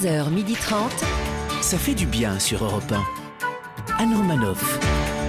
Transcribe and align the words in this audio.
11h30. 0.00 0.90
Ça 1.60 1.76
fait 1.76 1.94
du 1.94 2.06
bien 2.06 2.38
sur 2.38 2.64
Europe 2.64 2.90
1. 2.90 4.02
Anne 4.02 4.14
Romanoff. 4.14 4.78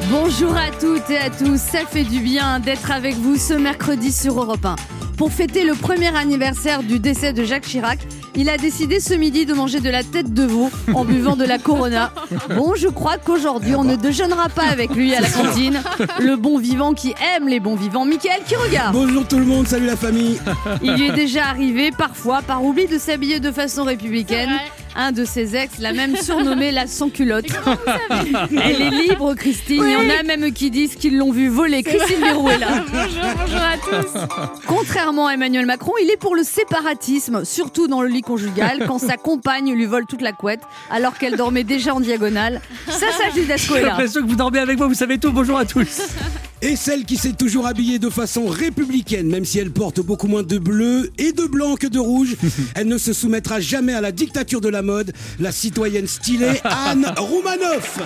Bonjour 0.09 0.55
à 0.55 0.71
toutes 0.71 1.09
et 1.09 1.17
à 1.17 1.29
tous, 1.29 1.59
ça 1.59 1.85
fait 1.85 2.03
du 2.03 2.19
bien 2.19 2.59
d'être 2.59 2.89
avec 2.91 3.15
vous 3.15 3.35
ce 3.35 3.53
mercredi 3.53 4.11
sur 4.11 4.39
Europe 4.41 4.65
1. 4.65 4.75
Pour 5.17 5.31
fêter 5.31 5.65
le 5.65 5.73
premier 5.73 6.15
anniversaire 6.15 6.83
du 6.83 6.99
décès 6.99 7.33
de 7.33 7.43
Jacques 7.43 7.65
Chirac, 7.65 7.99
il 8.35 8.49
a 8.49 8.57
décidé 8.57 8.99
ce 8.99 9.13
midi 9.13 9.45
de 9.45 9.53
manger 9.53 9.79
de 9.79 9.89
la 9.89 10.03
tête 10.03 10.33
de 10.33 10.43
veau 10.43 10.69
en 10.93 11.05
buvant 11.05 11.35
de 11.35 11.45
la 11.45 11.57
Corona. 11.57 12.11
Bon, 12.55 12.73
je 12.75 12.87
crois 12.87 13.17
qu'aujourd'hui, 13.17 13.75
on 13.75 13.83
ne 13.83 13.95
déjeunera 13.95 14.49
pas 14.49 14.63
avec 14.63 14.93
lui 14.93 15.13
à 15.15 15.21
la 15.21 15.29
cantine. 15.29 15.81
Le 16.19 16.35
bon 16.35 16.57
vivant 16.57 16.93
qui 16.93 17.13
aime 17.35 17.47
les 17.47 17.59
bons 17.59 17.75
vivants, 17.75 18.05
Mickaël 18.05 18.41
qui 18.45 18.55
regarde. 18.55 18.93
Bonjour 18.93 19.27
tout 19.27 19.37
le 19.37 19.45
monde, 19.45 19.67
salut 19.67 19.85
la 19.85 19.95
famille. 19.95 20.39
Il 20.81 20.93
lui 20.95 21.07
est 21.07 21.13
déjà 21.13 21.45
arrivé, 21.45 21.91
parfois, 21.91 22.41
par 22.41 22.63
oubli 22.63 22.87
de 22.87 22.97
s'habiller 22.97 23.39
de 23.39 23.51
façon 23.51 23.83
républicaine. 23.83 24.49
Un 24.95 25.11
de 25.11 25.23
ses 25.25 25.55
ex 25.55 25.77
l'a 25.79 25.93
même 25.93 26.15
surnommé 26.15 26.71
la 26.71 26.85
sans-culotte. 26.87 27.45
Elle 28.51 28.81
est 28.81 28.89
libre, 28.89 29.33
Christine. 29.35 29.83
Il 29.85 29.91
y 29.91 29.95
en 29.95 30.19
a 30.19 30.23
même 30.23 30.51
qui 30.51 30.69
disent 30.69 30.95
qu'ils 30.95 31.17
l'ont 31.17 31.31
vu 31.31 31.47
voler. 31.47 31.81
Christine 31.83 32.19
Leroux 32.21 32.49
est 32.49 32.57
là. 32.57 32.83
Bonjour, 32.91 33.23
bonjour 33.39 33.61
à 33.61 33.77
tous. 33.77 34.65
Contrairement 34.67 35.27
à 35.27 35.33
Emmanuel 35.33 35.65
Macron, 35.65 35.93
il 36.03 36.09
est 36.09 36.17
pour 36.17 36.35
le 36.35 36.43
séparatisme, 36.43 37.45
surtout 37.45 37.87
dans 37.87 38.01
le 38.01 38.09
lit 38.09 38.21
conjugal, 38.21 38.83
quand 38.87 38.99
sa 38.99 39.17
compagne 39.17 39.73
lui 39.73 39.85
vole 39.85 40.05
toute 40.05 40.21
la 40.21 40.33
couette, 40.33 40.61
alors 40.89 41.17
qu'elle 41.17 41.37
dormait 41.37 41.63
déjà 41.63 41.93
en 41.93 41.99
diagonale. 41.99 42.61
Ça, 42.87 43.11
ça, 43.11 43.29
Judasco 43.33 43.75
est 43.75 43.77
J'ai 43.77 43.83
là. 43.83 43.89
l'impression 43.91 44.21
que 44.21 44.27
vous 44.27 44.35
dormez 44.35 44.59
avec 44.59 44.77
moi, 44.77 44.87
vous 44.87 44.93
savez 44.93 45.17
tout. 45.17 45.31
Bonjour 45.31 45.57
à 45.57 45.65
tous. 45.65 46.01
Et 46.63 46.75
celle 46.75 47.05
qui 47.05 47.17
s'est 47.17 47.33
toujours 47.33 47.65
habillée 47.65 47.97
de 47.97 48.09
façon 48.09 48.45
républicaine, 48.45 49.27
même 49.27 49.45
si 49.45 49.57
elle 49.57 49.71
porte 49.71 49.99
beaucoup 49.99 50.27
moins 50.27 50.43
de 50.43 50.59
bleu 50.59 51.11
et 51.17 51.31
de 51.31 51.45
blanc 51.45 51.75
que 51.75 51.87
de 51.87 51.99
rouge, 51.99 52.35
elle 52.75 52.87
ne 52.87 52.99
se 52.99 53.13
soumettra 53.13 53.59
jamais 53.59 53.93
à 53.93 54.01
la 54.01 54.11
dictature 54.11 54.61
de 54.61 54.69
la 54.69 54.83
mode, 54.83 55.11
la 55.39 55.51
citoyenne 55.51 56.07
stylée 56.07 56.59
Anne 56.63 57.11
Roumanoff. 57.17 57.99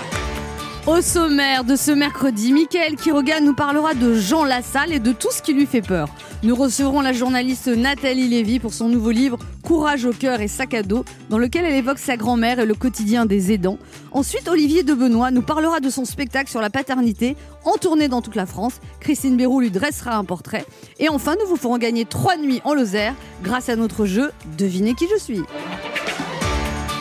Au 0.87 1.01
sommaire 1.01 1.63
de 1.63 1.75
ce 1.75 1.89
mercredi, 1.89 2.53
Mickaël 2.53 2.95
Quiroga 2.95 3.39
nous 3.39 3.55
parlera 3.55 3.95
de 3.95 4.13
Jean 4.13 4.43
Lassalle 4.45 4.93
et 4.93 4.99
de 4.99 5.13
tout 5.13 5.31
ce 5.31 5.41
qui 5.41 5.51
lui 5.51 5.65
fait 5.65 5.81
peur. 5.81 6.07
Nous 6.43 6.55
recevrons 6.55 7.01
la 7.01 7.11
journaliste 7.11 7.65
Nathalie 7.65 8.27
Lévy 8.27 8.59
pour 8.59 8.71
son 8.71 8.87
nouveau 8.87 9.09
livre 9.09 9.39
Courage 9.63 10.05
au 10.05 10.11
cœur 10.11 10.41
et 10.41 10.47
sac 10.47 10.75
à 10.75 10.83
dos, 10.83 11.03
dans 11.31 11.39
lequel 11.39 11.65
elle 11.65 11.73
évoque 11.73 11.97
sa 11.97 12.17
grand-mère 12.17 12.59
et 12.59 12.67
le 12.67 12.75
quotidien 12.75 13.25
des 13.25 13.51
aidants. 13.51 13.79
Ensuite, 14.11 14.47
Olivier 14.47 14.83
de 14.83 14.93
nous 14.93 15.41
parlera 15.41 15.79
de 15.79 15.89
son 15.89 16.05
spectacle 16.05 16.51
sur 16.51 16.61
la 16.61 16.69
paternité, 16.69 17.35
en 17.63 17.77
tournée 17.77 18.07
dans 18.07 18.21
toute 18.21 18.35
la 18.35 18.45
France. 18.45 18.79
Christine 18.99 19.37
Béroux 19.37 19.61
lui 19.61 19.71
dressera 19.71 20.15
un 20.15 20.23
portrait. 20.23 20.67
Et 20.99 21.09
enfin, 21.09 21.33
nous 21.41 21.49
vous 21.49 21.57
ferons 21.57 21.79
gagner 21.79 22.05
trois 22.05 22.37
nuits 22.37 22.61
en 22.63 22.75
Lozère 22.75 23.15
grâce 23.43 23.69
à 23.69 23.75
notre 23.75 24.05
jeu 24.05 24.31
Devinez 24.55 24.93
qui 24.93 25.07
je 25.11 25.19
suis. 25.19 25.41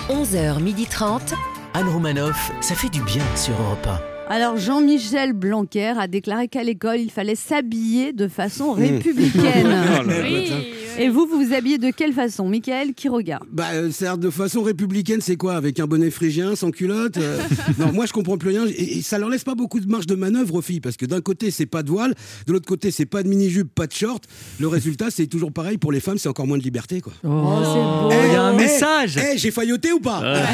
11h30. 0.08 1.34
Anne 1.75 1.89
Romanoff, 1.89 2.53
ça 2.61 2.75
fait 2.75 2.89
du 2.89 3.03
bien 3.03 3.22
sur 3.36 3.53
Europe 3.61 3.89
Alors 4.28 4.56
Jean-Michel 4.56 5.33
Blanquer 5.33 5.94
a 5.98 6.06
déclaré 6.06 6.47
qu'à 6.48 6.62
l'école, 6.62 7.00
il 7.00 7.11
fallait 7.11 7.34
s'habiller 7.34 8.12
de 8.12 8.28
façon 8.28 8.72
républicaine. 8.72 9.67
Oui, 10.06 10.50
Et 10.98 11.08
vous, 11.08 11.27
vous 11.27 11.45
vous 11.45 11.52
habillez 11.52 11.78
de 11.78 11.91
quelle 11.91 12.12
façon 12.12 12.48
Michael 12.48 12.95
qui 12.95 13.08
regarde 13.08 13.42
Bah, 13.50 13.64
euh, 13.75 13.89
c'est 13.91 14.17
de 14.19 14.30
façon 14.30 14.62
républicaine, 14.62 15.20
c'est 15.20 15.34
quoi? 15.36 15.55
Avec 15.56 15.80
un 15.80 15.86
bonnet 15.86 16.11
phrygien, 16.11 16.55
sans 16.55 16.70
culotte 16.70 17.17
euh, 17.17 17.39
Non, 17.78 17.92
moi 17.92 18.06
je 18.06 18.12
comprends 18.12 18.39
plus 18.39 18.50
rien. 18.50 18.67
Et, 18.69 18.98
et 18.98 19.02
ça 19.02 19.19
leur 19.19 19.28
laisse 19.28 19.42
pas 19.45 19.56
beaucoup 19.56 19.80
de 19.80 19.89
marge 19.91 20.06
de 20.06 20.14
manœuvre 20.14 20.55
aux 20.55 20.62
filles, 20.62 20.80
parce 20.80 20.97
que 20.97 21.06
d'un 21.06 21.20
côté 21.20 21.50
c'est 21.50 21.67
pas 21.67 21.83
de 21.83 21.91
voile, 21.91 22.14
de 22.47 22.52
l'autre 22.52 22.67
côté 22.67 22.92
c'est 22.92 23.06
pas 23.06 23.25
de 23.25 23.28
mini-jupe, 23.28 23.75
pas 23.75 23.89
de 23.89 23.92
short. 23.92 24.22
Le 24.61 24.69
résultat 24.69 25.06
c'est 25.11 25.27
toujours 25.27 25.52
pareil 25.52 25.78
pour 25.78 25.91
les 25.91 26.00
femmes, 26.00 26.19
c'est 26.19 26.28
encore 26.28 26.47
moins 26.47 26.58
de 26.58 26.62
liberté, 26.62 27.00
quoi. 27.00 27.12
Oh, 27.25 27.56
c'est 27.62 28.17
beau. 28.17 28.22
Il 28.28 28.33
y 28.33 28.36
a 28.36 28.42
un 28.42 28.52
Eh, 28.55 28.56
message. 28.56 29.17
Eh, 29.19 29.36
j'ai 29.39 29.50
failloté 29.50 29.92
ou 29.92 29.98
pas? 30.00 30.22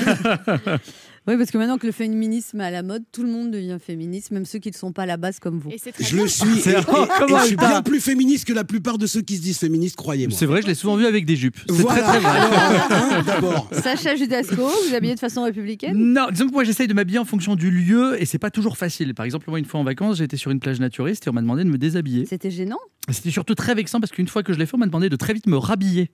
Oui, 1.31 1.36
parce 1.39 1.53
que 1.53 1.59
maintenant 1.59 1.78
que 1.78 1.86
le 1.86 1.92
féminisme 1.92 2.61
est 2.61 2.64
à 2.64 2.70
la 2.73 2.83
mode, 2.83 3.05
tout 3.12 3.23
le 3.23 3.28
monde 3.31 3.53
devient 3.53 3.77
féministe, 3.81 4.33
même 4.33 4.45
ceux 4.45 4.58
qui 4.58 4.70
ne 4.70 4.74
sont 4.74 4.91
pas 4.91 5.05
à 5.05 5.07
la 5.07 5.17
base 5.17 5.39
comme 5.39 5.61
vous. 5.61 5.70
Et 5.70 5.79
c'est 5.79 5.92
très 5.92 6.02
Je 6.02 6.14
bien. 6.14 6.24
le 6.24 6.29
suis. 6.29 6.45
Et, 6.67 6.70
et- 6.70 6.73
et 6.73 7.39
je 7.39 7.46
suis 7.46 7.57
bien 7.57 7.83
plus 7.83 8.01
féministe 8.01 8.46
que 8.46 8.52
la 8.52 8.64
plupart 8.64 8.98
de 8.98 9.07
ceux 9.07 9.20
qui 9.23 9.36
se 9.36 9.42
disent 9.42 9.58
féministes, 9.58 9.95
croyez-moi. 9.96 10.36
C'est 10.36 10.46
vrai, 10.46 10.61
je 10.63 10.67
l'ai 10.67 10.74
souvent 10.74 10.96
vu 10.96 11.07
avec 11.07 11.24
des 11.27 11.36
jupes. 11.36 11.58
C'est 11.68 11.73
Voilà. 11.74 12.02
très 12.02 12.11
très 12.11 12.20
vrai. 12.20 12.39
Alors, 12.39 12.52
hein, 12.91 13.23
D'abord. 13.24 13.70
Sacha 13.73 14.17
Judasco, 14.17 14.57
vous 14.57 14.89
vous 14.89 14.95
habillez 14.95 15.14
de 15.14 15.20
façon 15.20 15.45
républicaine? 15.45 15.96
Non, 15.96 16.27
disons 16.33 16.48
que 16.48 16.52
moi 16.52 16.64
j'essaye 16.64 16.89
de 16.89 16.95
m'habiller 16.95 17.18
en 17.20 17.24
fonction 17.24 17.55
du 17.55 17.70
lieu 17.70 18.20
et 18.20 18.27
c'est 18.27 18.39
pas 18.39 18.51
toujours 18.51 18.77
facile. 18.77 19.14
Par 19.14 19.24
exemple, 19.24 19.45
moi 19.48 19.58
une 19.61 19.64
fois 19.67 19.79
en 19.79 19.85
vacances, 19.85 20.17
j'étais 20.18 20.36
sur 20.36 20.51
une 20.51 20.58
plage 20.58 20.80
naturiste 20.80 21.27
et 21.27 21.30
on 21.30 21.33
m'a 21.33 21.42
demandé 21.42 21.62
de 21.62 21.68
me 21.70 21.79
déshabiller. 21.79 22.27
C'était 22.27 22.51
gênant? 22.51 22.79
C'était 23.11 23.30
surtout 23.30 23.55
très 23.55 23.74
vexant 23.74 24.01
parce 24.01 24.11
qu'une 24.12 24.29
fois 24.29 24.42
que 24.42 24.52
je 24.52 24.58
l'ai 24.58 24.67
fait, 24.67 24.74
on 24.74 24.79
m'a 24.79 24.86
demandé 24.86 25.08
de 25.08 25.17
très 25.17 25.33
vite 25.33 25.47
me 25.47 25.57
rhabiller. 25.57 26.11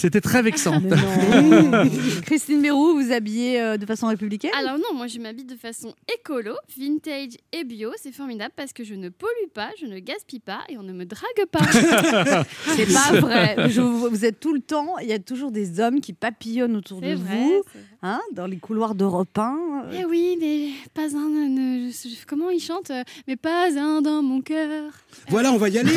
C'était 0.00 0.20
très 0.22 0.40
vexant. 0.40 0.80
Christine 2.24 2.62
Bérou, 2.62 2.94
vous 3.00 3.12
habillez 3.12 3.60
euh, 3.60 3.76
de 3.76 3.84
façon 3.84 4.06
républicaine? 4.06 4.50
Alors 4.58 4.78
non, 4.78 4.94
moi 4.96 5.06
je 5.08 5.18
m'habille 5.18 5.44
de 5.44 5.56
façon 5.56 5.94
écolo, 6.14 6.54
vintage 6.78 7.32
et 7.52 7.64
bio. 7.64 7.90
C'est 8.02 8.12
formidable 8.12 8.52
parce 8.56 8.72
que 8.72 8.82
je 8.82 8.94
ne 8.94 9.10
pollue 9.10 9.50
pas, 9.52 9.68
je 9.78 9.84
ne 9.86 9.98
gaspille 9.98 10.40
pas 10.40 10.60
et 10.70 10.78
on 10.78 10.82
ne 10.82 10.92
me 10.94 11.04
drague 11.04 11.46
pas. 11.50 11.60
C'est 12.76 12.92
pas 12.92 13.12
vrai. 13.20 13.68
Je 13.68 13.80
vous, 13.82 14.24
êtes 14.24 14.40
tout 14.40 14.54
le 14.54 14.60
temps, 14.60 14.96
il 15.02 15.08
y 15.08 15.12
a 15.12 15.18
toujours 15.18 15.50
des 15.50 15.80
hommes 15.80 16.00
qui 16.00 16.14
papillonnent 16.14 16.76
autour 16.76 17.00
de 17.00 17.14
vrai. 17.14 17.16
vous, 17.16 17.62
c'est 17.72 17.78
vrai. 17.78 17.86
hein, 18.02 18.20
dans 18.32 18.46
les 18.46 18.56
couloirs 18.56 18.94
d'Europe 18.94 19.36
1. 19.38 19.84
Eh 19.92 20.04
oui, 20.06 20.36
mais 20.40 20.68
pas 20.94 21.14
un. 21.14 21.28
ne- 21.48 21.90
je- 21.90 22.26
comment 22.26 22.48
il 22.50 22.60
chante 22.60 22.90
euh, 22.90 23.02
Mais 23.28 23.36
pas 23.36 23.68
un 23.78 24.00
dans 24.00 24.22
mon 24.22 24.40
cœur. 24.40 24.92
Voilà, 25.28 25.52
on 25.52 25.58
va 25.58 25.68
y 25.68 25.78
aller. 25.78 25.92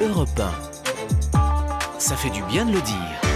1. 0.00 0.06
Europe 0.08 0.28
1. 0.38 0.89
Ça 2.00 2.16
fait 2.16 2.30
du 2.30 2.42
bien 2.44 2.64
de 2.64 2.72
le 2.72 2.80
dire. 2.80 3.29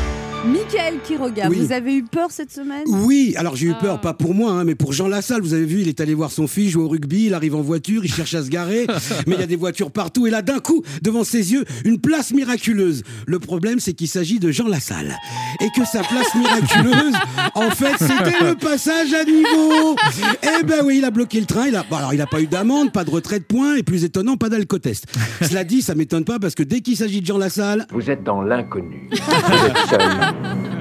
Michael 0.46 0.98
Quiroga, 1.02 1.48
Oui. 1.48 1.56
vous 1.58 1.72
avez 1.72 1.94
eu 1.96 2.02
peur 2.04 2.26
cette 2.30 2.52
semaine? 2.52 2.82
Oui, 2.86 3.34
alors 3.36 3.56
j'ai 3.56 3.66
eu 3.68 3.72
Ah. 3.72 3.80
peur, 3.80 4.00
pas 4.00 4.12
pour 4.12 4.34
moi, 4.34 4.50
hein, 4.52 4.64
mais 4.64 4.74
pour 4.74 4.92
Jean 4.92 5.08
Lassalle. 5.08 5.40
Vous 5.40 5.54
avez 5.54 5.64
vu, 5.64 5.80
il 5.80 5.88
est 5.88 6.00
allé 6.00 6.12
voir 6.12 6.30
son 6.30 6.46
fils 6.46 6.70
jouer 6.70 6.84
au 6.84 6.88
rugby, 6.88 7.26
il 7.26 7.34
arrive 7.34 7.54
en 7.54 7.62
voiture, 7.62 8.04
il 8.04 8.12
cherche 8.12 8.34
à 8.34 8.42
se 8.42 8.50
garer, 8.50 8.86
mais 9.26 9.36
il 9.36 9.40
y 9.40 9.42
a 9.42 9.46
des 9.46 9.56
voitures 9.56 9.90
partout. 9.90 10.26
Et 10.26 10.30
là, 10.30 10.42
d'un 10.42 10.58
coup, 10.58 10.82
devant 11.02 11.24
ses 11.24 11.52
yeux, 11.52 11.64
une 11.86 11.98
place 11.98 12.32
miraculeuse. 12.32 13.04
Le 13.26 13.38
problème, 13.38 13.80
c'est 13.80 13.94
qu'il 13.94 14.08
s'agit 14.08 14.38
de 14.38 14.50
Jean 14.50 14.68
Lassalle. 14.68 15.16
Et 15.60 15.68
que 15.74 15.86
sa 15.86 16.00
place 16.02 16.34
miraculeuse, 16.34 17.14
en 17.54 17.70
fait, 17.70 17.94
c'était 17.98 18.44
le 18.44 18.54
passage 18.54 19.14
à 19.14 19.24
niveau. 19.24 19.96
Eh 20.42 20.64
ben 20.64 20.80
oui, 20.84 20.98
il 20.98 21.04
a 21.06 21.10
bloqué 21.10 21.40
le 21.40 21.46
train. 21.46 21.68
Il 21.68 21.76
a, 21.76 21.84
bon, 21.88 21.96
alors, 21.96 22.12
il 22.12 22.18
n'a 22.18 22.26
pas 22.26 22.40
eu 22.42 22.46
d'amende, 22.46 22.92
pas 22.92 23.04
de 23.04 23.10
retrait 23.10 23.38
de 23.38 23.44
points, 23.44 23.76
et 23.76 23.82
plus 23.82 24.04
étonnant, 24.04 24.36
pas 24.36 24.50
d'alcotest. 24.50 25.06
Cela 25.40 25.64
dit, 25.64 25.80
ça 25.80 25.94
m'étonne 25.94 26.24
pas 26.24 26.38
parce 26.38 26.54
que 26.54 26.62
dès 26.62 26.80
qu'il 26.80 26.96
s'agit 26.98 27.22
de 27.22 27.26
Jean 27.26 27.38
Lassalle, 27.38 27.86
Vous 27.92 28.10
êtes 28.10 28.22
dans 28.22 28.42
l'inconnu. 28.42 29.08
Vous 29.10 29.66
êtes 29.66 29.76
seul 29.88 30.33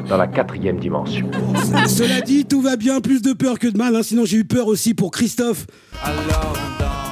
dans 0.07 0.17
la 0.17 0.27
quatrième 0.27 0.77
dimension. 0.79 1.29
Cela 1.87 2.21
dit, 2.21 2.45
tout 2.45 2.61
va 2.61 2.75
bien, 2.75 3.01
plus 3.01 3.21
de 3.21 3.33
peur 3.33 3.57
que 3.59 3.67
de 3.67 3.77
mal. 3.77 3.95
hein. 3.95 4.03
Sinon, 4.03 4.25
j'ai 4.25 4.37
eu 4.37 4.45
peur 4.45 4.67
aussi 4.67 4.93
pour 4.93 5.11
Christophe. 5.11 5.65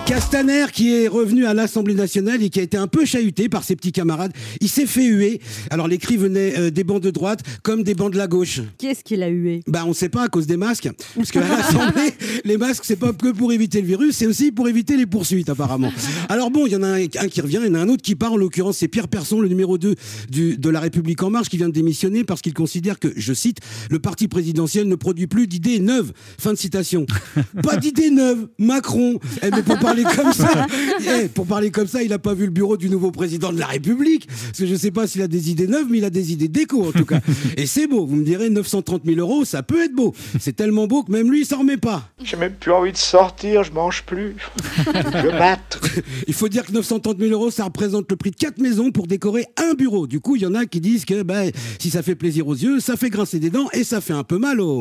Castaner 0.05 0.65
qui 0.73 0.93
est 0.93 1.07
revenu 1.07 1.45
à 1.45 1.53
l'Assemblée 1.53 1.93
nationale 1.93 2.43
et 2.43 2.49
qui 2.49 2.59
a 2.59 2.63
été 2.63 2.75
un 2.75 2.87
peu 2.87 3.05
chahuté 3.05 3.47
par 3.47 3.63
ses 3.63 3.75
petits 3.75 3.91
camarades. 3.91 4.33
Il 4.59 4.67
s'est 4.67 4.85
fait 4.85 5.05
huer. 5.05 5.39
Alors 5.69 5.87
les 5.87 5.97
cris 5.97 6.17
venaient 6.17 6.53
euh, 6.57 6.69
des 6.69 6.83
bancs 6.83 7.01
de 7.01 7.11
droite 7.11 7.41
comme 7.63 7.83
des 7.83 7.93
bancs 7.93 8.11
de 8.11 8.17
la 8.17 8.27
gauche. 8.27 8.61
Qui 8.77 8.87
est-ce 8.87 9.03
qui 9.03 9.15
l'a 9.15 9.29
hué? 9.29 9.61
Bah 9.67 9.83
on 9.85 9.93
sait 9.93 10.09
pas 10.09 10.23
à 10.23 10.27
cause 10.27 10.47
des 10.47 10.57
masques. 10.57 10.89
Parce 11.15 11.31
qu'à 11.31 11.41
l'Assemblée, 11.41 12.13
les 12.45 12.57
masques 12.57 12.83
c'est 12.85 12.97
pas 12.97 13.13
que 13.13 13.31
pour 13.31 13.53
éviter 13.53 13.79
le 13.81 13.87
virus, 13.87 14.17
c'est 14.17 14.25
aussi 14.25 14.51
pour 14.51 14.67
éviter 14.67 14.97
les 14.97 15.05
poursuites 15.05 15.49
apparemment. 15.49 15.91
Alors 16.29 16.51
bon, 16.51 16.65
il 16.65 16.73
y 16.73 16.75
en 16.75 16.83
a 16.83 16.87
un, 16.87 17.03
un 17.03 17.27
qui 17.27 17.41
revient, 17.41 17.59
il 17.61 17.67
y 17.67 17.71
en 17.71 17.75
a 17.75 17.79
un 17.79 17.89
autre 17.89 18.01
qui 18.01 18.15
part. 18.15 18.33
En 18.33 18.37
l'occurrence, 18.37 18.77
c'est 18.77 18.87
Pierre 18.87 19.07
Persson, 19.07 19.39
le 19.39 19.47
numéro 19.47 19.77
2 19.77 19.95
du, 20.29 20.57
de 20.57 20.69
La 20.69 20.79
République 20.79 21.21
En 21.23 21.29
Marche, 21.29 21.49
qui 21.49 21.57
vient 21.57 21.69
de 21.69 21.73
démissionner 21.73 22.23
parce 22.23 22.41
qu'il 22.41 22.53
considère 22.53 22.99
que, 22.99 23.09
je 23.15 23.33
cite, 23.33 23.59
le 23.89 23.99
parti 23.99 24.27
présidentiel 24.27 24.87
ne 24.87 24.95
produit 24.95 25.27
plus 25.27 25.47
d'idées 25.47 25.79
neuves. 25.79 26.11
Fin 26.37 26.53
de 26.53 26.57
citation. 26.57 27.05
pas 27.63 27.77
d'idées 27.77 28.09
neuves. 28.09 28.47
Macron. 28.57 29.19
Eh, 29.41 29.51
mais 29.51 29.63
pour 29.63 29.77
parler 29.91 30.15
comme 30.15 30.33
ça, 30.33 30.67
eh, 31.21 31.27
pour 31.27 31.45
parler 31.45 31.71
comme 31.71 31.87
ça, 31.87 32.03
il 32.03 32.13
a 32.13 32.19
pas 32.19 32.33
vu 32.33 32.45
le 32.45 32.51
bureau 32.51 32.77
du 32.77 32.89
nouveau 32.89 33.11
président 33.11 33.51
de 33.51 33.59
la 33.59 33.67
République. 33.67 34.27
Parce 34.27 34.59
que 34.59 34.65
je 34.65 34.75
sais 34.75 34.91
pas 34.91 35.07
s'il 35.07 35.21
a 35.21 35.27
des 35.27 35.51
idées 35.51 35.67
neuves, 35.67 35.87
mais 35.89 35.99
il 35.99 36.05
a 36.05 36.09
des 36.09 36.31
idées 36.31 36.47
déco 36.47 36.87
en 36.87 36.91
tout 36.91 37.05
cas. 37.05 37.19
Et 37.57 37.65
c'est 37.65 37.87
beau. 37.87 38.05
Vous 38.05 38.15
me 38.15 38.23
direz 38.23 38.49
930 38.49 39.03
000 39.05 39.19
euros, 39.19 39.45
ça 39.45 39.63
peut 39.63 39.83
être 39.83 39.93
beau. 39.93 40.13
C'est 40.39 40.55
tellement 40.55 40.87
beau 40.87 41.03
que 41.03 41.11
même 41.11 41.29
lui, 41.29 41.41
il 41.41 41.45
s'en 41.45 41.59
remet 41.59 41.77
pas. 41.77 42.09
J'ai 42.23 42.37
même 42.37 42.53
plus 42.53 42.71
envie 42.71 42.91
de 42.91 42.97
sortir, 42.97 43.63
je 43.63 43.71
mange 43.71 44.03
plus. 44.03 44.35
Je 44.85 45.37
batte. 45.37 45.79
Il 46.27 46.33
faut 46.33 46.47
dire 46.47 46.65
que 46.65 46.71
930 46.71 47.19
000 47.19 47.31
euros, 47.31 47.51
ça 47.51 47.65
représente 47.65 48.09
le 48.09 48.15
prix 48.15 48.31
de 48.31 48.35
quatre 48.35 48.59
maisons 48.59 48.91
pour 48.91 49.07
décorer 49.07 49.45
un 49.57 49.73
bureau. 49.73 50.07
Du 50.07 50.19
coup, 50.19 50.35
il 50.35 50.41
y 50.41 50.45
en 50.45 50.55
a 50.55 50.65
qui 50.65 50.79
disent 50.79 51.05
que 51.05 51.23
bah, 51.23 51.43
si 51.79 51.89
ça 51.89 52.01
fait 52.01 52.15
plaisir 52.15 52.47
aux 52.47 52.55
yeux, 52.55 52.79
ça 52.79 52.95
fait 52.95 53.09
grincer 53.09 53.39
des 53.39 53.49
dents 53.49 53.69
et 53.73 53.83
ça 53.83 54.01
fait 54.01 54.13
un 54.13 54.23
peu 54.23 54.37
mal 54.37 54.61
au... 54.61 54.79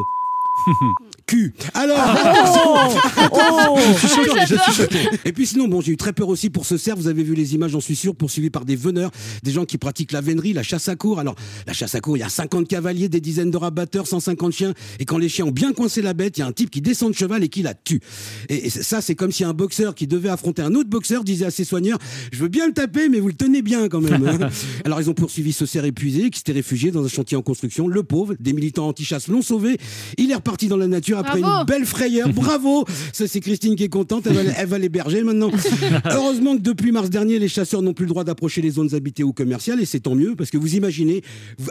cul. 1.31 1.55
Alors, 1.75 1.97
Oh, 3.32 3.79
Je 4.00 4.06
suis 4.06 4.09
choqué, 4.09 4.41
je 4.49 4.55
suis 4.56 4.73
choqué. 4.73 4.99
Et 5.25 5.32
puis 5.32 5.47
sinon, 5.47 5.69
bon, 5.69 5.81
j'ai 5.81 5.93
eu 5.93 5.97
très 5.97 6.12
peur 6.12 6.29
aussi 6.29 6.50
pour 6.50 6.67
ce 6.67 6.77
cerf. 6.77 6.97
Vous 6.97 7.06
avez 7.09 7.23
vu 7.23 7.35
les 7.35 7.55
images, 7.55 7.71
j'en 7.73 7.81
suis 7.81 7.94
sûr, 7.97 8.15
poursuivis 8.17 8.50
par 8.50 8.65
des 8.65 8.77
veneurs, 8.77 9.11
des 9.43 9.53
gens 9.53 9.65
qui 9.65 9.79
pratiquent 9.79 10.12
la 10.12 10.21
vénerie, 10.21 10.53
la 10.53 10.62
chasse 10.62 10.88
à 10.88 10.97
cour. 10.97 11.19
Alors, 11.21 11.37
la 11.67 11.73
chasse 11.73 11.94
à 11.94 12.00
cour, 12.00 12.17
il 12.17 12.21
y 12.21 12.25
a 12.25 12.29
50 12.29 12.67
cavaliers, 12.69 13.09
des 13.09 13.21
dizaines 13.21 13.50
de 13.50 13.56
rabatteurs, 13.56 14.06
150 14.06 14.53
chiens. 14.53 14.75
Et 14.99 15.05
quand 15.05 15.19
les 15.19 15.29
chiens 15.29 15.47
ont 15.47 15.50
bien 15.53 15.73
coincé 15.73 16.03
la 16.03 16.15
bête, 16.15 16.37
il 16.38 16.41
y 16.41 16.43
a 16.43 16.47
un 16.47 16.53
type 16.53 16.71
qui 16.71 16.81
descend 16.81 17.12
de 17.12 17.17
cheval 17.17 17.44
et 17.44 17.49
qui 17.49 17.62
la 17.62 17.75
tue. 17.75 18.00
Et, 18.49 18.67
et 18.67 18.71
ça, 18.71 19.00
c'est 19.00 19.15
comme 19.15 19.31
si 19.33 19.44
un 19.44 19.53
boxeur 19.55 19.94
qui 19.94 20.06
devait 20.06 20.29
affronter 20.31 20.62
un 20.62 20.75
autre 20.75 20.91
boxeur 20.91 21.23
disait 21.25 21.47
à 21.47 21.50
ses 21.50 21.65
soigneurs 21.65 21.99
Je 22.33 22.38
veux 22.38 22.49
bien 22.49 22.67
le 22.67 22.73
taper, 22.73 23.09
mais 23.09 23.21
vous 23.21 23.29
le 23.29 23.35
tenez 23.35 23.62
bien 23.62 23.88
quand 23.88 24.00
même. 24.00 24.26
hein. 24.26 24.49
Alors, 24.85 25.00
ils 25.00 25.09
ont 25.11 25.15
poursuivi 25.15 25.53
ce 25.53 25.67
cerf 25.67 25.85
épuisé 25.85 26.31
qui 26.31 26.38
s'était 26.38 26.53
réfugié 26.53 26.91
dans 26.91 27.05
un 27.05 27.09
chantier 27.09 27.37
en 27.37 27.43
construction. 27.43 27.87
Le 27.87 28.03
pauvre, 28.03 28.35
des 28.41 28.53
militants 28.53 28.88
anti-chasse 28.88 29.29
l'ont 29.29 29.43
sauvé. 29.43 29.79
Il 30.19 30.31
est 30.31 30.35
reparti 30.35 30.67
dans 30.69 30.76
la 30.76 30.88
nature 30.88 31.19
après 31.21 31.41
Bravo. 31.41 31.61
une 31.61 31.67
belle 31.67 31.87
frayeur. 31.87 32.29
Bravo 32.35 32.85
Ça, 33.13 33.27
c'est 33.27 33.41
Christine 33.41 33.77
qui 33.77 33.85
est 33.85 33.89
contente. 33.89 34.27
Elle 34.27 34.35
va, 34.35 34.41
elle 34.57 34.67
va 34.69 34.79
l'héberger 34.79 35.23
maintenant. 35.23 35.51
Heureusement 36.11 36.57
que 36.57 36.63
depuis 36.63 36.93
mars 36.93 37.11
dernier, 37.11 37.39
les 37.39 37.49
chasseurs 37.49 37.83
n'ont 37.83 37.93
plus 37.95 38.05
le 38.07 38.11
droit 38.11 38.25
d'approcher 38.25 38.61
les 38.63 38.71
zones 38.71 38.95
habitées 38.95 39.23
ou 39.25 39.33
commerciales. 39.33 39.81
Et 39.81 39.85
c'est 39.87 40.01
tant 40.01 40.15
mieux 40.15 40.35
parce 40.37 40.51
que 40.51 40.59
vous 40.59 40.75
imaginez, 40.77 41.23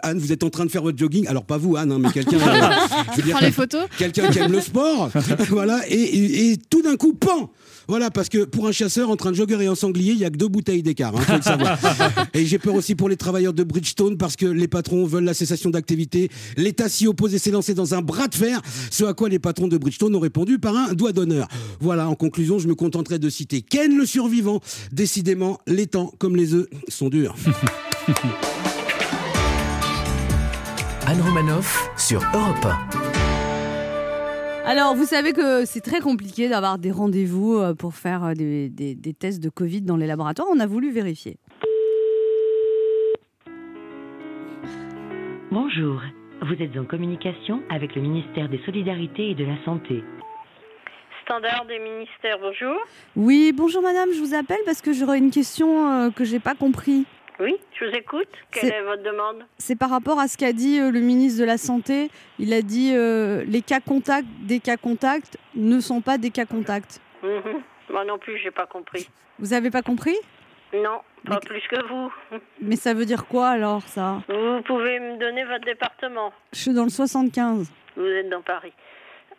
Anne, 0.03 0.19
vous 0.19 0.31
êtes 0.31 0.43
en 0.43 0.49
train 0.49 0.65
de 0.65 0.71
faire 0.71 0.83
votre 0.83 0.97
jogging. 0.97 1.27
Alors, 1.27 1.43
pas 1.45 1.57
vous, 1.57 1.75
Anne, 1.75 1.91
hein, 1.91 1.99
mais 1.99 2.11
quelqu'un. 2.11 2.37
euh, 2.37 2.69
je 3.11 3.17
veux 3.17 3.23
dire, 3.23 3.35
Prends 3.37 3.45
les 3.45 3.51
photos. 3.51 3.81
quelqu'un 3.97 4.29
qui 4.29 4.39
aime 4.39 4.51
le 4.51 4.61
sport, 4.61 5.09
voilà, 5.49 5.81
et, 5.89 5.93
et- 5.95 6.51
et 6.51 6.57
tout 6.69 6.81
d'un 6.81 6.95
coup, 6.95 7.13
pan 7.13 7.49
Voilà, 7.89 8.11
parce 8.11 8.29
que 8.29 8.45
pour 8.45 8.67
un 8.67 8.71
chasseur, 8.71 9.09
entre 9.09 9.25
un 9.25 9.33
jogger 9.33 9.63
et 9.63 9.65
un 9.65 9.73
sanglier, 9.73 10.11
il 10.11 10.19
y 10.19 10.23
a 10.23 10.29
que 10.29 10.37
deux 10.37 10.47
bouteilles 10.47 10.83
d'écart, 10.83 11.11
hein, 11.17 11.21
faut 11.21 11.35
le 11.37 11.41
savoir. 11.41 11.79
et 12.35 12.45
j'ai 12.45 12.59
peur 12.59 12.75
aussi 12.75 12.93
pour 12.93 13.09
les 13.09 13.17
travailleurs 13.17 13.51
de 13.51 13.63
Bridgestone, 13.63 14.15
parce 14.15 14.35
que 14.35 14.45
les 14.45 14.67
patrons 14.67 15.07
veulent 15.07 15.23
la 15.23 15.33
cessation 15.33 15.71
d'activité. 15.71 16.29
L'État 16.55 16.87
s'y 16.87 17.07
oppose 17.07 17.33
et 17.33 17.39
s'est 17.39 17.49
lancé 17.49 17.73
dans 17.73 17.95
un 17.95 18.03
bras 18.03 18.27
de 18.27 18.35
fer, 18.35 18.61
ce 18.91 19.05
à 19.05 19.15
quoi 19.15 19.27
les 19.27 19.39
patrons 19.39 19.67
de 19.67 19.75
Bridgestone 19.75 20.15
ont 20.15 20.19
répondu 20.19 20.59
par 20.59 20.75
un 20.75 20.93
doigt 20.93 21.13
d'honneur. 21.13 21.47
Voilà, 21.79 22.07
en 22.07 22.13
conclusion, 22.13 22.59
je 22.59 22.67
me 22.67 22.75
contenterai 22.75 23.17
de 23.17 23.27
citer 23.27 23.63
Ken 23.63 23.97
le 23.97 24.05
survivant. 24.05 24.59
Décidément, 24.91 25.59
les 25.65 25.87
temps, 25.87 26.13
comme 26.19 26.35
les 26.35 26.53
œufs, 26.53 26.67
sont 26.89 27.09
durs. 27.09 27.35
Anne 31.07 31.21
Romanoff 31.21 31.89
sur 31.97 32.21
Europe 32.35 32.67
1. 33.15 33.18
Alors, 34.65 34.93
vous 34.95 35.05
savez 35.05 35.33
que 35.33 35.65
c'est 35.65 35.81
très 35.81 35.99
compliqué 35.99 36.47
d'avoir 36.47 36.77
des 36.77 36.91
rendez-vous 36.91 37.55
euh, 37.57 37.73
pour 37.73 37.95
faire 37.95 38.23
euh, 38.23 38.33
des, 38.33 38.69
des- 38.69 38.93
des 38.95 39.13
tests 39.13 39.41
de 39.41 39.49
Covid 39.49 39.81
dans 39.81 39.97
les 39.97 40.05
laboratoires. 40.05 40.47
On 40.51 40.59
a 40.59 40.67
voulu 40.67 40.91
vérifier. 40.91 41.37
Bonjour, 45.51 46.01
vous 46.43 46.53
êtes 46.63 46.77
en 46.77 46.85
communication 46.85 47.61
avec 47.71 47.95
le 47.95 48.01
ministère 48.03 48.47
des 48.49 48.59
Solidarités 48.65 49.31
et 49.31 49.35
de 49.35 49.45
la 49.45 49.55
Santé. 49.65 50.03
Standard 51.23 51.65
des 51.67 51.79
ministères, 51.79 52.37
bonjour. 52.39 52.75
Oui, 53.15 53.51
bonjour 53.55 53.81
madame, 53.81 54.09
je 54.13 54.19
vous 54.19 54.35
appelle 54.35 54.59
parce 54.65 54.81
que 54.81 54.93
j'aurais 54.93 55.17
une 55.17 55.31
question 55.31 55.91
euh, 55.91 56.09
que 56.11 56.23
j'ai 56.25 56.39
pas 56.39 56.53
compris. 56.55 57.05
Oui, 57.39 57.55
je 57.79 57.85
vous 57.85 57.91
écoute. 57.95 58.27
Quelle 58.51 58.69
C'est- 58.69 58.75
est 58.75 58.81
votre 58.81 59.03
demande 59.03 59.45
C'est 59.57 59.77
par 59.77 59.89
rapport 59.89 60.19
à 60.19 60.27
ce 60.27 60.37
qu'a 60.37 60.51
dit 60.51 60.79
euh, 60.79 60.91
le 60.91 60.99
ministre 60.99 61.39
de 61.39 61.45
la 61.45 61.57
Santé. 61.57 62.09
Il 62.37 62.53
a 62.53 62.61
dit 62.61 62.91
euh, 62.93 63.43
les 63.47 63.61
cas 63.61 63.79
contacts 63.79 64.27
des 64.41 64.59
cas 64.59 64.75
contacts 64.77 65.37
ne 65.55 65.79
sont 65.79 66.01
pas 66.01 66.17
des 66.17 66.31
cas 66.31 66.45
contacts. 66.45 66.99
Mhm. 67.23 67.61
Moi 67.91 68.03
non 68.05 68.17
plus, 68.17 68.37
j'ai 68.39 68.51
pas 68.51 68.65
compris. 68.65 69.09
Vous 69.39 69.53
avez 69.53 69.71
pas 69.71 69.81
compris? 69.81 70.15
Non, 70.73 70.99
pas 71.25 71.35
Mais- 71.35 71.47
plus 71.47 71.61
que 71.69 71.81
vous. 71.87 72.11
Mais 72.61 72.75
ça 72.75 72.93
veut 72.93 73.05
dire 73.05 73.25
quoi 73.25 73.47
alors 73.49 73.83
ça? 73.83 74.21
Vous 74.27 74.61
pouvez 74.63 74.99
me 74.99 75.17
donner 75.17 75.45
votre 75.45 75.65
département. 75.65 76.33
Je 76.53 76.59
suis 76.59 76.73
dans 76.73 76.83
le 76.83 76.89
75. 76.89 77.71
Vous 77.95 78.03
êtes 78.05 78.29
dans 78.29 78.41
Paris. 78.41 78.73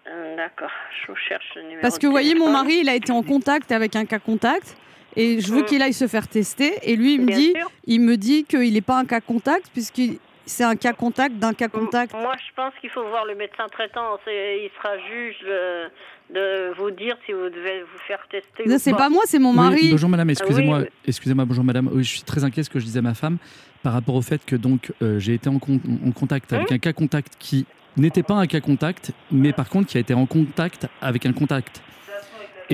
Euh, 0.09 0.37
D'accord, 0.37 0.71
je 1.03 1.13
vous 1.13 1.19
cherche 1.29 1.45
le 1.55 1.63
numéro. 1.63 1.83
Parce 1.83 1.99
que 1.99 2.07
vous 2.07 2.13
voyez, 2.13 2.35
mon 2.35 2.51
mari, 2.51 2.79
il 2.81 2.89
a 2.89 2.95
été 2.95 3.13
en 3.13 3.23
contact 3.23 3.71
avec 3.71 3.95
un 3.95 4.07
cas 4.07 4.19
contact. 4.19 4.77
Et 5.17 5.41
je 5.41 5.53
veux 5.53 5.63
Mm. 5.63 5.67
qu'il 5.67 5.83
aille 5.83 5.93
se 5.93 6.07
faire 6.07 6.29
tester. 6.29 6.75
Et 6.83 6.97
lui, 6.97 7.15
il 7.15 7.21
me 7.23 7.27
Bien 7.27 7.37
dit, 7.37 7.53
sûr. 7.57 7.71
il 7.87 8.01
me 8.01 8.17
dit 8.17 8.45
qu'il 8.45 8.73
n'est 8.73 8.81
pas 8.81 8.99
un 8.99 9.05
cas 9.05 9.21
contact 9.21 9.67
puisque 9.73 10.01
c'est 10.47 10.65
un 10.65 10.77
cas 10.77 10.93
contact 10.93 11.37
d'un 11.37 11.53
cas 11.53 11.69
contact. 11.69 12.13
Moi, 12.15 12.35
je 12.39 12.55
pense 12.55 12.73
qu'il 12.81 12.91
faut 12.91 13.03
voir 13.09 13.25
le 13.25 13.35
médecin 13.35 13.67
traitant. 13.71 14.19
Il 14.27 14.71
sera 14.77 14.97
juge 14.99 15.37
euh, 15.47 15.89
de 16.35 16.73
vous 16.81 16.91
dire 16.91 17.17
si 17.27 17.33
vous 17.33 17.49
devez 17.51 17.83
vous 17.83 17.99
faire 18.07 18.21
tester 18.31 18.65
Non, 18.69 18.77
C'est 18.79 18.93
pas. 18.93 18.97
pas 18.99 19.09
moi, 19.09 19.23
c'est 19.27 19.39
mon 19.39 19.51
Oui, 19.51 19.57
mari. 19.57 19.89
bonjour 19.91 20.09
madame, 20.09 20.31
excusez-moi, 20.31 20.79
Ah 20.81 20.83
oui, 20.85 20.89
excusez-moi, 21.07 21.45
bonjour 21.45 21.65
madame. 21.65 21.89
Oui, 21.93 22.05
je 22.05 22.09
suis 22.11 22.23
très 22.23 22.45
inquiet 22.45 22.63
ce 22.63 22.71
que 22.71 22.79
je 22.81 22.85
disais 22.85 22.99
à 23.01 23.03
ma 23.03 23.15
femme 23.15 23.39
par 23.83 23.93
rapport 23.93 24.15
au 24.15 24.23
fait 24.23 24.45
que 24.45 24.57
donc 24.57 24.93
euh, 25.03 25.19
j'ai 25.19 25.35
été 25.35 25.49
en, 25.49 25.59
con- 25.59 25.81
en 26.07 26.11
contact 26.13 26.53
avec 26.53 26.71
Hein 26.71 26.75
un 26.77 26.79
cas 26.79 26.93
contact 26.93 27.33
qui 27.39 27.65
n'était 27.97 28.23
pas 28.23 28.35
un 28.35 28.47
cas 28.47 28.61
contact, 28.61 29.11
mais 29.33 29.53
par 29.53 29.69
contre 29.69 29.89
qui 29.89 29.97
a 29.97 30.01
été 30.01 30.15
en 30.15 30.27
contact 30.27 30.87
avec 31.01 31.27
un 31.27 31.33
contact. 31.33 31.83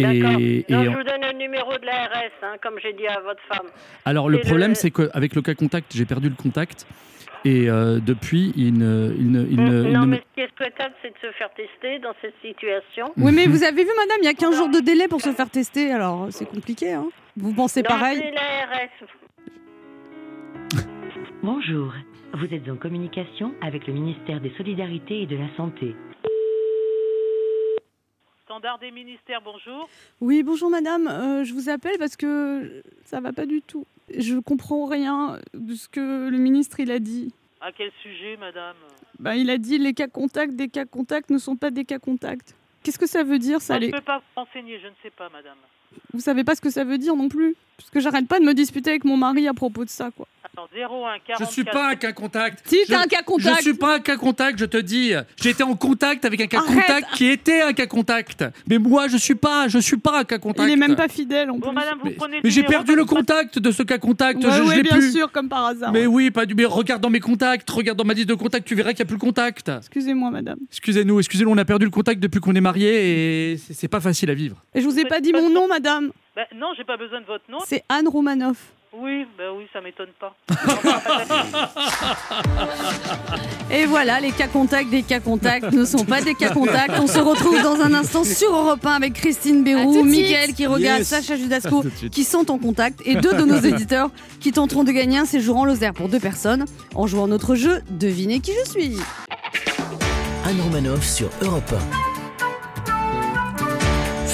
D'accord. 0.02 0.40
Et, 0.40 0.64
et 0.68 0.72
Non, 0.72 0.78
en- 0.80 0.84
je 0.84 0.88
vous 0.90 1.02
donne 1.04 1.22
le 1.32 1.38
numéro 1.38 1.72
de 1.78 1.86
l'ARS, 1.86 2.30
hein, 2.42 2.56
comme 2.62 2.74
j'ai 2.82 2.92
dit 2.92 3.06
à 3.06 3.20
votre 3.20 3.42
femme. 3.48 3.66
alors 4.04 4.28
le 4.28 4.38
problème 4.40 4.70
le- 4.70 4.74
c'est 4.74 4.90
qu'avec 4.90 5.34
le 5.34 5.42
cas 5.42 5.54
contact, 5.54 5.92
j'ai 5.94 6.04
perdu 6.04 6.28
le 6.28 6.34
contact 6.34 6.86
et 7.44 7.68
euh, 7.70 7.98
depuis 8.04 8.52
il 8.56 8.74
ne, 8.78 9.12
il 9.18 9.30
ne, 9.30 9.42
il 9.48 9.56
ne- 9.62 9.84
il 9.84 9.92
non, 9.92 10.06
mais 10.06 10.16
ce 10.16 10.34
qui 10.34 10.40
est 10.40 10.50
souhaitable, 10.56 10.94
c'est 11.02 11.10
de 11.10 11.18
se 11.28 11.32
faire 11.36 11.50
tester 11.54 11.98
dans 12.00 12.12
cette 12.20 12.34
situation. 12.42 13.12
Oui, 13.16 13.32
mais 13.32 13.46
vous 13.46 13.62
avez 13.62 13.84
vu, 13.84 13.90
madame, 13.96 14.18
il 14.22 14.24
y 14.26 14.28
a 14.28 14.34
15 14.34 14.56
jours 14.56 14.68
de 14.68 14.80
délai 14.80 15.06
pour 15.08 15.20
se 15.20 15.30
faire 15.32 15.48
tester. 15.50 15.92
Alors, 15.92 16.26
c'est 16.30 16.46
compliqué. 16.46 16.92
Hein 16.92 17.06
vous 17.36 17.52
pensez 17.54 17.82
Non, 17.82 17.88
pareil 17.88 18.18
l'ARS. 18.34 18.88
Bonjour, 21.42 21.92
vous 22.34 22.46
êtes 22.52 22.68
en 22.68 22.76
communication 22.76 23.52
avec 23.62 23.86
le 23.86 23.92
ministère 23.92 24.40
des 24.40 24.50
Solidarités 24.56 25.22
et 25.22 25.26
de 25.26 25.36
la 25.36 25.46
Santé. 25.56 25.94
Standard 28.56 28.78
des 28.78 28.90
ministères, 28.90 29.42
bonjour. 29.44 29.86
Oui, 30.22 30.42
bonjour 30.42 30.70
madame. 30.70 31.08
Euh, 31.08 31.44
je 31.44 31.52
vous 31.52 31.68
appelle 31.68 31.98
parce 31.98 32.16
que 32.16 32.82
ça 33.04 33.20
va 33.20 33.34
pas 33.34 33.44
du 33.44 33.60
tout. 33.60 33.84
Je 34.16 34.38
comprends 34.38 34.86
rien 34.86 35.38
de 35.52 35.74
ce 35.74 35.90
que 35.90 36.30
le 36.30 36.38
ministre 36.38 36.80
il 36.80 36.90
a 36.90 36.98
dit. 36.98 37.34
À 37.60 37.70
quel 37.70 37.92
sujet, 38.02 38.38
madame? 38.38 38.76
Ben, 39.18 39.34
il 39.34 39.50
a 39.50 39.58
dit 39.58 39.76
les 39.76 39.92
cas 39.92 40.08
contacts 40.08 40.54
des 40.54 40.70
cas 40.70 40.86
contacts 40.86 41.28
ne 41.28 41.36
sont 41.36 41.56
pas 41.56 41.70
des 41.70 41.84
cas 41.84 41.98
contacts. 41.98 42.54
Qu'est-ce 42.82 42.98
que 42.98 43.06
ça 43.06 43.24
veut 43.24 43.38
dire 43.38 43.60
ça 43.60 43.74
Moi, 43.74 43.80
Je 43.80 43.86
les... 43.88 43.92
ne 43.92 43.98
peux 43.98 44.04
pas 44.04 44.20
vous 44.20 44.40
renseigner, 44.42 44.80
je 44.80 44.86
ne 44.86 44.94
sais 45.02 45.10
pas, 45.10 45.28
madame. 45.28 45.58
Vous 46.14 46.20
savez 46.20 46.42
pas 46.42 46.54
ce 46.54 46.62
que 46.62 46.70
ça 46.70 46.84
veut 46.84 46.96
dire 46.96 47.14
non 47.14 47.28
plus 47.28 47.56
Parce 47.78 47.90
que 47.90 48.00
j'arrête 48.00 48.26
pas 48.26 48.38
de 48.40 48.44
me 48.44 48.54
disputer 48.54 48.90
avec 48.90 49.04
mon 49.04 49.16
mari 49.16 49.46
à 49.48 49.54
propos 49.54 49.84
de 49.84 49.90
ça 49.90 50.10
quoi. 50.16 50.26
Attends, 50.44 50.68
01 50.74 51.18
44... 51.26 51.38
Je 51.40 51.52
suis 51.52 51.64
pas 51.64 51.90
un 51.90 51.94
cas 51.96 52.12
contact. 52.12 52.62
Si 52.66 52.76
t'es 52.86 52.94
un 52.94 53.06
cas 53.06 53.22
contact. 53.22 53.56
Je 53.58 53.62
suis 53.62 53.74
pas 53.74 53.96
un 53.96 53.98
cas 54.00 54.16
contact, 54.16 54.58
je 54.58 54.64
te 54.64 54.76
dis. 54.78 55.12
J'ai 55.42 55.50
été 55.50 55.62
en 55.62 55.74
contact 55.74 56.24
avec 56.24 56.40
un 56.40 56.46
cas 56.46 56.58
Arrête. 56.60 56.86
contact 56.86 57.14
qui 57.14 57.26
était 57.26 57.60
un 57.62 57.72
cas 57.74 57.86
contact. 57.86 58.44
Mais 58.68 58.78
moi, 58.78 59.08
je 59.08 59.16
suis 59.18 59.34
pas, 59.34 59.68
je 59.68 59.78
suis 59.78 59.96
pas 59.98 60.20
un 60.20 60.24
cas 60.24 60.38
contact. 60.38 60.68
Il 60.68 60.72
est 60.72 60.76
même 60.76 60.94
pas 60.96 61.08
fidèle 61.08 61.50
en 61.50 61.54
Bon, 61.58 61.68
plus. 61.68 61.74
madame, 61.74 61.98
vous 61.98 62.06
Mais, 62.06 62.12
prenez 62.12 62.40
mais 62.42 62.48
j'ai 62.50 62.62
perdu 62.62 62.94
le 62.94 63.04
contact 63.04 63.58
de 63.58 63.70
ce 63.72 63.82
cas 63.82 63.98
contact. 63.98 64.42
Ouais, 64.42 64.50
je 64.52 64.76
l'ai 64.76 64.82
bien 64.82 64.96
plus. 64.96 65.12
sûr, 65.12 65.30
comme 65.32 65.48
par 65.48 65.66
hasard. 65.66 65.92
Mais 65.92 66.06
ouais. 66.06 66.06
oui, 66.06 66.30
pas 66.30 66.46
du. 66.46 66.54
Mais 66.54 66.64
regarde 66.64 67.02
dans 67.02 67.10
mes 67.10 67.20
contacts, 67.20 67.68
regarde 67.68 67.98
dans 67.98 68.04
ma 68.04 68.14
liste 68.14 68.28
de 68.28 68.34
contacts, 68.34 68.66
tu 68.66 68.74
verras 68.76 68.90
qu'il 68.92 69.04
n'y 69.04 69.08
a 69.08 69.10
plus 69.10 69.16
le 69.16 69.20
contact. 69.20 69.68
Excusez-moi 69.68 70.30
madame. 70.30 70.58
Excusez-nous, 70.70 71.18
excusez-nous, 71.18 71.50
on 71.50 71.58
a 71.58 71.64
perdu 71.66 71.84
le 71.84 71.90
contact 71.90 72.20
depuis 72.20 72.40
qu'on 72.40 72.54
est 72.54 72.60
mariés 72.62 73.52
et 73.52 73.56
c'est 73.58 73.74
c'est 73.74 73.88
pas 73.88 74.00
facile 74.00 74.30
à 74.30 74.34
vivre. 74.34 74.56
Et 74.74 74.80
je 74.80 74.86
vous 74.86 74.98
ai 74.98 75.04
pas 75.04 75.20
dit 75.20 75.32
mon 75.32 75.50
nom 75.50 75.68
madame. 75.68 76.12
Ben, 76.36 76.44
non, 76.54 76.68
j'ai 76.76 76.84
pas 76.84 76.98
besoin 76.98 77.22
de 77.22 77.26
votre 77.26 77.50
nom. 77.50 77.58
C'est 77.66 77.82
Anne 77.88 78.08
Romanoff. 78.08 78.58
Oui, 78.92 79.26
ben 79.38 79.50
oui, 79.56 79.66
ça 79.72 79.80
m'étonne 79.80 80.10
pas. 80.20 80.34
Et 83.70 83.86
voilà, 83.86 84.20
les 84.20 84.32
cas 84.32 84.46
contacts 84.46 84.90
des 84.90 85.02
cas 85.02 85.20
contacts 85.20 85.72
ne 85.72 85.84
sont 85.86 86.04
pas 86.04 86.20
des 86.20 86.34
cas 86.34 86.50
contacts. 86.50 86.92
On 87.00 87.06
se 87.06 87.18
retrouve 87.18 87.62
dans 87.62 87.80
un 87.80 87.94
instant 87.94 88.22
sur 88.22 88.54
Europe 88.54 88.84
1 88.84 88.92
avec 88.92 89.14
Christine 89.14 89.64
Bérou, 89.64 90.04
Mickaël 90.04 90.52
qui 90.54 90.66
regarde, 90.66 90.98
Yes. 91.00 91.08
Sacha 91.08 91.36
Judasco 91.36 91.82
qui 92.12 92.22
sont 92.24 92.50
en 92.50 92.58
contact 92.58 93.00
et 93.06 93.16
deux 93.16 93.32
de 93.32 93.44
nos 93.44 93.60
éditeurs 93.72 94.10
qui 94.40 94.52
tenteront 94.52 94.84
de 94.84 94.92
gagner 94.92 95.16
un 95.18 95.24
séjour 95.26 95.56
en 95.56 95.64
Lozère 95.64 95.94
pour 95.94 96.08
deux 96.10 96.20
personnes 96.20 96.66
en 96.94 97.06
jouant 97.06 97.28
notre 97.28 97.54
jeu 97.54 97.80
Devinez 97.90 98.40
qui 98.40 98.52
je 98.64 98.70
suis. 98.70 98.96
Anne 100.44 100.60
Romanoff 100.62 101.02
sur 101.02 101.30
Europe 101.42 101.74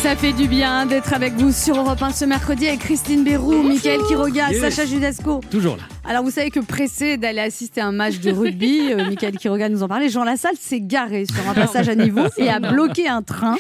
Ça 0.03 0.17
fait 0.17 0.33
du 0.33 0.49
bien 0.49 0.87
d'être 0.87 1.13
avec 1.15 1.35
vous 1.35 1.53
sur 1.53 1.77
Europe 1.79 2.03
1 2.03 2.11
ce 2.11 2.25
mercredi 2.25 2.67
avec 2.67 2.81
Christine 2.81 3.23
Bérou, 3.25 3.63
Mickaël 3.63 4.01
qui 4.09 4.15
regarde, 4.17 4.53
Yes. 4.53 4.61
Sacha 4.61 4.85
Judasco. 4.85 5.41
Toujours 5.51 5.77
là. 5.77 5.83
Alors 6.05 6.25
vous 6.25 6.31
savez 6.31 6.51
que 6.51 6.61
pressé 6.61 7.17
d'aller 7.17 7.41
assister 7.41 7.81
à 7.81 7.87
un 7.87 7.93
match 7.93 8.19
de 8.19 8.33
rugby, 8.33 8.81
euh, 8.91 9.09
Michael 9.09 9.37
Quiroga 9.39 9.69
nous 9.69 9.83
en 9.83 9.89
parlait, 9.89 10.09
Jean 10.09 10.25
Lassalle 10.25 10.57
s'est 10.59 10.81
garé 10.81 11.25
sur 11.27 11.49
un 11.49 11.55
passage 11.55 11.89
à 11.89 11.95
niveau 11.95 12.23
et 12.37 12.49
a 12.49 12.59
bloqué 12.59 13.09
un 13.09 13.23
train 13.23 13.57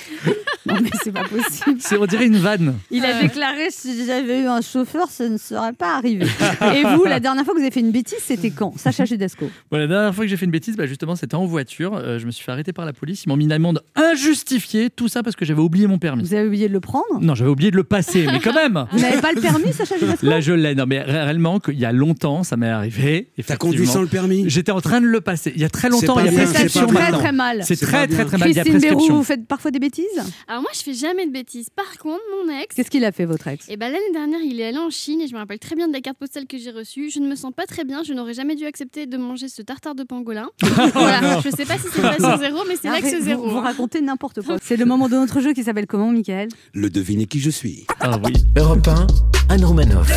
Non, 0.66 0.74
mais 0.82 0.90
c'est 1.02 1.12
pas 1.12 1.22
possible. 1.24 1.78
C'est, 1.80 1.96
on 1.96 2.06
dirait 2.06 2.26
une 2.26 2.36
vanne. 2.36 2.74
Il 2.90 3.04
a 3.04 3.20
déclaré 3.20 3.70
si 3.70 4.06
j'avais 4.06 4.42
eu 4.42 4.46
un 4.46 4.60
chauffeur, 4.60 5.08
ça 5.08 5.28
ne 5.28 5.36
serait 5.36 5.72
pas 5.72 5.96
arrivé. 5.96 6.26
Et 6.74 6.82
vous, 6.82 7.04
la 7.04 7.20
dernière 7.20 7.44
fois 7.44 7.54
que 7.54 7.58
vous 7.58 7.64
avez 7.64 7.72
fait 7.72 7.80
une 7.80 7.90
bêtise, 7.90 8.18
c'était 8.20 8.50
quand? 8.50 8.76
Sacha 8.78 9.04
Judasco. 9.04 9.50
Bon, 9.70 9.78
la 9.78 9.86
dernière 9.88 10.14
fois 10.14 10.24
que 10.24 10.30
j'ai 10.30 10.36
fait 10.36 10.44
une 10.44 10.52
bêtise, 10.52 10.76
bah, 10.76 10.86
justement, 10.86 11.16
c'était 11.16 11.34
en 11.34 11.46
voiture. 11.46 11.94
Euh, 11.96 12.18
je 12.18 12.26
me 12.26 12.30
suis 12.30 12.44
fait 12.44 12.52
arrêter 12.52 12.72
par 12.72 12.86
la 12.86 12.92
police. 12.92 13.24
Ils 13.24 13.28
m'ont 13.28 13.36
mis 13.36 13.44
une 13.44 13.52
amende 13.52 13.82
injustifiée. 13.96 14.88
Tout 14.90 15.08
ça 15.08 15.22
parce 15.24 15.34
que 15.34 15.44
j'avais 15.44 15.60
oublié 15.60 15.88
mon 15.88 15.98
permis. 15.98 16.22
Vous 16.22 16.34
avez 16.34 16.46
oublié 16.46 16.68
de 16.68 16.72
le 16.72 16.80
prendre? 16.80 17.20
Non, 17.20 17.34
j'avais 17.34 17.50
oublié 17.50 17.72
de 17.72 17.76
le 17.76 17.84
passer, 17.84 18.26
mais 18.30 18.38
quand 18.38 18.54
même. 18.54 18.86
Vous 18.92 19.00
n'avez 19.00 19.20
pas 19.20 19.32
le 19.32 19.40
permis, 19.40 19.72
Sacha 19.72 19.96
Judasco? 20.00 20.24
Là, 20.24 20.40
je 20.40 20.52
l'ai. 20.52 20.76
Non, 20.76 20.84
mais 20.86 21.02
réellement, 21.02 21.58
qu'il 21.58 21.78
y 21.78 21.84
a 21.84 21.92
longtemps, 21.92 22.31
ça 22.42 22.56
m'est 22.56 22.68
arrivé. 22.68 23.30
T'as 23.46 23.56
conduit 23.56 23.86
sans 23.86 24.00
le 24.00 24.06
permis 24.08 24.44
J'étais 24.48 24.72
en 24.72 24.80
train 24.80 25.00
de 25.00 25.06
le 25.06 25.20
passer. 25.20 25.52
Il 25.54 25.60
y 25.60 25.64
a 25.64 25.68
très 25.68 25.88
longtemps, 25.88 26.18
il 26.18 26.26
y 26.26 26.28
a 26.28 26.32
c'est 26.32 26.44
prescription 26.44 26.86
pas 26.86 26.94
très 26.94 27.12
très 27.12 27.32
mal. 27.32 27.62
C'est 27.64 27.74
C'est 27.74 27.86
très, 27.86 28.06
très, 28.06 28.24
très 28.24 28.38
mal. 28.38 28.52
Christine 28.52 28.78
Bérou, 28.78 29.06
vous 29.08 29.22
faites 29.24 29.46
parfois 29.46 29.70
des 29.70 29.78
bêtises 29.78 30.06
Alors 30.48 30.62
moi, 30.62 30.70
je 30.74 30.80
fais 30.80 30.94
jamais 30.94 31.26
de 31.26 31.32
bêtises. 31.32 31.68
Par 31.70 31.98
contre, 31.98 32.22
mon 32.44 32.52
ex. 32.60 32.74
Qu'est-ce 32.74 32.90
qu'il 32.90 33.04
a 33.04 33.12
fait, 33.12 33.24
votre 33.24 33.46
ex 33.48 33.68
Et 33.68 33.76
ben 33.76 33.92
l'année 33.92 34.12
dernière, 34.12 34.40
il 34.44 34.60
est 34.60 34.66
allé 34.66 34.78
en 34.78 34.90
Chine 34.90 35.20
et 35.20 35.26
je 35.28 35.34
me 35.34 35.38
rappelle 35.38 35.58
très 35.58 35.76
bien 35.76 35.88
de 35.88 35.92
la 35.92 36.00
carte 36.00 36.18
postale 36.18 36.46
que 36.46 36.58
j'ai 36.58 36.70
reçue. 36.70 37.10
Je 37.10 37.18
ne 37.20 37.28
me 37.28 37.34
sens 37.34 37.52
pas 37.54 37.66
très 37.66 37.84
bien. 37.84 38.02
Je 38.02 38.12
n'aurais 38.14 38.34
jamais 38.34 38.54
dû 38.56 38.64
accepter 38.64 39.06
de 39.06 39.16
manger 39.16 39.48
ce 39.48 39.62
tartare 39.62 39.94
de 39.94 40.04
pangolin. 40.04 40.48
voilà. 40.94 41.40
Je 41.44 41.50
sais 41.50 41.64
pas 41.64 41.76
si 41.76 41.86
c'est 41.92 42.02
pas 42.02 42.16
sur 42.18 42.38
zéro, 42.38 42.60
mais 42.68 42.76
c'est 42.80 42.88
vous- 42.88 43.24
zéro. 43.24 43.48
Vous, 43.48 43.60
racontez 43.60 44.00
n'importe 44.00 44.42
quoi. 44.42 44.56
C'est 44.62 44.76
le 44.76 44.84
moment 44.84 45.08
de 45.08 45.16
notre 45.16 45.40
jeu 45.40 45.52
qui 45.52 45.64
s'appelle 45.64 45.86
comment, 45.86 46.10
Michael? 46.10 46.48
Le 46.72 46.88
devinez 46.88 47.26
qui 47.26 47.40
je 47.40 47.50
suis. 47.50 47.86
Ah 48.00 48.18
oui. 48.24 48.32
Europe 48.56 48.86
1, 48.88 49.06
Anne 49.48 49.64
Romanoff. 49.64 50.08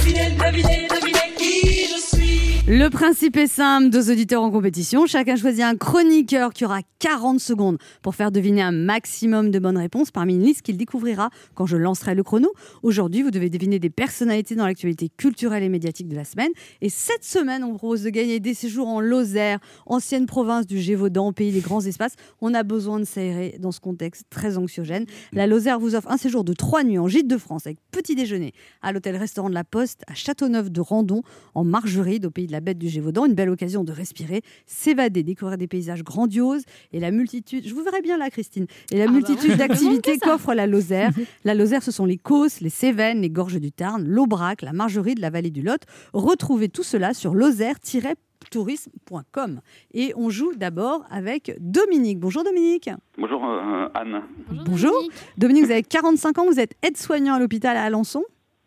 Le 2.67 2.89
principe 2.89 3.37
est 3.37 3.45
simple, 3.45 3.91
deux 3.91 4.09
auditeurs 4.09 4.41
en 4.41 4.49
compétition. 4.49 5.05
Chacun 5.05 5.35
choisit 5.35 5.63
un 5.63 5.75
chroniqueur 5.75 6.51
qui 6.51 6.65
aura 6.65 6.79
40 6.97 7.39
secondes 7.39 7.77
pour 8.01 8.15
faire 8.15 8.31
deviner 8.31 8.63
un 8.63 8.71
maximum 8.71 9.51
de 9.51 9.59
bonnes 9.59 9.77
réponses 9.77 10.09
parmi 10.09 10.33
une 10.33 10.41
liste 10.41 10.63
qu'il 10.63 10.75
découvrira 10.75 11.29
quand 11.53 11.67
je 11.67 11.77
lancerai 11.77 12.15
le 12.15 12.23
chrono. 12.23 12.51
Aujourd'hui, 12.81 13.21
vous 13.21 13.29
devez 13.29 13.51
deviner 13.51 13.77
des 13.77 13.91
personnalités 13.91 14.55
dans 14.55 14.65
l'actualité 14.65 15.09
culturelle 15.15 15.61
et 15.61 15.69
médiatique 15.69 16.07
de 16.07 16.15
la 16.15 16.25
semaine. 16.25 16.49
Et 16.81 16.89
cette 16.89 17.23
semaine, 17.23 17.63
on 17.63 17.75
propose 17.75 18.01
de 18.01 18.09
gagner 18.09 18.39
des 18.39 18.55
séjours 18.55 18.87
en 18.87 18.99
Lozère, 18.99 19.59
ancienne 19.85 20.25
province 20.25 20.65
du 20.65 20.79
Gévaudan, 20.79 21.33
pays 21.33 21.51
des 21.51 21.61
grands 21.61 21.85
espaces. 21.85 22.15
On 22.41 22.55
a 22.55 22.63
besoin 22.63 22.99
de 22.99 23.05
s'aérer 23.05 23.57
dans 23.59 23.71
ce 23.71 23.79
contexte 23.79 24.23
très 24.31 24.57
anxiogène. 24.57 25.05
La 25.33 25.45
Lozère 25.45 25.79
vous 25.79 25.93
offre 25.93 26.09
un 26.09 26.17
séjour 26.17 26.43
de 26.43 26.53
trois 26.53 26.83
nuits 26.83 26.97
en 26.97 27.07
gîte 27.07 27.27
de 27.27 27.37
France 27.37 27.67
avec 27.67 27.77
petit 27.91 28.15
déjeuner 28.15 28.53
à 28.81 28.91
l'hôtel-restaurant 28.91 29.49
de 29.49 29.53
la 29.53 29.63
Poste 29.63 30.01
à 30.07 30.15
Châteauneuf 30.15 30.71
de 30.71 30.81
Randon 30.81 31.21
en 31.53 31.63
Margeride 31.63 32.25
au 32.25 32.31
pays 32.31 32.47
de 32.47 32.54
la 32.54 32.54
bête 32.61 32.77
du 32.77 32.89
Gévaudan. 32.89 33.25
Une 33.25 33.33
belle 33.33 33.49
occasion 33.49 33.83
de 33.83 33.91
respirer, 33.91 34.41
s'évader, 34.65 35.23
découvrir 35.23 35.57
des 35.57 35.67
paysages 35.67 36.03
grandioses 36.03 36.63
et 36.91 36.99
la 36.99 37.11
multitude, 37.11 37.67
je 37.67 37.73
vous 37.73 37.83
verrai 37.83 38.01
bien 38.01 38.17
là 38.17 38.29
Christine, 38.29 38.65
et 38.91 38.97
la 38.97 39.03
Ah 39.03 39.07
bah 39.07 39.13
multitude 39.13 39.51
ouais, 39.51 39.57
d'activités 39.57 40.17
qu'offre 40.17 40.53
la 40.53 40.67
Lozère. 40.67 41.11
La 41.43 41.53
Lozère, 41.53 41.83
ce 41.83 41.91
sont 41.91 42.05
les 42.05 42.17
Causses, 42.17 42.61
les 42.61 42.69
Cévennes, 42.69 43.21
les 43.21 43.29
Gorges 43.29 43.59
du 43.59 43.71
Tarn, 43.71 44.03
l'Aubrac, 44.07 44.61
la 44.61 44.73
Margeride, 44.73 45.19
la 45.19 45.29
vallée 45.29 45.51
du 45.51 45.61
Lot. 45.61 45.81
Retrouvez 46.13 46.69
tout 46.69 46.83
cela 46.83 47.13
sur 47.13 47.33
lozère-tourisme.com. 47.35 49.61
Et 49.93 50.13
on 50.15 50.29
joue 50.29 50.53
d'abord 50.55 51.05
avec 51.09 51.55
Dominique. 51.59 52.19
Bonjour 52.19 52.43
Dominique. 52.43 52.89
Bonjour 53.17 53.43
euh, 53.45 53.87
Anne. 53.93 54.21
Bonjour. 54.65 54.91
Dominique. 54.93 55.13
Dominique, 55.37 55.65
vous 55.65 55.71
avez 55.71 55.83
45 55.83 56.37
ans, 56.39 56.45
vous 56.45 56.59
êtes 56.59 56.75
aide-soignant 56.81 57.35
à 57.35 57.39
l'hôpital 57.39 57.77
à 57.77 57.83
Alençon. 57.83 58.23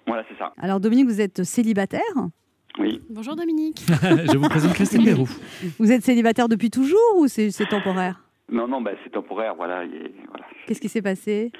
Voilà, 0.07 0.25
c'est 0.29 0.39
ça. 0.39 0.53
Alors 0.57 0.81
Dominique, 0.81 1.07
vous 1.07 1.21
êtes 1.21 1.45
célibataire. 1.45 2.01
Oui. 2.79 3.01
Bonjour 3.11 3.35
Dominique. 3.35 3.83
je 4.03 4.37
vous 4.37 4.49
présente 4.49 4.73
Christine 4.75 5.05
Bérou. 5.05 5.29
Vous 5.79 5.91
êtes 5.91 6.05
célibataire 6.05 6.49
depuis 6.49 6.71
toujours 6.71 6.99
ou 7.17 7.27
c'est 7.27 7.51
temporaire? 7.69 8.23
Non, 8.51 8.69
non, 8.69 8.81
bah, 8.81 8.93
c'est 9.05 9.11
temporaire, 9.11 9.55
voilà. 9.57 9.85
voilà. 9.85 10.45
Qu'est-ce 10.67 10.81
qui 10.81 10.89
s'est 10.89 11.03
passé? 11.03 11.51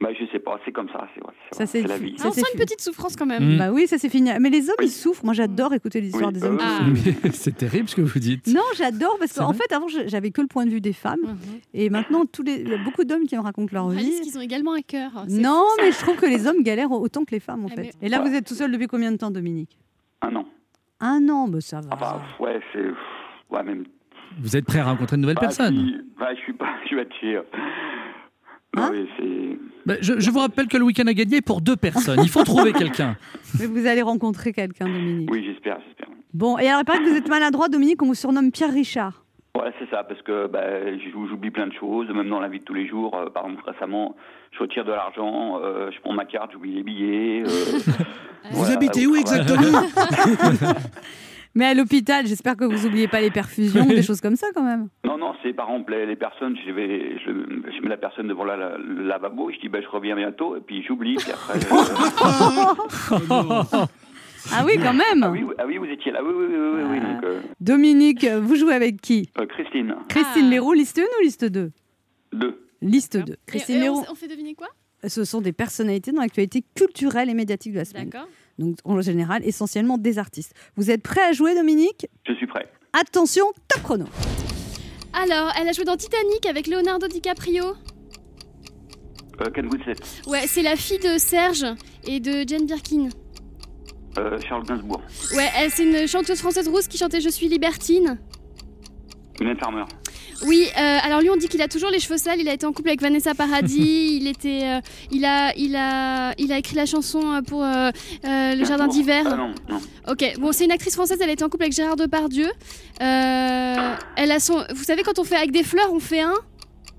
Bah, 0.00 0.08
je 0.18 0.24
sais 0.32 0.38
pas, 0.38 0.58
c'est 0.64 0.72
comme 0.72 0.88
ça, 0.88 1.06
c'est 1.14 1.20
ouais, 1.22 1.32
c'est- 1.50 1.58
Ça, 1.58 1.66
c'est- 1.66 1.82
c'est 1.82 1.88
la 1.88 1.98
vie. 1.98 2.14
Ça, 2.16 2.24
Ah, 2.24 2.28
on 2.28 2.32
c'est 2.32 2.40
sent 2.40 2.46
une 2.54 2.58
petite 2.60 2.80
souffrance 2.80 3.16
quand 3.16 3.26
même. 3.26 3.54
Mm. 3.56 3.58
Bah 3.58 3.70
oui, 3.72 3.86
ça 3.86 3.98
c'est 3.98 4.08
fini. 4.08 4.30
Mais 4.40 4.48
les 4.48 4.68
hommes, 4.70 4.76
ils 4.82 4.90
souffrent. 4.90 5.24
Moi, 5.26 5.34
j'adore 5.34 5.74
écouter 5.74 6.00
l'histoire 6.00 6.28
Oui, 6.28 6.32
des 6.34 6.44
hommes. 6.44 6.58
souffrent. 6.58 6.82
Mais 7.24 7.30
c'est 7.32 7.54
terrible 7.56 7.86
ce 7.88 7.96
que 7.96 8.00
vous 8.00 8.18
dites. 8.18 8.46
Non, 8.46 8.62
j'adore 8.76 9.16
parce 9.18 9.32
qu'en 9.34 9.52
fait, 9.52 9.70
avant, 9.72 9.88
je- 9.88 10.08
j'avais 10.08 10.30
que 10.30 10.40
le 10.40 10.46
point 10.46 10.64
de 10.64 10.70
vue 10.70 10.80
des 10.80 10.94
femmes. 10.94 11.20
Mhm. 11.22 11.36
Et 11.74 11.90
maintenant, 11.90 12.24
tous 12.24 12.42
les... 12.42 12.60
il 12.60 12.68
y 12.70 12.74
a 12.74 12.78
beaucoup 12.82 13.04
d'hommes 13.04 13.24
qui 13.26 13.36
me 13.36 13.42
racontent 13.42 13.70
leur 13.74 13.88
vie. 13.90 13.96
réalise 13.98 14.20
qu'ils 14.20 14.38
ont 14.38 14.42
également 14.42 14.72
un 14.72 14.80
cœur. 14.82 15.10
Non, 15.28 15.64
fou, 15.76 15.82
mais 15.82 15.92
je 15.92 15.98
trouve 15.98 16.16
que 16.16 16.26
les 16.26 16.46
hommes 16.46 16.62
galèrent 16.62 16.92
autant 16.92 17.24
que 17.24 17.32
les 17.32 17.40
femmes, 17.40 17.64
en 17.64 17.68
Ah, 17.70 17.74
fait. 17.74 17.92
mais- 18.00 18.06
Et 18.06 18.08
là, 18.08 18.20
vous 18.20 18.32
êtes 18.34 18.46
tout 18.46 18.54
seul 18.54 18.72
depuis 18.72 18.86
combien 18.86 19.12
de 19.12 19.16
temps, 19.18 19.30
Dominique? 19.30 19.76
Un 20.22 20.36
an. 20.36 20.44
Un 21.00 21.28
an, 21.28 21.46
mais 21.48 21.60
ça 21.60 21.80
va. 21.80 21.88
Ah 21.92 21.96
bah, 21.96 22.22
ouais, 22.40 22.60
c'est. 22.72 22.84
Ouais, 23.54 23.62
même. 23.62 23.84
Vous 24.40 24.56
êtes 24.56 24.64
prêt 24.64 24.78
à 24.78 24.84
rencontrer 24.84 25.16
une 25.16 25.22
nouvelle 25.22 25.36
Bah, 25.36 25.42
personne 25.42 25.74
si- 25.76 25.96
bah, 26.18 26.28
je 26.34 26.40
suis 26.40 26.52
pas. 26.52 26.68
Je 26.88 26.94
vais 26.96 27.02
être. 27.02 27.46
Non, 28.76 28.82
Hein? 28.84 28.92
Bah, 29.84 29.94
je, 30.00 30.20
je 30.20 30.30
vous 30.30 30.38
rappelle 30.38 30.68
que 30.68 30.76
le 30.76 30.84
week-end 30.84 31.06
a 31.06 31.12
gagné 31.14 31.40
pour 31.40 31.60
deux 31.60 31.74
personnes. 31.76 32.20
Il 32.22 32.28
faut 32.28 32.44
trouver 32.44 32.72
quelqu'un. 32.72 33.16
Mais 33.58 33.66
vous 33.66 33.84
allez 33.86 34.02
rencontrer 34.02 34.52
quelqu'un, 34.52 34.86
Dominique. 34.86 35.28
Oui, 35.32 35.42
j'espère, 35.44 35.78
j'espère. 35.86 36.08
Bon, 36.32 36.56
et 36.58 36.68
alors, 36.68 36.80
il 36.82 36.84
paraît 36.84 36.98
que 37.00 37.08
vous 37.08 37.16
êtes 37.16 37.28
maladroit, 37.28 37.68
Dominique, 37.68 38.00
on 38.02 38.06
vous 38.06 38.14
surnomme 38.14 38.52
Pierre 38.52 38.72
Richard. 38.72 39.24
Ouais, 39.56 39.72
c'est 39.78 39.90
ça, 39.90 40.04
parce 40.04 40.22
que 40.22 40.46
bah, 40.46 40.96
j'ou- 41.12 41.26
j'oublie 41.28 41.50
plein 41.50 41.66
de 41.66 41.72
choses, 41.72 42.08
même 42.10 42.28
dans 42.30 42.40
la 42.40 42.48
vie 42.48 42.60
de 42.60 42.64
tous 42.64 42.74
les 42.74 42.86
jours. 42.86 43.16
Euh, 43.16 43.30
par 43.30 43.44
exemple, 43.46 43.64
récemment, 43.68 44.14
je 44.52 44.58
retire 44.60 44.84
de 44.84 44.92
l'argent, 44.92 45.58
euh, 45.62 45.90
je 45.90 46.00
prends 46.00 46.12
ma 46.12 46.24
carte, 46.24 46.52
j'oublie 46.52 46.72
les 46.74 46.82
billets. 46.82 47.42
euh, 47.42 47.44
Vous 48.52 48.58
voilà, 48.60 48.74
habitez 48.74 49.06
où 49.06 49.16
exactement 49.16 49.82
Mais 51.56 51.66
à 51.66 51.74
l'hôpital, 51.74 52.26
j'espère 52.28 52.56
que 52.56 52.64
vous 52.64 52.86
oubliez 52.86 53.08
pas 53.08 53.20
les 53.20 53.32
perfusions, 53.32 53.84
des 53.84 54.02
choses 54.04 54.20
comme 54.20 54.36
ça 54.36 54.46
quand 54.54 54.62
même. 54.62 54.86
Non, 55.04 55.18
non, 55.18 55.34
c'est 55.42 55.52
par 55.52 55.68
exemple 55.68 55.90
les, 55.92 56.06
les 56.06 56.14
personnes, 56.14 56.56
je, 56.64 56.70
vais, 56.70 57.18
je, 57.18 57.30
je 57.32 57.82
mets 57.82 57.88
la 57.88 57.96
personne 57.96 58.28
devant 58.28 58.44
la- 58.44 58.56
la- 58.56 58.78
le 58.78 59.02
lavabo, 59.02 59.50
je 59.50 59.58
dis 59.58 59.68
ben, 59.68 59.82
je 59.82 59.88
reviens 59.88 60.14
bientôt, 60.14 60.56
et 60.56 60.60
puis 60.60 60.84
j'oublie, 60.86 61.16
puis 61.16 61.32
après. 61.32 61.58
euh, 63.32 63.86
Ah 64.52 64.64
oui, 64.64 64.72
quand 64.82 64.92
même. 64.94 65.22
ah, 65.22 65.30
oui, 65.30 65.44
ah 65.58 65.64
oui, 65.66 65.78
vous 65.78 65.84
étiez 65.86 66.12
là, 66.12 66.22
oui, 66.24 66.32
oui, 66.34 66.46
oui, 66.48 66.56
oui, 66.76 66.82
oui, 66.92 67.00
donc, 67.00 67.24
euh, 67.24 67.40
Dominique, 67.60 68.24
vous 68.26 68.56
jouez 68.56 68.74
avec 68.74 69.00
qui? 69.00 69.28
Euh, 69.38 69.46
Christine, 69.46 69.94
Christine 70.08 70.44
Ah. 70.46 70.50
Léraud, 70.50 70.72
liste 70.74 70.98
1 70.98 71.02
ou 71.02 71.22
liste 71.24 71.44
2 71.44 71.70
deux. 72.32 72.62
Liste 72.80 73.16
2. 73.18 73.32
Et- 73.32 73.36
Christine 73.46 73.82
et 73.82 73.88
on, 73.90 74.14
fait 74.14 74.28
deviner 74.28 74.54
quoi? 74.54 74.68
Ce 75.06 75.24
sont 75.24 75.40
des 75.40 75.52
personnalités 75.52 76.12
dans 76.12 76.20
l'actualité 76.22 76.62
culturelle 76.74 77.28
et 77.28 77.34
médiatique 77.34 77.72
de 77.72 77.78
la 77.78 77.84
semaine. 77.84 78.08
D'accord. 78.10 78.28
Donc, 78.58 78.76
en 78.84 79.00
général, 79.00 79.44
essentiellement 79.44 79.98
des 79.98 80.18
artistes. 80.18 80.54
Vous 80.76 80.90
êtes 80.90 81.02
prêt 81.02 81.22
à 81.22 81.32
jouer, 81.32 81.54
Dominique? 81.54 82.06
Je 82.26 82.32
suis 82.34 82.46
prêt. 82.46 82.68
Attention, 82.92 83.46
top 83.68 83.82
chrono. 83.82 84.04
Alors, 85.12 85.52
elle 85.60 85.68
a 85.68 85.72
joué 85.72 85.84
dans 85.84 85.96
Titanic 85.96 86.46
avec 86.46 86.66
Leonardo 86.66 87.08
DiCaprio. 87.08 87.64
Euh, 89.40 89.50
Ken 89.54 89.66
Winslet, 89.66 89.94
Ouais, 90.26 90.46
c'est 90.46 90.62
la 90.62 90.76
fille 90.76 90.98
de 90.98 91.18
Serge 91.18 91.64
et 92.06 92.20
de 92.20 92.46
Jane 92.46 92.66
Birkin. 92.66 93.08
Euh, 94.18 94.38
Charles 94.46 94.64
Gainsbourg, 94.64 95.00
Ouais, 95.36 95.48
elle, 95.56 95.70
c'est 95.70 95.84
une 95.84 96.06
chanteuse 96.08 96.38
française 96.38 96.68
rousse 96.68 96.88
qui 96.88 96.98
chantait 96.98 97.20
Je 97.20 97.28
suis 97.28 97.48
libertine. 97.48 98.18
Mylène 99.40 99.56
Farmer, 99.56 99.84
Oui, 100.46 100.66
euh, 100.76 100.98
alors 101.02 101.20
lui 101.22 101.30
on 101.30 101.36
dit 101.36 101.48
qu'il 101.48 101.62
a 101.62 101.68
toujours 101.68 101.88
les 101.88 101.98
cheveux 101.98 102.18
sales. 102.18 102.40
Il 102.40 102.48
a 102.48 102.52
été 102.52 102.66
en 102.66 102.72
couple 102.72 102.88
avec 102.90 103.00
Vanessa 103.00 103.34
Paradis. 103.34 104.18
il 104.20 104.26
était, 104.28 104.64
euh, 104.64 104.80
il 105.10 105.24
a, 105.24 105.54
il 105.56 105.74
a, 105.76 106.34
il 106.36 106.52
a 106.52 106.58
écrit 106.58 106.76
la 106.76 106.84
chanson 106.84 107.20
euh, 107.32 107.40
pour 107.40 107.62
euh, 107.64 107.90
euh, 108.26 108.54
le 108.54 108.64
jardin 108.66 108.86
d'hiver. 108.86 109.22
Ah 109.26 109.36
non, 109.36 109.54
non. 109.70 109.80
Ok, 110.08 110.34
bon, 110.38 110.52
c'est 110.52 110.66
une 110.66 110.72
actrice 110.72 110.94
française. 110.94 111.18
Elle 111.22 111.30
a 111.30 111.32
été 111.32 111.42
en 111.44 111.48
couple 111.48 111.62
avec 111.64 111.72
Gérard 111.74 111.96
Depardieu. 111.96 112.48
Euh, 113.00 113.94
elle 114.16 114.30
a 114.32 114.40
son, 114.40 114.62
vous 114.74 114.84
savez 114.84 115.02
quand 115.04 115.18
on 115.18 115.24
fait 115.24 115.36
avec 115.36 115.52
des 115.52 115.62
fleurs, 115.62 115.90
on 115.92 116.00
fait 116.00 116.20
un. 116.20 116.34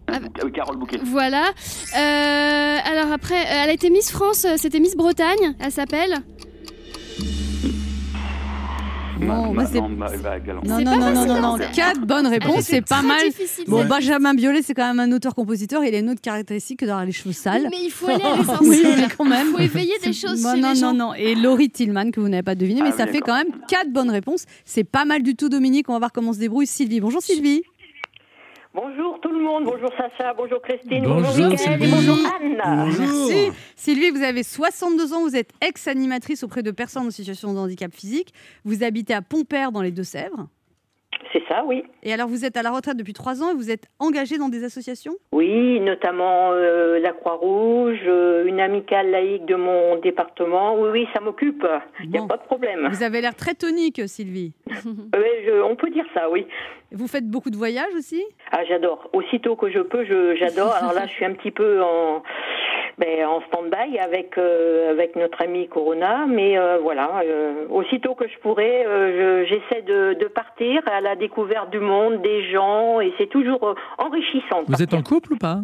Ah, 0.08 0.16
Avec 0.16 0.54
Carole 0.54 0.78
Bouquet. 0.78 1.00
Voilà. 1.04 1.44
Euh, 1.96 2.78
alors 2.92 3.12
après, 3.14 3.36
euh, 3.40 3.64
elle 3.64 3.70
a 3.70 3.74
été 3.74 3.90
Miss 3.92 4.10
France. 4.12 4.46
euh, 4.46 4.56
C'était 4.58 4.80
Miss 4.80 4.96
Bretagne. 4.98 5.54
Elle 5.60 5.72
s'appelle. 5.72 6.18
Non, 9.22 9.54
Ma- 9.54 9.64
bah, 9.64 9.70
c'est- 9.72 9.80
non. 9.80 9.90
Non, 9.90 10.80
non, 10.82 10.98
non, 10.98 11.12
non, 11.14 11.26
non, 11.26 11.42
non. 11.42 11.58
Quatre 11.74 12.02
bonnes 12.02 12.28
réponses, 12.28 12.64
c'est 12.64 12.82
pas 12.82 13.02
mal. 13.02 13.22
Bon. 13.68 13.86
Benjamin 13.86 14.34
Biolay, 14.34 14.62
c'est 14.62 14.74
quand 14.74 14.88
même 14.94 15.00
un 15.00 15.16
auteur-compositeur. 15.16 15.84
Il 15.84 15.94
a 15.96 16.00
une 16.00 16.10
autre 16.10 16.22
caractéristique 16.22 16.80
que 16.80 16.86
d'avoir 16.86 17.06
les 17.06 17.12
cheveux 17.12 17.34
sales. 17.34 17.68
Mais 17.70 17.84
il 17.84 17.90
faut 17.92 18.08
aller 18.08 18.24
à 18.24 18.34
Oui, 18.62 18.68
l'essentiel. 18.78 18.96
mais 18.98 19.08
quand 19.16 19.26
même. 19.26 19.48
Il 19.48 19.52
faut 19.54 19.60
éveiller 19.60 19.94
des 20.04 20.14
choses 20.14 20.42
Bon, 20.42 20.56
chez 20.56 20.62
non, 20.62 20.74
les 20.74 20.80
non, 20.82 20.88
gens. 20.90 20.94
non. 20.94 21.14
Et 21.14 21.36
Laurie 21.36 21.70
Tillman, 21.70 22.12
que 22.12 22.20
vous 22.20 22.30
n'avez 22.30 22.44
pas 22.44 22.56
deviné, 22.56 22.82
mais 22.82 22.90
Ah 22.94 22.98
ça 22.98 23.04
oui, 23.06 23.12
fait 23.14 23.20
quand 23.22 23.36
même 23.36 23.48
quatre 23.68 23.92
bonnes 23.92 24.10
réponses. 24.10 24.46
C'est 24.66 24.84
pas 24.84 25.06
mal 25.06 25.22
du 25.24 25.36
tout, 25.36 25.50
Dominique. 25.50 25.90
On 25.90 25.94
va 25.94 26.00
voir 26.00 26.12
comment 26.12 26.34
se 26.34 26.40
débrouille 26.40 26.68
Sylvie. 26.68 27.00
Bonjour 27.00 27.22
Sylvie. 27.22 27.62
Bonjour 28.74 29.20
tout 29.22 29.32
le 29.32 29.42
monde, 29.44 29.66
bonjour 29.66 29.90
Sacha, 29.98 30.34
bonjour 30.34 30.62
Christine, 30.62 31.04
Bonjour, 31.04 31.60
Sylvie. 31.60 31.92
bonjour 31.92 32.18
Anne. 32.40 32.56
Merci. 32.88 33.52
Sylvie, 33.76 34.12
vous 34.12 34.24
avez 34.24 34.44
62 34.44 35.12
ans, 35.14 35.22
vous 35.24 35.36
êtes 35.36 35.52
ex-animatrice 35.60 36.44
auprès 36.44 36.64
de 36.64 36.72
personnes 36.72 37.08
en 37.08 37.12
situation 37.12 37.54
de 37.54 37.60
handicap 37.60 37.94
physique. 37.94 38.34
Vous 38.64 38.84
habitez 38.84 39.14
à 39.14 39.22
Pompère 39.22 39.74
dans 39.74 39.82
les 39.82 39.92
Deux-Sèvres. 39.92 40.48
C'est 41.34 41.44
ça, 41.48 41.64
oui. 41.66 41.84
Et 42.04 42.12
alors, 42.14 42.28
vous 42.28 42.44
êtes 42.46 42.58
à 42.58 42.62
la 42.64 42.72
retraite 42.72 42.98
depuis 42.98 43.14
trois 43.14 43.42
ans 43.42 43.52
et 43.52 43.54
vous 43.56 43.70
êtes 43.72 43.86
engagé 44.00 44.38
dans 44.38 44.50
des 44.50 44.64
associations? 44.64 45.14
Oui, 45.32 45.80
notamment 45.80 46.52
euh, 46.52 47.00
la 47.00 47.12
Croix-Rouge, 47.14 48.00
euh, 48.06 48.46
une 48.46 48.60
amicale 48.60 49.12
laïque 49.12 49.46
de 49.46 49.56
mon 49.56 49.98
département. 49.98 50.76
Oui, 50.80 50.90
oui, 50.92 51.08
ça 51.14 51.22
m'occupe. 51.22 51.66
Il 52.04 52.10
n'y 52.10 52.18
a 52.18 52.24
pas 52.26 52.38
de 52.38 52.44
problème. 52.44 52.88
Vous 52.92 53.04
avez 53.04 53.22
l'air 53.22 53.36
très 53.36 53.54
tonique, 53.54 54.02
Sylvie. 54.08 54.54
Je- 54.70 55.62
on 55.64 55.76
peut 55.76 55.90
dire 55.90 56.06
ça, 56.14 56.30
oui. 56.30 56.46
Vous 56.92 57.08
faites 57.08 57.28
beaucoup 57.30 57.50
de 57.50 57.56
voyages 57.58 57.94
aussi? 57.98 58.24
Ah, 58.52 58.64
j'adore. 58.68 59.10
Aussitôt 59.14 59.56
que 59.56 59.70
je 59.72 59.80
peux, 59.80 60.04
je- 60.04 60.36
j'adore. 60.36 60.74
Alors 60.74 60.94
là, 60.94 61.06
je 61.08 61.12
suis 61.12 61.24
un 61.26 61.34
petit 61.34 61.52
peu 61.52 61.82
en, 61.82 62.22
ben, 63.02 63.26
en 63.26 63.42
stand-by 63.48 63.98
avec, 64.00 64.38
euh, 64.38 64.92
avec 64.92 65.16
notre 65.16 65.42
ami 65.42 65.68
Corona. 65.68 66.26
Mais 66.28 66.58
euh, 66.58 66.78
voilà, 66.82 67.22
euh, 67.26 67.66
aussitôt 67.70 68.14
que 68.16 68.28
je 68.28 68.38
pourrai, 68.40 68.86
euh, 68.86 69.44
je- 69.44 69.50
j'essaie 69.50 69.82
de, 69.82 70.14
de 70.20 70.28
partir 70.28 70.82
à 70.86 71.02
la 71.02 71.16
découverte 71.16 71.72
du 71.72 71.80
monde, 71.80 72.22
des 72.22 72.50
gens. 72.52 73.02
Et 73.02 73.12
c'est 73.18 73.30
toujours 73.30 73.76
enrichissant. 73.98 74.64
Vous 74.68 74.82
êtes 74.84 74.94
en 74.94 75.02
couple 75.02 75.34
ou 75.34 75.38
pas? 75.38 75.60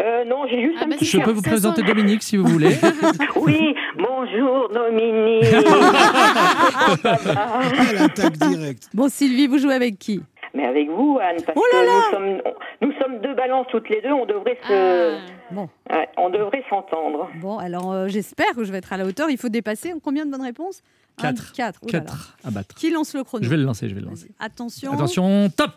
Euh, 0.00 0.24
non, 0.24 0.46
j'ai 0.48 0.62
juste 0.62 0.82
un 0.82 0.88
petit 0.88 1.04
Je 1.04 1.18
peux 1.18 1.32
vous 1.32 1.42
présenter 1.42 1.82
Dominique 1.82 2.22
si 2.22 2.36
vous 2.36 2.46
voulez. 2.46 2.74
Oui, 3.36 3.74
bonjour 3.96 4.68
Dominique. 4.70 5.44
Ah, 7.36 7.60
l'attaque 7.94 8.36
directe. 8.38 8.88
Bon, 8.94 9.08
Sylvie, 9.08 9.46
vous 9.46 9.58
jouez 9.58 9.74
avec 9.74 9.98
qui? 9.98 10.20
Mais 10.54 10.66
avec 10.66 10.88
vous, 10.88 11.18
Anne, 11.22 11.42
parce 11.46 11.56
Oh 11.56 11.62
là 11.72 11.80
que 11.80 11.86
là 11.86 11.92
nous 11.92 12.10
sommes, 12.10 12.42
nous 12.82 12.92
sommes 13.00 13.20
deux 13.20 13.34
balances 13.34 13.66
toutes 13.70 13.88
les 13.88 14.00
deux, 14.02 14.10
on 14.12 14.26
devrait 14.26 14.58
se, 14.66 15.16
Bon. 15.52 15.68
Ouais, 15.90 16.08
on 16.16 16.28
devrait 16.30 16.64
s'entendre. 16.68 17.28
Bon, 17.40 17.58
alors 17.58 17.92
euh, 17.92 18.08
j'espère 18.08 18.54
que 18.56 18.64
je 18.64 18.72
vais 18.72 18.78
être 18.78 18.92
à 18.92 18.96
la 18.96 19.04
hauteur. 19.06 19.30
Il 19.30 19.38
faut 19.38 19.48
dépasser 19.48 19.92
combien 20.02 20.26
de 20.26 20.30
bonnes 20.30 20.42
réponses? 20.42 20.82
Un, 21.18 21.22
Quatre. 21.22 21.52
Quatre. 21.52 21.80
Oh 21.82 21.86
là 21.92 21.98
là. 22.00 22.04
Quatre 22.04 22.36
à 22.44 22.50
battre. 22.50 22.74
Qui 22.74 22.90
lance 22.90 23.14
le 23.14 23.22
chrono? 23.24 23.44
Je 23.44 23.50
vais 23.50 23.56
le 23.56 23.64
lancer, 23.64 23.88
je 23.88 23.94
vais 23.94 24.00
le 24.00 24.06
lancer. 24.08 24.30
Attention. 24.40 24.92
Attention, 24.92 25.48
top 25.56 25.70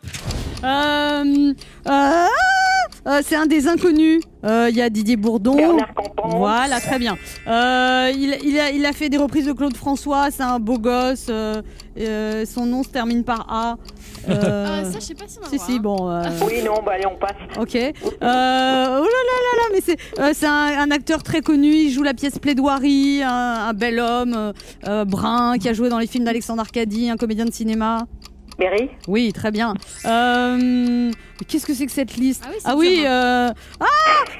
Euh, 0.64 1.54
euh, 1.88 2.26
euh, 3.08 3.20
c'est 3.22 3.36
un 3.36 3.46
des 3.46 3.68
inconnus. 3.68 4.22
Euh, 4.46 4.68
Il 4.70 4.78
y 4.78 4.82
a 4.82 4.90
Didier 4.90 5.18
Bourdon. 5.18 5.78
Voilà, 6.24 6.80
très 6.80 7.00
bien. 7.00 7.18
Euh, 7.48 8.12
il, 8.14 8.38
il 8.44 8.60
a, 8.60 8.70
il 8.72 8.86
a 8.86 8.94
fait 8.94 9.10
des 9.10 9.18
reprises 9.18 9.46
de 9.48 9.52
Claude 9.54 9.76
François. 9.76 10.32
C'est 10.32 10.44
un 10.44 10.60
beau 10.60 10.78
gosse. 10.80 11.28
euh, 11.30 11.62
euh, 12.00 12.46
son 12.46 12.66
nom 12.66 12.84
se 12.84 12.90
termine 12.90 13.24
par 13.26 13.46
A. 13.52 13.78
Euh, 14.30 14.66
Ah, 14.82 14.84
ça, 14.86 15.00
je 15.00 15.06
sais 15.06 15.14
pas 15.16 15.26
si 15.28 15.38
on 15.40 15.44
va 15.44 15.50
Si, 15.50 15.60
si, 15.60 15.74
hein. 15.74 15.80
bon. 15.82 16.10
euh, 16.10 16.24
Oui, 16.48 16.62
non, 16.64 16.82
bah 16.86 16.94
allez, 16.96 17.06
on 17.06 17.16
passe. 17.18 17.36
Ok. 17.60 17.76
Euh, 17.76 17.92
oh 18.02 18.22
là 18.22 19.00
là 19.02 19.04
là 19.04 19.58
là, 19.58 19.64
mais 19.74 19.80
c'est 19.84 19.98
euh, 20.20 20.32
c'est 20.34 20.46
un, 20.48 20.80
un 20.80 20.92
acteur 20.92 21.24
très 21.24 21.42
connu. 21.42 21.68
Il 21.74 21.92
joue 21.92 22.04
la 22.04 22.14
pièce 22.14 22.40
Plaidoirie, 22.40 23.22
un, 23.24 23.68
un 23.70 23.74
bel 23.74 24.00
homme 24.00 24.34
euh, 24.36 24.54
euh, 24.88 25.06
brun 25.06 25.58
qui 25.58 25.70
a 25.70 25.74
joué 25.74 25.90
dans 25.90 26.00
les 26.00 26.08
films 26.08 26.26
d'Alexandre 26.26 26.62
Arcadie, 26.62 27.10
un 27.10 27.18
comédien 27.18 27.46
de 27.46 27.52
cinéma. 27.54 28.06
Berry? 28.60 28.90
Oui, 29.08 29.34
très 29.34 29.50
bien. 29.52 29.74
Euh, 30.06 31.12
Qu'est-ce 31.48 31.66
que 31.66 31.74
c'est 31.74 31.86
que 31.86 31.92
cette 31.92 32.16
liste 32.16 32.44
Ah 32.64 32.76
oui, 32.78 32.88
c'est 32.90 33.02
dur, 33.02 33.10
euh, 33.12 33.50
ah, 33.80 33.86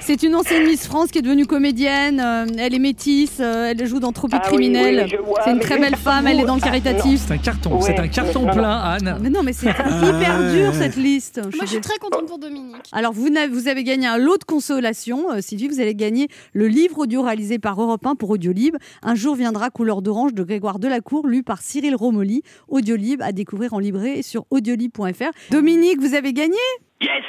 c'est 0.00 0.22
une 0.22 0.34
ancienne 0.36 0.64
Miss 0.66 0.86
France 0.86 1.10
qui 1.10 1.18
est 1.18 1.22
devenue 1.22 1.44
comédienne. 1.44 2.20
euh, 2.20 2.46
elle 2.56 2.74
est 2.74 2.78
métisse. 2.78 3.38
euh, 3.40 3.72
elle 3.76 3.86
joue 3.86 4.00
dans 4.00 4.12
Tropique 4.12 4.40
Ah 4.42 4.46
criminel. 4.48 5.06
c'est 5.44 5.50
une 5.50 5.58
très 5.58 5.78
belle 5.78 5.96
femme. 5.96 6.22
vous- 6.24 6.30
Elle 6.30 6.40
est 6.40 6.44
dans 6.44 6.54
le 6.54 6.60
Ah, 6.62 6.66
caritatif. 6.66 7.20
C'est 7.26 7.34
un 7.34 7.38
carton, 7.38 7.80
c'est 7.80 7.98
un 7.98 8.08
carton 8.08 8.46
plein, 8.46 8.78
Anne. 8.80 9.18
Mais 9.20 9.28
non, 9.28 9.42
mais 9.42 9.52
c'est 9.52 9.66
hyper 9.70 10.36
Ah, 10.38 10.52
dur 10.54 10.68
ouais. 10.70 10.78
cette 10.78 10.96
liste. 10.96 11.40
Moi, 11.54 11.64
je 11.64 11.66
suis 11.70 11.80
très 11.80 11.98
contente 11.98 12.26
pour 12.26 12.38
Dominique. 12.38 12.76
Alors, 12.92 13.12
vous, 13.12 13.28
avez 13.68 13.84
gagné 13.84 14.06
un 14.06 14.16
lot 14.18 14.38
de 14.38 14.44
consolation. 14.44 15.32
Euh, 15.32 15.40
Sylvie, 15.40 15.68
vous 15.68 15.80
allez 15.80 15.94
gagner 15.94 16.28
le 16.52 16.68
livre 16.68 16.98
audio 17.00 17.22
réalisé 17.22 17.58
par 17.58 17.80
Europe 17.82 18.06
1 18.06 18.14
pour 18.14 18.30
Audiolib. 18.30 18.76
Un 19.02 19.14
jour 19.14 19.34
viendra 19.34 19.70
couleur 19.70 20.00
d'orange 20.00 20.32
de 20.32 20.42
Grégoire 20.42 20.78
Delacour, 20.78 21.26
lu 21.26 21.42
par 21.42 21.60
Cyril 21.60 21.94
Romoli. 21.96 22.42
Audiolib 22.68 23.20
à 23.20 23.32
découvrir 23.32 23.74
en 23.74 23.78
librairie 23.78 24.20
et 24.20 24.22
sur 24.22 24.46
audiolib.fr. 24.50 25.30
Dominique, 25.50 26.00
vous 26.00 26.14
avez 26.14 26.32
gagné? 26.32 26.56
Yes 27.04 27.24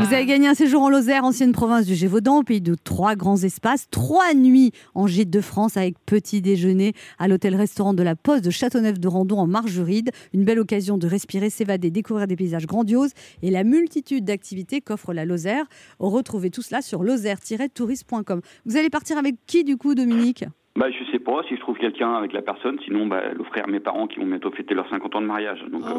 Vous 0.00 0.14
avez 0.14 0.26
gagné 0.26 0.46
un 0.46 0.54
séjour 0.54 0.82
en 0.82 0.90
Lozère, 0.90 1.24
ancienne 1.24 1.52
province 1.52 1.86
du 1.86 1.94
Gévaudan, 1.94 2.40
au 2.40 2.42
pays 2.42 2.60
de 2.60 2.74
trois 2.74 3.14
grands 3.14 3.38
espaces, 3.38 3.86
trois 3.90 4.34
nuits 4.34 4.72
en 4.94 5.06
gîte 5.06 5.30
de 5.30 5.40
France 5.40 5.78
avec 5.78 5.94
petit 6.04 6.42
déjeuner 6.42 6.92
à 7.18 7.26
l'hôtel-restaurant 7.26 7.94
de 7.94 8.02
la 8.02 8.16
Poste 8.16 8.44
de 8.44 8.50
Châteauneuf-de-Randon 8.50 9.38
en 9.38 9.46
Margeride. 9.46 10.10
Une 10.34 10.44
belle 10.44 10.58
occasion 10.58 10.98
de 10.98 11.06
respirer, 11.06 11.48
s'évader, 11.48 11.90
découvrir 11.90 12.26
des 12.26 12.36
paysages 12.36 12.66
grandioses 12.66 13.12
et 13.40 13.50
la 13.50 13.64
multitude 13.64 14.26
d'activités 14.26 14.82
qu'offre 14.82 15.14
la 15.14 15.24
Lozère. 15.24 15.64
Retrouvez 15.98 16.50
tout 16.50 16.62
cela 16.62 16.82
sur 16.82 17.02
lozère-tourisme.com. 17.02 18.42
Vous 18.66 18.76
allez 18.76 18.90
partir 18.90 19.16
avec 19.16 19.36
qui 19.46 19.64
du 19.64 19.78
coup, 19.78 19.94
Dominique? 19.94 20.44
Bah, 20.78 20.86
je 20.90 21.10
sais 21.10 21.18
pas 21.18 21.42
si 21.48 21.56
je 21.56 21.60
trouve 21.60 21.76
quelqu'un 21.76 22.14
avec 22.14 22.32
la 22.32 22.42
personne, 22.42 22.78
sinon 22.84 23.06
bah, 23.06 23.20
l'offrir 23.36 23.64
à 23.64 23.66
mes 23.66 23.80
parents 23.80 24.06
qui 24.06 24.20
vont 24.20 24.26
bientôt 24.26 24.50
fêter 24.52 24.72
leurs 24.74 24.88
50 24.88 25.14
ans 25.16 25.20
de 25.20 25.26
mariage. 25.26 25.58
Donc, 25.70 25.82
euh, 25.82 25.94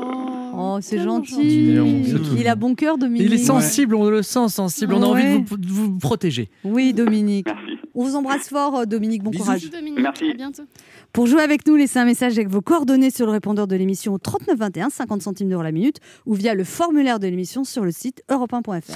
Oh, 0.56 0.78
c'est 0.82 0.98
gentil. 1.00 1.76
gentil. 1.76 2.04
C'est 2.06 2.16
tout. 2.18 2.36
Il 2.38 2.48
a 2.48 2.56
bon 2.56 2.74
cœur, 2.74 2.98
Dominique. 2.98 3.26
Il 3.28 3.34
est 3.34 3.38
sensible, 3.38 3.96
on 3.96 4.10
le 4.10 4.22
sent 4.24 4.48
sensible. 4.48 4.94
On 4.94 5.04
a 5.04 5.08
Ouais. 5.08 5.12
envie 5.36 5.42
de 5.42 5.48
vous, 5.50 5.58
de 5.58 5.68
vous 5.68 5.98
protéger. 6.00 6.50
Oui, 6.64 6.94
Dominique. 6.94 7.46
merci. 7.48 7.78
On 7.94 8.04
vous 8.06 8.16
embrasse 8.16 8.48
fort, 8.48 8.78
euh, 8.80 8.86
Dominique. 8.86 9.22
Bon 9.24 9.32
Bisous. 9.32 9.44
courage. 9.44 9.70
Dominique. 9.70 10.00
Merci. 10.00 10.32
À 10.32 10.34
bientôt. 10.36 10.64
Pour 11.12 11.28
jouer 11.28 11.42
avec 11.42 11.68
nous, 11.68 11.76
laissez 11.76 12.00
un 12.00 12.06
message 12.06 12.38
avec 12.38 12.48
vos 12.48 12.62
coordonnées 12.62 13.12
sur 13.12 13.26
le 13.26 13.34
répondeur 13.34 13.68
de 13.68 13.76
l'émission 13.76 14.14
au 14.14 14.18
3921, 14.18 14.90
50 14.90 15.22
centimes 15.22 15.50
d'euros 15.50 15.64
la 15.64 15.74
minute, 15.74 15.98
ou 16.26 16.34
via 16.34 16.56
le 16.56 16.64
formulaire 16.64 17.20
de 17.20 17.28
l'émission 17.28 17.66
sur 17.66 17.84
le 17.84 17.92
site 17.92 18.24
europe1.fr. 18.32 18.94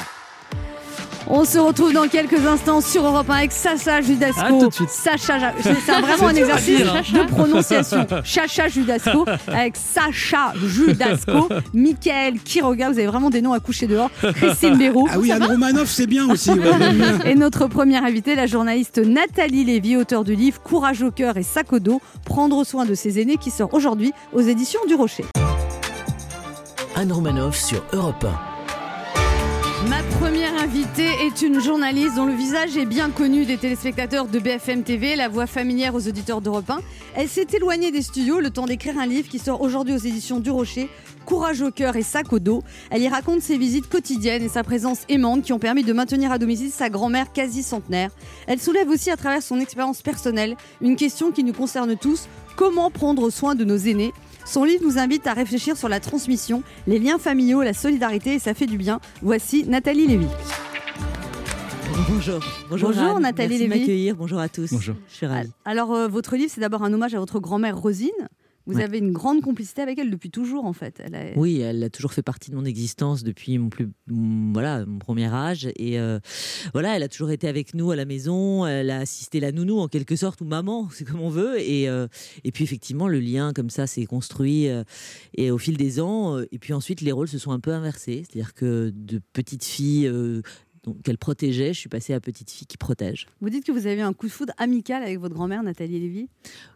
On 1.28 1.44
se 1.44 1.58
retrouve 1.58 1.92
dans 1.92 2.08
quelques 2.08 2.46
instants 2.46 2.82
sur 2.82 3.04
Europe 3.04 3.28
1 3.30 3.34
avec 3.34 3.52
Sacha 3.52 4.00
Judasco. 4.02 4.40
À 4.42 4.50
tout 4.50 4.68
de 4.70 4.74
suite. 4.74 4.90
Sacha, 4.90 5.40
Ja- 5.40 5.54
c'est 5.62 5.72
vraiment 6.02 6.28
un 6.28 6.36
exercice 6.36 6.78
dire, 6.78 6.96
hein. 6.96 7.02
de 7.14 7.28
prononciation. 7.32 8.06
Chacha 8.24 8.68
Judasco 8.68 9.26
avec 9.48 9.76
Sacha 9.76 10.54
Judasco, 10.64 11.50
Michael 11.74 12.40
Quiroga, 12.42 12.92
vous 12.92 13.00
avez 13.00 13.08
vraiment 13.08 13.32
des 13.32 13.42
noms 13.42 13.54
à 13.54 13.60
coucher 13.60 13.88
dehors, 13.88 14.12
Christine 14.36 14.78
Béroux. 14.78 15.08
Ah 15.12 15.18
oui, 15.20 15.32
Anne 15.32 15.44
Romanoff, 15.44 15.90
c'est 15.90 16.06
bien 16.06 16.30
aussi. 16.30 16.52
ouais, 16.52 16.60
j'aime 16.80 16.94
bien. 16.98 17.20
Et 17.26 17.34
notre 17.34 17.66
première 17.68 18.04
invitée, 18.04 18.36
la 18.36 18.46
journaliste 18.46 19.00
Nathalie 19.00 19.64
Lévy, 19.66 19.98
auteure 19.98 20.24
du 20.26 20.36
livre 20.36 20.62
Courage 20.62 21.02
au 21.02 21.10
cœur 21.10 21.38
et 21.38 21.44
sac 21.44 21.74
au 21.74 21.80
dos, 21.80 22.02
prendre 22.24 22.64
soin 22.64 22.86
de 22.86 22.94
ses 22.94 23.20
aînés, 23.20 23.38
qui 23.38 23.50
sort 23.50 23.74
aujourd'hui 23.74 24.14
aux 24.32 24.42
éditions 24.42 24.82
du 24.88 24.94
Rocher. 24.94 25.26
Anne 26.96 27.12
Romanoff 27.12 27.58
sur 27.58 27.82
Europe 27.94 28.24
1. 28.26 29.90
Ma 29.90 29.98
première 30.20 30.45
invitée 30.76 31.26
est 31.26 31.42
une 31.42 31.62
journaliste 31.62 32.16
dont 32.18 32.26
le 32.26 32.34
visage 32.34 32.76
est 32.76 32.86
bien 32.86 33.10
connu 33.10 33.46
des 33.46 33.56
téléspectateurs 33.56 34.28
de 34.28 34.40
BFM 34.40 34.84
TV, 34.84 35.16
la 35.16 35.30
voix 35.30 35.48
familière 35.48 35.96
aux 35.96 36.06
auditeurs 36.06 36.42
d'Europe 36.42 36.70
1. 36.70 36.80
Elle 37.16 37.30
s'est 37.30 37.48
éloignée 37.54 37.92
des 37.92 38.02
studios 38.02 38.42
le 38.42 38.50
temps 38.50 38.66
d'écrire 38.66 39.00
un 39.00 39.06
livre 39.06 39.30
qui 39.30 39.40
sort 39.40 39.62
aujourd'hui 39.62 39.94
aux 39.94 40.00
éditions 40.00 40.42
du 40.42 40.52
Rocher, 40.52 40.90
Courage 41.26 41.62
au 41.62 41.72
cœur 41.72 41.96
et 41.96 42.02
sac 42.02 42.34
au 42.34 42.40
dos. 42.40 42.62
Elle 42.90 43.04
y 43.04 43.08
raconte 43.08 43.42
ses 43.42 43.58
visites 43.58 43.88
quotidiennes 43.88 44.44
et 44.44 44.50
sa 44.50 44.64
présence 44.64 45.04
aimante 45.08 45.44
qui 45.44 45.54
ont 45.54 45.60
permis 45.60 45.84
de 45.84 45.94
maintenir 45.94 46.34
à 46.34 46.38
domicile 46.38 46.72
sa 46.72 46.90
grand-mère 46.90 47.32
quasi 47.32 47.64
centenaire. 47.64 48.12
Elle 48.46 48.60
soulève 48.60 48.90
aussi 48.90 49.10
à 49.10 49.16
travers 49.16 49.42
son 49.42 49.62
expérience 49.62 50.02
personnelle 50.02 50.58
une 50.82 50.98
question 50.98 51.32
qui 51.32 51.46
nous 51.46 51.54
concerne 51.54 51.96
tous, 51.96 52.28
comment 52.58 52.92
prendre 52.92 53.30
soin 53.30 53.56
de 53.56 53.64
nos 53.64 53.78
aînés? 53.78 54.12
Son 54.46 54.64
livre 54.64 54.84
nous 54.84 54.98
invite 54.98 55.28
à 55.28 55.34
réfléchir 55.34 55.76
sur 55.76 55.90
la 55.90 56.00
transmission, 56.00 56.64
les 56.88 57.00
liens 57.00 57.18
familiaux, 57.18 57.62
la 57.62 57.74
solidarité 57.74 58.36
et 58.36 58.40
ça 58.40 58.54
fait 58.54 58.68
du 58.68 58.78
bien. 58.78 59.00
Voici 59.22 59.66
Nathalie 59.68 60.08
Lévy. 60.08 60.28
Bonjour. 62.10 62.40
Bonjour, 62.70 62.90
Anne. 62.92 63.22
Nathalie 63.22 63.50
Merci 63.50 63.64
de 63.66 63.70
Lévy. 63.70 63.80
m'accueillir. 63.80 64.16
Bonjour 64.16 64.40
à 64.40 64.50
tous. 64.50 64.72
Bonjour. 64.74 64.96
Je 65.10 65.16
suis 65.16 65.26
ravie. 65.26 65.52
Alors, 65.66 65.94
euh, 65.94 66.08
votre 66.08 66.36
livre, 66.36 66.52
c'est 66.54 66.62
d'abord 66.62 66.84
un 66.84 66.94
hommage 66.94 67.16
à 67.16 67.20
votre 67.20 67.40
grand-mère 67.40 67.78
Rosine. 67.78 68.10
Vous 68.68 68.78
Ouais. 68.78 68.84
avez 68.84 68.98
une 68.98 69.12
grande 69.12 69.42
complicité 69.42 69.82
avec 69.82 70.00
elle 70.00 70.10
depuis 70.10 70.32
toujours, 70.32 70.66
en 70.66 70.74
fait. 70.74 71.00
Elle 71.04 71.14
a- 71.16 71.38
Oui, 71.38 71.60
elle 71.60 71.84
a 71.84 71.90
toujours 71.90 72.14
fait 72.14 72.24
partie 72.24 72.50
de 72.50 72.56
mon 72.56 72.66
existence 72.66 73.24
depuis 73.24 73.58
mon 73.60 73.70
plus 73.70 73.90
voilà 74.08 74.86
mon 74.86 74.98
premier 75.00 75.28
âge 75.28 75.68
et 75.78 76.00
euh, 76.00 76.20
voilà, 76.74 76.96
elle 76.96 77.04
a 77.04 77.08
toujours 77.08 77.30
été 77.32 77.48
avec 77.48 77.74
nous 77.76 77.92
à 77.92 77.96
la 77.96 78.06
maison. 78.06 78.66
Elle 78.66 78.90
a 78.90 79.00
assisté 79.00 79.40
la 79.40 79.52
nounou 79.52 79.80
en 79.80 79.88
quelque 79.88 80.16
sorte 80.16 80.42
ou 80.42 80.46
maman, 80.46 80.90
c'est 80.94 81.06
comme 81.06 81.22
on 81.22 81.30
veut. 81.30 81.60
Et 81.62 81.88
euh, 81.90 82.08
et 82.44 82.52
puis 82.52 82.64
effectivement 82.64 83.08
le 83.08 83.20
lien 83.20 83.54
comme 83.54 83.70
ça 83.70 83.86
s'est 83.88 84.06
construit 84.06 84.68
euh, 84.68 84.84
et 85.36 85.52
au 85.52 85.58
fil 85.58 85.78
des 85.78 86.00
ans. 86.00 86.40
et 86.52 86.60
puis 86.60 86.74
ensuite 86.74 87.02
les 87.02 87.12
rôles 87.12 87.28
se 87.28 87.38
sont 87.38 87.52
un 87.52 87.60
peu 87.60 87.72
inversés, 87.72 88.24
c'est-à-dire 88.28 88.54
que 88.54 88.92
de 88.96 89.22
petite 89.34 89.64
fille 89.64 90.08
qu'elle 91.04 91.18
protégeait, 91.18 91.74
je 91.74 91.80
suis 91.80 91.90
passée 91.90 92.14
à 92.14 92.20
petite 92.20 92.50
fille 92.52 92.68
qui 92.68 92.78
protège. 92.78 93.28
Vous 93.42 93.50
dites 93.50 93.66
que 93.66 93.72
vous 93.72 93.88
avez 93.88 93.98
eu 93.98 94.02
un 94.02 94.14
coup 94.14 94.28
de 94.28 94.32
foudre 94.32 94.54
amical 94.58 95.04
avec 95.04 95.20
votre 95.20 95.34
grand-mère 95.36 95.64
Nathalie 95.64 96.00
Lévy. 96.00 96.28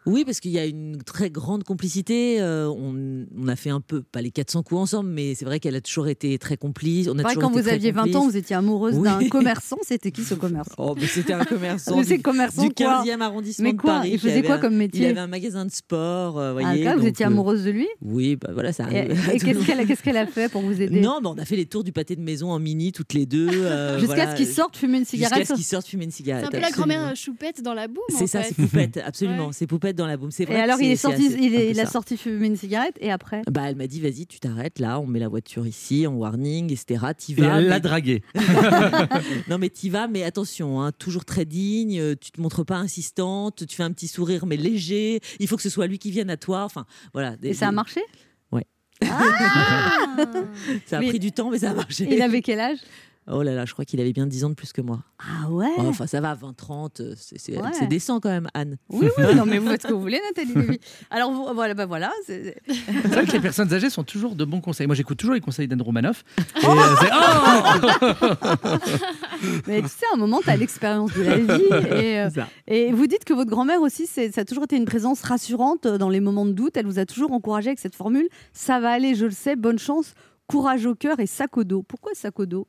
Oui, 0.05 0.25
parce 0.25 0.39
qu'il 0.39 0.51
y 0.51 0.59
a 0.59 0.65
une 0.65 0.97
très 1.03 1.29
grande 1.29 1.63
complicité. 1.63 2.41
euh, 2.41 2.67
on, 2.67 3.25
on 3.37 3.47
a 3.47 3.55
fait 3.55 3.69
un 3.69 3.81
peu, 3.81 4.01
pas 4.01 4.21
les 4.21 4.31
400 4.31 4.63
coups 4.63 4.81
ensemble, 4.81 5.09
mais 5.09 5.35
c'est 5.35 5.45
vrai 5.45 5.59
qu'elle 5.59 5.75
a 5.75 5.81
toujours 5.81 6.07
été 6.07 6.37
très 6.37 6.57
complice. 6.57 7.07
On 7.07 7.17
a 7.19 7.23
vrai, 7.23 7.35
quand 7.35 7.51
vous 7.51 7.67
aviez 7.67 7.91
20 7.91 8.15
ans, 8.15 8.25
vous 8.27 8.37
étiez 8.37 8.55
amoureuse 8.55 8.95
Oui. 8.95 9.03
d'un 9.03 9.19
commerçant. 9.29 9.77
C'était 9.83 10.11
qui 10.11 10.23
ce 10.23 10.33
commerçant? 10.35 10.73
Oh, 10.77 10.95
mais 10.99 11.07
c'était 11.07 11.33
un 11.33 11.43
commerçant 11.45 12.01
du, 12.01 12.21
commerçant 12.21 12.63
du 12.63 12.73
quoi 12.73 13.03
15e 13.05 13.21
arrondissement 13.21 13.63
Mais 13.63 13.73
de 13.73 13.77
quoi? 13.77 13.93
Paris. 13.95 14.09
Il 14.13 14.19
faisait 14.19 14.41
quoi 14.43 14.55
un- 14.55 14.59
comme 14.59 14.75
métier? 14.75 15.01
Il 15.01 15.05
avait 15.07 15.19
un 15.19 15.27
magasin 15.27 15.65
de 15.65 15.71
sport. 15.71 16.39
euh, 16.39 16.59
Ah, 16.63 16.95
vous 16.95 17.05
étiez 17.07 17.25
euh, 17.25 17.29
amoureuse 17.29 17.63
de 17.65 17.71
lui? 17.71 17.87
Oui, 18.01 18.35
bah 18.35 18.49
voilà, 18.53 18.73
ça 18.73 18.83
Et, 18.91 18.99
arrive. 18.99 19.11
et 19.11 19.37
tout 19.39 19.45
qu'est-ce 19.45 19.59
le 19.99 20.03
qu'elle 20.03 20.17
a 20.17 20.25
fait 20.25 20.49
pour 20.51 20.61
vous 20.61 20.81
aider? 20.81 20.99
Non, 20.99 21.19
bah, 21.21 21.31
on 21.35 21.37
a 21.37 21.45
fait 21.45 21.55
les 21.55 21.65
tours 21.65 21.83
du 21.83 21.91
pâté 21.91 22.15
de 22.15 22.21
maison 22.21 22.51
en 22.51 22.59
mini 22.59 22.91
toutes 22.91 23.13
les 23.13 23.25
deux. 23.25 23.49
euh, 23.51 23.98
Jusqu'à 23.99 24.15
voilà, 24.15 24.31
ce 24.31 24.35
qu'ils 24.37 24.47
sortent 24.47 24.77
fumer 24.77 24.97
une 24.99 25.05
cigarette. 25.05 25.37
Jusqu'à 25.39 25.53
ce 25.53 25.59
qu'ils 25.59 25.65
sortent 25.67 25.87
fumer 25.87 26.05
une 26.05 26.11
C'est 26.11 26.17
cigarette. 26.17 26.45
un 26.45 26.49
peu 26.49 26.59
la 26.59 26.71
grand-mère 26.71 27.07
euh, 27.09 27.15
choupette 27.15 27.61
dans 27.61 27.73
la 27.73 27.87
boum. 27.87 28.03
C'est 28.09 28.27
ça, 28.27 28.43
c'est 28.43 28.55
poupette, 28.55 28.97
absolument. 28.97 29.51
C'est 29.51 29.67
poupette 29.67 29.95
dans 29.95 30.07
la 30.07 30.17
boum. 30.17 30.31
C'est 30.31 30.45
vrai. 30.45 30.55
Et 30.55 30.61
alors, 30.61 30.77
il 30.79 30.85
c'est- 30.85 30.91
est 30.91 30.95
c'est 30.95 31.01
sorti, 31.07 31.25
assez- 31.27 31.37
il, 31.39 31.55
est, 31.55 31.71
il 31.71 31.79
a 31.79 31.85
sorti 31.85 32.17
fumer 32.17 32.47
une 32.47 32.55
cigarette 32.57 32.95
et 32.99 33.11
après 33.11 33.41
Bah, 33.49 33.63
elle 33.69 33.75
m'a 33.75 33.87
dit, 33.87 33.99
vas-y, 34.01 34.25
tu 34.27 34.39
t'arrêtes 34.39 34.79
là, 34.79 34.99
on 34.99 35.05
met 35.07 35.19
la 35.19 35.27
voiture 35.27 35.65
ici, 35.67 36.05
en 36.07 36.13
warning, 36.13 36.71
etc. 36.71 37.05
T'y 37.17 37.33
Et 37.33 37.35
vas. 37.41 37.59
l'a 37.61 37.79
dragué. 37.79 38.23
non, 39.49 39.57
mais 39.57 39.69
t'y 39.69 39.89
vas, 39.89 40.07
mais 40.07 40.23
attention, 40.23 40.81
hein, 40.81 40.91
toujours 40.91 41.25
très 41.25 41.45
digne, 41.45 41.99
euh, 41.99 42.15
tu 42.19 42.31
te 42.31 42.41
montres 42.41 42.65
pas 42.65 42.77
insistante, 42.77 43.65
tu 43.67 43.75
fais 43.75 43.83
un 43.83 43.91
petit 43.91 44.07
sourire, 44.07 44.45
mais 44.45 44.57
léger. 44.57 45.19
Il 45.39 45.47
faut 45.47 45.55
que 45.55 45.61
ce 45.63 45.69
soit 45.69 45.87
lui 45.87 45.99
qui 45.99 46.11
vienne 46.11 46.29
à 46.29 46.37
toi. 46.37 46.63
Enfin, 46.63 46.85
voilà. 47.13 47.35
des- 47.37 47.49
Et 47.49 47.53
ça 47.53 47.67
a 47.67 47.71
marché? 47.71 48.01
Ouais. 48.51 48.65
Ah. 49.03 50.15
Ça 50.85 50.97
a 50.97 50.99
Mais- 50.99 51.07
pris 51.09 51.19
du 51.19 51.31
temps, 51.31 51.49
mais 51.49 51.59
ça 51.59 51.71
a 51.71 51.73
marché. 51.73 52.07
Il 52.11 52.21
avait 52.21 52.41
quel 52.41 52.59
âge? 52.59 52.79
Oh 53.31 53.43
là 53.43 53.53
là, 53.53 53.65
je 53.65 53.73
crois 53.73 53.85
qu'il 53.85 53.99
avait 54.01 54.11
bien 54.13 54.25
10 54.25 54.43
ans 54.45 54.49
de 54.49 54.55
plus 54.55 54.73
que 54.73 54.81
moi. 54.81 55.01
Ah 55.19 55.49
ouais 55.51 55.67
Oh, 55.77 55.81
Enfin, 55.87 56.07
ça 56.07 56.19
va, 56.19 56.33
20, 56.33 56.53
30, 56.55 56.99
euh, 57.01 57.13
c'est 57.15 57.37
c'est- 57.39 57.57
Ouais. 57.57 57.87
décent 57.87 58.19
quand 58.19 58.29
même, 58.29 58.47
Anne. 58.55 58.77
Oui, 58.89 59.07
oui, 59.17 59.35
non, 59.35 59.45
mais 59.45 59.59
vous 59.59 59.67
faites 59.69 59.83
ce 59.83 59.87
que 59.87 59.93
vous 59.93 60.01
voulez, 60.01 60.19
Nathalie. 60.35 60.79
Alors, 61.11 61.31
vous- 61.31 61.53
voilà, 61.53 61.73
bah 61.75 61.85
voilà. 61.85 62.11
c'est- 62.25 62.55
C'est 62.67 63.07
vrai 63.07 63.25
que 63.25 63.31
les 63.33 63.39
personnes 63.39 63.71
âgées 63.73 63.89
sont 63.89 64.03
toujours 64.03 64.35
de 64.35 64.45
bons 64.45 64.61
conseils. 64.61 64.87
Moi, 64.87 64.95
j'écoute 64.95 65.17
toujours 65.17 65.35
les 65.35 65.41
conseils 65.41 65.67
d'Anne 65.67 65.81
Romanoff. 65.81 66.23
Et, 66.37 66.41
euh, 66.65 66.95
c'est- 66.99 67.09
Oh 67.13 68.35
Mais 69.67 69.81
tu 69.81 69.87
sais, 69.89 70.05
à 70.11 70.15
un 70.15 70.17
moment, 70.17 70.41
tu 70.41 70.49
as 70.49 70.57
l'expérience 70.57 71.13
de 71.13 71.21
la 71.23 71.37
vie. 71.37 71.63
Et, 72.03 72.19
euh, 72.21 72.29
et 72.67 72.91
vous 72.91 73.07
dites 73.07 73.25
que 73.25 73.33
votre 73.33 73.49
grand-mère 73.49 73.81
aussi, 73.81 74.07
ça 74.07 74.21
a 74.35 74.45
toujours 74.45 74.63
été 74.65 74.75
une 74.75 74.85
présence 74.85 75.21
rassurante 75.21 75.85
euh, 75.85 75.97
dans 75.97 76.09
les 76.09 76.19
moments 76.19 76.45
de 76.45 76.51
doute. 76.51 76.77
Elle 76.77 76.85
vous 76.87 76.99
a 76.99 77.05
toujours 77.05 77.31
encouragé 77.31 77.69
avec 77.69 77.79
cette 77.79 77.95
formule 77.95 78.27
ça 78.53 78.79
va 78.79 78.89
aller, 78.91 79.15
je 79.15 79.25
le 79.25 79.31
sais, 79.31 79.55
bonne 79.55 79.79
chance, 79.79 80.13
courage 80.47 80.85
au 80.85 80.95
cœur 80.95 81.19
et 81.19 81.27
sac 81.27 81.57
au 81.57 81.63
dos. 81.63 81.83
Pourquoi 81.83 82.11
sac 82.13 82.39
au 82.39 82.45
dos? 82.45 82.67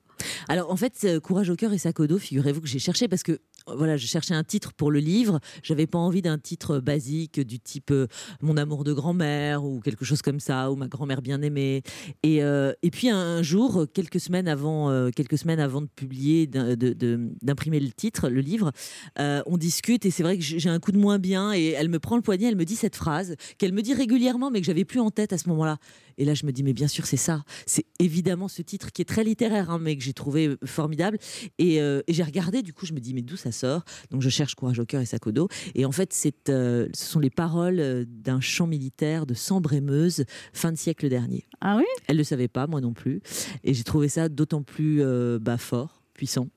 Alors 0.49 0.71
en 0.71 0.77
fait, 0.77 0.95
euh, 1.05 1.21
Courage 1.21 1.51
au 1.51 1.57
cœur 1.57 1.73
et 1.73 1.79
sac 1.79 2.01
au 2.01 2.07
dos, 2.07 2.19
figurez-vous 2.19 2.61
que 2.61 2.69
j'ai 2.69 2.79
cherché 2.79 3.09
parce 3.09 3.23
que 3.23 3.41
voilà, 3.67 3.97
je 3.97 4.07
cherchais 4.07 4.35
un 4.35 4.43
titre 4.43 4.73
pour 4.73 4.91
le 4.91 4.99
livre. 4.99 5.39
J'avais 5.63 5.87
pas 5.87 5.99
envie 5.99 6.23
d'un 6.23 6.39
titre 6.39 6.79
basique 6.79 7.41
du 7.41 7.61
type 7.61 7.91
euh, 7.91 8.07
Mon 8.41 8.57
amour 8.57 8.85
de 8.85 8.93
grand-mère 8.93 9.65
ou 9.65 9.81
quelque 9.81 10.05
chose 10.05 10.23
comme 10.23 10.41
ça 10.41 10.71
ou 10.71 10.77
Ma 10.77 10.89
grand-mère 10.89 11.23
bien 11.23 11.43
aimée. 11.43 11.83
Et, 12.23 12.43
euh, 12.43 12.73
et 12.83 12.91
puis 12.91 13.11
un 13.11 13.43
jour, 13.43 13.87
quelques 13.93 14.21
semaines 14.21 14.49
avant, 14.49 15.11
quelques 15.11 15.39
semaines 15.39 15.61
avant 15.61 15.83
de 15.83 15.89
publier, 15.89 16.47
d'imprimer 16.47 17.81
le 17.81 17.91
titre, 17.91 18.29
le 18.29 18.41
livre, 18.41 18.73
on 19.19 19.57
discute 19.57 20.07
et 20.07 20.11
c'est 20.11 20.23
vrai 20.23 20.39
que 20.39 20.43
j'ai 20.45 20.69
un 20.69 20.79
coup 20.79 20.93
de 20.93 20.99
moins 20.99 21.19
bien 21.19 21.53
et 21.53 21.69
elle 21.71 21.89
me 21.89 21.99
prend 21.99 22.17
le 22.17 22.23
poignet, 22.23 22.47
elle 22.47 22.57
me 22.57 22.65
dit 22.65 22.77
cette 22.77 22.97
phrase 22.97 23.37
qu'elle 23.59 23.73
me 23.73 23.83
dit 23.83 23.95
régulièrement 23.95 24.51
mais 24.51 24.61
que 24.61 24.67
j'avais 24.67 24.85
plus 24.85 25.01
en 25.01 25.11
tête 25.11 25.33
à 25.33 25.39
ce 25.39 25.49
moment-là. 25.51 25.79
Et 26.21 26.27
là, 26.27 26.35
je 26.35 26.45
me 26.45 26.53
dis, 26.53 26.63
mais 26.63 26.75
bien 26.75 26.87
sûr, 26.87 27.07
c'est 27.07 27.17
ça. 27.17 27.45
C'est 27.65 27.87
évidemment 27.99 28.47
ce 28.47 28.61
titre 28.61 28.93
qui 28.93 29.01
est 29.01 29.07
très 29.07 29.25
littéraire, 29.25 29.71
hein, 29.71 29.79
mais 29.81 29.97
que 29.97 30.03
j'ai 30.03 30.13
trouvé 30.13 30.49
euh, 30.49 30.59
formidable. 30.67 31.17
Et, 31.59 31.81
euh, 31.81 32.03
et 32.07 32.13
j'ai 32.13 32.23
regardé, 32.23 32.61
du 32.61 32.75
coup, 32.75 32.85
je 32.85 32.93
me 32.93 33.01
dis, 33.01 33.15
mais 33.15 33.23
d'où 33.23 33.37
ça 33.37 33.53
sort? 33.53 33.85
Donc, 34.11 34.21
je 34.21 34.29
cherche 34.29 34.55
Courage 34.55 34.79
au 34.79 34.85
cœur 34.85 35.01
et 35.01 35.33
dos. 35.33 35.49
Et 35.75 35.87
en 35.87 35.93
fait, 35.93 36.13
c'est, 36.13 36.51
euh, 36.51 36.89
ce 36.95 37.07
sont 37.07 37.21
les 37.21 37.31
paroles 37.31 38.05
d'un 38.07 38.41
chant 38.41 38.67
militaire 38.67 39.25
de 39.25 39.33
Sambre-et-Meuse, 39.33 40.25
fin 40.53 40.73
de 40.73 40.77
siècle 40.77 41.09
dernier. 41.09 41.47
Ah 41.63 41.79
oui? 41.79 41.85
Elle 42.07 42.17
ne 42.17 42.21
le 42.21 42.25
savait 42.25 42.49
pas, 42.49 42.67
moi 42.67 42.83
non 42.83 42.93
plus. 42.93 43.23
Et 43.65 43.73
j'ai 43.73 43.85
trouvé 43.85 44.11
ça 44.11 44.29
d'autant 44.29 44.63
plus 44.63 45.01
euh, 45.01 45.39
bah, 45.41 45.57
fort, 45.57 46.03
puissant. 46.13 46.49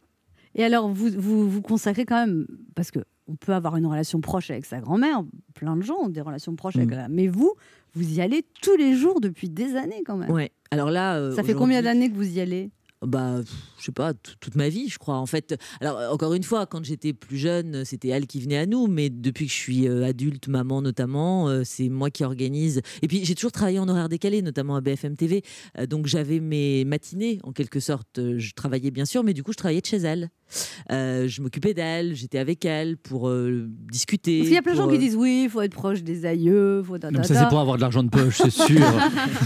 Et 0.56 0.66
alors, 0.66 0.90
vous, 0.90 1.10
vous 1.10 1.50
vous 1.50 1.62
consacrez 1.62 2.06
quand 2.06 2.20
même, 2.20 2.48
parce 2.76 2.92
que 2.92 3.00
on 3.28 3.36
peut 3.36 3.54
avoir 3.54 3.78
une 3.78 3.86
relation 3.86 4.20
proche 4.22 4.52
avec 4.52 4.66
sa 4.66 4.80
grand-mère, 4.82 5.24
plein 5.56 5.76
de 5.78 5.82
gens 5.82 5.96
ont 6.02 6.10
des 6.10 6.22
relations 6.22 6.56
proches 6.56 6.76
avec 6.76 6.90
Mm. 6.90 6.96
la 6.96 7.08
mais 7.10 7.28
vous, 7.28 7.54
vous 7.94 8.14
y 8.18 8.22
allez 8.22 8.46
tous 8.62 8.76
les 8.78 8.96
jours 8.96 9.22
depuis 9.22 9.50
des 9.50 9.76
années 9.76 10.04
quand 10.06 10.18
même. 10.18 10.32
Ouais. 10.32 10.52
Alors 10.72 10.92
là, 10.92 11.16
euh, 11.18 11.36
Ça 11.36 11.44
fait 11.44 11.54
combien 11.54 11.82
d'années 11.82 12.10
que 12.10 12.16
vous 12.16 12.38
y 12.38 12.40
allez? 12.42 12.70
Bah, 13.06 13.42
je 13.80 13.84
sais 13.84 13.92
pas, 13.92 14.14
toute 14.14 14.56
ma 14.56 14.70
vie, 14.70 14.88
je 14.88 14.98
crois. 14.98 15.18
En 15.18 15.26
fait, 15.26 15.56
alors 15.82 15.98
euh, 15.98 16.10
encore 16.10 16.34
une 16.36 16.44
fois, 16.44 16.66
quand 16.66 16.86
j'étais 16.86 17.12
plus 17.12 17.36
jeune, 17.38 17.84
c'était 17.84 18.08
elle 18.08 18.28
qui 18.28 18.40
venait 18.40 18.56
à 18.58 18.66
nous, 18.66 18.88
mais 18.88 19.10
depuis 19.10 19.48
que 19.48 19.52
je 19.52 19.58
suis 19.58 19.90
euh, 19.90 20.06
adulte, 20.06 20.48
maman 20.48 20.82
notamment, 20.82 21.50
euh, 21.50 21.64
c'est 21.66 21.90
moi 21.90 22.10
qui 22.12 22.24
organise. 22.24 22.82
Et 23.02 23.10
puis 23.10 23.26
j'ai 23.26 23.36
toujours 23.36 23.52
travaillé 23.52 23.78
en 23.80 23.90
horaire 23.90 24.08
décalé, 24.08 24.42
notamment 24.42 24.78
à 24.78 24.82
BFM 24.82 25.18
TV, 25.18 25.44
Euh, 25.78 25.86
donc 25.86 26.08
j'avais 26.08 26.40
mes 26.40 26.86
matinées 26.86 27.40
en 27.44 27.52
quelque 27.52 27.82
sorte. 27.82 28.20
Euh, 28.20 28.40
Je 28.40 28.54
travaillais 28.54 28.90
bien 28.92 29.06
sûr, 29.06 29.22
mais 29.22 29.34
du 29.34 29.44
coup 29.44 29.52
je 29.52 29.58
travaillais 29.58 29.82
de 29.82 29.86
chez 29.86 29.98
elle. 29.98 30.30
Euh, 30.92 31.28
je 31.28 31.42
m'occupais 31.42 31.74
d'elle, 31.74 32.16
j'étais 32.16 32.38
avec 32.38 32.66
elle 32.66 32.98
pour 32.98 33.28
euh, 33.30 33.68
discuter. 33.92 34.38
Parce 34.40 34.48
qu'il 34.48 34.56
y 34.56 34.60
a 34.60 34.62
plein 34.62 34.74
de 34.74 34.78
gens 34.78 34.88
qui 34.88 34.96
euh, 34.96 35.00
disent 35.00 35.16
oui, 35.16 35.44
il 35.46 35.50
faut 35.50 35.62
être 35.62 35.74
proche 35.74 36.04
des 36.04 36.26
aïeux, 36.26 36.82
faut 36.84 36.98
Non, 36.98 37.10
mais 37.12 37.24
ça, 37.24 37.36
c'est 37.36 37.50
pour 37.50 37.60
avoir 37.60 37.78
de 37.78 37.82
l'argent 37.82 38.04
de 38.04 38.10
poche, 38.10 38.38
c'est 38.38 38.50
sûr. 38.52 38.80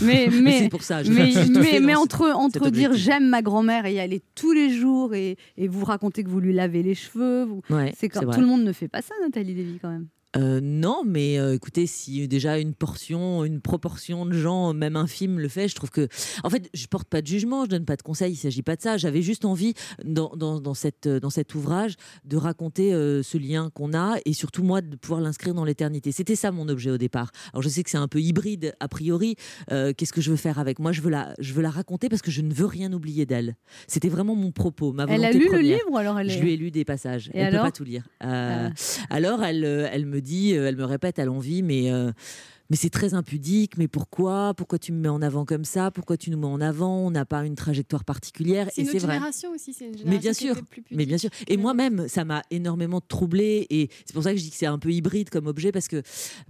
mais 0.01 0.27
Mais 0.31 0.41
mais 0.41 0.59
c'est 0.59 0.69
pour 0.69 0.83
ça, 0.83 1.03
je- 1.03 1.11
mais, 1.11 1.79
mais, 1.81 1.95
entre 1.95 2.31
entre 2.35 2.69
dire 2.69 2.93
j'aime 2.93 3.27
ma 3.29 3.41
grand-mère 3.41 3.85
et 3.85 3.93
y 3.93 3.99
aller 3.99 4.21
tous 4.35 4.51
les 4.53 4.69
jours 4.69 5.13
et, 5.13 5.37
et 5.57 5.67
vous 5.67 5.85
raconter 5.85 6.23
que 6.23 6.29
vous 6.29 6.39
lui 6.39 6.53
lavez 6.53 6.83
les 6.83 6.95
cheveux, 6.95 7.43
vous- 7.45 7.61
Ouais, 7.69 7.93
c'est 7.97 8.09
quand 8.09 8.21
tout 8.29 8.41
le 8.41 8.47
monde 8.47 8.63
ne 8.63 8.71
fait 8.73 8.87
pas 8.87 9.01
ça, 9.01 9.13
Nathalie 9.21 9.53
Lévy 9.53 9.79
quand 9.81 9.89
même. 9.89 10.07
Euh, 10.35 10.59
non, 10.61 11.03
mais 11.05 11.39
euh, 11.39 11.55
écoutez, 11.55 11.87
si 11.87 12.27
déjà 12.27 12.59
une 12.59 12.73
portion, 12.73 13.45
une 13.45 13.61
proportion 13.61 14.25
de 14.25 14.33
gens, 14.33 14.73
même 14.73 14.95
infime, 14.95 15.39
le 15.39 15.47
fait, 15.47 15.67
je 15.67 15.75
trouve 15.75 15.89
que. 15.89 16.07
En 16.43 16.49
fait, 16.49 16.69
je 16.73 16.85
porte 16.87 17.07
pas 17.07 17.21
de 17.21 17.27
jugement, 17.27 17.63
je 17.65 17.69
donne 17.69 17.85
pas 17.85 17.95
de 17.95 18.01
conseils, 18.03 18.33
il 18.33 18.35
s'agit 18.35 18.61
pas 18.61 18.75
de 18.75 18.81
ça. 18.81 18.97
J'avais 18.97 19.21
juste 19.21 19.45
envie, 19.45 19.73
dans, 20.03 20.31
dans, 20.35 20.59
dans 20.59 20.73
cette, 20.73 21.07
dans 21.07 21.29
cet 21.29 21.55
ouvrage, 21.55 21.95
de 22.25 22.35
raconter 22.37 22.93
euh, 22.93 23.23
ce 23.23 23.37
lien 23.37 23.69
qu'on 23.73 23.93
a 23.93 24.17
et 24.25 24.33
surtout, 24.33 24.63
moi, 24.63 24.81
de 24.81 24.95
pouvoir 24.97 25.21
l'inscrire 25.21 25.53
dans 25.53 25.63
l'éternité. 25.63 26.11
C'était 26.11 26.35
ça 26.35 26.51
mon 26.51 26.67
objet 26.67 26.91
au 26.91 26.97
départ. 26.97 27.31
Alors, 27.53 27.61
je 27.63 27.69
sais 27.69 27.81
que 27.83 27.89
c'est 27.89 27.97
un 27.97 28.07
peu 28.09 28.19
hybride 28.19 28.75
a 28.79 28.87
priori. 28.89 29.35
Euh, 29.71 29.93
Qu'est-ce 29.97 30.13
que 30.13 30.21
je 30.21 30.29
veux 30.29 30.37
faire 30.37 30.59
avec? 30.59 30.79
Moi, 30.79 30.91
je 30.91 31.01
veux, 31.01 31.09
la, 31.09 31.33
je 31.39 31.53
veux 31.53 31.61
la 31.63 31.69
raconter 31.71 32.09
parce 32.09 32.21
que 32.21 32.31
je 32.31 32.41
ne 32.41 32.53
veux 32.53 32.65
rien 32.65 32.91
oublier 32.91 33.25
d'elle. 33.25 33.55
C'était 33.87 34.09
vraiment 34.09 34.35
mon 34.35 34.51
propos, 34.51 34.91
ma 34.91 35.05
volonté 35.05 35.27
Elle 35.29 35.35
a 35.35 35.39
lu 35.39 35.49
le 35.51 35.59
livre 35.59 35.97
alors 35.97 36.19
elle 36.19 36.29
Je 36.29 36.37
est- 36.37 36.41
lui 36.41 36.53
ai 36.53 36.57
lu 36.57 36.69
des 36.69 36.83
passages. 36.85 37.29
Et 37.33 37.39
elle 37.39 37.47
alors 37.47 37.61
peut 37.63 37.67
pas 37.69 37.71
tout 37.77 37.83
lire. 37.85 38.07
Euh, 38.23 38.69
Ah. 38.69 39.15
Alors 39.15 39.43
elle, 39.43 39.63
euh, 39.63 39.87
elle 39.91 40.05
me 40.05 40.16
dit, 40.21 40.55
euh, 40.55 40.67
elle 40.67 40.75
me 40.75 40.85
répète 40.85 41.19
à 41.19 41.25
l'envie, 41.25 41.63
mais 41.63 41.91
euh, 41.91 42.11
mais 42.69 42.75
c'est 42.75 42.89
très 42.89 43.13
impudique. 43.13 43.77
Mais 43.77 43.87
pourquoi? 43.87 44.53
Pourquoi 44.55 44.79
tu 44.79 44.91
me 44.91 44.99
mets 44.99 45.09
en 45.09 45.21
avant 45.21 45.45
comme 45.45 45.65
ça? 45.65 45.91
Pourquoi 45.91 46.17
tu 46.17 46.29
nous 46.29 46.37
mets 46.37 46.47
en 46.47 46.61
avant? 46.61 47.05
On 47.05 47.11
n'a 47.11 47.25
pas 47.25 47.45
une 47.45 47.55
trajectoire 47.55 48.03
particulière. 48.03 48.69
C'est 48.73 48.81
une 48.81 48.89
autre 48.89 48.99
génération 48.99 49.51
aussi. 49.51 49.73
C'est 49.73 49.85
une 49.85 49.91
Mais 50.05 50.19
génération 50.19 50.21
bien 50.21 50.33
qui 50.33 50.45
sûr, 50.45 50.57
était 50.57 50.65
plus 50.65 50.83
mais 50.91 51.05
bien 51.05 51.17
sûr. 51.17 51.29
Et 51.47 51.57
moi-même, 51.57 52.07
ça 52.07 52.25
m'a 52.25 52.41
énormément 52.51 53.01
troublée 53.01 53.67
et 53.69 53.89
c'est 54.05 54.13
pour 54.13 54.23
ça 54.23 54.31
que 54.31 54.37
je 54.37 54.43
dis 54.43 54.49
que 54.49 54.55
c'est 54.55 54.65
un 54.65 54.79
peu 54.79 54.91
hybride 54.91 55.29
comme 55.29 55.47
objet 55.47 55.71
parce 55.71 55.87
que 55.87 56.01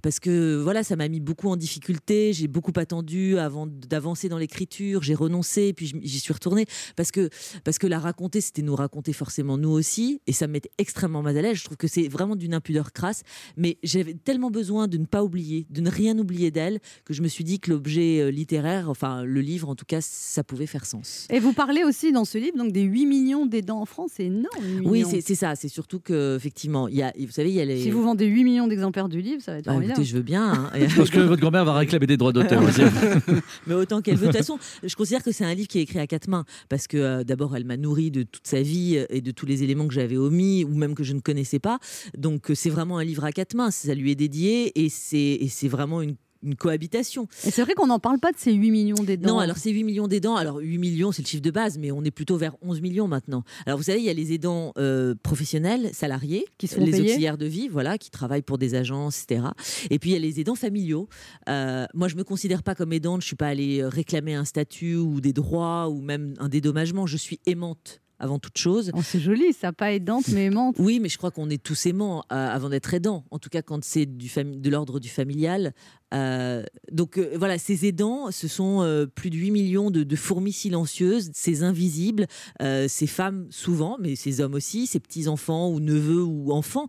parce 0.01 0.19
que 0.19 0.61
voilà, 0.61 0.83
ça 0.83 0.95
m'a 0.95 1.07
mis 1.07 1.19
beaucoup 1.19 1.49
en 1.49 1.57
difficulté. 1.57 2.33
J'ai 2.33 2.47
beaucoup 2.47 2.73
attendu 2.75 3.37
avant 3.37 3.67
d'avancer 3.67 4.29
dans 4.29 4.37
l'écriture. 4.37 5.03
J'ai 5.03 5.15
renoncé, 5.15 5.73
puis 5.73 5.93
j'y 6.01 6.19
suis 6.19 6.33
retournée 6.33 6.65
parce 6.95 7.11
que 7.11 7.29
parce 7.63 7.77
que 7.77 7.87
la 7.87 7.99
raconter, 7.99 8.41
c'était 8.41 8.61
nous 8.61 8.75
raconter 8.75 9.13
forcément 9.13 9.57
nous 9.57 9.69
aussi 9.69 10.21
et 10.27 10.33
ça 10.33 10.47
me 10.47 10.53
mettait 10.53 10.71
extrêmement 10.77 11.21
mal 11.21 11.37
à 11.37 11.41
l'aise. 11.41 11.57
Je 11.57 11.65
trouve 11.65 11.77
que 11.77 11.87
c'est 11.87 12.07
vraiment 12.07 12.35
d'une 12.35 12.53
impudeur 12.53 12.93
crasse, 12.93 13.23
mais 13.55 13.77
j'avais 13.83 14.13
tellement 14.13 14.51
besoin 14.51 14.87
de 14.87 14.97
ne 14.97 15.05
pas 15.05 15.23
oublier, 15.23 15.65
de 15.69 15.81
ne 15.81 15.89
rien 15.89 16.06
oublier 16.17 16.51
d'elle 16.51 16.79
que 17.05 17.13
je 17.13 17.21
me 17.21 17.27
suis 17.27 17.43
dit 17.43 17.59
que 17.59 17.71
l'objet 17.71 18.19
euh, 18.21 18.29
littéraire, 18.31 18.89
enfin 18.89 19.23
le 19.23 19.41
livre 19.41 19.69
en 19.69 19.75
tout 19.75 19.85
cas, 19.85 19.99
ça 20.01 20.43
pouvait 20.43 20.65
faire 20.67 20.85
sens. 20.85 21.27
Et 21.31 21.39
vous 21.39 21.53
parlez 21.53 21.83
aussi 21.83 22.11
dans 22.11 22.25
ce 22.25 22.37
livre 22.37 22.57
donc 22.57 22.71
des 22.71 22.81
8 22.83 23.05
millions 23.05 23.45
d'aidants 23.45 23.81
en 23.81 23.85
France, 23.85 24.11
c'est 24.15 24.25
énorme. 24.25 24.47
8 24.79 24.87
Oui, 24.87 25.03
c'est 25.21 25.35
ça. 25.35 25.55
C'est 25.55 25.67
surtout 25.67 25.99
que 25.99 26.35
effectivement, 26.35 26.87
il 26.87 26.95
y 26.95 27.01
a, 27.03 27.11
vous 27.19 27.31
savez, 27.31 27.49
il 27.49 27.55
y 27.55 27.61
a 27.61 27.65
les. 27.65 27.81
Si 27.81 27.89
vous 27.91 28.01
vendez 28.03 28.25
8 28.25 28.43
millions 28.43 28.67
d'exemplaires 28.67 29.09
du 29.09 29.21
livre, 29.21 29.41
ça 29.41 29.53
va 29.53 29.57
être 29.59 29.67
Ah, 29.67 29.71
formidable. 29.73 29.99
écoutez, 29.99 30.09
je 30.09 30.15
veux 30.17 30.23
bien. 30.23 30.69
hein. 30.73 30.87
Je 30.87 30.95
pense 30.95 31.09
que 31.09 31.19
votre 31.19 31.41
grand-mère 31.41 31.65
va 31.65 31.73
réclamer 31.73 32.07
des 32.07 32.17
droits 32.17 32.33
d'auteur 32.33 32.63
aussi. 32.63 32.81
Mais 33.67 33.73
autant 33.73 34.01
qu'elle 34.01 34.15
veut. 34.15 34.27
De 34.27 34.31
toute 34.31 34.37
façon, 34.37 34.59
je 34.83 34.95
considère 34.95 35.23
que 35.23 35.31
c'est 35.31 35.45
un 35.45 35.53
livre 35.53 35.67
qui 35.67 35.79
est 35.79 35.83
écrit 35.83 35.99
à 35.99 36.07
quatre 36.07 36.27
mains. 36.27 36.45
Parce 36.69 36.87
que 36.87 36.97
euh, 36.97 37.23
d'abord, 37.23 37.55
elle 37.55 37.65
m'a 37.65 37.77
nourri 37.77 38.11
de 38.11 38.23
toute 38.23 38.45
sa 38.47 38.61
vie 38.61 38.97
euh, 38.97 39.05
et 39.09 39.21
de 39.21 39.31
tous 39.31 39.45
les 39.45 39.63
éléments 39.63 39.87
que 39.87 39.93
j'avais 39.93 40.17
omis 40.17 40.63
ou 40.63 40.73
même 40.75 40.95
que 40.95 41.03
je 41.03 41.13
ne 41.13 41.19
connaissais 41.19 41.59
pas. 41.59 41.79
Donc, 42.17 42.51
c'est 42.53 42.69
vraiment 42.69 42.97
un 42.97 43.03
livre 43.03 43.23
à 43.23 43.31
quatre 43.31 43.53
mains. 43.55 43.71
Ça 43.71 43.93
lui 43.93 44.11
est 44.11 44.15
dédié 44.15 44.83
et 44.83 44.89
c'est 44.89 45.17
et 45.17 45.47
c'est 45.49 45.67
vraiment 45.97 46.11
une 46.11 46.17
une 46.43 46.55
cohabitation. 46.55 47.27
Et 47.45 47.51
c'est 47.51 47.63
vrai 47.63 47.73
qu'on 47.73 47.87
n'en 47.87 47.99
parle 47.99 48.19
pas 48.19 48.31
de 48.31 48.37
ces 48.37 48.53
8 48.53 48.71
millions 48.71 49.03
d'aidants. 49.03 49.35
Non, 49.35 49.39
alors 49.39 49.57
c'est 49.57 49.71
8 49.71 49.83
millions 49.83 50.07
d'aidants. 50.07 50.35
Alors 50.35 50.57
8 50.57 50.77
millions, 50.77 51.11
c'est 51.11 51.23
le 51.23 51.27
chiffre 51.27 51.41
de 51.41 51.51
base, 51.51 51.77
mais 51.77 51.91
on 51.91 52.03
est 52.03 52.11
plutôt 52.11 52.37
vers 52.37 52.55
11 52.61 52.79
millions 52.81 53.07
maintenant. 53.07 53.43
Alors 53.65 53.77
vous 53.77 53.83
savez, 53.83 53.99
il 53.99 54.05
y 54.05 54.09
a 54.09 54.13
les 54.13 54.33
aidants 54.33 54.71
euh, 54.77 55.15
professionnels, 55.23 55.89
salariés, 55.93 56.45
Qui 56.57 56.67
se 56.67 56.75
font 56.75 56.85
les 56.85 57.01
auxiliaires 57.01 57.37
de 57.37 57.47
vie, 57.47 57.67
voilà, 57.67 57.97
qui 57.97 58.11
travaillent 58.11 58.43
pour 58.43 58.57
des 58.57 58.75
agences, 58.75 59.23
etc. 59.23 59.47
Et 59.89 59.99
puis 59.99 60.11
il 60.11 60.13
y 60.13 60.15
a 60.15 60.19
les 60.19 60.39
aidants 60.39 60.55
familiaux. 60.55 61.09
Euh, 61.49 61.85
moi, 61.93 62.07
je 62.07 62.15
me 62.15 62.23
considère 62.23 62.63
pas 62.63 62.75
comme 62.75 62.93
aidante. 62.93 63.21
Je 63.21 63.27
suis 63.27 63.35
pas 63.35 63.47
allée 63.47 63.81
euh, 63.81 63.89
réclamer 63.89 64.35
un 64.35 64.45
statut 64.45 64.95
ou 64.95 65.21
des 65.21 65.33
droits 65.33 65.89
ou 65.89 66.01
même 66.01 66.33
un 66.39 66.49
dédommagement. 66.49 67.07
Je 67.07 67.17
suis 67.17 67.39
aimante 67.45 68.01
avant 68.19 68.39
toute 68.39 68.57
chose. 68.57 68.91
Oh, 68.93 69.01
c'est 69.03 69.19
joli, 69.19 69.53
ça, 69.53 69.71
pas 69.73 69.91
aidante, 69.91 70.27
mais 70.29 70.45
aimante. 70.45 70.75
Oui, 70.79 70.99
mais 70.99 71.09
je 71.09 71.17
crois 71.17 71.31
qu'on 71.31 71.49
est 71.49 71.61
tous 71.61 71.85
aimants 71.85 72.23
euh, 72.31 72.49
avant 72.49 72.69
d'être 72.69 72.93
aidants. 72.93 73.23
En 73.31 73.39
tout 73.39 73.49
cas, 73.49 73.61
quand 73.61 73.83
c'est 73.83 74.05
du 74.05 74.29
de 74.37 74.69
l'ordre 74.69 74.99
du 74.99 75.09
familial, 75.09 75.73
Euh, 76.13 76.63
donc 76.91 77.17
euh, 77.17 77.35
voilà, 77.37 77.57
ces 77.57 77.85
aidants, 77.85 78.31
ce 78.31 78.47
sont 78.47 78.81
euh, 78.81 79.05
plus 79.05 79.29
de 79.29 79.35
8 79.35 79.51
millions 79.51 79.91
de, 79.91 80.15
fourmis 80.15 80.53
silencieuses, 80.53 81.29
ces 81.33 81.63
invisibles, 81.63 82.27
ces 82.59 83.07
femmes 83.07 83.45
souvent, 83.49 83.97
mais 83.99 84.15
ces 84.15 84.41
hommes 84.41 84.55
aussi, 84.55 84.87
ces 84.87 84.99
petits-enfants 84.99 85.69
ou 85.69 85.79
neveux 85.79 86.23
ou 86.23 86.51
enfants, 86.51 86.87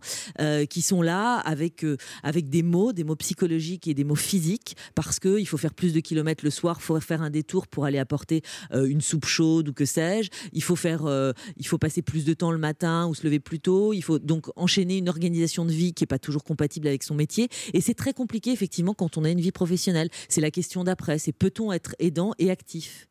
qui 0.69 0.81
sont 0.81 1.01
là 1.01 1.35
avec, 1.37 1.85
avec 2.23 2.49
des 2.49 2.63
mots, 2.63 2.91
des 2.91 3.03
mots 3.03 3.15
psychologiques 3.15 3.87
et 3.87 3.93
des 3.93 4.03
mots 4.03 4.15
physiques, 4.15 4.75
parce 4.95 5.19
qu'il 5.19 5.47
faut 5.47 5.57
faire 5.57 5.73
plus 5.73 5.93
de 5.93 5.99
kilomètres 5.99 6.43
le 6.43 6.49
soir, 6.49 6.77
il 6.79 6.83
faut 6.83 6.99
faire 6.99 7.21
un 7.21 7.29
détour 7.29 7.67
pour 7.67 7.85
aller 7.85 7.99
apporter 7.99 8.41
une 8.73 9.01
soupe 9.01 9.25
chaude 9.25 9.69
ou 9.69 9.73
que 9.73 9.85
sais-je, 9.85 10.29
il 10.53 10.63
faut, 10.63 10.75
faire, 10.75 11.33
il 11.57 11.67
faut 11.67 11.77
passer 11.77 12.01
plus 12.01 12.25
de 12.25 12.33
temps 12.33 12.51
le 12.51 12.57
matin 12.57 13.07
ou 13.07 13.13
se 13.13 13.23
lever 13.23 13.39
plus 13.39 13.59
tôt, 13.59 13.93
il 13.93 14.01
faut 14.01 14.19
donc 14.19 14.47
enchaîner 14.55 14.97
une 14.97 15.09
organisation 15.09 15.65
de 15.65 15.71
vie 15.71 15.93
qui 15.93 16.03
n'est 16.03 16.07
pas 16.07 16.19
toujours 16.19 16.43
compatible 16.43 16.87
avec 16.87 17.03
son 17.03 17.15
métier, 17.15 17.47
et 17.73 17.81
c'est 17.81 17.95
très 17.95 18.13
compliqué 18.13 18.51
effectivement 18.51 18.93
quand 18.93 19.08
on 19.17 19.23
a 19.23 19.29
une 19.29 19.41
vie 19.41 19.51
professionnelle. 19.51 20.09
C'est 20.27 20.41
la 20.41 20.51
question 20.51 20.83
d'après, 20.83 21.17
c'est 21.19 21.31
peut-on 21.31 21.71
être 21.71 21.95
aidant 21.99 22.33
et 22.39 22.51
actif? 22.51 23.07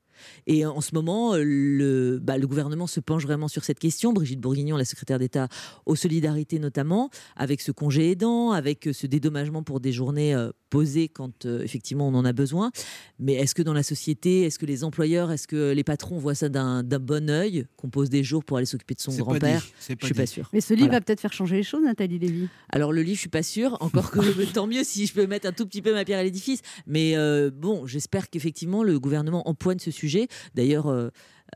Et 0.47 0.65
en 0.67 0.81
ce 0.81 0.95
moment, 0.95 1.35
le, 1.37 2.19
bah, 2.23 2.39
le 2.39 2.47
gouvernement 2.47 2.87
se 2.87 3.01
penche 3.01 3.25
vraiment 3.25 3.49
sur 3.49 3.65
cette 3.65 3.79
question. 3.79 4.13
Brigitte 4.13 4.41
Bourguignon, 4.41 4.77
la 4.77 4.85
secrétaire 4.85 5.19
d'État 5.19 5.49
aux 5.87 5.97
solidarités 5.97 6.59
notamment, 6.59 7.11
avec 7.37 7.61
ce 7.61 7.73
congé 7.73 8.11
aidant, 8.11 8.53
avec 8.53 8.89
ce 8.93 9.07
dédommagement 9.07 9.63
pour 9.63 9.81
des 9.81 9.93
journées 9.93 10.35
euh, 10.35 10.51
posées 10.71 11.09
quand 11.09 11.47
euh, 11.47 11.63
effectivement 11.63 12.09
on 12.09 12.15
en 12.15 12.25
a 12.25 12.33
besoin. 12.33 12.71
Mais 13.19 13.35
est-ce 13.35 13.55
que 13.55 13.63
dans 13.63 13.73
la 13.73 13.83
société, 13.83 14.43
est-ce 14.43 14.59
que 14.59 14.67
les 14.67 14.85
employeurs, 14.85 15.31
est-ce 15.33 15.47
que 15.49 15.73
les 15.73 15.85
patrons 15.85 16.19
voient 16.19 16.35
ça 16.35 16.49
d'un 16.49 16.83
d'un 16.83 16.99
bon 16.99 17.31
œil, 17.31 17.67
qu'on 17.77 17.91
pose 17.91 18.11
des 18.11 18.23
jours 18.23 18.45
pour 18.45 18.57
aller 18.57 18.67
s'occuper 18.67 18.95
de 18.95 19.01
son 19.01 19.11
C'est 19.11 19.19
pas 19.19 19.25
grand-père 19.25 19.61
dit, 19.61 19.73
c'est 19.79 19.93
Je 19.95 19.99
pas 19.99 20.07
suis 20.07 20.15
pas 20.15 20.27
sûre. 20.27 20.51
Mais 20.53 20.61
ce 20.61 20.75
livre 20.75 20.87
Voilà. 20.87 20.99
va 20.99 21.05
peut-être 21.05 21.21
faire 21.21 21.33
changer 21.33 21.57
les 21.57 21.63
choses, 21.63 21.83
Nathalie 21.85 22.19
Lévy. 22.19 22.49
Alors 22.71 22.93
le 22.93 23.03
livre, 23.03 23.17
je 23.17 23.21
suis 23.21 23.29
pas 23.29 23.43
sûre. 23.43 23.77
Encore 23.81 24.11
que 24.11 24.19
tant 24.53 24.67
mieux 24.67 24.85
si 24.85 25.07
je 25.07 25.15
peux 25.15 25.27
mettre 25.27 25.47
un 25.49 25.53
tout 25.53 25.67
petit 25.67 25.83
peu 25.83 25.93
ma 25.93 26.05
pierre 26.05 26.19
à 26.19 26.23
l'édifice. 26.23 26.61
Mais 26.87 27.17
euh, 27.17 27.51
bon, 27.55 27.87
j'espère 27.87 28.31
qu'effectivement 28.31 28.83
le 28.83 28.99
gouvernement 29.01 29.49
empoigne 29.49 29.79
ce 29.79 29.91
sujet. 29.91 30.08
D'ailleurs. 30.55 30.89
euh, 30.89 31.09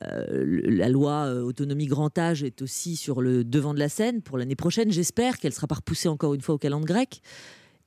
euh, 0.03 0.61
la 0.65 0.89
loi 0.89 1.27
euh, 1.27 1.43
autonomie 1.43 1.87
grand 1.87 2.17
âge 2.19 2.43
est 2.43 2.63
aussi 2.63 2.97
sur 2.97 3.21
le 3.21 3.45
devant 3.45 3.75
de 3.75 3.79
la 3.79 3.89
scène 3.89 4.23
pour 4.23 4.39
l'année 4.39 4.57
prochaine. 4.57 4.91
J'espère 4.91 5.39
qu'elle 5.39 5.53
sera 5.53 5.67
pas 5.67 5.77
repoussée 5.77 6.09
encore 6.09 6.35
une 6.35 6.41
fois 6.41 6.55
au 6.55 6.59
calendrier 6.59 6.83
grec. 6.83 7.23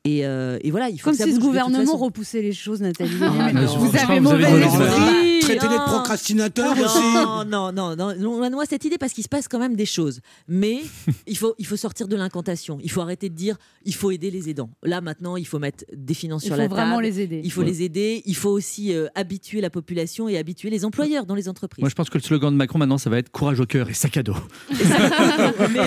Et, 0.05 0.25
euh, 0.25 0.59
et 0.61 0.69
voilà, 0.69 0.89
il 0.89 0.99
faut 0.99 1.05
Comme 1.09 1.13
que 1.13 1.17
ça 1.17 1.25
si 1.25 1.31
ce 1.33 1.39
bouge 1.39 1.47
gouvernement 1.47 1.97
repoussait 1.97 2.41
les 2.43 2.53
choses, 2.53 2.79
Nathalie. 2.79 3.17
Ah, 3.21 3.51
non, 3.51 3.65
vous, 3.65 3.89
vous 3.89 3.97
avez 3.97 4.19
mauvais 4.19 4.43
esprit. 4.61 5.39
Traiter 5.41 5.67
les 5.67 5.75
Non. 5.77 5.85
procrastinateurs 5.85 6.75
non, 6.75 6.83
aussi. 6.85 7.45
Non, 7.47 7.71
non, 7.71 7.95
non, 7.95 8.13
loin 8.19 8.49
de 8.49 8.55
moi 8.55 8.65
cette 8.67 8.83
idée 8.85 8.97
parce 8.97 9.13
qu'il 9.13 9.23
se 9.23 9.29
passe 9.29 9.47
quand 9.47 9.59
même 9.59 9.75
des 9.75 9.85
choses. 9.85 10.21
Mais 10.47 10.79
il 11.27 11.37
faut, 11.37 11.53
il 11.59 11.65
faut 11.67 11.75
sortir 11.75 12.07
de 12.07 12.15
l'incantation. 12.15 12.77
Il 12.83 12.89
faut 12.91 13.01
arrêter 13.01 13.29
de 13.29 13.35
dire 13.35 13.57
il 13.83 13.93
faut 13.95 14.09
aider 14.11 14.29
les 14.31 14.49
aidants. 14.49 14.69
Là 14.83 15.01
maintenant, 15.01 15.37
il 15.37 15.45
faut 15.45 15.59
mettre 15.59 15.85
des 15.95 16.13
finances 16.15 16.43
Il 16.43 16.47
sur 16.47 16.55
faut 16.55 16.61
la 16.61 16.67
vraiment 16.67 16.95
table. 16.95 17.03
les 17.03 17.21
aider. 17.21 17.41
Il 17.43 17.51
faut 17.51 17.61
Ouais. 17.61 17.67
les 17.67 17.81
aider. 17.83 18.21
Il 18.25 18.35
faut 18.35 18.49
aussi 18.49 18.93
euh, 18.93 19.07
habituer 19.15 19.61
la 19.61 19.69
population 19.71 20.27
et 20.29 20.37
habituer 20.37 20.69
les 20.69 20.83
employeurs 20.85 21.25
dans 21.25 21.35
les 21.35 21.47
entreprises. 21.49 21.81
Moi, 21.81 21.89
je 21.89 21.95
pense 21.95 22.09
que 22.09 22.17
le 22.17 22.23
slogan 22.23 22.51
de 22.51 22.57
Macron 22.57 22.77
maintenant, 22.79 22.97
ça 22.99 23.09
va 23.09 23.17
être 23.17 23.31
courage 23.31 23.59
au 23.59 23.65
cœur 23.65 23.89
et 23.89 23.93
sac 23.93 24.17
à 24.17 24.23
dos. 24.23 24.35
Mais 24.69 24.77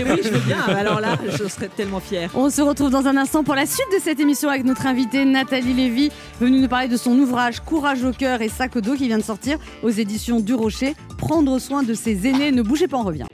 oui, 0.04 0.20
je 0.24 0.28
veux 0.31 0.40
bien. 0.46 0.61
Alors 0.66 1.00
là, 1.00 1.18
je 1.31 1.48
serais 1.48 1.68
tellement 1.68 2.00
fière. 2.00 2.31
On 2.35 2.50
se 2.50 2.62
retrouve 2.62 2.90
dans 2.90 3.07
un 3.07 3.16
instant 3.16 3.44
pour 3.44 3.54
la 3.54 3.66
suite 3.66 3.87
de 3.96 4.00
cette 4.00 4.07
émission 4.16 4.48
avec 4.48 4.64
notre 4.64 4.86
invitée 4.86 5.24
Nathalie 5.26 5.74
Lévy, 5.74 6.10
venue 6.40 6.60
nous 6.60 6.68
parler 6.68 6.88
de 6.88 6.96
son 6.96 7.12
ouvrage 7.18 7.60
Courage 7.60 8.02
au 8.04 8.12
cœur 8.12 8.40
et 8.40 8.48
sac 8.48 8.74
au 8.76 8.80
dos 8.80 8.94
qui 8.94 9.06
vient 9.06 9.18
de 9.18 9.22
sortir 9.22 9.58
aux 9.82 9.90
éditions 9.90 10.40
du 10.40 10.54
Rocher. 10.54 10.94
Prendre 11.18 11.58
soin 11.58 11.82
de 11.82 11.92
ses 11.92 12.26
aînés, 12.26 12.50
ne 12.50 12.62
bougez 12.62 12.88
pas, 12.88 12.96
on 12.96 13.04
revient. 13.04 13.26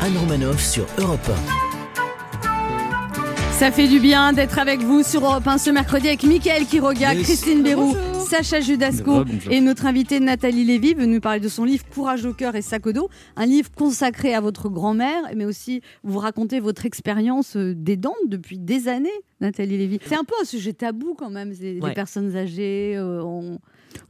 Anne 0.00 0.58
sur 0.58 0.84
Europe 0.98 1.30
Ça 3.62 3.70
fait 3.70 3.86
du 3.86 4.00
bien 4.00 4.32
d'être 4.32 4.58
avec 4.58 4.80
vous 4.80 5.04
sur 5.04 5.24
Europe 5.24 5.46
1 5.46 5.56
ce 5.56 5.70
mercredi 5.70 6.08
avec 6.08 6.24
Mickaël 6.24 6.66
Quiroga, 6.66 7.14
Yes. 7.14 7.22
Christine 7.22 7.62
Bérou, 7.62 7.94
Sacha 8.28 8.60
Judasco 8.60 9.22
et 9.52 9.60
notre 9.60 9.86
invitée 9.86 10.18
Nathalie 10.18 10.64
Lévy 10.64 10.94
venue 10.94 11.14
nous 11.14 11.20
parler 11.20 11.38
de 11.38 11.46
son 11.48 11.62
livre 11.62 11.84
Courage 11.94 12.24
au 12.24 12.32
cœur 12.34 12.56
et 12.56 12.62
sac 12.62 12.84
au 12.88 12.92
dos, 12.92 13.08
un 13.36 13.46
livre 13.46 13.70
consacré 13.70 14.34
à 14.34 14.40
votre 14.40 14.68
grand-mère, 14.68 15.22
mais 15.36 15.44
aussi 15.44 15.80
vous 16.02 16.18
racontez 16.18 16.58
votre 16.58 16.86
expérience 16.86 17.54
euh, 17.56 17.72
d'aidante 17.72 18.16
depuis 18.26 18.58
des 18.58 18.88
années, 18.88 19.10
Nathalie 19.40 19.78
Lévy. 19.78 20.00
C'est 20.06 20.16
un 20.16 20.24
peu 20.24 20.34
un 20.42 20.44
sujet 20.44 20.72
tabou 20.72 21.14
quand 21.16 21.30
même, 21.30 21.50
Ouais. 21.50 21.78
les 21.80 21.94
personnes 21.94 22.34
âgées. 22.34 22.94
euh, 22.96 23.22
on- 23.22 23.60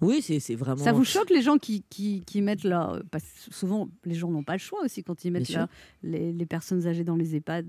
Oui, 0.01 0.23
c'est 0.23 0.55
vraiment. 0.55 0.83
Ça 0.83 0.92
vous 0.92 1.05
choque 1.05 1.31
les 1.31 1.42
gens 1.42 1.59
qui, 1.59 1.85
qui, 1.90 2.23
qui 2.27 2.42
mettent 2.42 2.64
là 2.64 3.01
Parce 3.11 3.25
que 3.25 3.55
souvent, 3.55 3.88
les 4.05 4.14
gens 4.14 4.31
n'ont 4.31 4.42
pas 4.42 4.55
le 4.55 4.59
choix 4.59 4.81
aussi 4.85 5.03
quand 5.03 5.25
ils 5.25 5.31
mettent 5.31 5.51
là, 5.51 5.68
les, 6.03 6.33
les 6.33 6.47
personnes 6.47 6.87
âgées 6.87 7.05
dans 7.05 7.16
les 7.16 7.37
EHPAD. 7.37 7.66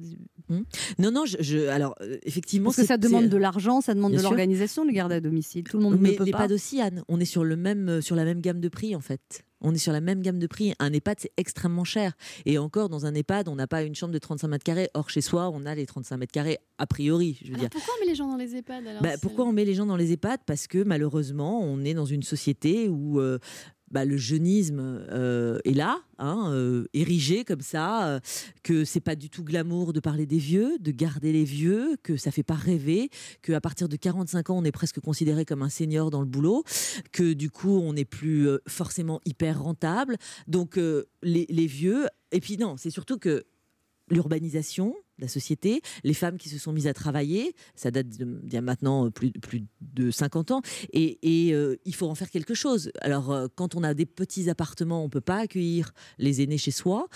Non, 1.00 1.12
non, 1.12 1.26
je, 1.26 1.38
je- 1.40 1.68
alors 1.68 1.96
euh, 2.02 2.18
effectivement, 2.24 2.70
Parce 2.70 2.78
que 2.78 2.86
ça 2.86 2.98
demande 2.98 3.30
de 3.30 3.38
l'argent, 3.38 3.82
ça 3.82 3.94
demande 3.94 4.12
Bien 4.12 4.20
de 4.20 4.24
l'organisation, 4.24 4.86
les 4.86 4.94
gardes 4.94 5.12
à 5.12 5.20
domicile. 5.20 5.64
Tout 5.64 5.78
le 5.78 5.84
monde 5.84 5.98
mais 6.00 6.12
ne 6.12 6.18
peut 6.18 6.26
pas. 6.32 6.52
aussi, 6.52 6.82
Anne. 6.82 7.04
On 7.08 7.20
est 7.20 7.26
sur, 7.26 7.44
le 7.44 7.56
même, 7.56 7.90
euh, 7.90 8.02
sur 8.02 8.16
la 8.16 8.26
même 8.26 8.42
gamme 8.42 8.60
de 8.60 8.70
prix, 8.70 8.96
en 8.96 9.02
fait. 9.02 9.44
On 9.64 9.74
est 9.74 9.78
sur 9.78 9.94
la 9.94 10.02
même 10.02 10.22
gamme 10.22 10.40
de 10.40 10.48
prix. 10.48 10.74
Un 10.80 10.92
EHPAD, 10.94 11.18
c'est 11.22 11.32
extrêmement 11.38 11.84
cher. 11.86 12.14
Et 12.46 12.58
encore, 12.58 12.90
dans 12.90 13.06
un 13.06 13.16
EHPAD, 13.16 13.48
on 13.48 13.56
n'a 13.56 13.66
pas 13.68 13.84
une 13.84 13.96
chambre 13.96 14.14
de 14.14 14.20
35 14.20 14.48
mètres 14.50 14.64
carrés. 14.64 14.90
Or, 14.94 15.10
chez 15.10 15.22
soi, 15.22 15.50
on 15.54 15.66
a 15.66 15.74
les 15.76 15.86
35 15.86 16.18
mètres 16.18 16.32
carrés, 16.34 16.60
a 16.78 16.86
priori. 16.86 17.38
Je 17.42 17.48
veux 17.48 17.54
Alors 17.56 17.62
dire. 17.62 17.70
pourquoi 17.72 17.94
on 17.98 18.00
met 18.06 18.10
les 18.10 18.16
gens 18.16 18.28
dans 18.28 18.38
les 18.38 18.56
EHPAD 18.56 18.88
alors 18.88 19.02
Bah, 19.02 19.14
pourquoi 19.22 19.46
on 19.46 19.54
met 19.54 19.66
les 19.66 19.74
gens 19.74 19.86
dans 19.86 19.96
les 19.98 20.12
EHPAD? 20.12 20.42
Parce 20.46 20.68
que 20.68 20.84
malheureusement, 20.84 21.62
on 21.64 21.84
est 21.84 21.94
dans 21.94 22.06
une 22.06 22.24
société 22.24 22.90
où 22.90 23.20
euh, 23.20 23.40
bah, 23.94 24.06
le 24.06 24.18
jeunisme 24.18 24.80
euh, 25.12 25.60
est 25.66 25.74
là, 25.74 26.02
hein, 26.18 26.50
euh, 26.52 26.86
érigé 26.94 27.46
comme 27.46 27.62
ça, 27.62 28.08
euh, 28.08 28.20
que 28.64 28.86
c'est 28.86 29.00
pas 29.00 29.16
du 29.16 29.30
tout 29.30 29.44
glamour 29.44 29.94
de 29.94 30.00
parler 30.00 30.26
des 30.26 30.40
vieux, 30.40 30.80
de 30.80 30.92
garder 30.92 31.32
les 31.32 31.44
vieux, 31.44 31.96
que 32.02 32.18
ça 32.18 32.32
fait 32.32 32.44
pas 32.44 32.56
rêver, 32.56 33.10
qu'à 33.44 33.62
partir 33.62 33.88
de 33.88 33.96
45 33.96 34.50
ans, 34.50 34.58
on 34.58 34.64
est 34.66 34.72
presque 34.72 35.00
considéré 35.00 35.46
comme 35.46 35.62
un 35.62 35.70
senior 35.70 36.10
dans 36.10 36.22
le 36.22 36.26
boulot, 36.26 36.64
que 37.12 37.34
du 37.34 37.52
coup, 37.52 37.78
on 37.78 37.94
n'est 37.94 38.04
plus 38.04 38.50
forcément 38.68 39.22
hyper 39.26 39.62
rentable. 39.62 40.18
Donc, 40.48 40.80
les 41.22 41.68
vieux. 41.68 42.08
Et 42.32 42.40
puis, 42.40 42.58
non, 42.58 42.78
c'est 42.78 42.90
surtout 42.90 43.20
que 43.20 43.46
l'urbanisation, 44.10 44.96
la 45.20 45.28
société, 45.28 45.82
les 46.04 46.14
femmes 46.14 46.38
qui 46.38 46.50
se 46.50 46.58
sont 46.58 46.74
mises 46.74 46.88
à 46.88 46.94
travailler, 46.94 47.56
ça 47.76 47.92
date 47.92 48.08
d'il 48.08 48.54
y 48.54 48.58
a 48.58 48.62
maintenant 48.62 49.12
plus, 49.12 49.32
plus 49.32 49.64
de 49.82 50.12
50 50.12 50.52
ans, 50.52 50.62
et, 50.92 51.20
et, 51.22 51.54
euh, 51.54 51.78
il 51.86 51.96
faut 51.96 52.08
en 52.08 52.16
faire 52.16 52.30
quelque 52.30 52.54
chose. 52.54 52.92
Alors, 53.02 53.32
euh, 53.32 53.48
quand 53.56 53.76
on 53.76 53.84
a 53.84 53.94
des 53.94 54.06
petits 54.06 54.50
appartements, 54.50 55.04
on 55.04 55.10
peut 55.10 55.22
pas 55.22 55.38
accueillir 55.38 55.92
les 56.18 56.42
aînés 56.42 56.58
chez 56.58 56.72
soi, 56.72 57.08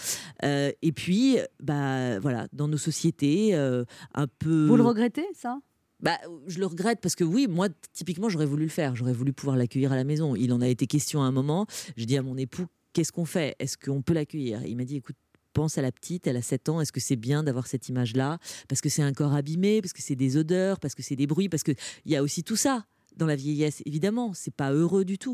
Euh, 0.43 0.71
et 0.81 0.91
puis, 0.91 1.37
bah 1.61 2.19
voilà, 2.19 2.47
dans 2.53 2.67
nos 2.67 2.77
sociétés, 2.77 3.55
euh, 3.55 3.83
un 4.13 4.27
peu. 4.27 4.67
Vous 4.67 4.77
le 4.77 4.83
regrettez, 4.83 5.25
ça? 5.33 5.59
Bah, 5.99 6.17
je 6.45 6.59
le 6.59 6.67
regrette 6.67 6.99
parce 7.01 7.15
que 7.15 7.23
oui, 7.23 7.47
moi, 7.49 7.69
typiquement, 7.93 8.29
j'aurais 8.29 8.45
voulu 8.45 8.63
le 8.63 8.69
faire. 8.69 8.95
J'aurais 8.95 9.13
voulu 9.13 9.33
pouvoir 9.33 9.57
l'accueillir 9.57 9.91
à 9.91 9.95
la 9.95 10.03
maison. 10.03 10.35
Il 10.35 10.53
en 10.53 10.61
a 10.61 10.67
été 10.67 10.85
question 10.85 11.23
à 11.23 11.25
un 11.25 11.31
moment. 11.31 11.65
Je 11.95 12.05
dis 12.05 12.17
à 12.17 12.21
mon 12.21 12.37
époux, 12.37 12.67
qu'est-ce 12.93 13.11
qu'on 13.11 13.25
fait? 13.25 13.55
Est-ce 13.59 13.77
qu'on 13.77 14.01
peut 14.03 14.13
l'accueillir? 14.13 14.63
Il 14.65 14.77
m'a 14.77 14.85
dit, 14.85 14.97
écoute, 14.97 15.15
pense 15.57 15.79
à 15.79 15.81
la 15.81 15.91
petite, 15.91 16.27
elle 16.27 16.37
a 16.37 16.43
7 16.43 16.69
ans, 16.69 16.81
est-ce 16.81 16.91
que 16.91 16.99
c'est 16.99 17.15
bien 17.15 17.41
d'avoir 17.41 17.65
cette 17.65 17.89
image-là? 17.89 18.37
Parce 18.69 18.79
que 18.79 18.89
c'est 18.89 19.01
un 19.01 19.11
corps 19.11 19.33
abîmé, 19.33 19.81
parce 19.81 19.91
que 19.91 20.03
c'est 20.03 20.15
des 20.15 20.37
odeurs, 20.37 20.79
parce 20.79 20.93
que 20.93 21.01
c'est 21.01 21.15
des 21.15 21.25
bruits, 21.25 21.49
parce 21.49 21.63
qu'il 21.63 21.75
y 22.05 22.15
a 22.15 22.21
aussi 22.21 22.43
tout 22.43 22.55
ça 22.55 22.85
dans 23.15 23.25
la 23.25 23.35
vieillesse, 23.35 23.81
évidemment, 23.87 24.35
c'est 24.35 24.53
pas 24.53 24.71
heureux 24.71 25.03
du 25.03 25.17
tout. 25.17 25.33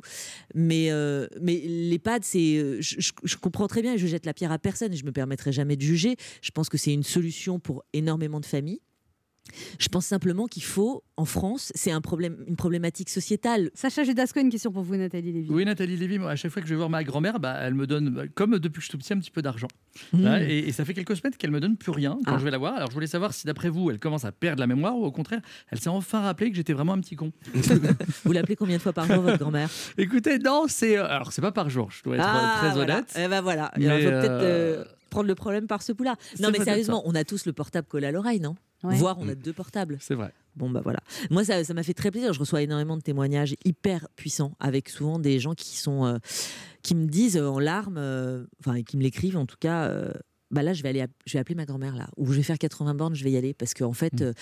Mais, 0.55 0.91
euh, 0.91 1.27
mais 1.41 1.61
l'EHPAD, 1.65 2.23
c'est, 2.23 2.55
euh, 2.55 2.77
je, 2.79 3.35
comprends 3.35 3.67
très 3.67 3.81
bien 3.81 3.97
je 3.97 4.07
jette 4.07 4.25
la 4.25 4.33
pierre 4.33 4.53
à 4.53 4.59
personne 4.59 4.93
et 4.93 4.95
je 4.95 5.03
me 5.03 5.11
permettrai 5.11 5.51
jamais 5.51 5.75
de 5.75 5.81
juger. 5.81 6.15
Je 6.41 6.51
pense 6.51 6.69
que 6.69 6.77
c'est 6.77 6.93
une 6.93 7.03
solution 7.03 7.59
pour 7.59 7.83
énormément 7.91 8.39
de 8.39 8.45
familles. 8.45 8.79
Je 9.79 9.87
pense 9.89 10.05
simplement 10.05 10.47
qu'il 10.47 10.63
faut, 10.63 11.03
en 11.17 11.25
France, 11.25 11.71
c'est 11.75 11.91
un 11.91 12.01
problème, 12.01 12.37
une 12.47 12.55
problématique 12.55 13.09
sociétale. 13.09 13.69
Sacha 13.73 14.03
Judasco, 14.03 14.39
une 14.39 14.49
question 14.49 14.71
pour 14.71 14.83
vous, 14.83 14.95
Nathalie 14.95 15.31
Lévy. 15.31 15.49
Oui, 15.51 15.65
Nathalie 15.65 15.97
Lévy, 15.97 16.19
moi, 16.19 16.31
à 16.31 16.35
chaque 16.35 16.51
fois 16.51 16.61
que 16.61 16.67
je 16.67 16.73
vais 16.73 16.77
voir 16.77 16.89
ma 16.89 17.03
grand-mère, 17.03 17.39
bah, 17.39 17.55
elle 17.61 17.73
me 17.75 17.85
donne, 17.87 18.27
comme 18.35 18.57
depuis 18.59 18.79
que 18.79 18.81
je 18.85 18.89
suis 18.89 18.91
tout 18.91 18.97
petit, 18.97 19.13
un 19.13 19.19
petit 19.19 19.31
peu 19.31 19.41
d'argent. 19.41 19.67
Mmh. 20.13 20.23
Là, 20.23 20.43
et, 20.43 20.59
et 20.59 20.71
ça 20.71 20.85
fait 20.85 20.93
quelques 20.93 21.15
semaines 21.15 21.33
qu'elle 21.37 21.51
me 21.51 21.59
donne 21.59 21.77
plus 21.77 21.91
rien 21.91 22.17
quand 22.25 22.33
Ah. 22.35 22.37
je 22.39 22.43
vais 22.43 22.51
la 22.51 22.57
voir. 22.57 22.73
Alors 22.75 22.89
je 22.89 22.93
voulais 22.93 23.07
savoir 23.07 23.33
si 23.33 23.45
d'après 23.45 23.69
vous, 23.69 23.91
elle 23.91 23.99
commence 23.99 24.25
à 24.25 24.31
perdre 24.31 24.59
la 24.59 24.67
mémoire 24.67 24.97
ou 24.97 25.05
au 25.05 25.11
contraire, 25.11 25.41
elle 25.69 25.79
s'est 25.79 25.89
enfin 25.89 26.21
rappelé 26.21 26.49
que 26.49 26.55
j'étais 26.55 26.73
vraiment 26.73 26.93
un 26.93 26.99
petit 26.99 27.15
con. 27.15 27.31
Vous 28.25 28.31
l'appelez 28.31 28.55
combien 28.55 28.77
de 28.77 28.81
fois 28.81 28.93
par 28.93 29.05
jour, 29.05 29.21
votre 29.21 29.37
grand-mère? 29.39 29.69
Écoutez, 29.97 30.39
non, 30.39 30.65
c'est 30.67 30.97
euh, 30.97 31.05
alors 31.07 31.31
c'est 31.31 31.41
pas 31.41 31.51
par 31.51 31.69
jour, 31.69 31.91
je 31.91 32.01
dois 32.03 32.15
être 32.15 32.25
euh, 32.25 32.57
très 32.59 32.71
voilà. 32.73 32.95
honnête. 32.95 33.13
Eh 33.17 33.27
ben 33.27 33.41
voilà. 33.41 33.71
Il 33.77 33.83
faut 33.83 33.89
peut-être 33.89 34.31
euh, 34.31 34.83
prendre 35.13 35.27
le 35.27 35.35
problème 35.35 35.67
par 35.67 35.81
ce 35.83 35.91
bout-là. 35.93 36.15
Non, 36.39 36.49
mais 36.51 36.63
sérieusement, 36.63 37.01
ça. 37.01 37.07
on 37.09 37.15
a 37.15 37.23
tous 37.23 37.45
le 37.45 37.53
portable 37.53 37.87
collé 37.87 38.07
à 38.07 38.11
l'oreille, 38.11 38.39
non? 38.39 38.55
Ouais. 38.83 38.95
Voire 38.95 39.17
on 39.19 39.29
a 39.29 39.35
deux 39.35 39.53
portables. 39.53 39.97
C'est 40.01 40.15
vrai. 40.15 40.33
Bon, 40.55 40.69
bah 40.69 40.81
voilà. 40.83 40.99
Moi, 41.29 41.43
ça 41.45 41.63
ça 41.63 41.73
m'a 41.73 41.83
fait 41.83 41.93
très 41.93 42.11
plaisir. 42.11 42.33
Je 42.33 42.39
reçois 42.39 42.61
énormément 42.61 42.97
de 42.97 43.01
témoignages 43.01 43.55
hyper 43.63 44.07
puissants 44.15 44.53
avec 44.59 44.89
souvent 44.89 45.19
des 45.19 45.39
gens 45.39 45.53
qui 45.53 45.77
sont. 45.77 46.05
euh, 46.05 46.17
qui 46.81 46.95
me 46.95 47.05
disent 47.05 47.37
en 47.37 47.59
larmes, 47.59 47.97
euh, 47.97 48.43
enfin, 48.59 48.83
qui 48.83 48.97
me 48.97 49.03
l'écrivent 49.03 49.37
en 49.37 49.45
tout 49.45 49.55
cas. 49.59 49.85
euh, 49.85 50.11
bah 50.53 50.63
là, 50.63 50.73
je 50.73 50.83
vais 50.83 50.89
aller, 50.89 51.03
je 51.25 51.33
vais 51.33 51.39
appeler 51.39 51.55
ma 51.55 51.65
grand-mère 51.65 51.95
là, 51.95 52.07
ou 52.17 52.31
je 52.31 52.37
vais 52.37 52.43
faire 52.43 52.57
80 52.57 52.93
bornes, 52.95 53.15
je 53.15 53.23
vais 53.23 53.31
y 53.31 53.37
aller 53.37 53.53
parce 53.53 53.73
qu'en 53.73 53.93
fait, 53.93 54.13
Mm. 54.13 54.23
euh, 54.23 54.33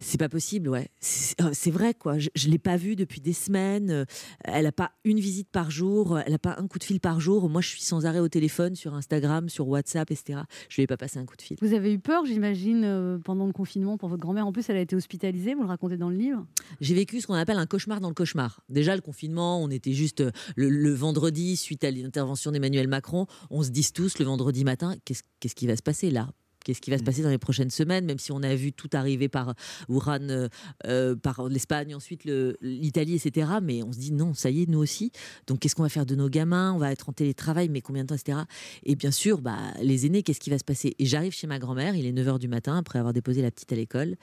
c'est 0.00 0.18
pas 0.18 0.28
possible, 0.28 0.68
ouais. 0.68 0.88
C'est 1.00 1.40
euh, 1.40 1.50
c'est 1.52 1.70
vrai 1.70 1.94
quoi. 1.94 2.18
Je, 2.18 2.28
je 2.34 2.48
l'ai 2.48 2.58
pas 2.58 2.76
vue 2.76 2.96
depuis 2.96 3.20
des 3.20 3.32
semaines. 3.32 3.90
euh, 3.90 4.04
Elle 4.44 4.66
a 4.66 4.72
pas 4.72 4.90
une 5.04 5.20
visite 5.20 5.48
par 5.50 5.70
jour. 5.70 6.18
Elle 6.18 6.34
a 6.34 6.38
pas 6.38 6.56
un 6.58 6.66
coup 6.66 6.78
de 6.78 6.84
fil 6.84 7.00
par 7.00 7.20
jour. 7.20 7.48
Moi, 7.48 7.60
je 7.60 7.68
suis 7.68 7.82
sans 7.82 8.06
arrêt 8.06 8.18
au 8.18 8.28
téléphone, 8.28 8.74
sur 8.74 8.94
Instagram, 8.94 9.48
sur 9.48 9.68
WhatsApp, 9.68 10.10
etc. 10.10 10.40
Je 10.68 10.76
lui 10.76 10.82
ai 10.82 10.86
pas 10.86 10.96
passé 10.96 11.18
un 11.18 11.24
coup 11.26 11.36
de 11.36 11.42
fil. 11.42 11.56
Vous 11.60 11.72
avez 11.74 11.92
eu 11.92 11.98
peur, 11.98 12.24
j'imagine, 12.26 12.82
euh, 12.84 13.18
pendant 13.18 13.46
le 13.46 13.52
confinement 13.52 13.96
pour 13.98 14.08
votre 14.08 14.20
grand-mère? 14.22 14.46
En 14.46 14.52
plus, 14.52 14.68
elle 14.68 14.76
a 14.76 14.80
été 14.80 14.96
hospitalisée, 14.96 15.54
vous 15.54 15.62
le 15.62 15.68
racontez 15.68 15.96
dans 15.96 16.10
le 16.10 16.16
livre. 16.16 16.44
J'ai 16.80 16.94
vécu 16.94 17.20
ce 17.20 17.26
qu'on 17.26 17.34
appelle 17.34 17.58
un 17.58 17.66
cauchemar 17.66 18.00
dans 18.00 18.08
le 18.08 18.14
cauchemar. 18.14 18.60
Déjà, 18.68 18.94
le 18.96 19.02
confinement, 19.02 19.62
on 19.62 19.70
était 19.70 19.92
juste 19.92 20.20
euh, 20.22 20.30
le, 20.56 20.68
le 20.68 20.92
vendredi, 20.92 21.56
suite 21.56 21.84
à 21.84 21.90
l'intervention 21.90 22.50
d'Emmanuel 22.50 22.88
Macron, 22.88 23.26
on 23.50 23.62
se 23.62 23.70
dit 23.70 23.86
tous 23.94 24.18
le 24.18 24.24
vendredi 24.24 24.64
matin, 24.64 24.94
qu'est-ce 25.04 25.22
qu'est-ce 25.40 25.54
qui 25.60 25.66
va 25.66 25.76
se 25.76 25.82
passer 25.82 26.10
là 26.10 26.28
Qu'est-ce 26.62 26.82
qui 26.82 26.90
va 26.90 26.98
se 26.98 27.02
passer 27.02 27.22
dans 27.22 27.30
les 27.30 27.38
prochaines 27.38 27.70
semaines, 27.70 28.04
même 28.04 28.18
si 28.18 28.32
on 28.32 28.42
a 28.42 28.54
vu 28.54 28.70
tout 28.74 28.90
arriver 28.92 29.30
par 29.30 29.54
Wuhan, 29.88 30.28
euh, 30.28 30.48
euh, 30.86 31.16
par 31.16 31.48
l'Espagne, 31.48 31.94
ensuite 31.94 32.26
le- 32.26 32.58
l'Italie, 32.60 33.14
etc. 33.14 33.50
Mais 33.62 33.82
on 33.82 33.92
se 33.92 33.98
dit 33.98 34.12
non, 34.12 34.34
ça 34.34 34.50
y 34.50 34.62
est, 34.62 34.68
nous 34.68 34.78
aussi. 34.78 35.10
Donc 35.46 35.60
qu'est-ce 35.60 35.74
qu'on 35.74 35.84
va 35.84 35.88
faire 35.88 36.04
de 36.04 36.14
nos 36.14 36.28
gamins? 36.28 36.74
On 36.74 36.78
va 36.78 36.92
être 36.92 37.08
en 37.08 37.12
télétravail, 37.14 37.70
mais 37.70 37.80
combien 37.80 38.02
de 38.02 38.08
temps, 38.08 38.14
etc. 38.14 38.40
Et 38.84 38.94
bien 38.94 39.10
sûr, 39.10 39.40
bah, 39.40 39.56
les 39.80 40.04
aînés, 40.04 40.22
qu'est-ce 40.22 40.38
qui 40.40 40.50
va 40.50 40.58
se 40.58 40.64
passer? 40.64 40.94
Et 40.98 41.06
j'arrive 41.06 41.32
chez 41.32 41.46
ma 41.46 41.58
grand-mère, 41.58 41.96
il 41.96 42.04
est 42.04 42.12
9h 42.12 42.38
du 42.38 42.48
matin, 42.48 42.76
après 42.76 42.98
avoir 42.98 43.14
déposé 43.14 43.40
la 43.40 43.50
petite 43.50 43.72
à 43.72 43.76
l'école. 43.76 44.16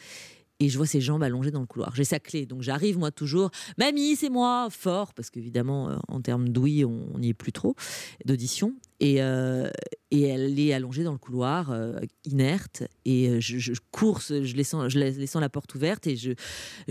Et 0.59 0.69
je 0.69 0.77
vois 0.77 0.87
ses 0.87 1.01
jambes 1.01 1.23
allongées 1.23 1.51
dans 1.51 1.61
le 1.61 1.65
couloir. 1.67 1.95
J'ai 1.95 2.03
sa 2.03 2.19
clé, 2.19 2.45
donc 2.45 2.61
j'arrive 2.61 2.99
moi 2.99 3.09
toujours. 3.09 3.49
Mamie, 3.79 4.15
c'est 4.15 4.29
moi, 4.29 4.67
fort, 4.69 5.15
parce 5.15 5.31
qu'évidemment, 5.31 5.89
euh, 5.89 5.95
en 6.07 6.21
termes 6.21 6.49
d'ouïe, 6.49 6.85
on 6.85 7.17
n'y 7.17 7.29
est 7.29 7.33
plus 7.33 7.51
trop, 7.51 7.75
d'audition. 8.25 8.75
Et, 8.99 9.21
euh, 9.21 9.69
et 10.09 10.23
elle 10.23 10.59
est 10.59 10.73
allongée 10.73 11.03
dans 11.03 11.11
le 11.11 11.17
couloir, 11.19 11.71
euh, 11.71 11.99
inerte. 12.25 12.83
Et 13.05 13.29
euh, 13.29 13.39
je, 13.39 13.73
cours, 13.91 14.21
je 14.21 14.55
laissant, 14.55 15.39
la 15.39 15.49
porte 15.49 15.75
ouverte 15.75 16.07
et 16.07 16.15
je, 16.15 16.31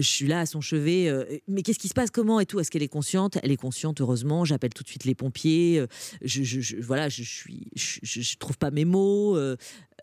suis 0.01 0.27
là 0.27 0.41
à 0.41 0.47
son 0.47 0.61
chevet. 0.61 1.11
mais 1.49 1.63
qu'est-ce 1.63 1.79
qui 1.79 1.89
se 1.89 1.95
passe? 1.95 2.11
Comment 2.11 2.39
et 2.39 2.47
tout? 2.47 2.61
Est-ce 2.61 2.71
qu'elle 2.71 2.83
est 2.83 2.89
consciente? 2.89 3.39
Elle 3.43 3.51
est 3.51 3.57
consciente, 3.57 4.01
heureusement. 4.01 4.45
J'appelle 4.45 4.73
tout 4.73 4.85
de 4.85 4.89
suite 4.89 5.05
les 5.05 5.15
pompiers. 5.15 5.85
Je, 6.23 6.43
je- 6.43 6.77
voilà, 6.77 7.09
je 7.09 7.23
suis, 7.23 7.71
trouve 8.39 8.59
pas 8.59 8.71
mes 8.71 8.85
mots. 8.85 9.37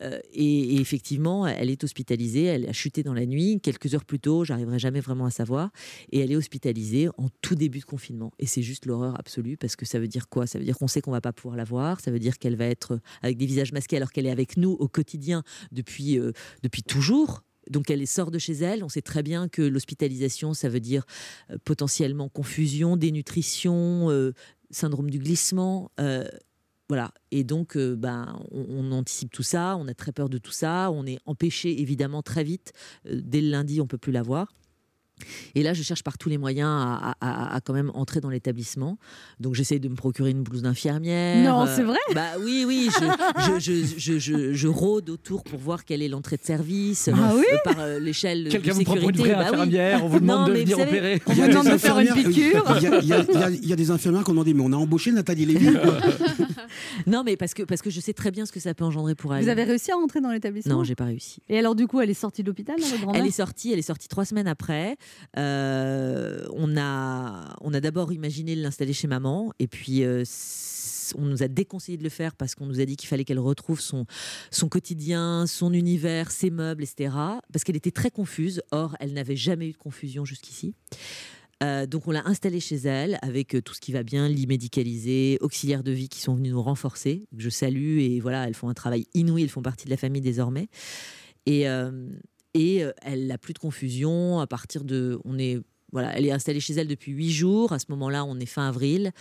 Euh, 0.01 0.19
et, 0.32 0.79
effectivement, 0.79 1.47
elle 1.47 1.69
est 1.69 1.84
hospitalisée. 1.84 2.43
Elle 2.43 2.67
a 2.67 2.73
chuté 2.73 3.03
dans 3.03 3.13
la 3.13 3.25
nuit. 3.25 3.60
Quelques 3.62 3.93
heures 3.93 4.06
plus 4.06 4.19
tôt, 4.19 4.43
j'arriverai 4.43 4.79
jamais 4.79 4.99
vraiment 4.99 5.25
à 5.25 5.32
savoir. 5.32 5.71
Et 6.12 6.19
elle 6.19 6.32
est 6.32 6.36
hospitalisée 6.36 7.10
en 7.17 7.29
tout 7.41 7.56
début 7.56 7.79
de 7.79 7.86
confinement. 7.86 8.32
Et 8.39 8.45
c'est 8.45 8.62
juste 8.62 8.86
l'horreur 8.86 9.19
absolue 9.19 9.58
parce 9.58 9.75
que 9.75 9.86
ça 9.86 9.99
veut 9.99 10.08
dire 10.08 10.29
quoi? 10.29 10.47
Ça 10.47 10.60
veut 10.60 10.65
dire 10.65 10.77
qu'on 10.77 10.88
sait 10.88 11.01
qu'on 11.01 11.12
va 11.12 11.21
pas 11.21 11.34
pouvoir 11.34 11.56
la 11.56 11.63
voir. 11.63 11.99
Ça 11.99 12.12
veut 12.12 12.19
dire 12.19 12.39
qu'elle 12.39 12.56
va 12.56 12.65
être 12.65 12.99
avec 13.21 13.38
des 13.38 13.45
visages 13.45 13.71
masqués 13.71 13.97
alors 13.97 14.12
qu'elle 14.12 14.25
est 14.25 14.32
avec 14.32 14.58
nous 14.58 14.71
au 14.71 14.88
quotidien 14.88 15.43
depuis, 15.71 16.19
euh, 16.19 16.32
depuis 16.63 16.84
toujours. 16.84 17.43
Donc 17.69 17.89
elle 17.89 18.06
sort 18.08 18.32
de 18.32 18.39
chez 18.39 18.53
elle. 18.53 18.84
On 18.84 18.89
sait 18.89 19.01
très 19.01 19.23
bien 19.23 19.47
que 19.47 19.62
l'hospitalisation, 19.62 20.53
ça 20.53 20.69
veut 20.69 20.82
dire 20.82 21.06
euh, 21.49 21.58
potentiellement 21.63 22.27
confusion, 22.27 22.97
dénutrition, 22.97 24.10
syndrome 24.69 25.10
du 25.10 25.19
glissement. 25.19 25.91
Voilà. 26.89 27.11
Et 27.31 27.43
donc, 27.43 27.77
euh, 27.77 27.95
ben, 27.95 28.39
on, 28.51 28.91
anticipe 28.91 29.31
tout 29.31 29.43
ça, 29.43 29.77
on 29.77 29.87
a 29.87 29.93
très 29.93 30.11
peur 30.11 30.29
de 30.29 30.37
tout 30.37 30.51
ça, 30.51 30.91
on 30.91 31.05
est 31.05 31.19
empêché 31.25 31.81
évidemment 31.81 32.21
très 32.21 32.43
vite. 32.43 32.73
Euh, 33.07 33.21
dès 33.23 33.41
le 33.41 33.49
lundi, 33.49 33.81
on 33.81 33.87
peut 33.87 33.97
plus 33.97 34.11
la 34.11 34.21
voir. 34.21 34.53
Et 35.55 35.63
là, 35.63 35.73
je 35.73 35.83
cherche 35.83 36.03
par 36.03 36.17
tous 36.17 36.29
les 36.29 36.38
moyens 36.38 36.69
à, 36.69 37.12
à- 37.12 37.15
à- 37.21 37.55
à 37.55 37.62
quand 37.62 37.73
même 37.73 37.91
entrer 37.93 38.19
dans 38.21 38.29
l'établissement. 38.29 38.97
Donc, 39.39 39.53
j'essaye 39.55 39.79
de 39.79 39.89
me 39.89 39.95
procurer 39.95 40.31
une 40.31 40.43
blouse 40.43 40.62
d'infirmière. 40.63 41.43
Non, 41.43 41.63
Euh, 41.65 41.73
c'est 41.75 41.83
vrai 41.83 41.97
Bah 42.15 42.27
oui, 42.41 42.63
oui. 42.67 42.89
Je, 42.99 43.59
je, 43.59 43.59
je, 43.59 43.97
je, 43.97 44.19
je- 44.19 44.53
je 44.53 44.67
rôde 44.67 45.09
autour 45.09 45.43
pour 45.43 45.59
voir 45.59 45.86
quelle 45.86 46.01
est 46.01 46.07
l'entrée 46.07 46.38
de 46.38 46.43
service 46.45 47.09
Ah 47.13 47.33
oui 47.36 47.43
euh, 47.51 47.57
par 47.63 47.79
euh, 47.79 47.99
l'échelle 47.99 48.45
de 48.45 48.49
Quelqu'un 48.49 48.73
vous 48.73 48.79
une 48.81 48.86
sécurité. 48.86 49.19
vraie 49.19 49.33
Bah 49.36 49.51
oui. 49.65 49.77
on 50.03 50.07
vous 50.07 50.19
demande 50.19 50.47
Non, 50.49 50.53
de 50.53 50.59
venir 50.59 50.79
opérer. 50.79 51.21
On 51.25 51.33
vous 51.33 51.47
demande 51.47 51.67
de 51.71 51.77
faire 51.77 51.99
une 51.99 52.13
piqûre. 52.13 52.63
Il 52.81 53.07
y, 53.07 53.13
a, 53.13 53.49
y 53.49 53.55
y 53.71 53.75
des 53.75 53.91
infirmières 53.91 54.23
qui 54.23 54.29
ont 54.29 54.33
demandé 54.33 54.53
mais 54.53 54.63
on 54.65 54.71
a 54.73 54.75
embauché 54.77 55.12
Nathalie 55.12 55.45
Lévy 55.45 55.69
Non, 57.07 57.23
mais 57.23 57.38
parce 57.38 57.53
que, 57.53 57.63
parce 57.63 57.81
que 57.81 57.89
je 57.89 57.99
sais 57.99 58.13
très 58.13 58.31
bien 58.31 58.45
ce 58.45 58.51
que 58.51 58.59
ça 58.59 58.73
peut 58.73 58.83
engendrer 58.86 59.15
pour 59.15 59.33
elle. 59.36 59.43
Vous 59.43 59.49
avez 59.49 59.63
réussi 59.63 59.91
à 59.91 59.95
rentrer 59.95 60.21
dans 60.21 60.31
l'établissement 60.31 60.75
Non, 60.75 60.83
j'ai 60.83 60.95
pas 60.95 61.05
réussi. 61.05 61.39
Et 61.49 61.57
alors, 61.57 61.75
du 61.75 61.88
coup, 61.88 61.99
elle 62.01 62.09
est 62.09 62.13
sortie 62.13 62.41
de 62.43 62.47
l'hôpital, 62.47 62.75
là, 62.79 62.86
votre 62.88 63.01
grand-mère 63.01 63.21
Elle 63.21 63.27
est 63.27 63.31
sortie, 63.31 63.71
elle 63.71 63.79
est 63.79 63.83
sortie 63.83 64.07
trois 64.07 64.25
semaines 64.25 64.47
après. 64.47 64.97
Euh, 65.38 66.45
on 66.52 66.78
a, 66.78 67.56
on 67.62 67.73
a 67.73 67.80
d'abord 67.80 68.13
imaginé 68.13 68.56
l'installer 68.56 68.93
chez 68.93 69.08
maman, 69.08 69.52
et 69.60 69.67
puis 69.67 70.04
euh, 70.04 70.23
on 71.17 71.26
nous 71.26 71.43
a 71.43 71.47
déconseillé 71.47 71.97
de 71.97 72.04
le 72.04 72.10
faire 72.10 72.36
parce 72.36 72.56
qu'on 72.56 72.65
nous 72.65 72.80
a 72.80 72.86
dit 72.86 72.95
qu'il 72.95 73.10
fallait 73.10 73.26
qu'elle 73.26 73.39
retrouve 73.39 73.80
son, 73.80 74.06
son 74.52 74.69
quotidien, 74.69 75.45
son 75.47 75.73
univers, 75.73 76.32
ses 76.32 76.49
meubles, 76.49 76.84
etc. 76.84 77.15
Parce 77.52 77.63
qu'elle 77.63 77.76
était 77.76 77.91
très 77.91 78.12
confuse. 78.12 78.62
Or, 78.71 78.95
elle 78.99 79.13
n'avait 79.13 79.36
jamais 79.36 79.69
eu 79.69 79.71
de 79.71 79.78
confusion 79.78 80.26
jusqu'ici. 80.26 80.73
Euh, 81.63 81.86
donc 81.86 82.08
on 82.08 82.12
l'a 82.12 82.28
installée 82.28 82.60
chez 82.60 82.76
elle 82.76 83.19
avec 83.21 83.56
tout 83.63 83.73
ce 83.73 83.80
qui 83.80 83.93
va 83.93 84.04
bien, 84.04 84.28
lit 84.28 84.47
médicalisé, 84.47 85.38
auxiliaires 85.39 85.84
de 85.84 85.91
vie 85.91 86.10
qui 86.10 86.19
sont 86.19 86.36
venus 86.36 86.52
nous 86.52 86.62
renforcer. 86.62 87.26
que 87.36 87.41
Je 87.41 87.49
salue 87.49 87.99
et 87.99 88.19
voilà, 88.19 88.47
elles 88.47 88.56
font 88.56 88.69
un 88.69 88.73
travail 88.73 89.06
inouï, 89.13 89.43
elles 89.43 89.49
font 89.49 89.62
partie 89.62 89.86
de 89.86 89.89
la 89.89 89.97
famille 89.97 90.21
désormais. 90.21 90.67
Et, 91.45 91.65
et 92.53 92.83
euh, 92.83 92.91
elle 93.01 93.27
n'a 93.27 93.37
plus 93.37 93.53
de 93.53 93.59
confusion 93.59 94.39
à 94.39 94.47
partir 94.47 94.83
de. 94.83 95.19
On 95.25 95.37
est, 95.37 95.59
voilà, 95.91 96.15
elle 96.17 96.25
est 96.25 96.31
installée 96.31 96.59
chez 96.59 96.73
elle 96.73 96.87
depuis 96.87 97.11
huit 97.11 97.31
jours. 97.31 97.71
À 97.73 97.79
ce 97.79 97.85
moment-là, 97.89 98.25
on 98.25 98.39
est 98.39 98.45
fin 98.45 98.67
avril. 98.67 99.11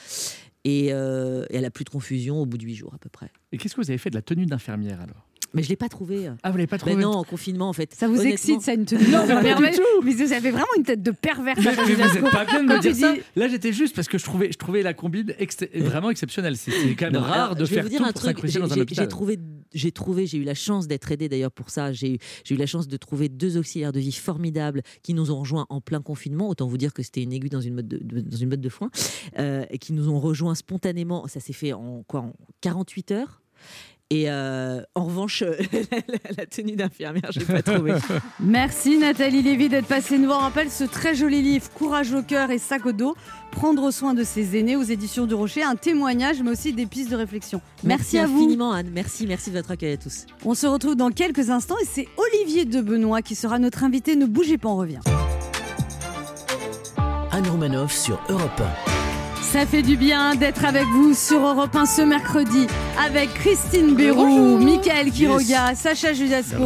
Et, 0.64 0.88
euh, 0.92 1.45
et 1.51 1.57
elle 1.57 1.64
a 1.64 1.71
plus 1.71 1.85
de 1.85 1.90
confusion 1.90 2.40
au 2.40 2.47
bout 2.47 2.57
de 2.57 2.64
huit 2.64 2.77
jours 2.77 2.92
à 2.95 2.99
peu 2.99 3.09
près. 3.09 3.31
Et 3.51 3.59
qu'est-ce 3.59 3.75
que 3.75 3.81
vous 3.81 3.90
avez 3.90 3.99
fait 3.99 4.11
de 4.11 4.14
la 4.14 4.23
tenue 4.23 4.47
d'infirmière 4.47 5.01
alors? 5.01 5.27
Mais 5.55 5.62
je 5.62 5.68
l'ai 5.68 5.77
pas 5.77 5.88
trouvée. 5.90 6.31
Ah, 6.42 6.51
vous 6.51 6.57
l'avez 6.57 6.66
pas 6.68 6.79
trouvé 6.79 6.95
Mais 6.97 7.03
non, 7.03 7.11
en 7.11 7.25
confinement 7.25 7.68
en 7.68 7.73
fait. 7.75 7.92
Ça 7.95 8.09
vous 8.09 8.23
excite, 8.23 8.62
ça, 8.62 8.73
une 8.73 8.87
tenue 8.87 9.05
Non, 9.09 9.27
pas 9.27 9.42
d'infirmière 9.42 9.71
du 9.73 9.77
tout. 9.77 10.03
Mais 10.03 10.12
vous 10.14 10.33
avez 10.33 10.51
vraiment 10.51 10.64
une 10.79 10.85
tête 10.85 11.03
de 11.03 11.11
pervers. 11.11 11.57
mais, 11.59 11.64
mais 11.77 11.95
vous 11.95 12.21
n'êtes 12.21 12.31
pas 12.33 12.45
bien 12.47 12.62
de 12.62 12.68
me 12.73 12.79
dire 12.81 12.95
ça. 12.97 13.14
Là, 13.37 13.49
j'étais 13.49 13.73
juste 13.73 13.95
parce 13.95 14.09
que 14.09 14.16
je 14.16 14.25
trouvais, 14.25 14.51
je 14.51 14.57
trouvais 14.57 14.83
la 14.83 14.95
combine 14.95 15.35
ex- 15.38 15.59
vraiment 15.75 16.09
exceptionnelle. 16.09 16.57
C'est 16.57 16.71
quand 16.95 17.07
même 17.07 17.14
Non, 17.14 17.21
rare 17.21 17.33
alors, 17.33 17.57
de 17.57 17.64
je 17.66 17.71
vais 17.71 17.75
faire 17.75 17.83
vous 17.85 17.88
dire 17.90 17.99
tout 17.99 18.05
un 18.05 18.12
pour 18.12 18.21
truc. 18.23 18.37
dans 18.61 18.73
un 18.73 18.79
hôpital. 18.81 19.05
j'ai 19.05 19.09
trouvé, 19.09 19.38
j'ai 19.75 19.93
trouvé, 19.93 20.27
j'ai 20.27 20.39
eu 20.39 20.45
la 20.45 20.55
chance 20.55 20.87
d'être 20.87 21.11
aidée 21.13 21.29
d'ailleurs 21.29 21.51
pour 21.53 21.71
ça. 21.71 21.93
J'ai 21.93 22.19
eu 22.51 22.57
la 22.57 22.67
chance 22.67 22.89
de 22.89 22.97
trouver 22.97 23.29
deux 23.29 23.57
auxiliaires 23.57 23.93
de 23.93 24.01
vie 24.01 24.13
formidables 24.13 24.83
qui 25.03 25.15
nous 25.15 25.31
ont 25.31 25.41
rejoints 25.41 25.67
en 25.69 25.81
plein 25.81 26.01
confinement. 26.03 26.49
Autant 26.49 26.67
vous 26.67 26.79
dire 26.79 26.93
que 26.95 27.03
c'était 27.03 27.23
une 27.23 27.33
aiguille 27.33 27.51
dans 27.51 27.61
une 27.61 27.77
botte 27.77 27.89
de, 27.89 27.99
de- 27.99 28.21
dans 28.21 28.37
une 28.37 28.49
botte 28.49 28.61
de 28.61 28.69
foin, 28.69 28.91
euh, 29.39 29.65
et 29.71 29.79
qui 29.79 29.93
nous 29.93 30.09
ont 30.09 30.19
rejoints 30.21 30.55
spontanément. 30.55 31.27
Ça 31.29 31.41
s'est 31.41 31.53
fait 31.53 31.73
en 31.73 32.03
quoi, 32.07 32.21
en 32.21 32.33
48 32.61 33.11
heures. 33.13 33.43
Et 34.12 34.29
euh, 34.29 34.83
en 34.94 35.07
revanche, 35.07 35.42
la, 36.37 36.44
tenue 36.44 36.77
d'infirmière, 36.77 37.31
j'ai 37.31 37.46
pas 37.46 37.62
trouvé. 37.62 37.94
Merci 38.40 38.98
Nathalie 38.98 39.40
Lévy 39.40 39.70
d'être 39.70 39.87
passée 39.87 40.18
nous 40.18 40.27
voir. 40.27 40.40
On 40.40 40.42
rappelle 40.42 40.70
ce 40.70 40.85
très 40.85 41.14
joli 41.14 41.40
livre 41.40 41.70
Courage 41.70 42.12
au 42.12 42.20
cœur 42.20 42.51
et 42.51 42.59
sac 42.59 42.85
au 42.85 42.92
dos. 42.92 43.16
Prendre 43.53 43.90
soin 43.90 44.12
de 44.12 44.22
ses 44.22 44.59
aînés 44.59 44.77
aux 44.77 44.83
éditions 44.83 45.25
du 45.25 45.33
Rocher. 45.33 45.62
Un 45.62 45.77
témoignage, 45.77 46.42
mais 46.42 46.51
aussi 46.51 46.75
des 46.75 46.85
pistes 46.85 47.11
de 47.11 47.16
réflexion. 47.16 47.62
Merci, 47.85 48.18
à 48.18 48.27
vous. 48.27 48.37
infiniment, 48.37 48.72
Anne. 48.72 48.90
Merci, 48.92 49.27
merci 49.27 49.48
de 49.51 49.57
votre 49.57 49.70
accueil 49.70 49.94
à 49.94 49.96
tous. 49.96 50.27
On 50.44 50.53
se 50.53 50.66
retrouve 50.66 50.94
dans 50.94 51.11
quelques 51.11 51.48
instants 51.48 51.79
et 51.81 51.87
c'est 51.87 52.07
Olivier 52.18 52.66
de 52.66 52.83
Benoît 52.83 53.22
qui 53.22 53.35
sera 53.35 53.59
notre 53.59 53.83
invité. 53.83 54.14
Ne 54.14 54.27
bougez 54.27 54.59
pas, 54.59 54.68
on 54.68 54.77
revient. 54.77 55.01
Anne 57.31 57.48
Romanoff 57.48 57.96
sur 57.96 58.20
Europe 58.29 58.61
Ça 59.53 59.67
fait 59.67 59.83
du 59.83 59.99
bien 59.99 60.35
d'être 60.35 60.65
avec 60.65 60.87
vous 60.87 61.12
sur 61.12 61.47
Europe 61.47 61.77
1 61.77 61.85
ce 61.85 62.01
mercredi 62.01 62.67
avec 62.99 63.35
Christine 63.35 63.95
Béroux. 63.95 64.57
Michael 64.57 65.11
Quiroga, 65.11 65.75
Sacha 65.75 66.15
Judasco 66.15 66.57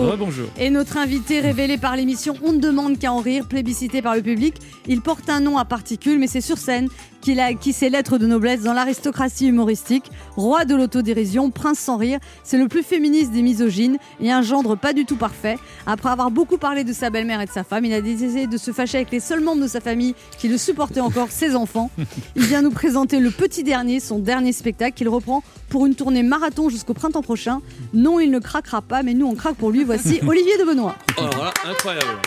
et 0.56 0.70
notre 0.70 0.96
invité 0.96 1.40
révélé 1.40 1.78
par 1.78 1.96
l'émission 1.96 2.34
On 2.44 2.52
ne 2.52 2.60
demande 2.60 2.96
qu'à 2.96 3.12
en 3.12 3.18
rire, 3.18 3.48
plébiscité 3.48 4.02
par 4.02 4.14
le 4.14 4.22
public. 4.22 4.54
Il 4.86 5.00
porte 5.00 5.28
un 5.28 5.40
nom 5.40 5.58
à 5.58 5.64
particules, 5.64 6.20
mais 6.20 6.28
c'est 6.28 6.40
sur 6.40 6.58
scène 6.58 6.88
qu'il 7.20 7.40
a 7.40 7.46
acquis 7.46 7.72
ses 7.72 7.90
lettres 7.90 8.18
de 8.18 8.26
noblesse 8.26 8.62
dans 8.62 8.72
l'aristocratie 8.72 9.46
humoristique. 9.48 10.10
Roi 10.36 10.64
de 10.64 10.74
l'autodérision, 10.74 11.50
prince 11.50 11.78
sans 11.78 11.96
rire, 11.96 12.18
c'est 12.44 12.58
le 12.58 12.68
plus 12.68 12.82
féministe 12.82 13.32
des 13.32 13.42
misogynes 13.42 13.98
et 14.20 14.30
un 14.30 14.42
gendre 14.42 14.76
pas 14.76 14.92
du 14.92 15.04
tout 15.04 15.16
parfait. 15.16 15.56
Après 15.86 16.10
avoir 16.10 16.30
beaucoup 16.30 16.58
parlé 16.58 16.84
de 16.84 16.92
sa 16.92 17.10
belle-mère 17.10 17.40
et 17.40 17.46
de 17.46 17.50
sa 17.50 17.64
femme, 17.64 17.84
il 17.84 17.92
a 17.92 18.00
décidé 18.00 18.46
de 18.46 18.56
se 18.56 18.72
fâcher 18.72 18.98
avec 18.98 19.10
les 19.10 19.20
seuls 19.20 19.40
membres 19.40 19.62
de 19.62 19.68
sa 19.68 19.80
famille 19.80 20.14
qui 20.38 20.48
le 20.48 20.58
supportaient 20.58 21.00
encore, 21.00 21.30
ses 21.30 21.56
enfants. 21.56 21.90
Il 22.34 22.44
vient 22.44 22.62
nous 22.62 22.70
présenter 22.70 23.20
le 23.20 23.30
petit 23.30 23.62
dernier, 23.62 24.00
son 24.00 24.18
dernier 24.18 24.52
spectacle 24.52 24.96
qu'il 24.96 25.08
reprend 25.08 25.42
pour 25.68 25.86
une 25.86 25.94
tournée 25.94 26.22
marathon 26.22 26.68
jusqu'au 26.68 26.94
printemps 26.94 27.22
prochain. 27.22 27.60
Non, 27.94 28.20
il 28.20 28.30
ne 28.30 28.38
craquera 28.38 28.82
pas, 28.82 29.02
mais 29.02 29.14
nous 29.14 29.26
on 29.26 29.34
craque 29.34 29.56
pour 29.56 29.70
lui. 29.70 29.84
Voici 29.84 30.20
Olivier 30.26 30.58
de 30.58 30.64
Benoît. 30.64 30.96
Oh, 31.18 31.22
alors 31.22 31.44
là, 31.44 31.54
incroyable. 31.64 32.18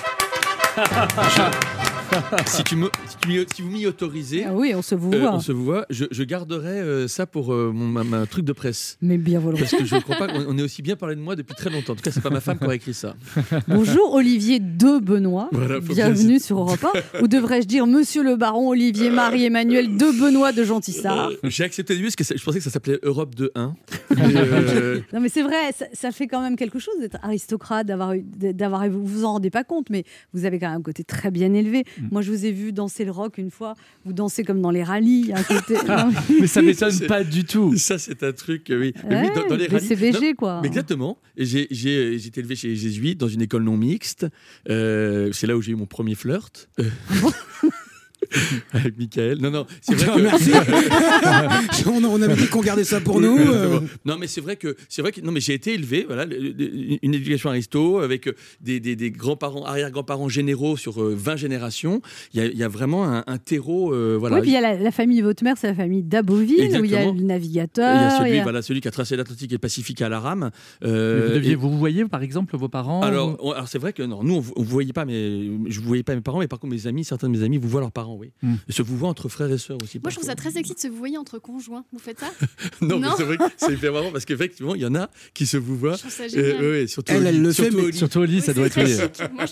si, 2.48 2.63
tu 2.63 2.76
me, 2.76 2.88
si, 3.08 3.17
tu 3.22 3.28
m'y- 3.28 3.45
si 3.54 3.62
vous 3.62 3.69
m'y 3.69 3.86
autorisez, 3.86 4.45
Ah 4.45 4.54
oui, 4.54 4.74
on 4.76 4.82
se 4.82 4.95
vous 4.95 5.12
euh, 5.13 5.19
voit. 5.19 5.34
on 5.36 5.39
se 5.39 5.52
voit, 5.52 5.86
je, 5.89 6.06
je 6.12 6.24
garderai 6.24 6.80
euh, 6.80 7.08
ça 7.08 7.26
pour 7.26 7.54
euh, 7.54 7.72
mon, 7.74 7.86
ma, 7.88 8.04
ma 8.04 8.26
truc 8.26 8.45
de 8.45 8.54
presse. 8.54 8.98
Mais 9.02 9.17
bien 9.17 9.39
volontiers. 9.39 9.65
Parce 9.69 9.82
que 9.84 9.86
je 9.88 9.95
ne 9.95 10.02
crois 10.02 10.15
pas 10.15 10.28
qu'on 10.28 10.45
on 10.48 10.58
ait 10.58 10.62
aussi 10.63 10.82
bien 10.82 10.95
parlé 10.95 11.15
de 11.15 11.22
moi 11.22 11.36
depuis 11.36 11.56
très 11.56 11.69
longtemps. 11.69 11.93
En 11.93 11.95
tout 11.95 12.02
cas, 12.02 12.12
c'est 12.12 12.22
pas 12.22 12.30
ma 12.30 12.41
femme 12.41 12.58
qui 12.58 12.65
aurait 12.65 12.78
écrit 12.78 12.93
ça. 12.93 13.15
Bonjour 13.67 14.13
Olivier 14.13 14.60
de 14.60 15.00
Benoît. 15.00 15.50
Voilà, 15.52 15.80
Bienvenue 15.80 16.28
bien- 16.30 16.39
sur 16.39 16.60
Europe 16.60 16.84
1. 17.13 17.22
Ou 17.22 17.28
devrais-je 17.28 17.67
dire 17.67 17.86
Monsieur 17.88 18.24
le 18.24 18.36
Baron 18.36 18.69
Olivier 18.69 19.10
Marie-Emmanuel 19.10 19.98
de 19.98 20.19
Benoît 20.19 20.52
de 20.52 20.63
Gentissard 20.63 21.30
Euh, 21.30 21.36
J'ai 21.50 21.63
accepté 21.63 21.93
le 21.93 21.98
début 22.00 22.08
parce 22.08 22.15
que 22.15 22.24
ça- 22.24 22.36
je 22.36 22.43
pensais 22.43 22.58
que 22.60 22.63
ça 22.63 22.69
s'appelait 22.69 23.00
Europe 23.04 23.36
de 23.36 23.52
1. 23.56 23.76
Mais, 24.17 24.24
euh, 24.36 25.00
Non 25.13 25.19
mais 25.19 25.30
c'est 25.30 25.43
vrai, 25.43 25.72
ça, 25.78 25.86
ça 25.93 26.12
fait 26.12 26.28
quand 26.28 26.41
même 26.41 26.56
quelque 26.56 26.80
chose 26.80 26.95
d'être 27.00 27.17
aristocrate, 27.22 27.86
d'avoir, 27.88 28.13
d'avoir, 28.38 28.89
vous 28.89 29.06
vous 29.06 29.24
en 29.26 29.34
rendez 29.34 29.50
pas 29.50 29.63
compte, 29.63 29.89
mais 29.89 30.04
vous 30.34 30.45
avez 30.45 30.60
quand 30.60 30.67
même 30.69 30.80
un 30.80 30.82
côté 30.84 31.04
très 31.04 31.32
bien 31.32 31.54
élevé. 31.54 31.84
Mm. 32.02 32.08
Moi 32.12 32.22
je 32.22 32.32
vous 32.32 32.46
ai 32.46 32.52
vu 32.52 32.72
danser 32.72 33.06
le 33.06 33.12
rock 33.12 33.38
une 33.38 33.52
fois, 33.52 33.76
vous 34.06 34.14
dansez 34.14 34.44
comme 34.44 34.62
dans 34.62 34.72
les 34.72 34.84
rallyes. 34.84 35.32
un 35.36 35.44
côté- 35.44 35.76
Non, 35.88 36.12
Mais 36.40 36.48
ça 36.48 36.62
m'étonne 36.62 37.00
pas 37.08 37.24
du 37.24 37.44
tout. 37.46 37.76
Ça, 37.78 37.98
c'est 37.98 38.24
un 38.24 38.32
truc, 38.32 38.70
euh, 38.70 38.80
oui. 38.80 38.94
Mais 39.08 39.16
Ouais, 39.16 39.22
oui, 39.30 39.36
dans, 39.36 39.48
dans 39.48 39.56
les 39.56 39.68
rallyes- 39.68 39.88
CVG, 39.88 40.34
quoi. 40.36 40.60
mais 40.62 40.68
exactement. 40.68 41.18
J'ai 41.38 41.68
j'ai 41.72 42.16
été 42.16 42.40
élevé 42.42 42.56
chez 42.56 42.68
les 42.70 42.76
Jésuites 42.76 43.20
dans 43.20 43.28
une 43.28 43.42
école 43.42 43.64
non 43.64 43.78
mixte. 43.78 44.26
Euh, 44.70 45.32
c'est 45.32 45.48
là 45.48 45.56
où 45.58 45.62
j'ai 45.62 45.72
eu 45.72 45.76
mon 45.76 45.86
premier 45.88 46.16
flirt. 46.16 46.70
Euh, 46.80 46.84
Avec 48.73 48.97
Michael. 48.97 49.38
Non, 49.39 49.49
non, 49.51 49.65
c'est 49.82 49.95
vrai 49.95 50.15
que. 50.15 50.21
Merci. 50.21 50.51
on, 51.88 52.03
on 52.03 52.21
avait 52.21 52.36
dit 52.36 52.47
qu'on 52.47 52.62
gardait 52.62 52.84
ça 52.84 52.99
pour 53.01 53.19
nous. 53.21 53.38
euh. 53.38 53.79
Non, 54.05 54.17
mais 54.19 54.27
c'est 54.27 54.41
vrai 54.41 54.55
que 54.55 54.75
c'est 54.88 55.01
vrai 55.01 55.12
que 55.12 55.21
non, 55.21 55.32
mais 55.32 55.39
j'ai 55.39 55.53
été 55.53 55.73
élevé, 55.73 56.05
voilà, 56.08 56.25
une 56.25 57.13
éducation 57.13 57.49
aristo 57.49 57.99
avec 57.99 58.27
euh, 58.27 58.34
des, 58.62 58.79
des- 58.79 58.95
des 58.95 59.12
grands-parents, 59.12 59.63
arrière-grands-parents 59.65 60.29
généraux 60.29 60.77
sur 60.77 61.01
euh, 61.01 61.15
20 61.17 61.36
générations. 61.38 62.01
Il 62.34 62.39
y 62.41 62.43
a, 62.43 62.45
il 62.47 62.58
y 62.58 62.63
a 62.63 62.67
vraiment 62.67 63.05
un, 63.05 63.23
un 63.25 63.38
terreau, 63.38 63.93
euh, 63.93 64.17
voilà. 64.19 64.36
Oui, 64.38 64.41
puis 64.41 64.51
il 64.51 64.53
y 64.53 64.58
a 64.58 64.62
la, 64.62 64.75
la 64.77 64.91
famille 64.91 65.19
de 65.19 65.23
votre 65.23 65.43
mère, 65.43 65.55
c'est 65.58 65.67
la 65.67 65.75
famille 65.75 66.03
d'Aboville, 66.03 66.60
où 66.79 66.84
il 66.86 66.91
y 66.91 66.95
a 66.95 67.05
le 67.05 67.12
il 67.15 67.21
y 67.21 67.23
navigateur. 67.25 67.88
a 67.88 68.17
celui, 68.19 68.29
il 68.32 68.36
y 68.36 68.39
a- 68.39 68.43
voilà, 68.43 68.62
celui 68.62 68.82
qui 68.82 68.88
a 68.88 68.91
tracé 68.91 69.15
l'Atlantique 69.15 69.51
et 69.51 69.55
le 69.55 69.60
Pacifique 69.60 70.01
à 70.01 70.10
la 70.10 70.19
rame. 70.19 70.51
Euh, 70.84 71.27
vous, 71.29 71.34
deviez- 71.36 71.51
et- 71.51 71.55
vous 71.55 71.77
voyez 71.77 72.05
par 72.05 72.21
exemple 72.23 72.55
vos 72.58 72.69
parents 72.69 73.01
alors, 73.01 73.32
ou- 73.32 73.49
on- 73.49 73.51
alors 73.51 73.67
c'est 73.67 73.79
vrai 73.79 73.93
que 73.93 74.03
non, 74.03 74.23
nous 74.23 74.36
on, 74.36 74.43
on 74.55 74.63
vous 74.63 74.69
voyait 74.69 74.93
pas, 74.93 75.05
mais 75.05 75.43
je 75.67 75.79
vous 75.79 75.88
voyais 75.88 76.03
pas 76.03 76.15
mes 76.15 76.21
parents, 76.21 76.39
mais 76.39 76.47
par 76.47 76.60
contre 76.60 76.73
mes 76.73 76.88
amis, 76.88 77.03
certains 77.03 77.27
de 77.29 77.38
mes 77.38 77.43
amis 77.43 77.58
vous 77.58 77.67
voient 77.69 77.82
leurs 77.82 77.91
parents, 77.91 78.09
oui. 78.15 78.32
Se 78.69 78.82
vous 78.82 78.98
voient 78.98 79.10
entre 79.10 79.30
frères 79.30 79.52
et 79.52 79.58
sœurs 79.58 79.78
aussi. 79.84 80.00
Moi, 80.00 80.10
je 80.10 80.15
trouve 80.15 80.28
ça 80.28 80.36
très 80.36 80.52
sexy 80.52 80.74
de 80.74 80.80
se 80.80 80.88
vous 80.88 80.95
voyez 80.98 81.17
entre 81.17 81.39
conjoints. 81.39 81.84
Vous 81.93 82.00
faites 82.00 82.19
ça? 82.19 82.28
Non, 82.82 83.00
mais 83.00 83.08
Non. 83.08 83.13
c'est 83.17 83.24
vrai 83.24 83.38
que 83.38 83.43
c'est 83.58 83.74
hyper 83.74 83.91
marrant 83.93 84.12
parce 84.12 84.26
qu'effectivement 84.26 84.74
il 84.76 84.82
y 84.82 84.86
en 84.86 84.95
a 84.95 85.10
qui 85.34 85.45
se 85.45 85.58
vous 85.58 85.76
voient. 85.78 85.93
Je 85.93 86.00
trouve 86.00 86.12
ça 86.12 86.28
génial. 86.28 86.62
ouais, 86.62 86.88
surtout 86.88 87.13
Elle, 87.13 87.28
elle 87.28 87.41
le 87.41 87.52
fait, 87.52 87.63
surtout 87.63 87.78
mais- 87.78 87.84
Oli. 87.84 87.98
Surtout 87.98 88.19
Oli, 88.19 88.41
ça 88.41 88.54
doit 88.54 88.67
être. 88.67 88.82
oui. 88.84 88.95
Moi. 89.34 89.45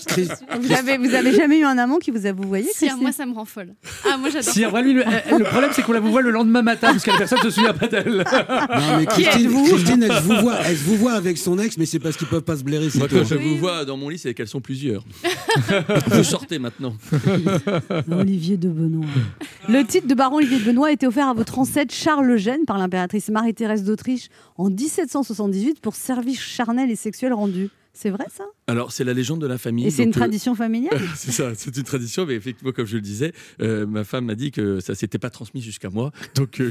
Vous 0.60 0.72
avez, 0.72 0.98
vous 0.98 1.14
avez 1.14 1.34
jamais 1.34 1.58
eu 1.60 1.64
un 1.64 1.76
amant 1.78 1.98
qui 1.98 2.10
vous 2.10 2.26
a 2.26 2.32
vous 2.32 2.44
voyez 2.48 2.68
Si, 2.74 2.88
moi, 3.00 3.12
ça 3.12 3.26
me 3.26 3.32
rend 3.34 3.44
folle. 3.44 3.74
Ah, 4.04 4.16
moi, 4.16 4.30
j'adore. 4.30 4.52
Si, 4.52 4.64
en 4.64 4.70
vrai, 4.70 4.82
lui, 4.82 4.94
le, 4.94 5.02
le 5.04 5.44
problème, 5.44 5.70
c'est 5.72 5.82
qu'on 5.82 5.92
la 5.92 6.00
vous 6.00 6.10
voit 6.10 6.22
le 6.22 6.30
lendemain 6.30 6.62
matin, 6.62 6.88
parce 6.92 7.04
que 7.04 7.10
la 7.10 7.18
personne 7.18 7.38
ne 7.38 7.44
se 7.44 7.50
souvient 7.50 7.74
pas 7.74 7.86
d'elle. 7.88 8.24
Non, 8.78 8.98
mais 8.98 9.06
Christine, 9.06 9.46
êtes-vous 9.46 9.64
Christine, 9.64 10.02
elle 10.02 10.12
se 10.12 10.22
vous 10.22 10.40
voit, 10.40 10.56
elle 10.64 10.76
se 10.76 10.84
vous 10.84 10.96
voit 10.96 11.12
avec 11.12 11.36
son 11.38 11.58
ex, 11.58 11.76
mais 11.78 11.86
c'est 11.86 11.98
parce 11.98 12.16
qu'ils 12.16 12.26
peuvent 12.28 12.42
pas 12.42 12.56
se 12.56 12.62
blairer. 12.64 12.88
Moi, 12.94 13.08
quand 13.08 13.24
je 13.24 13.34
vous 13.34 13.56
vois 13.56 13.84
dans 13.84 13.96
mon 13.96 14.08
lit, 14.08 14.18
c'est 14.18 14.34
qu'elles 14.34 14.48
sont 14.48 14.60
plusieurs. 14.60 15.04
vous 16.08 16.24
sortez 16.24 16.58
maintenant. 16.58 16.96
Olivier 18.10 18.47
de 18.56 18.68
Benoît. 18.68 19.04
Le 19.68 19.84
titre 19.84 20.06
de 20.06 20.14
baron 20.14 20.36
Olivier 20.36 20.58
de 20.58 20.64
Benoît 20.64 20.88
a 20.88 20.92
été 20.92 21.06
offert 21.06 21.28
à 21.28 21.34
votre 21.34 21.58
ancêtre 21.58 21.92
Charles 21.94 22.26
le 22.26 22.36
Jeune 22.38 22.64
par 22.64 22.78
l'impératrice 22.78 23.28
Marie-Thérèse 23.28 23.84
d'Autriche 23.84 24.28
en 24.56 24.70
1778 24.70 25.80
pour 25.80 25.94
service 25.94 26.40
charnel 26.40 26.90
et 26.90 26.96
sexuel 26.96 27.32
rendu. 27.32 27.68
C'est 27.94 28.10
vrai 28.10 28.26
ça? 28.32 28.44
Alors, 28.68 28.92
c'est 28.92 29.02
la 29.02 29.12
légende 29.12 29.40
de 29.40 29.46
la 29.48 29.58
famille. 29.58 29.84
Et 29.86 29.90
c'est 29.90 30.04
une 30.04 30.10
euh, 30.10 30.12
tradition 30.12 30.54
familiale? 30.54 31.00
C'est 31.16 31.32
ça, 31.32 31.50
c'est 31.56 31.76
une 31.76 31.82
tradition, 31.82 32.26
mais 32.26 32.34
effectivement, 32.34 32.70
comme 32.70 32.86
je 32.86 32.94
le 32.94 33.00
disais, 33.02 33.32
euh, 33.60 33.86
ma 33.88 34.04
femme 34.04 34.26
m'a 34.26 34.36
dit 34.36 34.52
que 34.52 34.78
ça 34.78 34.94
s'était 34.94 35.18
pas 35.18 35.30
transmis 35.30 35.60
jusqu'à 35.60 35.90
moi, 35.90 36.12
donc 36.36 36.60
euh, 36.60 36.70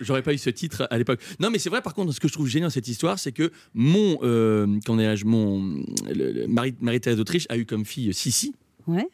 j'aurais 0.00 0.22
pas 0.22 0.34
eu 0.34 0.38
ce 0.38 0.50
titre 0.50 0.88
à 0.90 0.98
l'époque. 0.98 1.20
Non, 1.38 1.50
mais 1.50 1.58
c'est 1.58 1.70
vrai. 1.70 1.80
Par 1.80 1.94
contre, 1.94 2.12
ce 2.12 2.18
que 2.18 2.26
je 2.26 2.32
trouve 2.32 2.48
génial 2.48 2.68
dans 2.68 2.72
cette 2.74 2.88
histoire, 2.88 3.20
c'est 3.20 3.30
que 3.32 3.52
mon, 3.74 4.18
euh, 4.22 4.66
qu'on 4.84 4.98
est, 4.98 5.24
mon 5.24 5.62
le- 6.12 6.32
le- 6.32 6.46
Marie, 6.48 6.74
Marie-Thérèse 6.80 7.16
d'Autriche 7.18 7.46
a 7.48 7.56
eu 7.56 7.64
comme 7.64 7.84
fille 7.84 8.12
Sissi. 8.12 8.54
Ouais. 8.88 9.06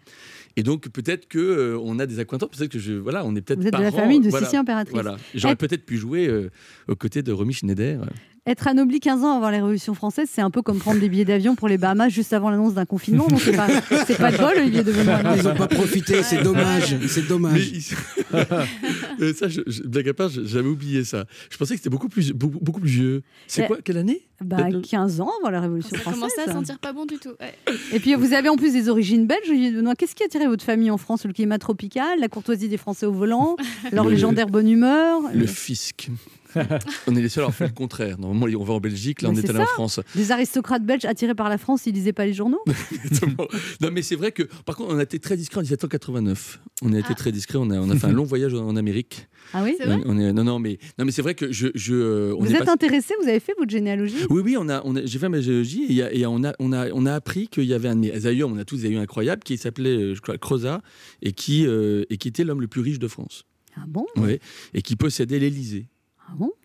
Et 0.57 0.63
donc 0.63 0.89
peut-être 0.89 1.27
que 1.29 1.39
euh, 1.39 1.79
on 1.83 1.99
a 1.99 2.07
des 2.07 2.19
acquaintances, 2.21 2.51
peut-être 2.51 2.71
que 2.71 2.79
je 2.79 2.93
voilà, 2.95 3.25
on 3.25 3.35
est 3.35 3.41
peut-être 3.41 3.61
Vous 3.61 3.67
êtes 3.67 3.75
de 3.77 3.83
la 3.83 3.91
famille 3.93 4.21
de 4.21 4.29
voilà, 4.31 4.47
Sissi 4.47 4.57
impératrice. 4.57 4.95
Voilà, 4.95 5.17
j'aurais 5.35 5.55
Être- 5.55 5.61
peut-être 5.61 5.85
pu 5.85 5.97
jouer 5.97 6.29
euh, 6.29 6.51
aux 6.89 6.95
côtés 6.97 7.23
de 7.23 7.33
Romy 7.33 7.53
Schneider. 7.53 8.01
Être 8.47 8.69
anobli 8.69 9.01
15 9.01 9.25
ans 9.25 9.37
avant 9.39 9.49
la 9.49 9.57
Révolution 9.57 9.95
française, 9.95 10.29
c'est 10.31 10.43
un 10.43 10.51
peu 10.51 10.61
comme 10.61 10.79
prendre 10.79 11.01
des 11.01 11.09
billets 11.09 11.25
d'avion 11.25 11.55
pour 11.55 11.67
les 11.67 11.79
Bahamas 11.79 12.11
juste 12.11 12.35
avant 12.35 12.51
l'annonce 12.51 12.75
d'un 12.75 12.85
confinement. 12.85 13.27
Donc 13.27 13.41
c'est 13.41 13.57
pas, 13.57 13.69
c'est 14.07 14.19
pas 14.19 14.31
de 14.33 14.37
bol, 14.37 14.53
Olivier 14.59 14.85
de 14.85 14.93
Benoît. 14.93 15.23
non 15.23 15.31
Ils 15.35 15.43
n'ont 15.45 15.55
pas 15.55 15.67
profité, 15.67 16.23
c'est 16.23 16.43
dommage. 16.43 16.95
C'est 17.09 17.27
dommage. 17.27 17.73
il- 17.73 19.35
ça, 19.35 19.49
je, 19.49 19.63
je- 19.67 19.83
blague 19.85 20.11
à 20.11 20.15
part, 20.15 20.29
je- 20.29 20.45
j'avais 20.45 20.69
oublié 20.69 21.05
ça. 21.05 21.25
Je 21.49 21.57
pensais 21.57 21.73
que 21.75 21.79
c'était 21.79 21.89
beaucoup 21.89 22.11
plus, 22.11 22.33
beaucoup, 22.33 22.59
beaucoup 22.61 22.81
plus 22.81 22.91
vieux. 22.91 23.23
C'est 23.47 23.67
quoi 23.67 23.79
Quelle 23.83 23.97
année? 23.97 24.21
Bah, 24.45 24.59
15 24.91 25.23
ans 25.23 25.31
avant 25.41 25.49
la 25.51 25.61
Révolution 25.63 25.91
Ça 25.97 26.03
française. 26.03 26.21
commençait 26.21 26.51
à 26.51 26.53
sentir 26.53 26.79
pas 26.79 26.93
bon 26.93 27.07
du 27.07 27.17
tout. 27.17 27.31
Ouais. 27.41 27.55
Et 27.95 27.99
puis 28.01 28.15
vous 28.15 28.35
avez 28.35 28.51
en 28.51 28.57
plus 28.57 28.75
des 28.75 28.91
origines 28.91 29.27
belges, 29.27 29.49
Olivier 29.49 29.71
de 29.71 29.77
Benoît. 29.77 29.95
Qu'est-ce 29.95 30.15
qui 30.15 30.23
a 30.23 30.27
attiré 30.27 30.47
votre 30.49 30.65
famille 30.65 30.91
en 30.91 30.99
France? 30.99 31.25
Le 31.25 31.33
climat 31.33 31.57
tropical, 31.59 32.19
la 32.21 32.29
courtoisie 32.29 32.69
des 32.69 32.77
Français 32.77 33.07
au 33.07 33.13
volant, 33.13 33.57
leur 33.91 34.05
Le- 34.05 34.11
légendaire 34.11 34.49
bonne 34.49 34.69
humeur 34.69 35.23
Le 35.33 35.47
fisc. 35.47 36.11
on 37.07 37.17
est 37.17 37.23
les 37.23 37.29
seuls 37.29 37.45
à 37.45 37.51
fait 37.53 37.67
le 37.67 37.73
contraire. 37.73 38.19
Normalement, 38.19 38.47
on 38.61 38.65
va 38.65 38.75
en 38.75 38.81
Belgique, 38.81 39.23
là, 39.23 39.31
Mais 39.31 39.37
on 39.37 39.39
est 39.39 39.43
c'est 39.43 39.51
allé 39.51 39.61
en. 39.61 39.67
France. 39.67 40.01
Des 40.15 40.31
aristocrates 40.33 40.85
belges 40.85 41.05
attirés 41.05 41.35
par 41.35 41.49
la 41.49 41.59
France, 41.59 41.87
ils 41.87 41.95
lisaient 41.95 42.13
pas 42.13 42.27
les 42.27 42.33
journaux 42.35 42.61
non, 43.81 43.91
mais 43.93 44.03
c'est 44.03 44.17
vrai 44.17 44.33
que, 44.33 44.43
par 44.65 44.77
contre, 44.77 44.95
on 44.95 44.99
a 44.99 45.03
été 45.03 45.19
très 45.19 45.37
discret 45.37 45.59
en 45.59 45.63
1789. 45.63 46.61
On 46.83 46.93
a 46.93 46.99
été 46.99 47.09
Ah. 47.11 47.15
très 47.15 47.33
discret. 47.33 47.59
On 47.59 47.71
a, 47.71 47.79
on 47.79 47.91
a 47.91 47.97
fait 47.97 48.07
un 48.07 48.13
long 48.13 48.25
voyage 48.25 48.55
en, 48.55 48.67
en 48.67 48.77
Amérique. 48.77 49.29
Ah 49.53 49.63
oui 49.63 49.75
C'est 49.79 49.87
vrai 49.87 50.01
On 50.07 50.19
est, 50.19 50.33
non, 50.33 50.45
non, 50.45 50.59
mais, 50.59 50.79
non, 50.99 51.05
mais 51.05 51.13
c'est 51.13 51.23
vrai 51.23 51.35
que 51.35 51.53
je. 51.53 51.69
je 51.75 51.95
euh, 51.95 52.35
on 52.39 52.45
Vous 52.45 52.53
est 52.53 52.57
êtes 52.57 52.65
pas- 52.65 52.73
intéressé 52.73 53.15
Vous 53.23 53.29
avez 53.29 53.41
fait 53.41 53.55
votre 53.59 53.71
généalogie? 53.71 54.17
Oui, 54.31 54.43
oui, 54.45 54.57
on 54.59 54.69
a, 54.69 54.81
on 54.85 54.97
a- 54.97 55.05
j'ai 55.05 55.19
fait 55.19 55.29
ma 55.29 55.41
géologie 55.41 56.01
et, 56.01 56.27
on, 56.27 56.43
a, 56.45 56.53
on, 56.59 56.73
a, 56.73 56.91
on 56.91 57.07
a 57.07 57.13
appris 57.15 57.49
qu'il 57.49 57.65
y 57.65 57.75
avait 57.75 57.89
un 57.89 57.97
de 57.97 58.01
mes 58.01 58.45
on 58.45 58.57
a 58.57 58.65
tous 58.65 58.79
des 58.79 58.87
aïeux 58.89 58.99
incroyables, 58.99 59.43
qui 59.43 59.57
s'appelait, 59.57 59.97
euh, 59.97 60.15
je 60.15 60.21
crois, 60.21 60.39
Crozat, 60.39 60.81
et 61.23 61.33
qui, 61.33 61.67
euh, 61.67 62.05
et 62.11 62.17
qui 62.17 62.29
était 62.29 62.45
l'homme 62.45 62.61
le 62.61 62.69
plus 62.69 62.81
riche 62.81 62.99
de 62.99 63.09
France. 63.09 63.45
Ah 63.77 63.85
bon? 63.87 64.07
Oui, 64.17 64.39
et 64.73 64.83
qui 64.83 64.97
possédait 64.97 65.39
l'Élysée. 65.39 65.87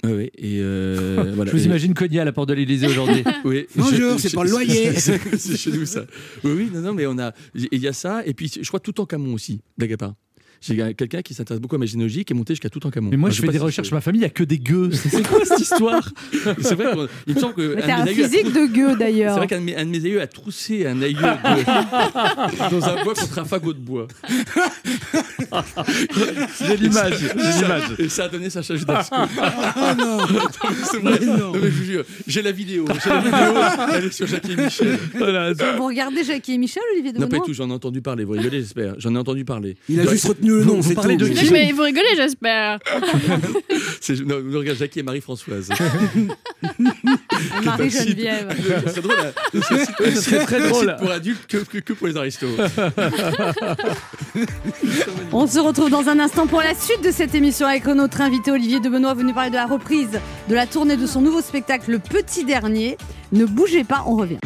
Oui, 0.03 0.11
oui, 0.13 0.31
et 0.37 0.59
euh, 0.61 1.31
voilà. 1.35 1.51
Je 1.51 1.57
vous 1.57 1.65
imagine 1.65 1.93
cogner 1.93 2.19
à 2.19 2.25
la 2.25 2.31
porte 2.31 2.49
de 2.49 2.53
l'Élysée 2.53 2.87
aujourd'hui. 2.87 3.23
Oui. 3.45 3.67
Bonjour, 3.75 4.19
c'est 4.19 4.33
pas 4.33 4.43
le 4.43 4.51
loyer. 4.51 4.91
C'est 4.99 5.57
chez 5.57 5.71
nous 5.71 5.85
ça. 5.85 6.01
Oui, 6.43 6.51
oui, 6.51 6.71
non, 6.73 6.81
non, 6.81 6.93
mais 6.93 7.05
on 7.05 7.17
a. 7.17 7.33
Il 7.55 7.79
y 7.79 7.87
a 7.87 7.93
ça, 7.93 8.21
et 8.25 8.33
puis 8.33 8.51
je 8.61 8.67
crois 8.67 8.79
tout 8.79 8.99
en 8.99 9.05
Camon 9.05 9.33
aussi, 9.33 9.61
part. 9.97 10.13
J'ai 10.61 10.93
quelqu'un 10.93 11.21
qui 11.21 11.33
s'intéresse 11.33 11.61
beaucoup 11.61 11.75
à 11.75 11.79
ma 11.79 11.85
généalogie 11.85 12.25
qui 12.25 12.33
est 12.33 12.35
monté 12.35 12.53
jusqu'à 12.53 12.69
tout 12.69 12.85
en 12.85 12.89
Camon. 12.91 13.09
Mais 13.11 13.17
moi, 13.17 13.29
je 13.29 13.39
fais 13.41 13.47
des 13.47 13.53
si 13.53 13.59
recherches. 13.59 13.91
Ma 13.91 14.01
famille, 14.01 14.19
il 14.19 14.23
n'y 14.23 14.27
a 14.27 14.29
que 14.29 14.43
des 14.43 14.59
gueux. 14.59 14.89
C'est 14.91 15.09
c'est 15.19 15.27
quoi 15.27 15.39
cette 15.45 15.59
histoire? 15.59 16.09
C'est 16.61 16.75
vrai 16.75 16.93
qu'il 17.25 17.35
me 17.35 17.39
semble 17.39 17.53
que. 17.53 17.75
Mais 17.77 17.83
un 17.83 18.01
aïeux 18.05 18.25
a 18.25 18.29
physique 18.29 18.51
de 18.53 18.65
gueux 18.65 18.89
C'est 18.91 18.97
d'ailleurs. 18.99 19.37
vrai 19.37 19.47
qu'un 19.47 19.59
de, 19.59 19.65
mes- 19.65 19.75
un 19.75 19.85
de 19.85 19.89
mes 19.89 20.03
aïeux 20.05 20.21
a 20.21 20.27
troussé 20.27 20.85
un 20.85 21.01
aïeux 21.01 21.15
de- 21.15 21.19
dans 22.79 22.85
un 22.89 23.03
bois 23.03 23.13
contre 23.13 23.39
un 23.39 23.45
fagot 23.45 23.73
de 23.73 23.79
bois. 23.79 24.07
J'ai 26.67 26.77
l'image. 26.77 27.13
J'ai 27.19 27.61
l'image. 27.61 27.83
Et 27.99 28.09
ça 28.09 28.25
a 28.25 28.29
donné 28.29 28.49
sa 28.49 28.61
charge 28.61 28.85
d'assaut. 28.85 29.09
Ah 29.15 29.95
non. 29.97 30.17
C'est 30.91 30.97
vrai. 30.99 31.19
Non. 31.25 31.37
Non, 31.39 31.51
mais 31.53 31.71
je 31.71 31.77
vous 31.77 31.83
jure, 31.83 32.03
j'ai 32.27 32.41
la 32.41 32.51
vidéo. 32.51 32.85
J'ai 33.03 33.09
la 33.09 33.19
vidéo. 33.21 33.61
Elle 33.93 34.05
est 34.05 34.11
sur 34.13 34.27
Jackie 34.27 34.51
et 34.53 34.55
Michel. 34.57 34.99
Voilà. 35.17 35.53
Vous 35.53 35.85
regardez 35.85 36.23
Jackie 36.23 36.53
et 36.53 36.57
Michel, 36.57 36.83
Olivier 36.93 37.13
de 37.13 37.19
Non, 37.19 37.27
pas 37.27 37.39
tout, 37.39 37.53
j'en 37.53 37.69
ai 37.69 37.73
entendu 37.73 38.01
parler. 38.01 38.23
Vous 38.25 38.33
rigolez, 38.33 38.59
j'espère. 38.59 38.95
J'en 38.97 39.15
ai 39.15 39.17
entendu 39.17 39.45
parler. 39.45 39.77
Il 39.87 39.99
a 39.99 40.05
juste 40.05 40.25
retenu 40.27 40.48
le 40.57 40.61
Vous- 40.63 40.69
nom, 40.75 40.79
vous 40.81 40.89
c'est 40.89 40.95
parlez 40.95 41.17
tout. 41.17 41.25
de 41.27 41.33
Oui, 41.33 41.49
mais 41.51 41.71
vous 41.71 41.81
rigolez, 41.83 42.15
j'espère. 42.15 42.79
C'est- 44.01 44.19
Non, 44.25 44.39
nous 44.43 44.59
regarde 44.59 44.77
Jackie 44.77 44.99
et 44.99 45.03
Marie-Françoise. 45.03 45.69
Marie-Geneviève. 47.63 48.55
Ce 48.85 48.91
serait 48.91 49.01
drôle. 49.01 49.15
hein. 49.19 49.59
Ce 50.15 50.21
serait 50.21 50.45
très 50.45 50.67
drôle. 50.69 50.95
pour 50.99 51.11
adultes 51.11 51.45
que, 51.47 51.57
que, 51.57 51.77
que 51.79 51.93
pour 51.93 52.07
les 52.07 52.17
aristos. 52.17 52.49
On 55.31 55.47
se 55.47 55.59
retrouve 55.59 55.89
dans 55.89 56.07
un 56.09 56.19
instant 56.19 56.47
pour 56.47 56.59
la 56.61 56.73
suite 56.75 57.03
de 57.03 57.11
cette 57.11 57.35
émission 57.35 57.67
avec 57.67 57.85
notre 57.85 58.21
invité 58.21 58.51
Olivier 58.51 58.79
de 58.79 58.89
Benoît 58.89 59.13
venu 59.13 59.33
parler 59.33 59.49
de 59.49 59.55
la 59.55 59.65
reprise 59.65 60.19
de 60.47 60.55
la 60.55 60.65
tournée 60.67 60.97
de 60.97 61.05
son 61.07 61.21
nouveau 61.21 61.41
spectacle 61.41 61.91
Le 61.91 61.99
Petit 61.99 62.43
Dernier. 62.45 62.97
Ne 63.31 63.45
bougez 63.45 63.83
pas, 63.83 64.03
on 64.07 64.15
revient. 64.15 64.37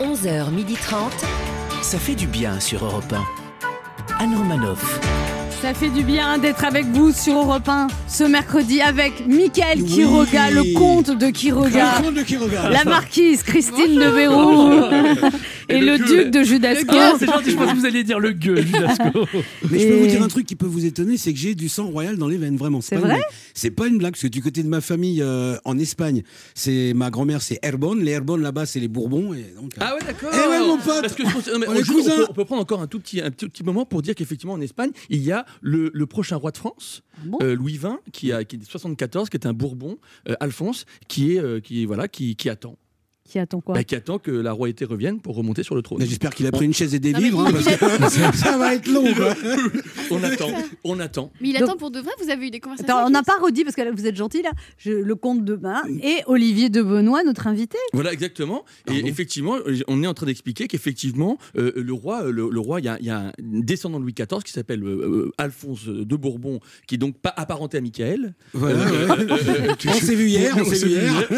11h30. 0.00 1.47
Ça 1.88 1.98
fait 1.98 2.14
du 2.14 2.26
bien 2.26 2.60
sur 2.60 2.84
Europe 2.84 3.10
1. 3.14 4.22
Anne 4.22 4.36
Romanoff. 4.36 5.00
Ça 5.62 5.72
fait 5.72 5.88
du 5.88 6.02
bien 6.02 6.36
d'être 6.36 6.62
avec 6.62 6.84
vous 6.84 7.12
sur 7.12 7.38
Europe 7.38 7.66
1 7.66 7.86
ce 8.06 8.24
mercredi 8.24 8.82
avec 8.82 9.26
Mickaël 9.26 9.80
Oui. 9.80 9.88
Quiroga, 9.94 10.50
le 10.50 10.74
comte 10.78 11.10
de 11.16 11.30
Quiroga. 11.30 12.02
Le 12.04 12.12
de 12.12 12.74
La 12.74 12.84
marquise 12.84 13.42
Christine 13.42 13.94
de 13.94 14.04
Verrou 14.04 14.82
Et 15.68 15.80
le 15.80 15.98
duc 15.98 16.30
de 16.30 16.42
Judasco. 16.42 16.86
Ah, 16.90 17.14
c'est 17.18 17.26
gentil, 17.26 17.50
je 17.50 17.56
pense 17.56 17.72
que 17.72 17.76
vous 17.76 17.86
alliez 17.86 18.04
dire 18.04 18.18
le 18.20 18.32
gueux, 18.32 18.60
Judasco. 18.62 19.26
Mais 19.70 19.78
je 19.80 19.88
peux 19.88 19.96
vous 19.96 20.06
dire 20.06 20.22
un 20.22 20.28
truc 20.28 20.46
qui 20.46 20.56
peut 20.56 20.66
vous 20.66 20.84
étonner, 20.86 21.16
c'est 21.16 21.32
que 21.32 21.38
j'ai 21.38 21.54
du 21.54 21.68
sang 21.68 21.86
royal 21.88 22.16
dans 22.16 22.28
les 22.28 22.36
veines, 22.38 22.56
vraiment. 22.56 22.80
C'est 22.80 22.96
pas 22.96 23.00
une 23.02 23.06
vrai 23.06 23.14
blague. 23.16 23.28
C'est 23.54 23.70
pas 23.70 23.86
une 23.86 23.98
blague, 23.98 24.12
parce 24.12 24.22
que 24.22 24.28
du 24.28 24.42
côté 24.42 24.62
de 24.62 24.68
ma 24.68 24.80
famille 24.80 25.20
euh, 25.22 25.56
en 25.64 25.78
Espagne, 25.78 26.22
c'est 26.54 26.92
ma 26.94 27.10
grand-mère, 27.10 27.42
c'est 27.42 27.58
Herbonne. 27.62 28.02
Les 28.02 28.12
Herbonne 28.12 28.42
là-bas, 28.42 28.66
c'est 28.66 28.80
les 28.80 28.88
Bourbons. 28.88 29.34
Et 29.34 29.52
donc, 29.56 29.72
euh, 29.76 29.80
Ah 29.80 29.94
ouais, 29.94 30.00
d'accord. 30.06 30.30
Eh 30.32 30.48
ouais, 30.48 30.60
mon 30.60 30.78
pote 30.78 31.00
Parce 31.02 31.14
que 31.14 31.26
je 31.26 31.32
pense- 31.32 31.46
non, 31.48 31.58
mais 31.58 31.66
On 31.68 31.74
peut, 31.74 32.26
on 32.30 32.32
peut 32.32 32.44
prendre 32.44 32.62
encore 32.62 32.80
un 32.80 32.86
tout 32.86 33.00
petit, 33.00 33.20
un 33.20 33.30
petit, 33.30 33.48
petit 33.48 33.62
moment 33.64 33.84
pour 33.84 34.02
dire 34.02 34.14
qu'effectivement 34.14 34.54
en 34.54 34.60
Espagne, 34.60 34.90
il 35.10 35.22
y 35.22 35.32
a 35.32 35.44
le, 35.60 35.90
le 35.92 36.06
prochain 36.06 36.36
roi 36.36 36.50
de 36.50 36.56
France, 36.56 37.02
bon 37.24 37.38
euh, 37.42 37.54
Louis 37.54 37.74
XX, 37.78 37.96
qui, 38.12 38.32
a, 38.32 38.44
qui 38.44 38.56
est 38.56 38.58
de 38.58 38.64
74, 38.64 39.28
qui 39.28 39.36
est 39.36 39.46
un 39.46 39.52
Bourbon, 39.52 39.98
euh, 40.28 40.34
Alphonse, 40.40 40.84
qui 41.08 41.34
est, 41.34 41.38
euh, 41.40 41.60
qui 41.60 41.84
voilà, 41.84 42.08
qui, 42.08 42.36
qui 42.36 42.48
attend, 42.48 42.76
Qui 43.28 43.38
attend 43.38 43.60
quoi 43.60 43.74
Bah, 43.74 43.84
qui 43.84 43.94
attend 43.94 44.18
que 44.18 44.30
la 44.30 44.52
royauté 44.52 44.86
revienne 44.86 45.20
pour 45.20 45.36
remonter 45.36 45.62
sur 45.62 45.74
le 45.74 45.82
trône. 45.82 46.00
J'espère 46.02 46.34
qu'il 46.34 46.46
a 46.46 46.50
pris 46.50 46.64
une 46.64 46.72
chaise 46.72 46.94
et 46.94 46.98
des 46.98 47.12
Non, 47.12 47.18
vivres, 47.18 47.40
hein, 47.42 47.50
il- 47.50 47.98
parce 47.98 48.16
que 48.16 48.36
ça 48.38 48.56
va 48.56 48.74
être 48.74 48.86
long. 48.88 49.04
quoi. 49.14 49.34
On 50.10 50.22
attend, 50.24 50.48
on 50.84 50.98
attend. 51.00 51.30
Mais 51.42 51.50
il 51.50 51.52
Donc- 51.52 51.62
attend 51.68 51.76
pour 51.76 51.90
de 51.90 52.00
vrai, 52.00 52.10
vous 52.22 52.30
avez 52.30 52.46
eu 52.46 52.50
des 52.50 52.60
conversations 52.60 52.96
Attends, 52.96 53.06
on 53.06 53.10
n'a 53.10 53.22
pas 53.22 53.36
redit 53.42 53.64
parce 53.64 53.76
que 53.76 53.82
là, 53.82 53.90
vous 53.92 54.06
êtes 54.06 54.16
gentil 54.16 54.40
là. 54.40 54.52
Je- 54.78 54.92
le 54.92 55.14
comte 55.14 55.44
de 55.44 55.54
Bain 55.54 55.82
et 56.02 56.22
Olivier 56.26 56.70
de 56.70 56.80
Benoît, 56.80 57.22
notre 57.22 57.46
invité. 57.46 57.76
Voilà, 57.92 58.14
exactement. 58.14 58.64
Et 58.90 59.06
effectivement, 59.06 59.56
euh, 59.58 59.76
on 59.88 60.02
est 60.02 60.06
en 60.06 60.14
train 60.14 60.24
d'expliquer 60.24 60.66
qu'effectivement, 60.66 61.36
euh, 61.58 61.72
le 61.76 61.92
roi, 61.92 62.22
euh, 62.24 62.32
le, 62.32 62.48
le 62.50 62.60
roi, 62.60 62.80
il 62.80 62.86
y 62.86 62.88
a, 62.88 62.96
il 63.00 63.04
y 63.04 63.10
a 63.10 63.18
un 63.26 63.32
descendant 63.38 63.98
de 63.98 64.04
Louis 64.04 64.14
XIV 64.14 64.42
qui 64.42 64.52
s'appelle 64.52 64.82
euh, 64.82 65.30
Alphonse 65.36 65.84
de 65.86 66.16
Bourbon, 66.16 66.60
qui 66.86 66.94
est 66.94 66.98
donc 66.98 67.18
pas 67.18 67.34
apparenté 67.36 67.76
à 67.76 67.80
Michael. 67.82 68.34
Voilà. 68.54 68.86
On 69.86 69.92
s'est 69.92 70.14
vu 70.14 70.28
hier, 70.28 70.56
on 70.58 70.64
s'est 70.64 70.86
vu 70.86 70.92
hier. 70.92 71.28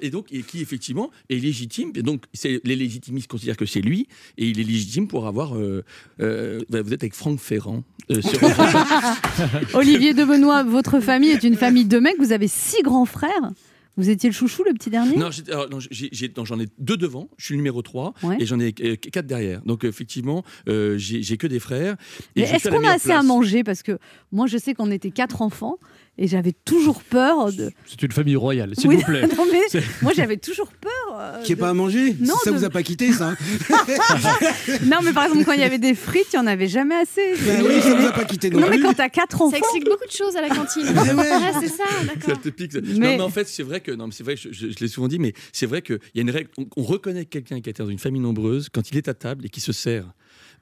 Et 0.00 0.10
donc, 0.10 0.32
et 0.32 0.42
qui 0.42 0.62
effectivement 0.62 0.85
est 0.94 1.36
légitime. 1.36 1.90
Et 1.94 2.02
donc, 2.02 2.24
c'est- 2.34 2.60
les 2.64 2.76
légitimistes 2.76 3.26
considèrent 3.28 3.56
que 3.56 3.66
c'est 3.66 3.80
lui, 3.80 4.06
et 4.38 4.48
il 4.48 4.60
est 4.60 4.64
légitime 4.64 5.08
pour 5.08 5.26
avoir. 5.26 5.56
euh, 5.56 5.84
euh, 6.20 6.60
vous 6.68 6.92
êtes 6.92 7.02
avec 7.02 7.14
Franck 7.14 7.40
Ferrand. 7.40 7.82
euh, 8.10 8.20
sur- 8.22 8.38
Olivier 9.74 10.14
de 10.14 10.24
Benoît, 10.24 10.62
votre 10.62 11.00
famille 11.00 11.30
est 11.30 11.42
une 11.44 11.56
famille 11.56 11.84
de 11.86 11.98
mecs. 11.98 12.18
Vous 12.18 12.32
avez 12.32 12.48
six 12.48 12.82
grands 12.82 13.04
frères. 13.06 13.50
Vous 13.98 14.10
étiez 14.10 14.28
le 14.28 14.34
chouchou, 14.34 14.62
le 14.64 14.74
petit 14.74 14.90
dernier? 14.90 15.16
Non, 15.16 15.30
j'ai- 15.30 15.50
alors, 15.50 15.70
non, 15.70 15.78
j'ai- 15.80 16.10
j'ai- 16.12 16.30
non, 16.36 16.44
j'en 16.44 16.60
ai 16.60 16.66
deux 16.78 16.98
devant, 16.98 17.30
je 17.38 17.46
suis 17.46 17.54
le 17.54 17.56
numéro 17.56 17.80
3, 17.80 18.12
Ouais. 18.22 18.36
et 18.38 18.44
j'en 18.44 18.60
ai 18.60 18.74
euh, 18.82 18.96
quatre 18.96 19.26
derrière. 19.26 19.62
Donc 19.62 19.84
effectivement, 19.84 20.44
euh, 20.68 20.98
j'ai 20.98 21.22
j'ai 21.22 21.38
que 21.38 21.46
des 21.46 21.58
frères. 21.60 21.96
et 22.36 22.42
Mais 22.42 22.50
est-ce 22.50 22.68
qu'on 22.68 22.84
a 22.84 22.90
assez 22.92 23.10
à 23.12 23.22
manger? 23.22 23.64
Parce 23.64 23.82
que 23.82 23.98
moi, 24.32 24.46
je 24.46 24.58
sais 24.58 24.74
qu'on 24.74 24.90
était 24.90 25.10
quatre 25.10 25.40
enfants 25.40 25.78
et 26.18 26.26
j'avais 26.28 26.52
toujours 26.52 27.02
peur 27.02 27.52
de. 27.52 27.70
C'est 27.86 28.02
une 28.02 28.12
famille 28.12 28.36
royale, 28.36 28.72
s'il 28.76 28.88
Oui, 28.88 28.96
vous 28.96 29.02
plaît. 29.04 29.22
non, 29.36 29.46
mais 29.50 29.80
moi, 30.02 30.12
j'avais 30.14 30.36
toujours 30.38 30.72
peur. 30.72 30.90
euh, 31.18 31.42
Qui 31.42 31.52
est 31.52 31.54
de- 31.56 31.60
pas 31.60 31.68
à 31.70 31.74
manger 31.74 32.16
Non, 32.20 32.34
Ça 32.42 32.50
de- 32.50 32.56
vous 32.56 32.64
a 32.64 32.70
pas 32.70 32.82
quitté, 32.82 33.12
ça 33.12 33.34
Non, 34.84 34.98
mais 35.02 35.12
par 35.12 35.24
exemple, 35.24 35.44
quand 35.44 35.52
il 35.52 35.60
y 35.60 35.64
avait 35.64 35.78
des 35.78 35.94
frites, 35.94 36.26
il 36.32 36.36
n'y 36.36 36.42
en 36.42 36.46
avait 36.46 36.68
jamais 36.68 36.94
assez. 36.96 37.34
Ben 37.44 37.62
oui, 37.66 37.80
ça 37.80 37.94
vous 37.94 38.06
a 38.06 38.12
pas 38.12 38.24
quitté 38.24 38.50
non 38.50 38.60
Non, 38.60 38.68
mais 38.70 38.80
quand 38.80 38.94
t'as 38.94 39.08
quatre 39.08 39.40
enfants. 39.42 39.50
Ça 39.50 39.58
explique 39.58 39.84
beaucoup 39.84 40.06
de 40.06 40.12
choses 40.12 40.36
à 40.36 40.40
la 40.40 40.48
cantine. 40.48 40.84
Mais 40.94 41.12
ouais. 41.12 41.52
C'est 41.60 41.68
ça, 41.68 41.84
Ça 42.00 42.04
d'accord. 42.14 42.40
te 42.40 42.48
pique, 42.48 42.72
ça. 42.72 42.78
Mais- 42.82 42.92
Non, 42.94 43.16
mais 43.16 43.20
en 43.20 43.28
fait, 43.30 43.46
c'est 43.48 43.62
vrai 43.62 43.80
que, 43.80 43.92
non, 43.92 44.06
mais 44.06 44.12
c'est 44.12 44.24
vrai, 44.24 44.36
je, 44.36 44.48
je- 44.52 44.68
je 44.68 44.74
l'ai 44.80 44.88
souvent 44.88 45.08
dit, 45.08 45.18
mais 45.18 45.32
c'est 45.52 45.66
vrai 45.66 45.82
qu'il 45.82 45.98
y 46.14 46.18
a 46.18 46.22
une 46.22 46.30
règle. 46.30 46.50
On, 46.58 46.66
on 46.76 46.82
reconnaît 46.82 47.24
quelqu'un 47.24 47.60
qui 47.60 47.70
est 47.70 47.78
dans 47.78 47.88
une 47.88 47.98
famille 47.98 48.20
nombreuse 48.20 48.68
quand 48.72 48.90
il 48.90 48.96
est 48.96 49.08
à 49.08 49.14
table 49.14 49.46
et 49.46 49.48
qui 49.48 49.60
se 49.60 49.72
sert. 49.72 50.06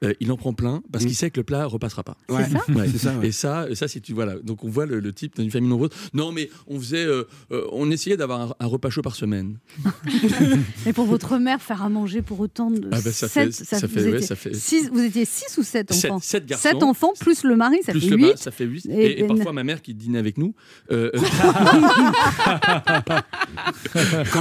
Euh, 0.03 0.13
il 0.19 0.31
en 0.31 0.37
prend 0.37 0.53
plein 0.53 0.81
parce 0.91 1.05
qu'il 1.05 1.15
sait 1.15 1.29
que 1.29 1.39
le 1.39 1.43
plat 1.43 1.65
repassera 1.65 2.03
pas. 2.03 2.17
Ouais, 2.29 2.43
ça 2.43 2.59
Ouais. 2.73 2.87
c'est 2.91 2.97
ça. 2.97 3.13
ouais. 3.17 3.27
Et 3.27 3.31
ça, 3.31 3.67
ça 3.73 3.87
c'est 3.87 4.07
voilà. 4.09 4.35
Donc 4.43 4.63
on 4.63 4.69
voit 4.69 4.85
le, 4.85 4.99
le 4.99 5.13
type 5.13 5.39
d'une 5.39 5.49
famille 5.51 5.69
nombreuse. 5.69 5.89
Non, 6.13 6.31
mais 6.31 6.49
on 6.67 6.79
faisait, 6.79 7.05
euh, 7.05 7.23
euh, 7.51 7.65
on 7.71 7.89
essayait 7.91 8.17
d'avoir 8.17 8.41
un, 8.41 8.55
un 8.59 8.65
repas 8.67 8.89
chaud 8.89 9.01
par 9.01 9.15
semaine. 9.15 9.57
Et 10.85 10.93
pour 10.93 11.05
votre 11.05 11.37
mère, 11.37 11.61
faire 11.61 11.81
à 11.83 11.89
manger 11.89 12.21
pour 12.21 12.39
autant 12.39 12.69
de. 12.71 12.87
Ah 12.91 12.97
bah, 13.03 13.11
ça 13.11 13.27
sept- 13.27 13.53
fait- 13.53 13.63
ça 13.65 13.79
vous 13.87 13.87
fait- 13.93 14.03
ouais, 14.03 14.09
étiez 14.17 14.27
ça 14.27 14.35
fait- 14.35 14.53
six- 14.53 14.89
vous 14.91 15.01
étiez 15.01 15.25
six 15.25 15.57
ou 15.57 15.63
sept 15.63 15.91
enfants? 15.91 16.19
sept 16.21 16.45
garçons. 16.45 16.69
Sept 16.69 16.83
enfants 16.83 17.13
plus 17.19 17.43
le 17.43 17.55
mari, 17.55 17.77
ça 17.85 17.91
Plus 17.91 18.01
fait 18.01 18.09
le 18.09 18.17
bas, 18.17 18.27
huit. 18.27 18.37
ça 18.37 18.51
fait 18.51 18.65
8. 18.65 18.85
Et- 18.87 18.91
Et, 18.93 19.05
et 19.05 19.19
et- 19.23 19.27
parfois 19.27 19.53
ma 19.53 19.63
mère 19.63 19.81
qui 19.81 19.93
dînait 19.93 20.19
avec 20.19 20.37
nous. 20.37 20.53
euh, 20.91 21.11
euh, 21.13 21.19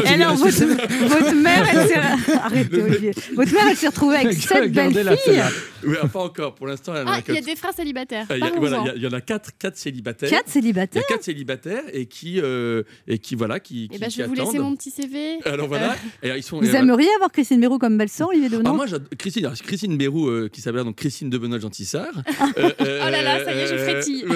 alors, 0.07 0.37
resté- 0.37 0.67
votre, 0.67 1.09
votre 1.09 1.35
mère, 1.35 1.67
elle 1.73 1.89
s'est. 1.89 2.33
Arrêtez, 2.43 2.83
Olivier. 2.83 3.13
Votre 3.35 3.53
mère, 3.53 3.65
elle 3.71 3.77
s'est 3.77 3.89
retrouvée 3.89 4.17
avec 4.17 4.35
sept 4.41 4.73
belles 4.73 5.17
filles. 5.25 5.43
Celle-là. 5.51 6.03
ouais, 6.03 6.09
pas 6.09 6.21
encore. 6.25 6.55
Pour 6.55 6.67
l'instant, 6.67 6.93
Ah, 6.97 7.03
il 7.27 7.35
y 7.35 7.37
a 7.39 7.41
que- 7.41 7.45
des 7.47 7.57
frères 7.57 7.73
célibataires. 7.75 8.27
Ah, 8.29 8.37
il 8.37 8.45
voilà, 8.59 8.85
il 8.97 9.01
y 9.03 9.05
y, 9.05 9.07
en 9.09 9.13
a 9.13 9.21
quatre, 9.21 9.51
quatre 9.59 9.77
célibataires. 9.77 10.31
Quatre 10.31 10.47
Il 10.47 10.49
y 10.49 10.53
célibataires. 10.53 11.03
a 11.03 11.13
quatre 11.13 11.23
célibataires 11.25 11.83
et 11.93 12.07
qui, 12.07 12.41
euh, 12.41 12.83
et 13.07 13.19
qui 13.19 13.35
voilà, 13.35 13.61
qui, 13.61 13.89
Eh 13.93 13.99
ben, 13.99 14.07
qui 14.09 14.17
je 14.17 14.23
vais 14.23 14.29
vous 14.29 14.35
laisser 14.35 14.59
mon 14.59 14.75
petit 14.77 14.91
CV. 14.91 15.39
Alors 15.45 15.69
voilà, 15.69 15.93
Euh, 15.93 15.97
et 16.23 16.27
alors, 16.27 16.37
ils 16.39 16.43
sont. 16.43 16.59
Vous 16.61 16.67
et, 16.67 16.75
euh, 16.77 16.81
aimeriez 16.81 17.09
avoir 17.17 17.31
Christine 17.33 17.61
Mérou 17.61 17.79
comme 17.79 17.97
belle-sœur, 17.99 18.29
Olivier 18.29 18.49
de 18.49 18.55
ah, 18.57 18.59
Benoît 18.59 18.73
moi, 18.75 18.87
j'ad- 18.87 19.09
Christine, 19.17 19.47
alors, 19.47 19.59
Christine 19.59 19.97
Bérou, 19.97 20.29
euh, 20.29 20.49
qui 20.53 20.61
s'appelle 20.61 20.85
donc 20.85 20.97
Christine 20.97 21.31
de 21.31 21.39
Benoît 21.39 21.59
Gentissard. 21.59 22.13
Euh, 22.59 22.71
Oh 22.81 23.11
là 23.11 23.23
là, 23.23 23.45
ça 23.45 23.55
y 23.55 23.59
est, 23.59 23.67
je 23.67 23.75
euh, 23.75 23.79
frétille. 23.93 24.25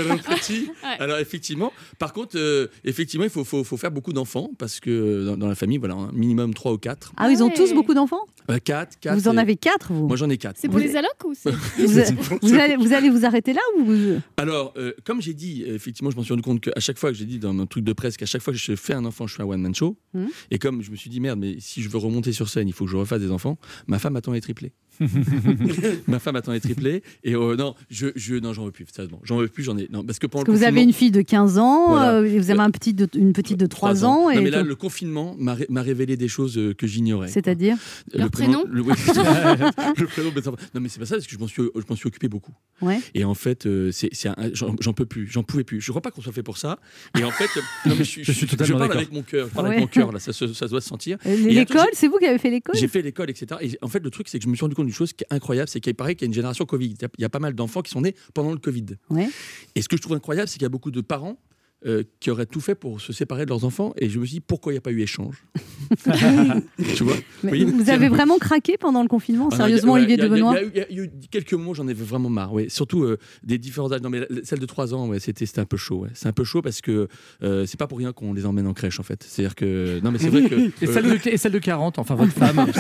Ouais. 0.83 0.97
Alors 1.01 1.19
effectivement, 1.19 1.73
par 1.99 2.13
contre, 2.13 2.37
euh, 2.39 2.69
effectivement, 2.85 3.25
il 3.25 3.31
faut, 3.31 3.45
faut, 3.45 3.65
faut 3.65 3.77
faire 3.77 3.91
beaucoup 3.91 4.13
d'enfants 4.13 4.51
parce 4.59 4.81
que 4.81 5.25
dans, 5.27 5.37
dans 5.37 5.49
la 5.49 5.55
famille, 5.55 5.79
voilà, 5.79 5.95
un 5.95 6.13
minimum 6.13 6.55
3 6.55 6.73
ou 6.73 6.79
4. 6.79 7.13
Ah, 7.17 7.29
ils 7.31 7.43
ont 7.43 7.51
tous 7.51 7.73
beaucoup 7.75 7.95
d'enfants? 7.95 8.27
4, 8.65 8.99
4. 9.01 9.15
Vous 9.15 9.29
en 9.29 9.37
avez 9.37 9.57
quatre, 9.57 9.93
vous? 9.93 10.07
Moi 10.07 10.17
j'en 10.17 10.31
ai 10.31 10.39
4. 10.39 10.57
C'est 10.59 10.69
pour 10.69 10.79
les 10.79 10.97
allocs 10.99 11.25
ou 11.25 11.35
c'est 11.35 11.51
vous, 11.79 12.39
vous 12.43 12.55
allez, 12.55 12.77
vous 12.77 12.93
allez 12.93 13.11
vous 13.11 13.25
arrêter 13.25 13.53
là 13.53 13.61
ou 13.77 13.85
vous... 13.85 14.21
Alors, 14.37 14.75
euh, 14.77 14.93
comme 15.05 15.23
j'ai 15.23 15.35
dit, 15.35 15.65
effectivement, 15.67 16.11
je 16.11 16.17
m'en 16.17 16.23
suis 16.23 16.33
rendu 16.33 16.43
compte 16.43 16.61
qu'à 16.61 16.81
chaque 16.81 16.99
fois 16.99 17.11
que 17.11 17.17
j'ai 17.17 17.25
dit 17.25 17.39
dans 17.39 17.53
mon 17.53 17.67
truc 17.67 17.85
de 17.85 17.93
presse 17.93 18.17
qu'à 18.17 18.27
chaque 18.27 18.43
fois 18.43 18.53
que 18.53 18.59
je 18.59 18.77
fais 18.77 18.95
un 18.95 19.05
enfant, 19.05 19.27
je 19.27 19.35
fais 19.35 19.43
un 19.43 19.47
one-man 19.47 19.75
show. 19.75 19.97
Mhm. 20.15 20.29
Et 20.51 20.59
comme 20.59 20.83
je 20.83 20.91
me 20.91 20.97
suis 20.97 21.11
dit, 21.11 21.21
merde, 21.21 21.39
mais 21.39 21.57
si 21.61 21.83
je 21.83 21.89
veux 21.89 21.99
remonter 21.99 22.33
sur 22.33 22.49
scène, 22.49 22.69
il 22.69 22.75
faut 22.75 22.85
que 22.85 22.91
je 22.91 22.97
refasse 22.97 23.21
des 23.21 23.31
enfants, 23.31 23.59
ma 23.87 23.99
femme 23.99 24.17
attend 24.17 24.33
les 24.33 24.41
triplés. 24.41 24.73
ma 26.07 26.19
femme 26.19 26.37
attend 26.37 26.53
les 26.53 26.61
triplés. 26.61 27.03
Et 27.25 27.35
euh, 27.35 27.57
non, 27.57 27.75
je, 27.91 28.09
je, 28.17 28.35
non, 28.37 28.53
j'en 28.53 28.65
veux 28.65 28.71
plus, 28.73 28.87
sérieusement. 28.95 29.21
J'en 29.25 29.37
veux 29.39 29.49
plus, 29.49 29.63
j'en 29.63 29.77
ai. 29.79 29.89
Non, 29.91 30.05
parce 30.05 30.19
que 30.19 30.27
pendant 30.27 30.45
Parce 30.45 30.55
que 30.55 30.59
vous 30.59 30.65
avez 30.65 30.73
confinement- 30.83 30.89
une 30.89 30.93
fille 30.95 31.11
de 31.11 31.23
15 31.23 31.59
ans, 31.59 31.89
Voilà. 31.91 32.15
euh, 32.15 32.25
et 32.25 32.39
vous 32.39 32.51
avez 32.51 32.61
un 32.61 32.71
petit 32.71 32.95
de- 32.95 33.09
une 33.15 33.33
petite 33.33 33.59
de 33.59 33.67
3 33.67 34.05
ans. 34.05 34.25
Non, 34.25 34.31
et 34.31 34.41
mais 34.41 34.51
là, 34.51 34.63
tout. 34.63 34.69
le 34.69 34.75
confinement 34.75 35.35
m'a 35.39 35.55
ré- 35.55 35.67
m'a 35.69 35.83
révélé 35.83 36.17
des 36.17 36.29
choses 36.29 36.59
euh, 36.59 36.75
que 36.75 36.87
j'ignorais. 36.87 37.29
C'est-à-dire 37.29 37.77
Le 38.13 38.19
Leur 38.21 38.31
prénom 38.31 38.65
le, 38.69 38.83
oui, 38.83 38.93
le 39.99 40.07
prénom. 40.07 40.31
Non, 40.75 40.81
mais 40.81 40.89
c'est 40.89 40.99
pas 41.01 41.07
ça, 41.07 41.17
parce 41.17 41.27
que 41.27 41.33
je 41.33 41.39
m'en 41.39 41.47
suis, 41.47 41.63
je 41.75 41.83
m'en 41.89 41.97
suis 41.97 42.07
occupé 42.07 42.29
beaucoup. 42.29 42.53
Ouais. 42.81 43.01
Et 43.15 43.25
en 43.25 43.35
fait, 43.35 43.67
euh, 43.67 43.91
c'est, 43.93 44.11
c'est 44.13 44.29
un- 44.29 44.37
j'en, 44.53 44.75
j'en 44.81 44.93
peux 44.93 45.07
plus, 45.07 45.27
j'en 45.29 45.43
pouvais 45.43 45.65
plus. 45.65 45.81
Je 45.81 45.91
crois 45.91 46.03
pas 46.03 46.11
qu'on 46.11 46.21
soit 46.23 46.33
fait 46.33 46.43
pour 46.43 46.59
ça. 46.59 46.79
Et 47.19 47.25
en 47.25 47.31
fait, 47.31 47.49
non, 47.87 47.95
mais 47.99 48.05
je, 48.05 48.23
Je 48.23 48.33
suis 48.33 48.47
totalement 48.47 48.79
parle 48.79 48.89
d'accord. 48.89 49.01
avec 49.03 49.13
mon 49.13 49.23
cœur. 49.23 49.49
Je 49.49 49.55
parle 49.55 49.67
Ouais. 49.69 49.77
avec 49.77 49.81
mon 49.83 49.87
cœur 49.89 50.13
là, 50.13 50.19
ça, 50.19 50.67
doit 50.69 50.81
se 50.81 50.89
sentir. 50.89 51.19
Et 51.25 51.35
truc, 51.37 51.51
L'école, 51.53 51.89
c'est 51.93 52.09
vous 52.09 52.19
qui 52.19 52.27
avez 52.27 52.39
fait 52.39 52.51
l'école 52.51 52.75
j'ai, 52.75 52.83
j'ai 52.83 52.89
fait 52.89 53.03
l'école, 53.03 53.31
etc. 53.31 53.47
Et 53.61 53.79
en 53.83 53.89
fait, 53.89 54.01
le 54.03 54.11
truc, 54.11 54.29
c'est 54.29 54.39
que 54.39 54.45
je 54.45 54.49
me 54.49 54.55
suis 54.55 54.63
rendu 54.65 54.75
compte 54.75 54.88
d'une 54.89 54.95
chose 54.95 55.13
qui 55.13 55.25
est 55.25 55.33
incroyable, 55.35 55.69
c'est 55.69 55.81
qu'il 55.81 55.95
paraît 55.95 56.15
qu'il 56.15 56.23
y 56.25 56.27
a 56.27 56.31
une 56.31 56.35
génération 56.35 56.65
Covid. 56.65 56.87
Il 56.87 57.03
y 57.03 57.05
a- 57.05 57.09
il 57.19 57.23
y 57.23 57.25
a 57.25 57.29
pas 57.29 57.39
mal 57.39 57.55
d'enfants 57.55 57.83
qui 57.83 57.91
sont 57.91 58.01
nés 58.01 58.15
pendant 58.35 58.53
le 58.53 58.59
Covid. 58.59 58.87
Ouais. 59.11 59.29
Et 59.75 59.83
ce 59.83 59.89
que 59.89 59.97
je 59.97 60.03
trouve 60.03 60.17
incroyable, 60.17 60.49
c'est 60.49 60.55
qu'il 60.55 60.63
y 60.63 60.67
a 60.67 60.71
beaucoup 60.71 60.91
de 60.91 61.01
parents. 61.03 61.39
Euh, 61.87 62.03
qui 62.21 62.31
auraient 62.31 62.47
tout 62.47 62.61
fait 62.61 62.75
pour 62.75 63.01
se 63.01 63.13
séparer 63.13 63.45
de 63.45 63.51
leurs 63.51 63.65
enfants 63.65 63.93
et 63.99 64.09
je 64.09 64.19
me 64.19 64.25
suis 64.27 64.35
dit 64.35 64.41
pourquoi 64.41 64.73
il 64.73 64.75
n'y 64.75 64.79
a 64.79 64.83
pas 64.83 64.91
eu 64.93 65.01
échange? 65.01 65.45
Tu 66.97 67.05
vois? 67.05 67.15
Voyez? 67.43 67.65
vous 67.65 67.91
avez 67.91 68.09
vraiment 68.09 68.39
craqué 68.39 68.77
pendant 68.79 69.03
le 69.03 69.09
confinement, 69.09 69.49
Ah 69.53 69.55
non, 69.55 69.57
sérieusement, 69.59 69.93
Olivier 69.95 70.17
de 70.17 70.29
Benoît? 70.29 70.57
Il 70.61 70.77
y, 70.77 70.81
a 70.81 70.91
eu- 71.05 71.11
quelques 71.31 71.55
mots, 71.55 71.75
j'en 71.75 71.87
ai 71.89 71.95
vraiment 71.95 72.29
marre. 72.31 72.53
Ouais. 72.53 72.69
Surtout 72.69 73.05
euh, 73.05 73.19
des 73.43 73.59
différents 73.59 73.93
âges. 73.93 74.01
Non, 74.03 74.11
mais 74.11 74.27
celle 74.45 74.59
de 74.59 74.67
3 74.67 74.95
ans, 74.95 75.09
ouais, 75.09 75.21
c'était 75.21 75.47
c'était 75.47 75.61
un 75.61 75.65
peu 75.67 75.77
chaud. 75.77 76.01
Ouais. 76.01 76.11
C'est 76.15 76.29
un 76.29 76.33
peu 76.33 76.45
chaud 76.45 76.63
parce 76.63 76.81
que 76.81 77.09
euh, 77.43 77.67
c'est 77.67 77.79
pas 77.79 77.87
pour 77.87 77.99
rien 77.99 78.13
qu'on 78.13 78.33
les 78.33 78.45
emmène 78.47 78.67
en 78.67 78.75
crèche, 78.75 78.99
en 79.01 79.03
fait. 79.03 79.23
C'est-à-dire 79.27 79.55
que. 79.55 80.01
Non, 80.03 80.11
mais 80.11 80.19
c'est 80.19 80.29
vrai 80.31 80.49
que. 80.49 80.55
Et 80.55 80.89
euh, 80.89 80.93
celle, 80.93 81.05
de, 81.09 81.29
et 81.29 81.37
celle 81.37 81.53
de 81.53 81.59
40, 81.59 81.99
enfin 81.99 82.15
votre 82.15 82.33
femme, 82.33 82.67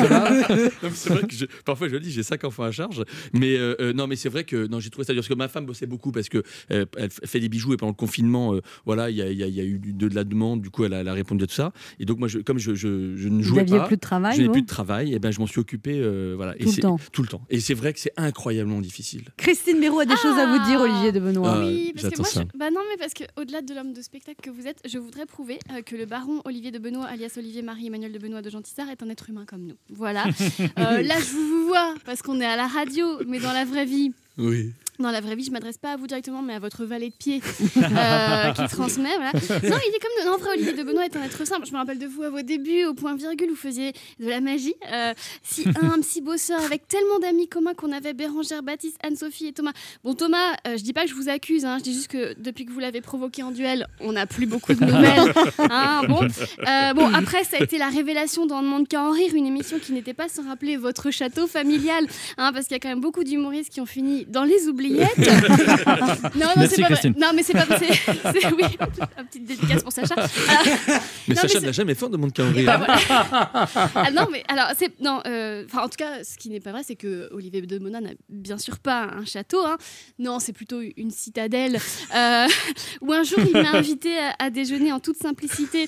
c'est 0.92 1.08
vrai 1.12 1.22
que 1.26 1.34
je- 1.34 1.46
parfois 1.64 1.88
je 1.88 1.94
le 1.94 2.00
dis, 2.00 2.10
j'ai 2.10 2.22
cinq 2.22 2.44
enfants 2.44 2.64
à 2.64 2.70
charge. 2.72 3.04
Mais 3.32 3.56
euh, 3.56 3.74
euh, 3.80 3.92
non, 3.92 4.06
mais 4.06 4.16
c'est 4.16 4.28
vrai 4.28 4.44
que 4.44 4.66
non, 4.66 4.80
j'ai 4.80 4.90
trouvé 4.90 5.04
ça 5.06 5.12
dur 5.12 5.20
parce 5.20 5.28
que 5.28 5.34
ma 5.34 5.48
femme 5.48 5.66
bossait 5.66 5.86
beaucoup 5.86 6.12
parce 6.12 6.28
que 6.28 6.42
euh, 6.72 6.84
elle 6.96 7.10
fait 7.10 7.40
des 7.40 7.48
bijoux 7.48 7.72
et 7.72 7.76
pendant 7.76 7.92
le 7.92 7.96
confinement, 7.96 8.54
euh, 8.54 8.60
voilà, 8.88 9.10
il 9.10 9.16
y 9.16 9.22
a, 9.22 9.30
il 9.30 9.36
y 9.38 9.42
a- 9.42 9.46
il 9.46 9.54
y 9.54 9.60
a 9.60 9.64
eu 9.64 9.78
de, 9.78 10.08
la 10.14 10.24
demande. 10.24 10.62
Du 10.62 10.70
coup, 10.70 10.84
elle 10.84 10.94
a, 10.94 11.00
elle 11.00 11.08
a 11.08 11.12
répondu 11.12 11.44
à 11.44 11.46
tout 11.46 11.54
ça. 11.54 11.72
Et 12.00 12.06
donc 12.06 12.18
moi, 12.18 12.26
je, 12.26 12.38
comme 12.38 12.58
je, 12.58 12.74
je, 12.74 13.16
je 13.16 13.28
ne 13.28 13.42
jouais 13.42 13.64
pas, 13.66 13.80
plus 13.86 13.96
de 13.96 14.00
travail, 14.00 14.34
je 14.36 14.40
n'ai 14.40 14.46
vous 14.46 14.52
plus 14.54 14.62
de 14.62 14.66
travail. 14.66 15.12
Et 15.14 15.18
ben, 15.18 15.30
je 15.30 15.38
m'en 15.40 15.46
suis 15.46 15.60
occupé, 15.60 15.98
euh, 16.00 16.32
voilà, 16.36 16.54
et 16.56 16.60
Tout 16.60 16.66
le 16.66 16.72
c'est- 16.72 16.80
temps. 16.80 16.98
tout 17.12 17.20
le 17.22 17.28
temps. 17.28 17.42
Et 17.50 17.60
c'est 17.60 17.74
vrai 17.74 17.92
que 17.92 18.00
c'est 18.00 18.12
incroyablement 18.16 18.80
difficile. 18.80 19.24
Christine 19.36 19.78
Mérou 19.78 20.00
a 20.00 20.06
des 20.06 20.16
choses 20.16 20.38
à 20.38 20.46
vous 20.46 20.64
dire, 20.64 20.80
Olivier 20.80 21.12
de 21.12 21.20
Benoît. 21.20 21.54
Ah, 21.58 21.66
Oui, 21.66 21.92
parce 21.94 22.08
que 22.14 22.16
moi, 22.18 22.26
ça. 22.26 22.44
bah 22.56 22.70
non, 22.70 22.80
mais 22.90 22.96
parce 22.98 23.12
que 23.12 23.24
au-delà 23.38 23.60
de 23.62 23.74
l'homme 23.74 23.92
de 23.92 24.00
spectacle 24.00 24.40
que 24.42 24.50
vous 24.50 24.66
êtes, 24.66 24.80
je 24.88 24.98
voudrais 24.98 25.26
prouver 25.26 25.58
euh, 25.72 25.82
que 25.82 25.94
le 25.94 26.06
baron 26.06 26.40
Olivier 26.46 26.70
de 26.70 26.78
Benoît, 26.78 27.04
alias 27.06 27.34
Olivier 27.36 27.60
Marie 27.62 27.88
Emmanuel 27.88 28.12
de 28.12 28.18
Benoît 28.18 28.40
de 28.42 28.48
Gentissard, 28.50 28.88
est 28.88 29.02
un 29.02 29.08
être 29.10 29.28
humain 29.28 29.44
comme 29.46 29.62
nous. 29.66 29.76
Voilà. 29.90 30.24
Euh, 30.78 31.02
là, 31.02 31.16
je 31.18 31.32
vous 31.34 31.66
vois 31.66 31.94
parce 32.04 32.22
qu'on 32.22 32.40
est 32.40 32.46
à 32.46 32.56
la 32.56 32.66
radio, 32.66 33.04
mais 33.26 33.38
dans 33.40 33.52
la 33.52 33.64
vraie 33.64 33.84
vie. 33.84 34.12
Oui. 34.38 34.72
Dans 34.98 35.12
la 35.12 35.20
vraie 35.20 35.36
vie, 35.36 35.44
je 35.44 35.52
m'adresse 35.52 35.78
pas 35.78 35.92
à 35.92 35.96
vous 35.96 36.08
directement, 36.08 36.42
mais 36.42 36.54
à 36.54 36.58
votre 36.58 36.84
valet 36.84 37.10
de 37.10 37.14
pied 37.14 37.40
euh, 37.76 38.52
qui 38.52 38.66
transmet. 38.66 39.14
Voilà. 39.16 39.30
Non, 39.32 39.78
il 39.86 39.94
est 39.94 40.00
comme. 40.00 40.26
Non, 40.26 40.34
en 40.34 40.38
vrai, 40.38 40.50
Olivier 40.54 40.72
de 40.72 40.82
Benoît 40.82 41.04
est 41.04 41.16
un 41.16 41.22
être 41.22 41.46
simple. 41.46 41.66
Je 41.66 41.72
me 41.72 41.76
rappelle 41.76 42.00
de 42.00 42.06
vous 42.06 42.24
à 42.24 42.30
vos 42.30 42.42
débuts, 42.42 42.84
au 42.84 42.94
point 42.94 43.14
virgule, 43.14 43.50
vous 43.50 43.54
faisiez 43.54 43.92
de 44.18 44.28
la 44.28 44.40
magie. 44.40 44.74
Euh, 44.92 45.14
si 45.44 45.68
humble, 45.80 46.02
si 46.02 46.20
bosseur, 46.20 46.60
avec 46.62 46.88
tellement 46.88 47.20
d'amis 47.20 47.46
communs 47.46 47.74
qu'on 47.74 47.92
avait 47.92 48.12
Bérangère, 48.12 48.64
Baptiste, 48.64 48.98
Anne-Sophie 49.04 49.46
et 49.46 49.52
Thomas. 49.52 49.70
Bon, 50.02 50.14
Thomas, 50.14 50.54
euh, 50.66 50.76
je 50.76 50.82
dis 50.82 50.92
pas 50.92 51.04
que 51.04 51.10
je 51.10 51.14
vous 51.14 51.28
accuse, 51.28 51.64
hein, 51.64 51.76
je 51.78 51.84
dis 51.84 51.92
juste 51.92 52.08
que 52.08 52.34
depuis 52.36 52.66
que 52.66 52.72
vous 52.72 52.80
l'avez 52.80 53.00
provoqué 53.00 53.44
en 53.44 53.52
duel, 53.52 53.86
on 54.00 54.12
n'a 54.12 54.26
plus 54.26 54.46
beaucoup 54.46 54.74
de 54.74 54.84
nouvelles. 54.84 55.32
Hein, 55.70 56.02
bon. 56.08 56.22
Euh, 56.22 56.94
bon, 56.94 57.14
après, 57.14 57.44
ça 57.44 57.58
a 57.58 57.62
été 57.62 57.78
la 57.78 57.88
révélation 57.88 58.46
dans 58.46 58.60
Le 58.60 58.66
Monde 58.66 58.88
qu'à 58.88 59.02
en 59.02 59.12
rire, 59.12 59.34
une 59.34 59.46
émission 59.46 59.78
qui 59.78 59.92
n'était 59.92 60.14
pas 60.14 60.28
sans 60.28 60.46
rappeler 60.48 60.76
votre 60.76 61.10
château 61.10 61.46
familial, 61.46 62.04
hein, 62.36 62.52
parce 62.52 62.66
qu'il 62.66 62.74
y 62.74 62.76
a 62.76 62.80
quand 62.80 62.88
même 62.88 63.00
beaucoup 63.00 63.22
d'humoristes 63.22 63.72
qui 63.72 63.80
ont 63.80 63.86
fini 63.86 64.24
dans 64.28 64.44
les 64.44 64.66
oubliettes. 64.68 65.16
non, 65.18 66.46
non, 66.56 66.66
c'est 66.68 66.82
pas 66.82 66.88
vrai. 66.88 67.12
Non, 67.18 67.28
mais 67.34 67.42
c'est 67.42 67.52
pas. 67.54 67.66
c'est- 67.78 67.94
c'est- 68.40 68.52
oui, 68.52 68.62
une 69.18 69.26
petite 69.26 69.44
dédicace 69.44 69.82
pour 69.82 69.92
Sacha. 69.92 70.14
Alors, 70.14 70.28
Mais 71.28 71.34
non, 71.34 71.40
Sacha 71.42 71.60
n'a 71.60 71.72
jamais 71.72 71.94
fait 71.94 72.08
de 72.08 72.16
monde 72.16 72.32
calendrier. 72.32 72.66
Bah, 72.66 72.76
voilà. 72.78 73.68
Ah 73.94 74.10
non, 74.12 74.26
mais 74.30 74.42
alors, 74.48 74.66
c'est. 74.78 74.98
Non, 75.00 75.20
euh, 75.26 75.64
enfin, 75.66 75.82
en 75.84 75.88
tout 75.88 75.96
cas, 75.98 76.22
ce 76.24 76.36
qui 76.36 76.50
n'est 76.50 76.60
pas 76.60 76.72
vrai, 76.72 76.82
c'est 76.86 76.96
que 76.96 77.28
Olivier 77.32 77.62
de 77.62 77.78
Mona 77.78 78.00
n'a 78.00 78.10
bien 78.28 78.58
sûr 78.58 78.78
pas 78.78 79.04
un 79.04 79.24
château. 79.24 79.64
hein. 79.64 79.76
Non, 80.18 80.38
c'est 80.40 80.52
plutôt 80.52 80.80
une 80.96 81.10
citadelle. 81.10 81.78
Euh, 82.14 82.46
où 83.00 83.12
un 83.12 83.22
jour, 83.22 83.38
il 83.44 83.52
m'a 83.52 83.70
invité 83.72 84.16
à, 84.18 84.34
à 84.46 84.50
déjeuner 84.50 84.92
en 84.92 85.00
toute 85.00 85.16
simplicité 85.18 85.86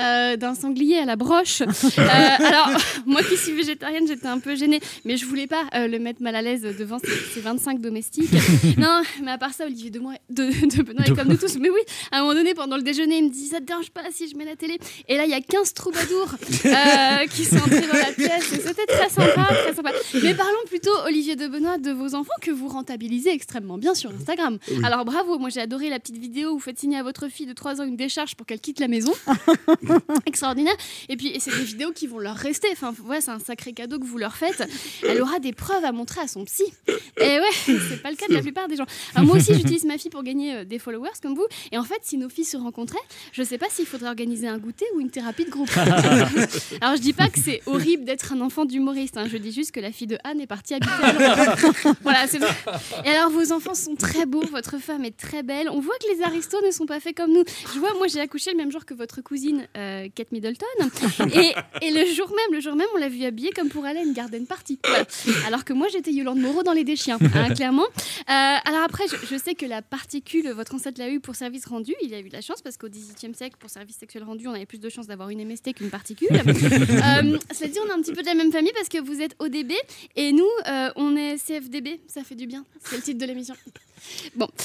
euh, 0.00 0.36
d'un 0.36 0.54
sanglier 0.54 0.98
à 0.98 1.04
la 1.04 1.16
broche. 1.16 1.60
Euh, 1.62 1.66
alors, 1.98 2.70
moi 3.06 3.22
qui 3.22 3.36
suis 3.36 3.52
végétarienne, 3.52 4.06
j'étais 4.06 4.26
un 4.26 4.38
peu 4.38 4.54
gênée, 4.56 4.80
mais 5.04 5.16
je 5.16 5.26
voulais 5.26 5.46
pas 5.46 5.64
euh, 5.74 5.86
le 5.86 5.98
mettre 5.98 6.22
mal 6.22 6.34
à 6.36 6.42
l'aise 6.42 6.62
devant 6.62 6.98
ses, 6.98 7.08
ses 7.34 7.40
25 7.40 7.79
domestiques. 7.80 8.30
Non, 8.78 9.02
mais 9.22 9.32
à 9.32 9.38
part 9.38 9.52
ça, 9.52 9.64
Olivier 9.66 9.90
de, 9.90 9.98
Moi- 9.98 10.14
de, 10.30 10.44
de 10.76 10.82
Benoît 10.82 11.04
est 11.06 11.14
comme 11.14 11.28
nous 11.28 11.36
tous. 11.36 11.56
Mais 11.58 11.70
oui, 11.70 11.80
à 12.12 12.18
un 12.18 12.20
moment 12.22 12.34
donné, 12.34 12.54
pendant 12.54 12.76
le 12.76 12.82
déjeuner, 12.82 13.18
il 13.18 13.24
me 13.24 13.30
dit 13.30 13.46
Ça 13.46 13.58
te 13.60 13.64
dérange 13.64 13.90
pas 13.90 14.02
si 14.12 14.28
je 14.28 14.36
mets 14.36 14.44
la 14.44 14.56
télé? 14.56 14.78
Et 15.08 15.16
là, 15.16 15.24
il 15.24 15.30
y 15.30 15.34
a 15.34 15.40
15 15.40 15.74
troubadours 15.74 16.34
euh, 16.66 17.26
qui 17.34 17.44
sont 17.44 17.56
entrés 17.56 17.80
dans 17.86 17.94
la 17.98 18.12
pièce. 18.12 18.44
C'était 18.50 18.86
très 18.86 19.08
sympa, 19.08 19.44
très 19.46 19.74
sympa. 19.74 19.90
Mais 20.22 20.34
parlons 20.34 20.52
plutôt, 20.66 20.90
Olivier 21.06 21.36
de 21.36 21.46
Benoît, 21.48 21.78
de 21.78 21.90
vos 21.90 22.14
enfants 22.14 22.32
que 22.40 22.50
vous 22.50 22.68
rentabilisez 22.68 23.30
extrêmement 23.30 23.78
bien 23.78 23.94
sur 23.94 24.10
Instagram. 24.10 24.58
Oui. 24.70 24.78
Alors 24.84 25.04
bravo, 25.04 25.38
moi 25.38 25.48
j'ai 25.50 25.60
adoré 25.60 25.88
la 25.88 25.98
petite 25.98 26.18
vidéo 26.18 26.50
où 26.50 26.54
vous 26.54 26.60
faites 26.60 26.78
signer 26.78 26.98
à 26.98 27.02
votre 27.02 27.28
fille 27.28 27.46
de 27.46 27.52
3 27.52 27.80
ans 27.80 27.84
une 27.84 27.96
décharge 27.96 28.34
pour 28.36 28.46
qu'elle 28.46 28.60
quitte 28.60 28.80
la 28.80 28.88
maison. 28.88 29.12
Extraordinaire. 30.26 30.74
Et 31.08 31.16
puis, 31.16 31.28
et 31.28 31.40
c'est 31.40 31.50
des 31.50 31.64
vidéos 31.64 31.92
qui 31.92 32.06
vont 32.06 32.18
leur 32.18 32.36
rester. 32.36 32.68
Enfin, 32.72 32.94
ouais, 33.06 33.20
c'est 33.20 33.30
un 33.30 33.38
sacré 33.38 33.72
cadeau 33.72 33.98
que 33.98 34.04
vous 34.06 34.18
leur 34.18 34.36
faites. 34.36 34.62
Elle 35.06 35.20
aura 35.22 35.38
des 35.38 35.52
preuves 35.52 35.84
à 35.84 35.92
montrer 35.92 36.20
à 36.20 36.28
son 36.28 36.44
psy. 36.44 36.64
Et 37.20 37.38
ouais, 37.38 37.40
c'est 37.66 38.02
pas 38.02 38.10
le 38.10 38.16
cas 38.16 38.26
de 38.28 38.34
la 38.34 38.40
plupart 38.42 38.68
des 38.68 38.76
gens. 38.76 38.86
Alors, 39.14 39.26
moi 39.26 39.36
aussi, 39.36 39.54
j'utilise 39.54 39.84
ma 39.84 39.98
fille 39.98 40.10
pour 40.10 40.22
gagner 40.22 40.54
euh, 40.56 40.64
des 40.64 40.78
followers 40.78 41.10
comme 41.22 41.34
vous. 41.34 41.46
Et 41.72 41.78
en 41.78 41.84
fait, 41.84 41.98
si 42.02 42.16
nos 42.18 42.28
filles 42.28 42.44
se 42.44 42.56
rencontraient, 42.56 42.98
je 43.32 43.42
sais 43.42 43.58
pas 43.58 43.66
s'il 43.70 43.86
faudrait 43.86 44.08
organiser 44.08 44.48
un 44.48 44.58
goûter 44.58 44.86
ou 44.94 45.00
une 45.00 45.10
thérapie 45.10 45.44
de 45.44 45.50
groupe. 45.50 45.70
Alors, 46.80 46.96
je 46.96 47.00
dis 47.00 47.12
pas 47.12 47.28
que 47.28 47.38
c'est 47.40 47.62
horrible 47.66 48.04
d'être 48.04 48.32
un 48.32 48.40
enfant 48.40 48.64
d'humoriste. 48.64 49.16
hein. 49.16 49.26
Je 49.30 49.36
dis 49.36 49.52
juste 49.52 49.72
que 49.72 49.80
la 49.80 49.92
fille 49.92 50.06
de 50.06 50.18
Anne 50.24 50.40
est 50.40 50.46
partie 50.46 50.74
habiter 50.74 50.92
à. 51.02 51.56
Voilà, 52.02 52.26
c'est 52.26 52.38
Et 53.04 53.08
alors, 53.10 53.30
vos 53.30 53.52
enfants 53.52 53.74
sont 53.74 53.94
très 53.94 54.26
beaux. 54.26 54.44
Votre 54.52 54.78
femme 54.78 55.04
est 55.04 55.16
très 55.16 55.42
belle. 55.42 55.68
On 55.70 55.80
voit 55.80 55.94
que 56.00 56.14
les 56.16 56.22
aristos 56.22 56.60
ne 56.64 56.70
sont 56.70 56.86
pas 56.86 57.00
faits 57.00 57.16
comme 57.16 57.32
nous. 57.32 57.44
Je 57.74 57.78
vois, 57.78 57.92
moi, 57.94 58.06
j'ai 58.08 58.20
accouché 58.20 58.50
le 58.52 58.56
même 58.56 58.70
jour 58.72 58.84
que 58.84 58.94
votre 58.94 59.20
cousine 59.20 59.66
euh, 59.76 60.08
Kate 60.14 60.32
Middleton. 60.32 60.66
Et, 61.34 61.52
et 61.82 61.90
le 61.90 62.04
jour 62.12 62.28
même, 62.28 62.54
le 62.54 62.60
jour 62.60 62.74
même, 62.76 62.86
on 62.94 62.98
l'a 62.98 63.08
vu 63.08 63.24
habillée 63.24 63.50
comme 63.50 63.68
pour 63.68 63.84
aller 63.84 64.00
à 64.00 64.02
une 64.02 64.12
garden 64.12 64.46
party. 64.46 64.78
Voilà. 64.84 65.04
Alors 65.46 65.64
que 65.64 65.72
moi, 65.72 65.86
j'étais 65.92 66.12
Yolande 66.12 66.38
Moreau 66.40 66.62
dans 66.62 66.72
Les 66.72 66.84
Déchiens, 66.84 67.18
hein, 67.34 67.49
clairement. 67.54 67.84
Euh, 67.84 68.24
alors 68.28 68.82
après, 68.84 69.04
je, 69.08 69.16
je 69.26 69.36
sais 69.36 69.54
que 69.54 69.66
la 69.66 69.82
particule, 69.82 70.50
votre 70.50 70.74
ancêtre 70.74 70.98
l'a 70.98 71.08
eu 71.10 71.20
pour 71.20 71.34
service 71.34 71.66
rendu. 71.66 71.94
Il 72.02 72.14
a 72.14 72.20
eu 72.20 72.28
de 72.28 72.32
la 72.32 72.40
chance 72.40 72.62
parce 72.62 72.76
qu'au 72.76 72.88
XVIIIe 72.88 73.34
siècle, 73.34 73.56
pour 73.58 73.70
service 73.70 73.96
sexuel 73.96 74.24
rendu, 74.24 74.46
on 74.48 74.52
avait 74.52 74.66
plus 74.66 74.80
de 74.80 74.88
chances 74.88 75.06
d'avoir 75.06 75.30
une 75.30 75.44
MST 75.44 75.74
qu'une 75.74 75.90
particule. 75.90 76.28
Euh, 77.00 77.38
cela 77.52 77.68
dit, 77.70 77.78
on 77.84 77.88
est 77.88 77.92
un 77.92 78.00
petit 78.02 78.12
peu 78.12 78.20
de 78.22 78.26
la 78.26 78.34
même 78.34 78.52
famille 78.52 78.72
parce 78.74 78.88
que 78.88 78.98
vous 78.98 79.20
êtes 79.20 79.34
ODB 79.38 79.72
et 80.16 80.32
nous, 80.32 80.44
euh, 80.68 80.90
on 80.96 81.16
est 81.16 81.36
CFDB. 81.36 82.00
Ça 82.06 82.22
fait 82.22 82.34
du 82.34 82.46
bien. 82.46 82.64
C'est 82.84 82.96
le 82.96 83.02
titre 83.02 83.18
de 83.18 83.26
l'émission. 83.26 83.54
Bon. 84.36 84.48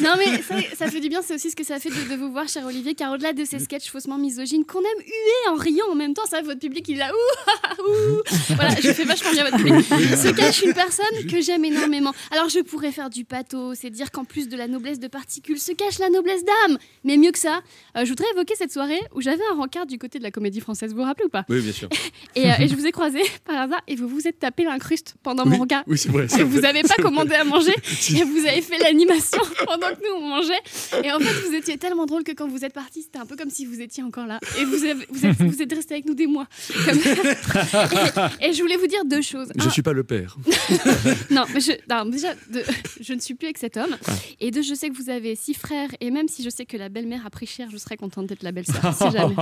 Non, 0.00 0.14
mais 0.16 0.42
ça, 0.42 0.54
ça 0.76 0.90
fait 0.90 1.00
du 1.00 1.08
bien, 1.08 1.22
c'est 1.22 1.34
aussi 1.34 1.50
ce 1.50 1.56
que 1.56 1.64
ça 1.64 1.80
fait 1.80 1.88
de, 1.90 2.10
de 2.10 2.16
vous 2.16 2.30
voir, 2.30 2.48
cher 2.48 2.64
Olivier, 2.64 2.94
car 2.94 3.12
au-delà 3.12 3.32
de 3.32 3.44
ces 3.44 3.58
sketchs 3.58 3.90
faussement 3.90 4.18
misogynes 4.18 4.64
qu'on 4.64 4.78
aime 4.78 5.00
huer 5.04 5.50
en 5.50 5.56
riant 5.56 5.86
en 5.90 5.94
même 5.94 6.14
temps, 6.14 6.26
ça, 6.26 6.40
votre 6.42 6.60
public, 6.60 6.86
il 6.88 6.98
là, 6.98 7.10
ouh, 7.10 7.82
ouh. 7.82 8.22
Voilà, 8.54 8.74
je 8.80 8.92
fais 8.92 9.04
vachement 9.04 9.32
bien 9.32 9.44
votre 9.44 9.56
public. 9.56 9.84
Se 10.16 10.32
cache 10.32 10.57
une 10.64 10.74
personne 10.74 11.26
que 11.30 11.40
j'aime 11.40 11.64
énormément. 11.64 12.12
Alors, 12.30 12.48
je 12.48 12.60
pourrais 12.60 12.92
faire 12.92 13.10
du 13.10 13.24
pathos, 13.24 13.78
c'est 13.80 13.90
dire 13.90 14.10
qu'en 14.10 14.24
plus 14.24 14.48
de 14.48 14.56
la 14.56 14.66
noblesse 14.68 14.98
de 14.98 15.08
particules, 15.08 15.58
se 15.58 15.72
cache 15.72 15.98
la 15.98 16.10
noblesse 16.10 16.44
d'âme. 16.44 16.78
Mais 17.04 17.16
mieux 17.16 17.32
que 17.32 17.38
ça, 17.38 17.60
euh, 17.96 18.04
je 18.04 18.08
voudrais 18.10 18.26
évoquer 18.34 18.54
cette 18.56 18.72
soirée 18.72 19.00
où 19.14 19.20
j'avais 19.20 19.42
un 19.52 19.56
rencard 19.56 19.86
du 19.86 19.98
côté 19.98 20.18
de 20.18 20.24
la 20.24 20.30
comédie 20.30 20.60
française, 20.60 20.90
vous 20.92 20.98
vous 20.98 21.02
rappelez 21.04 21.26
ou 21.26 21.30
pas 21.30 21.44
Oui, 21.48 21.60
bien 21.60 21.72
sûr. 21.72 21.88
et, 22.34 22.50
euh, 22.50 22.54
et 22.60 22.68
je 22.68 22.74
vous 22.74 22.86
ai 22.86 22.92
croisé 22.98 23.20
par 23.44 23.56
hasard 23.62 23.80
et 23.88 23.96
vous 23.96 24.08
vous 24.08 24.26
êtes 24.28 24.38
tapé 24.38 24.64
l'incruste 24.64 25.14
pendant 25.22 25.46
mon 25.46 25.58
regard. 25.58 25.82
oui, 25.86 25.98
c'est 25.98 26.08
vrai, 26.10 26.26
vous 26.26 26.60
n'avez 26.60 26.82
pas 26.82 26.96
commandé 26.96 27.28
vrai. 27.30 27.38
à 27.38 27.44
manger 27.44 27.74
et 28.16 28.24
vous 28.24 28.46
avez 28.46 28.62
fait 28.62 28.78
l'animation 28.78 29.40
pendant 29.66 29.88
que 29.88 30.00
nous 30.00 30.16
on 30.22 30.28
mangeait. 30.28 30.60
Et 31.04 31.12
en 31.12 31.18
fait, 31.18 31.48
vous 31.48 31.54
étiez 31.54 31.76
tellement 31.78 32.06
drôle 32.06 32.24
que 32.24 32.32
quand 32.32 32.48
vous 32.48 32.64
êtes 32.64 32.72
parti, 32.74 33.02
c'était 33.02 33.18
un 33.18 33.26
peu 33.26 33.36
comme 33.36 33.50
si 33.50 33.64
vous 33.66 33.80
étiez 33.80 34.02
encore 34.02 34.26
là. 34.26 34.38
Et 34.58 34.64
vous, 34.64 34.84
avez- 34.84 35.06
vous, 35.10 35.26
êtes, 35.26 35.36
vous 35.42 35.62
êtes 35.62 35.72
resté 35.72 35.94
avec 35.94 36.06
nous 36.06 36.14
des 36.14 36.26
mois. 36.26 36.46
Comme- 36.84 36.98
et, 38.40 38.48
et 38.48 38.52
je 38.52 38.62
voulais 38.62 38.76
vous 38.76 38.86
dire 38.86 39.04
deux 39.04 39.22
choses. 39.22 39.48
Je 39.56 39.66
Un- 39.66 39.70
suis 39.70 39.82
pas 39.82 39.92
le 39.92 40.04
père. 40.04 40.36
non, 41.30 41.44
mais 41.52 41.60
je, 41.60 41.72
non, 41.90 42.04
déjà, 42.06 42.34
de- 42.50 42.62
je 43.00 43.12
ne 43.12 43.20
suis 43.20 43.34
plus 43.34 43.46
avec 43.46 43.58
cet 43.58 43.76
homme. 43.76 43.96
Et 44.40 44.50
deux, 44.50 44.62
je 44.62 44.74
sais 44.74 44.88
que 44.90 44.96
vous 44.96 45.10
avez 45.10 45.34
six 45.36 45.54
frères. 45.54 45.90
Et 46.00 46.10
même 46.10 46.28
si 46.28 46.42
je 46.42 46.50
sais 46.50 46.64
que 46.66 46.76
la 46.76 46.88
belle-mère 46.88 47.24
a 47.26 47.30
pris 47.30 47.46
cher, 47.46 47.68
je 47.70 47.76
serais 47.76 47.96
contente 47.96 48.26
d'être 48.26 48.42
la 48.42 48.52
belle-sœur. 48.52 48.94
Si 48.94 49.10
jamais. 49.16 49.34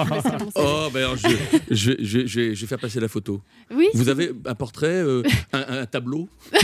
Oh, 0.54 0.88
ben 0.92 1.00
alors, 1.00 1.16
je, 1.16 1.28
je, 1.70 1.92
je, 2.00 2.26
je, 2.26 2.54
je 2.54 2.60
vais 2.60 2.66
faire 2.66 2.78
passer 2.78 3.00
la 3.00 3.08
photo. 3.08 3.40
Oui, 3.70 3.86
Vous 3.94 4.08
avez 4.08 4.32
un 4.44 4.54
portrait, 4.54 4.86
euh, 5.02 5.22
un, 5.52 5.80
un 5.80 5.86
tableau? 5.86 6.28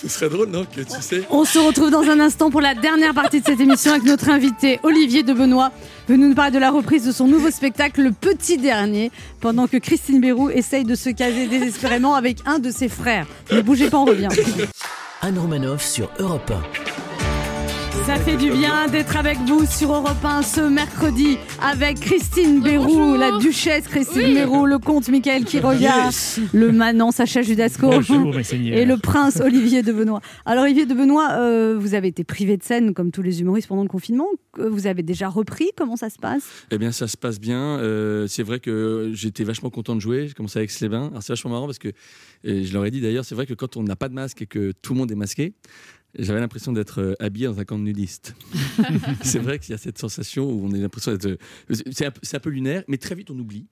Ce 0.00 0.08
serait 0.08 0.30
drôle, 0.30 0.48
non 0.48 0.64
que 0.64 0.80
tu 0.80 1.02
sais 1.02 1.24
On 1.30 1.44
se 1.44 1.58
retrouve 1.58 1.90
dans 1.90 2.02
un 2.02 2.20
instant 2.20 2.50
pour 2.50 2.62
la 2.62 2.74
dernière 2.74 3.12
partie 3.12 3.40
de 3.40 3.46
cette 3.46 3.60
émission 3.60 3.92
avec 3.92 4.04
notre 4.04 4.30
invité 4.30 4.80
Olivier 4.82 5.22
de 5.22 5.34
Benoît, 5.34 5.72
venu 6.08 6.28
nous 6.28 6.34
parler 6.34 6.52
de 6.52 6.58
la 6.58 6.70
reprise 6.70 7.04
de 7.04 7.12
son 7.12 7.26
nouveau 7.26 7.50
spectacle 7.50 8.02
Le 8.02 8.12
Petit 8.12 8.56
Dernier, 8.56 9.10
pendant 9.40 9.66
que 9.66 9.76
Christine 9.76 10.20
Bérou 10.20 10.48
essaye 10.48 10.84
de 10.84 10.94
se 10.94 11.10
caser 11.10 11.48
désespérément 11.48 12.14
avec 12.14 12.38
un 12.46 12.58
de 12.58 12.70
ses 12.70 12.88
frères. 12.88 13.26
Ne 13.52 13.60
bougez 13.60 13.90
pas, 13.90 13.98
on 13.98 14.06
revient. 14.06 14.28
Anne 15.20 15.38
Romanoff 15.38 15.84
sur 15.84 16.10
Europe 16.18 16.50
Ça 18.06 18.16
fait 18.16 18.36
du 18.36 18.50
bien 18.50 18.88
d'être 18.88 19.16
avec 19.16 19.38
vous 19.46 19.64
sur 19.66 19.92
Europe 19.92 20.24
1 20.24 20.42
ce 20.42 20.60
mercredi 20.60 21.36
avec 21.62 22.00
Christine 22.00 22.60
Bérou, 22.60 23.14
la 23.16 23.38
duchesse 23.38 23.86
Christine 23.86 24.22
Oui. 24.24 24.34
Bérou, 24.34 24.66
le 24.66 24.78
comte 24.78 25.08
Michael 25.08 25.44
Quiroga, 25.44 26.06
Yes. 26.06 26.40
le 26.52 26.72
manant 26.72 27.10
Sacha 27.12 27.42
Judasco 27.42 27.90
et 27.92 28.84
le 28.84 28.96
prince 28.96 29.40
Olivier 29.40 29.82
de 29.82 29.92
Benoît. 29.92 30.20
Alors 30.44 30.64
Olivier 30.64 30.86
de 30.86 30.94
Benoît, 30.94 31.30
euh, 31.32 31.76
vous 31.78 31.94
avez 31.94 32.08
été 32.08 32.24
privé 32.24 32.56
de 32.56 32.62
scène 32.62 32.94
comme 32.94 33.10
tous 33.12 33.22
les 33.22 33.40
humoristes 33.42 33.68
pendant 33.68 33.82
le 33.82 33.88
confinement. 33.88 34.26
que 34.52 34.62
Vous 34.62 34.86
avez 34.86 35.02
déjà 35.02 35.28
repris, 35.28 35.70
comment 35.76 35.96
ça 35.96 36.10
se 36.10 36.18
passe? 36.18 36.42
Eh 36.70 36.78
bien, 36.78 36.92
ça 36.92 37.06
se 37.06 37.16
passe 37.16 37.38
bien. 37.38 37.78
Euh, 37.78 38.26
c'est 38.26 38.42
vrai 38.42 38.58
que 38.60 39.10
j'étais 39.14 39.44
vachement 39.44 39.70
content 39.70 39.94
de 39.94 40.00
jouer. 40.00 40.26
J'ai 40.28 40.34
commencé 40.34 40.58
avec 40.58 40.78
les 40.80 40.88
bains 40.88 41.08
Alors, 41.10 41.22
c'est 41.22 41.32
vachement 41.32 41.50
marrant 41.52 41.66
parce 41.66 41.78
que, 41.78 41.88
et 42.44 42.64
je 42.64 42.72
leur 42.72 42.84
ai 42.86 42.90
dit 42.90 43.00
d'ailleurs, 43.00 43.24
c'est 43.24 43.34
vrai 43.34 43.46
que 43.46 43.54
quand 43.54 43.76
on 43.76 43.82
n'a 43.82 43.96
pas 43.96 44.08
de 44.08 44.14
masque 44.14 44.42
et 44.42 44.46
que 44.46 44.72
tout 44.82 44.94
le 44.94 44.98
monde 44.98 45.12
est 45.12 45.16
masqué, 45.16 45.52
j'avais 46.18 46.40
l'impression 46.40 46.72
d'être 46.72 47.00
euh, 47.00 47.14
habillé 47.20 47.46
dans 47.46 47.58
un 47.60 47.64
camp 47.64 47.78
de 47.78 47.84
nudistes. 47.84 48.34
c'est 49.22 49.38
vrai 49.38 49.58
qu'il 49.58 49.70
y 49.70 49.74
a 49.74 49.78
cette 49.78 49.98
sensation 49.98 50.50
où 50.50 50.66
on 50.66 50.72
a 50.72 50.76
l'impression 50.76 51.12
d'être. 51.12 51.26
euh, 51.26 51.74
C'est 51.92 52.06
un, 52.06 52.10
peu- 52.10 52.20
c'est 52.22 52.36
un 52.36 52.40
peu 52.40 52.50
lunaire, 52.50 52.84
mais 52.88 52.98
très 52.98 53.14
vite 53.14 53.30
on 53.30 53.38
oublie. 53.38 53.66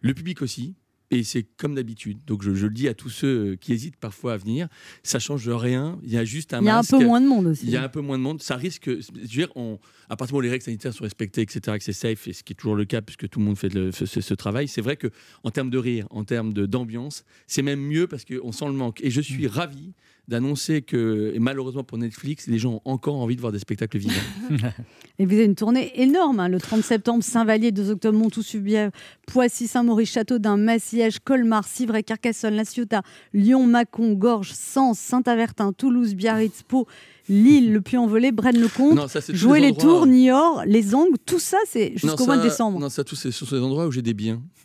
Le 0.00 0.14
public 0.14 0.42
aussi. 0.42 0.74
Et 1.14 1.24
c'est 1.24 1.42
comme 1.42 1.74
d'habitude. 1.74 2.20
Donc 2.26 2.42
je, 2.42 2.54
je 2.54 2.66
le 2.66 2.72
dis 2.72 2.88
à 2.88 2.94
tous 2.94 3.10
ceux 3.10 3.26
euh, 3.52 3.56
qui 3.56 3.74
hésitent 3.74 3.96
parfois 3.98 4.32
à 4.32 4.36
venir, 4.38 4.68
ça 5.02 5.18
change 5.18 5.46
rien. 5.46 5.98
Il 6.02 6.10
y 6.10 6.16
a 6.16 6.24
juste 6.24 6.54
un 6.54 6.60
Il 6.62 6.64
y 6.64 6.70
a 6.70 6.78
un 6.78 6.82
peu 6.82 7.04
moins 7.04 7.20
de 7.20 7.26
monde 7.26 7.46
aussi. 7.48 7.66
Il 7.66 7.70
y 7.70 7.76
a 7.76 7.82
un 7.82 7.88
peu 7.90 8.00
moins 8.00 8.16
de 8.16 8.22
monde. 8.22 8.40
Ça 8.40 8.56
risque. 8.56 8.86
Je 8.88 9.12
veux 9.12 9.26
dire, 9.26 9.48
on, 9.54 9.78
à 10.08 10.16
partir 10.16 10.28
du 10.28 10.32
moment 10.32 10.38
où 10.38 10.40
les 10.40 10.48
règles 10.48 10.64
sanitaires 10.64 10.94
sont 10.94 11.04
respectées, 11.04 11.42
etc., 11.42 11.76
que 11.76 11.84
c'est 11.84 11.92
safe, 11.92 12.28
et 12.28 12.32
ce 12.32 12.42
qui 12.42 12.54
est 12.54 12.56
toujours 12.56 12.76
le 12.76 12.86
cas 12.86 13.02
puisque 13.02 13.28
tout 13.28 13.40
le 13.40 13.44
monde 13.44 13.58
fait 13.58 13.68
le- 13.74 13.92
ce, 13.92 14.06
ce- 14.06 14.32
travail, 14.34 14.68
c'est 14.68 14.80
vrai 14.80 14.96
que 14.96 15.08
en 15.42 15.50
termes 15.50 15.68
de 15.68 15.76
rire, 15.76 16.06
en 16.08 16.24
termes 16.24 16.54
d'ambiance, 16.54 17.24
c'est 17.46 17.60
même 17.60 17.80
mieux 17.82 18.06
parce 18.06 18.24
qu'on 18.24 18.50
sent 18.52 18.64
le 18.66 18.72
manque. 18.72 19.02
Et 19.02 19.10
je 19.10 19.20
suis 19.20 19.46
ravi 19.46 19.92
d'annoncer 20.32 20.80
que, 20.82 21.30
et 21.34 21.38
malheureusement 21.38 21.84
pour 21.84 21.98
Netflix, 21.98 22.46
les 22.46 22.58
gens 22.58 22.74
ont 22.84 22.90
encore 22.90 23.16
envie 23.16 23.36
de 23.36 23.40
voir 23.40 23.52
des 23.52 23.58
spectacles 23.58 23.98
vivants. 23.98 24.14
Et 25.18 25.26
vous 25.26 25.34
avez 25.34 25.44
une 25.44 25.54
tournée 25.54 25.92
énorme, 26.00 26.40
hein, 26.40 26.48
le 26.48 26.58
30 26.58 26.82
septembre, 26.82 27.22
Saint-Vallier, 27.22 27.70
2 27.70 27.90
octobre, 27.90 28.18
Montoux-Subière, 28.18 28.90
Poissy, 29.26 29.68
Saint-Maurice, 29.68 30.10
Châteaudun, 30.10 30.56
Massillage, 30.56 31.20
Colmar, 31.20 31.68
Civray, 31.68 32.02
Carcassonne, 32.02 32.54
La 32.54 32.64
Ciotat, 32.64 33.02
Lyon, 33.34 33.66
Mâcon, 33.66 34.14
Gorges, 34.14 34.52
Sens, 34.52 34.98
Saint-Avertin, 34.98 35.72
Toulouse, 35.74 36.14
Biarritz, 36.14 36.62
Pau 36.62 36.88
Lille, 37.28 37.72
le 37.72 37.80
Puy-en-Velay, 37.80 38.32
Braine-le-Comte, 38.32 38.98
jouer 39.32 39.60
les 39.60 39.68
les 39.68 39.76
tours, 39.76 40.06
Niort, 40.06 40.64
les 40.66 40.94
Angles, 40.94 41.16
tout 41.24 41.38
ça, 41.38 41.58
c'est 41.66 41.92
jusqu'au 41.96 42.26
mois 42.26 42.36
de 42.36 42.42
décembre. 42.42 42.80
Non, 42.80 42.88
ça, 42.88 43.04
tous 43.04 43.16
ce 43.16 43.30
sont 43.30 43.56
des 43.56 43.62
endroits 43.62 43.86
où 43.86 43.92
j'ai 43.92 44.02
des 44.02 44.14
biens. 44.14 44.42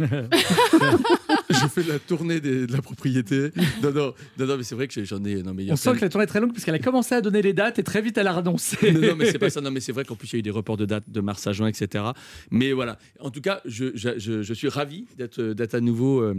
je 1.50 1.68
fais 1.68 1.84
la 1.84 2.00
tournée 2.00 2.40
des- 2.40 2.68
de 2.68 2.72
la 2.74 2.82
propriété. 2.82 3.52
Non, 3.82 3.92
non, 3.92 4.14
non, 4.38 4.46
non, 4.46 4.58
mais 4.58 4.64
c'est 4.64 4.76
vrai 4.76 4.88
que 4.88 5.04
j'en 5.04 5.24
ai. 5.24 5.42
Non, 5.44 5.54
mais 5.54 5.64
il 5.64 5.68
y 5.68 5.70
a 5.70 5.74
On 5.74 5.76
sent 5.78 5.94
que 5.96 6.02
la 6.02 6.10
tournée 6.10 6.24
est 6.24 6.28
très 6.28 6.40
longue 6.40 6.52
parce 6.54 6.64
qu'elle 6.66 6.76
a 6.76 6.80
commencé 6.80 7.16
à 7.16 7.22
donner 7.22 7.42
les 7.42 7.54
dates 7.54 7.80
et 7.80 7.84
très 7.84 8.02
vite 8.02 8.18
elle 8.18 8.28
a 8.28 8.34
renoncé. 8.34 8.92
non, 8.92 9.00
non, 9.02 9.16
mais 9.16 9.32
c'est 9.32 9.40
pas 9.40 9.50
ça. 9.50 9.62
Non, 9.62 9.72
mais 9.72 9.80
c'est 9.80 9.92
vrai 9.92 10.04
qu'en 10.06 10.16
plus, 10.16 10.28
il 10.30 10.34
y 10.34 10.38
a 10.38 10.40
eu 10.40 10.44
des 10.44 10.52
reports 10.52 10.78
de 10.78 10.86
date 10.86 11.06
de 11.10 11.22
mars 11.22 11.46
à 11.48 11.54
juin, 11.54 11.68
etc. 11.68 12.04
Mais 12.52 12.74
voilà. 12.74 12.98
En 13.20 13.30
tout 13.32 13.42
cas, 13.42 13.62
je, 13.66 13.86
je, 13.96 14.18
je- 14.18 14.42
je 14.44 14.54
suis 14.54 14.70
ravi 14.70 15.06
d'être 15.18 15.42
d'être 15.42 15.76
à 15.76 15.82
nouveau 15.82 16.22
euh, 16.22 16.36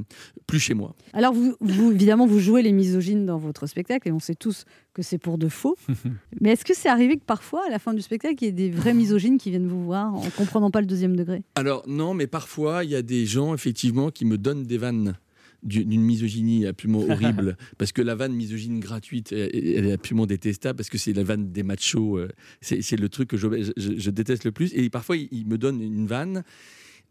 plus 0.46 0.60
chez 0.60 0.74
moi. 0.74 0.94
Alors, 1.12 1.32
vous, 1.32 1.54
vous- 1.60 1.92
évidemment, 1.92 2.26
vous 2.26 2.38
jouez 2.40 2.62
les 2.62 2.72
misogynes 2.72 3.26
dans 3.26 3.38
votre 3.38 3.66
spectacle 3.66 4.08
et 4.08 4.12
on 4.12 4.20
sait 4.20 4.34
tous 4.34 4.64
que 4.94 5.02
c'est 5.02 5.18
pour 5.18 5.38
de 5.38 5.48
faux. 5.48 5.76
Mais 6.40 6.50
est-ce 6.52 6.64
que 6.64 6.74
c'est 6.74 6.88
arrivé 6.88 7.16
que 7.16 7.24
parfois, 7.24 7.62
à 7.66 7.70
la 7.70 7.78
fin 7.78 7.94
du 7.94 8.02
spectacle, 8.02 8.34
il 8.40 8.44
y 8.44 8.48
ait 8.48 8.52
des 8.52 8.70
vrais 8.70 8.94
misogynes 8.94 9.38
qui 9.38 9.50
viennent 9.50 9.68
vous 9.68 9.84
voir 9.84 10.14
en 10.14 10.28
comprenant 10.36 10.70
pas 10.70 10.80
le 10.80 10.86
deuxième 10.86 11.14
degré? 11.16 11.42
Alors, 11.54 11.82
non, 11.86 12.14
mais 12.14 12.26
parfois, 12.26 12.84
il 12.84 12.90
y 12.90 12.96
a 12.96 13.02
des 13.02 13.26
gens, 13.26 13.54
effectivement, 13.54 14.10
qui 14.18 14.24
me 14.24 14.36
donnent 14.36 14.64
des 14.64 14.78
vannes 14.78 15.16
du- 15.62 15.84
d'une 15.84 16.02
misogynie 16.02 16.66
absolument 16.66 17.04
horrible 17.10 17.56
parce 17.78 17.92
que 17.92 18.02
la 18.02 18.14
vanne 18.16 18.32
misogyne 18.34 18.80
gratuite 18.80 19.30
elle 19.32 19.86
est 19.86 19.92
absolument 19.92 20.26
détestable 20.26 20.76
parce 20.76 20.90
que 20.90 20.98
c'est 20.98 21.12
la 21.12 21.22
vanne 21.22 21.52
des 21.52 21.62
machos 21.62 22.18
euh, 22.18 22.28
c'est 22.60 22.98
le 22.98 23.08
truc 23.08 23.28
que 23.28 23.36
je, 23.36 23.48
je- 23.76 23.96
je 24.04 24.10
déteste 24.10 24.44
le 24.44 24.52
plus. 24.52 24.72
Et 24.74 24.90
parfois 24.90 25.16
il 25.16 25.46
me 25.46 25.56
donnent 25.56 25.80
une 25.82 26.06
vanne 26.08 26.42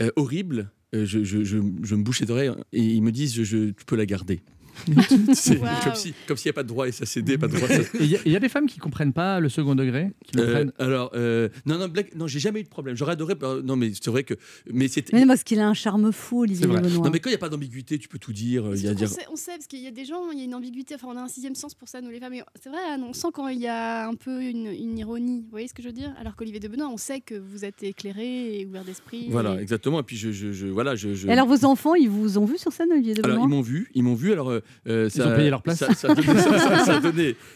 euh, 0.01 0.09
horrible 0.17 0.69
euh, 0.95 1.05
je, 1.05 1.57
me 1.95 2.03
bouche 2.03 2.21
les 2.21 2.29
oreilles 2.31 2.51
et 2.73 2.81
ils 2.81 3.01
me 3.01 3.11
disent 3.11 3.33
je, 3.35 3.43
je- 3.43 3.69
tu 3.71 3.85
peux 3.85 3.95
la 3.97 4.05
garder 4.05 4.39
c'est 5.33 5.57
Wow. 5.57 5.67
comme 5.83 5.95
si 5.95 6.13
comme 6.27 6.37
s'il 6.37 6.47
n'y 6.49 6.51
a 6.51 6.53
pas 6.53 6.63
de 6.63 6.67
droit 6.67 6.85
à 6.87 6.91
SACD 6.91 7.37
pas 7.37 7.47
de 7.47 7.55
droit 7.55 7.67
Il 7.99 8.05
y, 8.05 8.15
a- 8.15 8.19
il 8.25 8.31
y 8.31 8.35
a 8.35 8.39
des 8.39 8.49
femmes 8.49 8.67
qui 8.67 8.79
comprennent 8.79 9.13
pas 9.13 9.39
le 9.39 9.49
second 9.49 9.75
degré, 9.75 10.11
qui 10.25 10.37
le 10.37 10.43
Euh, 10.43 10.65
alors 10.79 11.11
euh, 11.15 11.49
non 11.65 11.77
non 11.77 11.87
blague, 11.87 12.09
non 12.15 12.27
j'ai 12.27 12.39
jamais 12.39 12.59
eu 12.61 12.63
de 12.63 12.69
problème 12.69 12.95
j'aurais 12.95 13.13
adoré 13.13 13.35
euh, 13.43 13.61
non 13.61 13.75
mais 13.75 13.91
c'est 13.93 14.09
vrai 14.09 14.23
que 14.23 14.35
mais 14.71 14.87
c'est 14.87 15.11
Mais 15.13 15.25
parce 15.25 15.43
qu'il 15.43 15.59
a 15.59 15.67
un 15.67 15.73
charme 15.73 16.11
fou, 16.11 16.41
Olivier. 16.41 16.67
Benoît. 16.67 16.81
Non 16.81 17.09
mais 17.11 17.19
quand 17.19 17.29
il 17.29 17.33
n'y 17.33 17.35
a 17.35 17.39
pas 17.39 17.49
d'ambiguïté, 17.49 17.97
tu 17.97 18.07
peux 18.07 18.19
tout 18.19 18.33
dire. 18.33 18.63
Il 18.75 18.81
y 18.83 18.87
a 18.87 18.91
on, 18.93 19.07
sait, 19.07 19.25
on 19.31 19.35
sait, 19.35 19.51
parce 19.51 19.67
qu'il 19.67 19.79
y 19.79 19.87
a 19.87 19.91
des 19.91 20.05
gens, 20.05 20.31
il 20.31 20.39
y 20.39 20.41
a 20.41 20.45
une 20.45 20.55
ambiguïté, 20.55 20.95
enfin 20.95 21.07
on 21.11 21.17
a 21.17 21.21
un 21.21 21.27
sixième 21.27 21.55
sens 21.55 21.73
pour 21.75 21.87
ça, 21.87 22.01
nous 22.01 22.09
les 22.09 22.19
femmes. 22.19 22.33
C'est 22.61 22.69
vrai, 22.69 22.79
Anne, 22.91 23.03
on 23.03 23.13
sent 23.13 23.27
quand 23.33 23.47
il 23.47 23.59
y 23.59 23.67
a 23.67 24.07
un 24.07 24.15
peu 24.15 24.41
une, 24.43 24.67
une 24.67 24.97
ironie, 24.97 25.41
vous 25.43 25.49
voyez 25.51 25.67
ce 25.67 25.73
que 25.73 25.81
je 25.81 25.87
veux 25.87 25.93
dire? 25.93 26.13
Alors 26.19 26.35
qu'Olivier 26.35 26.59
de 26.59 26.67
Benoît, 26.67 26.89
on 26.91 26.97
sait 26.97 27.21
que 27.21 27.35
vous 27.35 27.65
êtes 27.65 27.83
éclairé 27.83 28.59
et 28.59 28.65
ouvert 28.65 28.83
d'esprit. 28.83 29.27
Voilà, 29.29 29.55
et- 29.57 29.61
exactement. 29.61 29.99
Et 29.99 30.03
puis 30.03 30.17
je, 30.17 30.31
je, 30.31 30.51
je- 30.51 30.67
voilà, 30.67 30.95
je. 30.95 31.13
je- 31.13 31.27
Et 31.27 31.31
alors, 31.31 31.47
vos 31.47 31.65
enfants, 31.65 31.95
ils 31.95 32.09
vous 32.09 32.37
ont 32.37 32.45
vu 32.45 32.57
sur 32.57 32.71
scène, 32.73 32.89
Olivier 32.91 33.13
de 33.13 33.23
Alors, 33.23 33.35
Benoît? 33.37 33.47
ils 33.47 33.49
m'ont 33.55 33.61
vu, 33.61 33.89
ils 33.93 34.03
m'ont 34.03 34.15
vu. 34.15 34.31
Alors, 34.33 34.49
euh, 34.51 34.61
euh, 34.87 35.09
ça, 35.09 35.27
ont 35.31 35.35
payé 35.35 35.49
leur 35.49 35.61
place. 35.61 35.77
Ça, 35.79 35.93
ça 35.93 36.11
a 36.11 36.15
donné, 36.15 36.27
ça- 36.27 36.59
ça- 36.59 36.85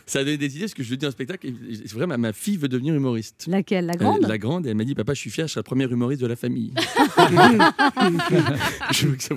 ça 0.05 0.23
donné 0.23 0.37
des 0.37 0.55
idées 0.55 0.59
parce 0.65 0.73
que 0.73 0.83
je 0.83 0.95
dis 0.95 1.05
en 1.05 1.11
spectacle. 1.11 1.47
et 1.47 1.53
C'est 1.75 1.93
vrai, 1.93 2.07
ma, 2.07 2.17
ma 2.17 2.33
fille 2.33 2.57
veut 2.57 2.67
devenir 2.67 2.93
humoriste. 2.93 3.45
Laquelle? 3.47 3.85
La 3.85 3.93
grande? 3.95 4.23
Euh, 4.23 4.27
La 4.27 4.37
grande. 4.37 4.65
Et 4.65 4.69
elle 4.69 4.75
m'a 4.77 4.83
dit, 4.83 4.95
papa, 4.95 5.13
je 5.13 5.19
suis 5.19 5.29
fier, 5.29 5.47
je 5.47 5.51
suis 5.51 5.59
la 5.59 5.63
première 5.63 5.91
humoriste 5.91 6.21
de 6.21 6.27
la 6.27 6.35
famille. 6.35 6.73
Je 8.91 9.07
veux 9.07 9.15
que 9.15 9.23
ça. 9.23 9.35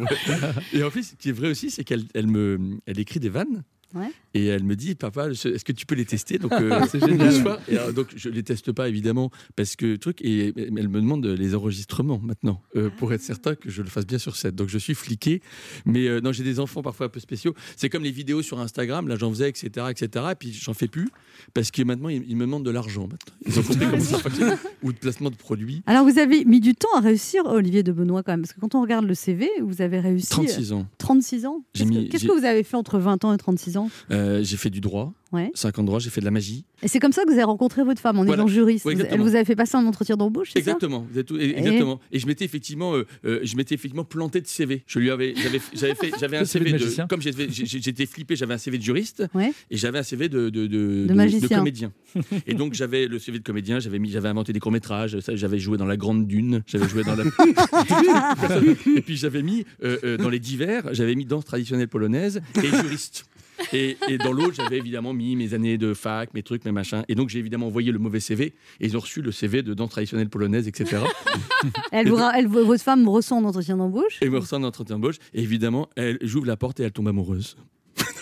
Et 0.73 0.83
en 0.83 0.91
plus, 0.91 1.11
ce 1.11 1.15
qui 1.17 1.29
est 1.29 1.33
vrai 1.33 1.49
aussi, 1.51 1.71
c'est 1.71 1.85
qu'elle 1.85 2.05
elle 2.15 2.27
me, 2.27 2.59
elle 2.87 2.99
écrit 2.99 3.21
des 3.21 3.29
vannes. 3.29 3.63
Ouais. 3.95 4.11
Et 4.35 4.47
elle 4.47 4.65
me 4.65 4.75
dit, 4.75 4.97
papa, 4.97 5.31
est-ce 5.31 5.65
que 5.65 5.73
tu 5.73 5.87
peux 5.87 5.95
les 5.95 6.05
tester? 6.05 6.39
Donc, 6.39 6.53
euh, 6.61 6.81
C'est 6.91 7.01
génial. 7.01 7.29
le 7.29 7.33
soir. 7.33 7.59
Et 7.69 7.79
alors, 7.79 7.93
donc, 7.93 8.09
je 8.17 8.29
les 8.29 8.43
teste 8.43 8.73
pas 8.73 8.89
évidemment 8.89 9.31
parce 9.55 9.77
que 9.77 9.97
truc. 9.97 10.21
Et 10.23 10.53
elle 10.57 10.89
me 10.89 11.01
demande 11.01 11.25
les 11.25 11.55
enregistrements 11.55 12.19
maintenant 12.23 12.61
euh, 12.77 12.91
pour 12.99 13.13
être 13.13 13.23
certain 13.23 13.55
que 13.55 13.71
je 13.71 13.83
le 13.83 13.89
fasse 13.89 14.07
bien 14.07 14.19
sur 14.19 14.37
scène. 14.37 14.53
Donc, 14.53 14.69
je 14.69 14.79
suis 14.79 14.95
fliqué. 14.95 15.41
Mais 15.85 16.09
euh, 16.09 16.21
non, 16.21 16.33
j'ai 16.33 16.43
des 16.43 16.59
enfants 16.59 16.83
parfois 16.83 17.07
un 17.07 17.11
peu 17.11 17.21
spéciaux. 17.21 17.55
C'est 17.77 17.89
comme 17.89 18.03
les 18.03 18.11
vidéos 18.11 18.43
sur 18.43 18.59
Instagram. 18.59 19.07
Là, 19.07 19.17
j'en 19.17 19.31
faisais, 19.31 19.49
etc., 19.49 19.87
etc. 19.91 20.27
Et 20.33 20.35
puis, 20.35 20.53
j'en 20.53 20.75
fais 20.75 20.89
plus 20.89 21.09
parce 21.55 21.71
que 21.71 21.83
maintenant, 21.83 22.09
ils, 22.09 22.25
ils 22.29 22.37
me 22.37 22.43
demandent 22.45 22.65
de 22.67 22.71
l'argent. 22.71 23.03
Maintenant, 23.03 23.35
ils 23.47 23.59
ont 23.59 23.63
compris 23.63 23.87
comment 23.89 24.03
ça 24.03 24.19
fonctionne 24.19 24.57
ou 24.83 24.93
de 24.93 24.99
placement 24.99 25.31
de 25.31 25.37
produits. 25.37 25.83
Alors, 25.87 26.05
vous 26.05 26.19
avez 26.19 26.45
mis 26.45 26.61
du 26.61 26.75
temps 26.75 26.97
à 26.97 27.01
réussir, 27.01 27.45
Olivier 27.47 27.85
de 27.85 27.93
Benoît, 27.93 28.23
quand 28.25 28.33
même. 28.33 28.43
Parce 28.43 28.53
que 28.53 28.61
quand 28.61 28.75
on 28.75 28.83
regarde 28.83 29.05
le 29.05 29.15
CV, 29.15 29.49
vous 29.63 29.81
avez 29.81 30.01
réussi. 30.01 30.29
36 30.29 30.73
ans. 30.73 30.87
36 30.99 31.47
ans? 31.47 31.65
Qu'est-ce 31.73 32.27
que 32.27 32.39
vous 32.39 32.45
avez 32.45 32.65
fait 32.65 32.77
entre 32.77 32.99
20 32.99 33.25
ans 33.25 33.33
et 33.33 33.39
36 33.39 33.77
ans? 33.77 33.91
Euh, 34.25 34.43
j'ai 34.43 34.57
fait 34.57 34.71
du 34.71 34.81
droit. 34.81 35.13
Ouais. 35.33 35.51
5 35.55 35.79
ans 35.79 35.83
de 35.83 35.87
droit. 35.89 35.99
J'ai 35.99 36.11
fait 36.11 36.21
de 36.21 36.25
la 36.25 36.31
magie. 36.31 36.65
Et 36.83 36.89
c'est 36.89 37.01
comme 37.01 37.13
ça 37.13 37.23
que 37.25 37.29
vous 37.29 37.35
avez 37.35 37.43
rencontré 37.45 37.83
votre 37.83 38.01
femme 38.01 38.19
en 38.19 38.25
Voilà. 38.25 38.43
étant 38.43 38.49
juriste. 38.49 38.87
Elle 38.87 39.21
vous 39.21 39.35
avait 39.35 39.45
fait 39.45 39.57
passer 39.57 39.77
un 39.77 39.87
entretien 39.87 40.17
d'embauche, 40.17 40.51
c'est 40.53 40.63
ça? 40.63 40.73
Exactement, 40.73 41.07
exactement. 41.15 42.01
Et 42.13 42.19
je 42.19 42.27
m'étais 42.27 42.45
effectivement, 42.45 42.95
euh, 42.95 43.07
euh, 43.25 43.41
je 43.43 43.57
m'étais 43.57 43.75
effectivement 43.75 44.05
planté 44.05 44.41
de 44.41 44.47
CV. 44.47 44.85
Je 44.87 44.99
lui 44.99 45.11
avais, 45.11 45.35
j'avais, 45.37 45.61
j'avais 45.75 45.95
fait, 45.95 46.13
j'avais 46.21 46.37
un 46.39 46.45
CV 46.45 46.71
CV 46.71 46.79
de 46.79 47.03
de, 47.03 47.09
comme 47.09 47.21
j'étais, 47.21 47.49
j'étais 47.51 48.07
flippé, 48.07 48.37
j'avais 48.37 48.55
un 48.55 48.59
CV 48.59 48.79
de 48.79 48.83
juriste 48.83 49.25
Ouais. 49.35 49.53
et 49.71 49.77
j'avais 49.77 49.99
un 49.99 50.03
CV 50.03 50.29
de 50.29 50.51
de, 50.51 50.67
de, 50.67 51.13
magicien. 51.13 51.59
comédien. 51.59 51.93
et 52.47 52.55
donc 52.55 52.75
j'avais 52.75 53.07
le 53.07 53.19
CV 53.19 53.39
de 53.39 53.45
comédien, 53.45 53.81
j'avais 53.81 53.99
mis, 53.99 54.11
j'avais 54.11 54.29
inventé 54.29 54.53
des 54.53 54.61
courts 54.61 54.73
métrages, 54.73 55.17
j'avais 55.35 55.59
joué 55.59 55.79
dans 55.79 55.87
la 55.87 55.97
Grande 55.97 56.27
Dune, 56.27 56.63
j'avais 56.67 56.89
joué 56.89 57.03
dans 57.03 57.17
la. 57.17 57.25
et 58.97 59.01
puis 59.03 59.17
j'avais 59.17 59.43
mis 59.43 59.65
euh, 59.83 59.99
euh, 60.05 60.17
dans 60.17 60.29
les 60.29 60.39
divers, 60.39 60.93
j'avais 60.93 61.15
mis 61.15 61.25
danse 61.25 61.45
traditionnelle 61.45 61.89
polonaise 61.89 62.41
et 62.63 62.67
juriste. 62.67 63.25
Et, 63.73 63.97
et 64.09 64.19
dans 64.19 64.33
l'autre, 64.33 64.55
j'avais 64.55 64.79
évidemment 64.79 65.13
mis 65.13 65.37
mes 65.37 65.55
années 65.55 65.79
de 65.79 65.95
fac, 65.95 66.33
mes 66.35 66.43
trucs, 66.43 66.65
mes 66.65 66.73
machins. 66.73 67.03
Et 67.09 67.15
donc, 67.15 67.29
j'ai 67.29 67.39
évidemment 67.39 67.67
envoyé 67.67 67.93
le 67.93 67.99
mauvais 67.99 68.21
CV. 68.21 68.53
Et 68.81 68.87
ils 68.87 68.97
ont 68.97 69.01
reçu 69.01 69.23
le 69.23 69.33
CV 69.33 69.63
de 69.63 69.75
danse 69.75 69.91
traditionnelle 69.91 70.29
polonaise, 70.29 70.69
etc. 70.69 71.03
Elle 71.93 72.09
vous 72.09 72.19
elle- 72.35 72.49
votre 72.49 72.83
femme 72.83 73.09
reçoit 73.09 73.37
en 73.37 73.45
entretien 73.45 73.77
d'embauche? 73.77 74.19
Et 74.21 74.29
me 74.29 74.39
ressent 74.39 74.57
un 74.57 74.65
entretien 74.65 74.97
d'embauche. 74.97 75.17
Et 75.33 75.43
évidemment, 75.43 75.89
elle 75.97 76.19
j'ouvre 76.23 76.47
la 76.47 76.57
porte 76.57 76.81
et 76.81 76.83
elle 76.85 76.93
tombe 76.93 77.09
amoureuse. 77.09 77.57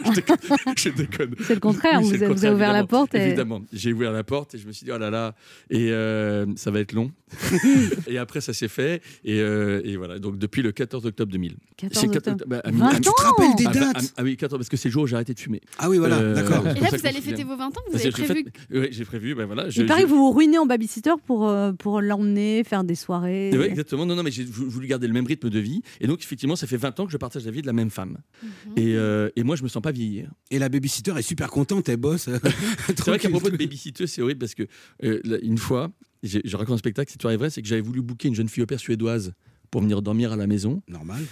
Je 0.04 0.10
déconne. 0.12 0.36
je 0.76 0.88
déconne. 0.90 1.34
C'est 1.44 1.54
le 1.54 1.60
contraire, 1.60 2.00
Oui, 2.00 2.04
vous 2.06 2.10
le 2.12 2.16
avez- 2.24 2.34
vous 2.34 2.44
avez 2.44 2.54
ouvert 2.54 2.72
la 2.72 2.86
porte 2.86 3.14
et- 3.14 3.26
Évidemment, 3.26 3.62
j'ai 3.72 3.92
ouvert 3.92 4.12
la 4.12 4.24
porte 4.24 4.54
et 4.54 4.58
je 4.58 4.66
me 4.66 4.72
suis 4.72 4.84
dit, 4.84 4.90
oh 4.92 4.98
là 4.98 5.10
là, 5.10 5.34
et 5.70 5.90
euh, 5.92 6.46
ça 6.56 6.70
va 6.70 6.80
être 6.80 6.92
long. 6.92 7.10
et 8.06 8.18
après, 8.18 8.40
ça 8.40 8.52
s'est 8.52 8.68
fait. 8.68 9.02
Et, 9.24 9.40
euh, 9.40 9.80
et 9.84 9.96
voilà, 9.96 10.18
donc 10.18 10.38
depuis 10.38 10.62
le 10.62 10.72
14 10.72 11.06
octobre 11.06 11.32
2000. 11.32 11.56
14 11.76 12.00
C'est 12.00 12.16
octobre. 12.16 12.44
bah, 12.46 12.60
à 12.64 12.70
20 12.70 12.76
mi- 12.76 12.82
à- 12.82 12.86
ans 12.86 12.90
Tu 12.96 13.02
te 13.02 13.22
rappelles 13.22 13.54
des 13.56 13.64
Ah 13.66 13.70
bah, 13.72 13.80
dates 13.92 13.96
ah, 13.96 14.14
ah 14.18 14.22
oui, 14.22 14.36
14, 14.36 14.58
parce 14.58 14.68
que 14.68 14.76
c'est 14.76 14.88
le 14.88 14.92
jour 14.92 15.04
où 15.04 15.06
j'ai 15.06 15.14
arrêté 15.14 15.34
de 15.34 15.40
fumer. 15.40 15.60
Ah 15.78 15.88
oui, 15.88 15.98
voilà, 15.98 16.18
d'accord. 16.34 16.62
c'est 16.64 16.78
Et 16.78 16.80
là, 16.80 16.88
vous 16.92 17.06
allez 17.06 17.20
fêter 17.20 17.44
vos 17.44 17.56
20 17.56 17.66
ans, 17.66 17.80
vous 17.90 17.96
avez 17.98 18.10
prévu 18.10 18.34
fait- 18.68 18.78
Oui, 18.78 18.88
j'ai 18.90 19.04
prévu, 19.04 19.34
ben 19.34 19.46
voilà. 19.46 19.70
je- 19.70 19.80
Il 19.82 19.86
paraît 19.86 20.02
que 20.02 20.08
vous 20.08 20.16
vous 20.18 20.32
ruinez 20.32 20.58
en 20.58 20.66
babysitter 20.66 21.10
pour, 21.26 21.48
euh, 21.48 21.72
pour 21.72 22.00
l'emmener, 22.00 22.64
faire 22.64 22.84
des 22.84 22.94
soirées. 22.94 23.50
Oui, 23.54 23.64
exactement. 23.64 24.04
Non, 24.06 24.14
non, 24.16 24.22
mais 24.22 24.30
j'ai 24.30 24.44
vou- 24.44 24.68
voulu 24.68 24.86
garder 24.86 25.06
le 25.06 25.12
même 25.12 25.26
rythme 25.26 25.48
de 25.50 25.58
vie. 25.58 25.82
Et 26.00 26.06
donc, 26.06 26.20
effectivement, 26.22 26.56
ça 26.56 26.66
fait 26.66 26.76
20 26.76 26.98
ans 27.00 27.06
que 27.06 27.12
je 27.12 27.16
partage 27.16 27.44
la 27.44 27.50
vie 27.50 27.62
de 27.62 27.66
la 27.66 27.72
même 27.72 27.90
femme. 27.90 28.18
Mhm. 28.42 28.48
et, 28.76 28.96
euh, 28.96 29.30
et 29.36 29.42
moi, 29.42 29.56
je 29.56 29.61
me 29.62 29.68
sens 29.68 29.82
pas 29.82 29.92
vieillir. 29.92 30.30
Et 30.50 30.58
la 30.58 30.68
babysitter 30.68 31.12
est 31.16 31.22
super 31.22 31.50
contente, 31.50 31.88
elle 31.88 31.96
bosse. 31.96 32.28
C'est 32.88 33.06
vrai 33.06 33.18
qu'à 33.18 33.30
propos 33.30 33.50
de 33.50 33.56
babysitter, 33.56 34.06
c'est 34.06 34.22
horrible 34.22 34.40
parce 34.40 34.54
que 34.54 34.64
euh, 35.04 35.20
là, 35.24 35.38
une 35.42 35.58
fois, 35.58 35.90
je 36.22 36.56
raconte 36.56 36.74
un 36.74 36.78
spectacle, 36.78 37.10
c'est 37.10 37.18
tout 37.18 37.28
vrai, 37.28 37.50
c'est 37.50 37.62
que 37.62 37.68
j'avais 37.68 37.80
voulu 37.80 38.02
booker 38.02 38.28
une 38.28 38.34
jeune 38.34 38.48
fille 38.48 38.62
au 38.62 38.66
père 38.66 38.80
suédoise 38.80 39.32
pour 39.72 39.80
venir 39.80 40.02
dormir 40.02 40.32
à 40.32 40.36
la 40.36 40.46
maison. 40.46 40.82
Normal. 40.86 41.22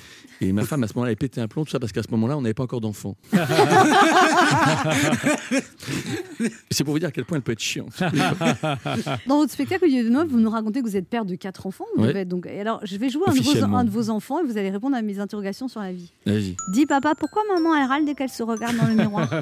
Et 0.40 0.52
ma 0.52 0.64
femme, 0.64 0.82
à 0.82 0.88
ce 0.88 0.94
moment-là, 0.94 1.10
elle 1.12 1.16
pétait 1.18 1.42
un 1.42 1.46
plomb, 1.46 1.64
tout 1.64 1.70
ça, 1.70 1.78
parce 1.78 1.92
qu'à 1.92 2.02
ce 2.02 2.10
moment-là, 2.12 2.36
on 2.38 2.40
n'avait 2.40 2.54
pas 2.54 2.62
encore 2.64 2.80
d'enfants. 2.80 3.14
c'est 6.70 6.82
pour 6.84 6.94
vous 6.94 6.98
dire 6.98 7.08
à 7.08 7.12
quel 7.12 7.26
point 7.26 7.36
elle 7.36 7.42
peut 7.42 7.52
être 7.52 7.60
chiante. 7.60 7.92
Dans 9.26 9.36
votre 9.38 9.52
spectacle, 9.52 9.84
Olivier 9.84 10.04
Benoît, 10.04 10.24
vous 10.24 10.40
nous 10.40 10.48
racontez 10.50 10.80
que 10.80 10.86
vous 10.86 10.96
êtes 10.96 11.06
père 11.08 11.24
de 11.26 11.34
quatre 11.34 11.66
enfants. 11.66 11.84
Vous 11.96 12.02
Ouais. 12.02 12.08
devez 12.08 12.20
être 12.20 12.28
donc... 12.28 12.46
et 12.46 12.60
alors, 12.60 12.80
je 12.84 12.96
vais 12.96 13.10
jouer 13.10 13.24
un 13.26 13.34
de, 13.34 13.40
vos, 13.40 13.64
un 13.76 13.84
de 13.84 13.90
vos 13.90 14.08
enfants 14.10 14.40
et 14.40 14.46
vous 14.46 14.56
allez 14.56 14.70
répondre 14.70 14.96
à 14.96 15.02
mes 15.02 15.18
interrogations 15.18 15.68
sur 15.68 15.80
la 15.80 15.92
vie. 15.92 16.10
Vas-y. 16.24 16.56
Dis 16.72 16.86
papa, 16.86 17.14
pourquoi 17.14 17.42
maman 17.54 17.76
elle 17.76 17.86
râle 17.88 18.04
dès 18.06 18.14
qu'elle 18.14 18.30
se 18.30 18.42
regarde 18.42 18.76
dans 18.76 18.86
le 18.86 18.94
miroir? 18.94 19.28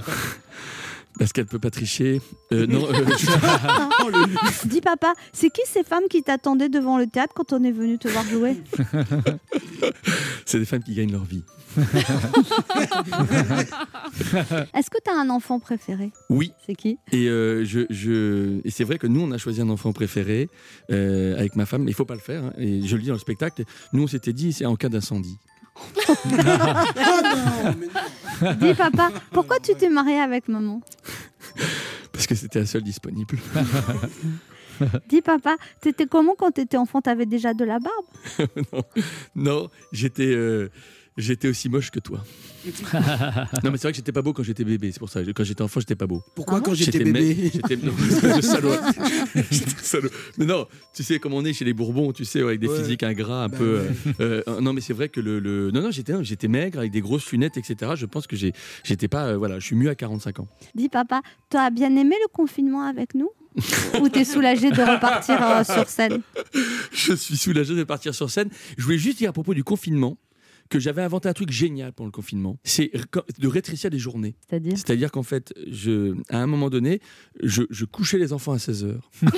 Parce 1.18 1.32
qu'elle 1.32 1.46
peut 1.46 1.58
pas 1.58 1.70
tricher. 1.70 2.20
Euh, 2.52 2.66
non, 2.66 2.86
euh, 2.88 3.04
je- 3.18 4.68
Dis 4.68 4.80
papa, 4.80 5.12
c'est 5.32 5.50
qui 5.50 5.62
ces 5.66 5.82
femmes 5.84 6.04
qui 6.08 6.22
t'attendaient 6.22 6.68
devant 6.68 6.96
le 6.98 7.06
théâtre 7.06 7.32
quand 7.34 7.52
on 7.52 7.62
est 7.64 7.72
venu 7.72 7.98
te 7.98 8.08
voir 8.08 8.24
jouer 8.24 8.56
c'est 10.46 10.58
des 10.58 10.64
femmes 10.64 10.82
qui 10.82 10.94
gagnent 10.94 11.12
leur 11.12 11.24
vie. 11.24 11.42
Est-ce 14.74 14.90
que 14.90 14.98
tu 15.04 15.10
as 15.10 15.18
un 15.18 15.30
enfant 15.30 15.58
préféré 15.60 16.12
Oui. 16.30 16.52
C'est 16.66 16.74
qui 16.74 16.98
Et, 17.12 17.28
euh, 17.28 17.64
je, 17.64 17.80
je- 17.90 18.60
et 18.64 18.70
c'est 18.70 18.84
vrai 18.84 18.98
que 18.98 19.06
nous, 19.06 19.20
on 19.20 19.30
a 19.32 19.38
choisi 19.38 19.60
un 19.60 19.68
enfant 19.68 19.92
préféré 19.92 20.48
euh, 20.90 21.36
avec 21.38 21.56
ma 21.56 21.66
femme, 21.66 21.82
mais 21.84 21.90
il 21.90 21.94
faut 21.94 22.04
pas 22.04 22.14
le 22.14 22.20
faire. 22.20 22.44
hein. 22.44 22.52
Et 22.58 22.86
je 22.86 22.96
le 22.96 23.02
dis 23.02 23.08
dans 23.08 23.14
le 23.14 23.18
spectacle. 23.20 23.64
Nous, 23.92 24.02
on 24.02 24.06
s'était 24.06 24.32
dit, 24.32 24.52
c'est 24.52 24.66
en 24.66 24.76
cas 24.76 24.88
d'incendie. 24.88 25.38
Dis 28.60 28.74
papa, 28.74 29.10
pourquoi 29.32 29.58
tu 29.58 29.74
t'es 29.74 29.88
marié 29.88 30.20
avec 30.20 30.48
maman 30.48 30.80
Parce 32.12 32.26
que 32.26 32.34
c'était 32.34 32.60
la 32.60 32.66
seule 32.66 32.82
disponible. 32.82 33.38
Dis 35.08 35.22
papa, 35.22 35.56
t'étais 35.80 36.06
comment 36.06 36.34
quand 36.38 36.50
t'étais 36.52 36.76
enfant? 36.76 37.00
T'avais 37.00 37.26
déjà 37.26 37.52
de 37.54 37.64
la 37.64 37.78
barbe? 37.80 38.04
Non, 38.72 38.82
non, 39.34 39.68
j'étais. 39.92 40.32
euh, 40.34 40.70
J'étais 41.18 41.48
aussi 41.48 41.68
moche 41.68 41.90
que 41.90 41.98
toi. 42.00 42.24
non, 43.64 43.70
mais 43.70 43.76
c'est 43.76 43.82
vrai 43.82 43.92
que 43.92 43.96
j'étais 43.96 44.12
pas 44.12 44.22
beau 44.22 44.32
quand 44.32 44.42
j'étais 44.44 44.64
bébé, 44.64 44.92
c'est 44.92 44.98
pour 45.00 45.08
ça. 45.10 45.20
Quand 45.34 45.42
j'étais 45.44 45.62
enfant, 45.62 45.80
j'étais 45.80 45.96
pas 45.96 46.06
beau. 46.06 46.22
Pourquoi 46.34 46.60
quand 46.60 46.74
j'étais 46.74 47.00
bébé 47.02 47.50
J'étais 47.52 47.76
non, 47.82 47.92
de 48.36 48.40
salaud. 48.40 48.70
J'étais 49.50 49.82
salaud. 49.82 50.10
Mais 50.38 50.44
non, 50.46 50.66
tu 50.94 51.02
sais, 51.02 51.18
comme 51.18 51.34
on 51.34 51.44
est 51.44 51.52
chez 51.52 51.64
les 51.64 51.72
Bourbons, 51.72 52.12
tu 52.12 52.24
sais, 52.24 52.40
avec 52.40 52.60
des 52.60 52.68
Ouais. 52.68 52.78
physiques 52.78 53.02
ingrats, 53.02 53.44
un 53.44 53.48
Bah 53.48 53.58
peu. 53.58 53.80
ouais. 53.80 54.12
euh, 54.20 54.42
euh, 54.48 54.60
non, 54.60 54.72
mais 54.72 54.80
c'est 54.80 54.92
vrai 54.92 55.08
que 55.08 55.20
le. 55.20 55.40
le- 55.40 55.70
Non, 55.72 55.82
non, 55.82 55.90
j'étais 55.90 56.12
j'étais 56.22 56.48
maigre, 56.48 56.78
avec 56.78 56.92
des 56.92 57.00
grosses 57.00 57.30
lunettes, 57.32 57.56
etc. 57.56 57.92
Je 57.96 58.06
pense 58.06 58.26
que 58.28 58.36
j'ai- 58.36 58.52
j'étais 58.84 59.08
pas. 59.08 59.26
euh, 59.26 59.36
voilà, 59.36 59.58
je 59.58 59.64
suis 59.64 59.76
mieux 59.76 59.90
à 59.90 59.94
45 59.96 60.40
ans. 60.40 60.48
Dis 60.74 60.88
papa, 60.88 61.20
t'as 61.50 61.70
bien 61.70 61.94
aimé 61.96 62.14
le 62.22 62.28
confinement 62.32 62.82
avec 62.86 63.14
nous? 63.14 63.30
Ou 64.00 64.08
t'es 64.08 64.24
soulagé 64.24 64.70
de 64.70 64.80
repartir 64.82 65.42
euh, 65.42 65.64
sur 65.64 65.88
scène? 65.88 66.20
Je 66.92 67.14
suis 67.14 67.36
soulagé 67.36 67.74
de 67.74 67.82
partir 67.82 68.14
sur 68.14 68.30
scène. 68.30 68.50
Je 68.76 68.84
voulais 68.84 68.98
juste 68.98 69.18
dire 69.18 69.30
à 69.30 69.32
propos 69.32 69.52
du 69.54 69.64
confinement 69.64 70.16
que 70.68 70.78
j'avais 70.78 71.02
inventé 71.02 71.28
un 71.28 71.32
truc 71.32 71.50
génial 71.50 71.92
pendant 71.92 72.06
le 72.08 72.12
confinement. 72.12 72.58
C'est 72.64 72.90
de 73.38 73.48
rétrécir 73.48 73.90
les 73.90 73.98
journées. 73.98 74.34
C'est-à-dire? 74.48 74.72
C'est-à-dire 74.76 75.10
qu'en 75.10 75.22
fait, 75.22 75.52
je, 75.70 76.14
à 76.28 76.38
un 76.38 76.46
moment 76.46 76.70
donné, 76.70 77.00
je, 77.42 77.62
je 77.70 77.84
couchais 77.84 78.18
les 78.18 78.32
enfants 78.32 78.52
à 78.52 78.58
16 78.58 78.84
heures. 78.84 79.10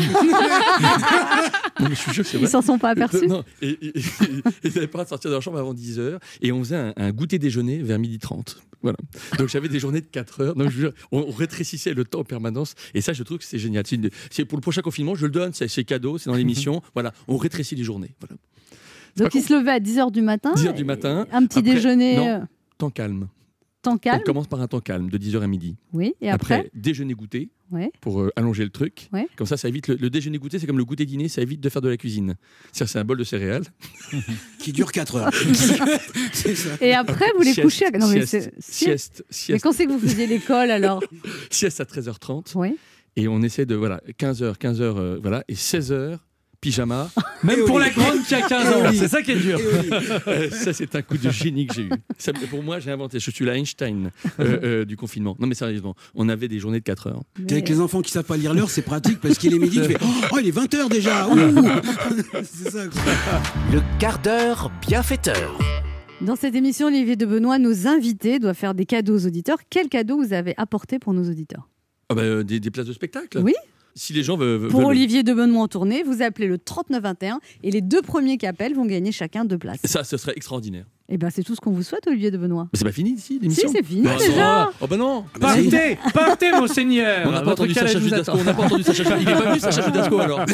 Non, 1.80 1.88
mais 1.88 1.94
je 1.94 2.00
suis 2.00 2.12
sûr 2.12 2.22
que 2.24 2.28
c'est 2.28 2.36
Ils 2.36 2.40
vrai. 2.42 2.50
s'en 2.50 2.60
sont 2.62 2.78
pas 2.78 2.90
aperçus? 2.90 3.26
Non, 3.26 3.42
et, 3.62 3.68
et- 3.70 3.98
et- 3.98 4.02
ils 4.64 4.68
n'avaient 4.74 4.86
pas 4.86 4.98
le 4.98 5.04
droit 5.04 5.04
de 5.04 5.08
sortir 5.08 5.30
de 5.30 5.34
leur 5.34 5.42
chambre 5.42 5.58
avant 5.58 5.72
10 5.72 5.98
heures. 5.98 6.20
Et 6.42 6.52
on 6.52 6.58
faisait 6.62 6.76
un, 6.76 6.92
un 6.96 7.10
goûter 7.12 7.38
déjeuner 7.38 7.78
vers 7.82 7.98
12h30. 7.98 8.56
Voilà. 8.82 8.98
Donc 9.38 9.48
j'avais 9.48 9.68
des 9.68 9.78
journées 9.78 10.00
de 10.00 10.06
4 10.06 10.40
heures. 10.42 10.54
Donc, 10.56 10.70
je 10.70 10.88
on, 11.12 11.20
on 11.20 11.30
rétrécissait 11.30 11.94
le 11.94 12.04
temps 12.04 12.20
en 12.20 12.24
permanence. 12.24 12.74
Et 12.94 13.00
ça, 13.00 13.12
je 13.14 13.22
trouve 13.22 13.38
que 13.38 13.44
c'est 13.44 13.58
génial. 13.58 13.84
C'est 14.30 14.44
pour 14.44 14.58
le 14.58 14.62
prochain 14.62 14.82
confinement, 14.82 15.14
je 15.14 15.24
le 15.26 15.32
donne, 15.32 15.52
c'est 15.54 15.68
c'est 15.68 15.84
cadeau, 15.84 16.18
c'est 16.18 16.28
dans 16.28 16.36
l'émission. 16.36 16.82
Voilà, 16.94 17.12
on 17.28 17.36
rétrécit 17.36 17.76
les 17.76 17.84
journées. 17.84 18.14
Voilà. 18.20 18.36
Donc 19.16 19.34
il 19.34 19.42
se 19.42 19.52
levait 19.52 19.72
à 19.72 19.78
10h 19.80 20.10
du 20.12 20.22
matin 20.22 20.52
10 20.54 20.66
heures 20.66 20.74
du 20.74 20.84
matin. 20.84 21.26
Un 21.32 21.46
petit 21.46 21.58
Après- 21.60 21.74
déjeuner 21.74 22.16
non, 22.16 22.26
euh, 22.28 22.38
temps 22.78 22.90
calme. 22.90 23.28
temps 23.82 23.98
calme 23.98 24.20
On 24.22 24.24
commence 24.24 24.46
par 24.46 24.60
un 24.60 24.66
temps 24.68 24.80
calme 24.80 25.08
de 25.10 25.18
10h 25.18 25.42
à 25.42 25.46
midi. 25.46 25.76
Oui, 25.92 26.14
et 26.20 26.30
après, 26.30 26.70
déjeuner 26.74 27.14
goûter 27.14 27.50
Ouais. 27.72 27.92
pour 28.00 28.20
euh, 28.20 28.32
allonger 28.34 28.64
le 28.64 28.70
truc. 28.70 29.08
Ouais. 29.12 29.28
Comme 29.36 29.46
ça, 29.46 29.56
ça 29.56 29.68
évite 29.68 29.86
le, 29.86 29.94
le 29.94 30.10
déjeuner 30.10 30.38
goûter, 30.38 30.58
c'est 30.58 30.66
comme 30.66 30.76
le 30.78 30.84
goûter 30.84 31.06
dîner, 31.06 31.28
ça 31.28 31.40
évite 31.40 31.60
de 31.60 31.68
faire 31.68 31.80
de 31.80 31.88
la 31.88 31.96
cuisine. 31.96 32.34
C'est-à-dire, 32.72 32.90
c'est 32.92 32.98
un 32.98 33.04
bol 33.04 33.16
de 33.16 33.22
céréales 33.22 33.62
qui 34.58 34.72
dure 34.72 34.90
4 34.90 35.16
heures. 35.16 35.30
c'est 36.32 36.56
ça. 36.56 36.70
Et 36.80 36.94
après, 36.94 37.26
vous 37.36 37.42
les 37.42 37.52
Sieste, 37.52 37.62
couchez 37.62 37.86
à... 37.86 37.90
Non, 37.92 38.08
mais 38.08 38.26
sieste, 38.26 38.52
c'est- 38.58 38.72
sieste, 38.72 39.22
Mais 39.28 39.32
sieste. 39.34 39.62
quand 39.62 39.70
c'est 39.72 39.86
que 39.86 39.92
vous 39.92 40.00
faisiez 40.00 40.26
l'école 40.26 40.70
alors 40.72 41.00
Sieste 41.50 41.80
à 41.80 41.84
13h30. 41.84 42.52
Oui. 42.56 42.76
Et 43.16 43.28
on 43.28 43.40
essaie 43.42 43.66
de, 43.66 43.76
voilà, 43.76 44.00
15h, 44.18 44.56
15h, 44.58 44.80
euh, 44.82 45.18
voilà, 45.22 45.44
et 45.48 45.54
16h, 45.54 46.18
pyjama. 46.60 47.10
Même 47.42 47.64
pour 47.64 47.78
la 47.78 47.88
grande 47.90 48.22
qui 48.24 48.34
a 48.34 48.42
15 48.42 48.74
ans, 48.74 48.90
c'est 48.92 49.08
ça 49.08 49.22
qui 49.22 49.32
est 49.32 49.36
dur. 49.36 49.58
Ça, 50.52 50.72
c'est 50.72 50.94
un 50.94 51.02
coup 51.02 51.16
de 51.16 51.30
génie 51.30 51.66
que 51.66 51.74
j'ai 51.74 51.82
eu. 51.82 51.90
Ça, 52.18 52.32
pour 52.50 52.62
moi, 52.62 52.80
j'ai 52.80 52.90
inventé. 52.90 53.18
Je 53.18 53.30
suis 53.30 53.44
la 53.44 53.56
Einstein 53.56 54.10
euh, 54.38 54.58
euh, 54.62 54.84
du 54.84 54.96
confinement. 54.96 55.36
Non, 55.38 55.46
mais 55.46 55.54
sérieusement, 55.54 55.94
on 56.14 56.28
avait 56.28 56.48
des 56.48 56.58
journées 56.58 56.80
de 56.80 56.84
4 56.84 57.06
heures. 57.08 57.22
Avec 57.50 57.68
les 57.68 57.80
enfants 57.80 58.02
qui 58.02 58.12
savent 58.12 58.24
pas 58.24 58.36
lire 58.36 58.52
l'heure, 58.54 58.70
c'est 58.70 58.82
pratique 58.82 59.20
parce 59.20 59.38
qu'il 59.38 59.54
est 59.54 59.58
midi, 59.58 59.80
tu 59.80 59.92
fais 59.92 59.96
Oh, 60.32 60.36
il 60.40 60.48
est 60.48 60.56
20h 60.56 60.88
déjà 60.90 61.28
ouh. 61.28 61.36
C'est 62.44 62.70
ça. 62.70 62.86
quoi. 62.86 63.02
Le 63.72 63.80
quart 63.98 64.18
d'heure 64.20 64.70
bienfaiteur. 64.86 65.58
Dans 66.20 66.36
cette 66.36 66.54
émission, 66.54 66.88
Olivier 66.88 67.16
de 67.16 67.24
Benoît, 67.24 67.58
nos 67.58 67.86
invités 67.86 68.38
doivent 68.38 68.54
faire 68.54 68.74
des 68.74 68.84
cadeaux 68.84 69.14
aux 69.16 69.26
auditeurs. 69.26 69.56
Quel 69.70 69.88
cadeau 69.88 70.22
vous 70.22 70.34
avez 70.34 70.52
apporté 70.58 70.98
pour 70.98 71.14
nos 71.14 71.24
auditeurs? 71.30 71.70
Ah 72.10 72.14
bah, 72.14 72.22
euh, 72.22 72.42
des, 72.42 72.60
des 72.60 72.70
places 72.70 72.86
de 72.86 72.92
spectacle 72.92 73.38
Oui. 73.38 73.54
Si 73.94 74.12
les 74.12 74.22
gens 74.22 74.36
veulent. 74.36 74.68
Pour 74.68 74.80
veulent- 74.80 74.88
Olivier 74.90 75.22
de 75.22 75.32
Benoît 75.34 75.62
en 75.62 75.68
tournée, 75.68 76.02
vous 76.02 76.22
appelez 76.22 76.46
le 76.46 76.58
3921 76.58 77.40
et 77.62 77.70
les 77.70 77.80
deux 77.80 78.02
premiers 78.02 78.36
qui 78.38 78.46
appellent 78.46 78.74
vont 78.74 78.86
gagner 78.86 79.12
chacun 79.12 79.44
deux 79.44 79.58
places. 79.58 79.80
Ça, 79.84 80.04
ce 80.04 80.16
serait 80.16 80.32
extraordinaire. 80.36 80.86
Et 81.12 81.18
ben 81.18 81.28
c'est 81.34 81.42
tout 81.42 81.56
ce 81.56 81.60
qu'on 81.60 81.72
vous 81.72 81.82
souhaite, 81.82 82.06
Olivier 82.06 82.30
de 82.30 82.38
Benoît. 82.38 82.68
Mais 82.72 82.78
c'est 82.78 82.84
pas 82.84 82.92
fini 82.92 83.10
ici, 83.10 83.40
l'émission 83.42 83.68
Si, 83.68 83.74
c'est 83.76 83.84
fini 83.84 84.02
Bah, 84.02 84.10
déjà. 84.16 84.70
Oh 84.80 84.86
bah 84.86 84.96
non 84.96 85.24
Partez, 85.40 85.98
partez, 86.14 86.52
monseigneur. 86.52 87.26
On 87.26 87.32
n'a 87.32 87.42
pas 87.42 87.52
entendu 87.52 87.74
Sacha 87.74 87.98
Judasco. 87.98 88.32
On 88.38 88.44
n'a 88.44 88.54
pas 88.54 88.62
entendu 88.62 88.84
Sacha. 88.84 89.02
Il 89.20 89.28
est 89.28 89.32
pas 89.32 89.40
venu 89.40 89.58
Sacha 89.58 89.82
Judasco 89.82 90.20
alors. 90.20 90.44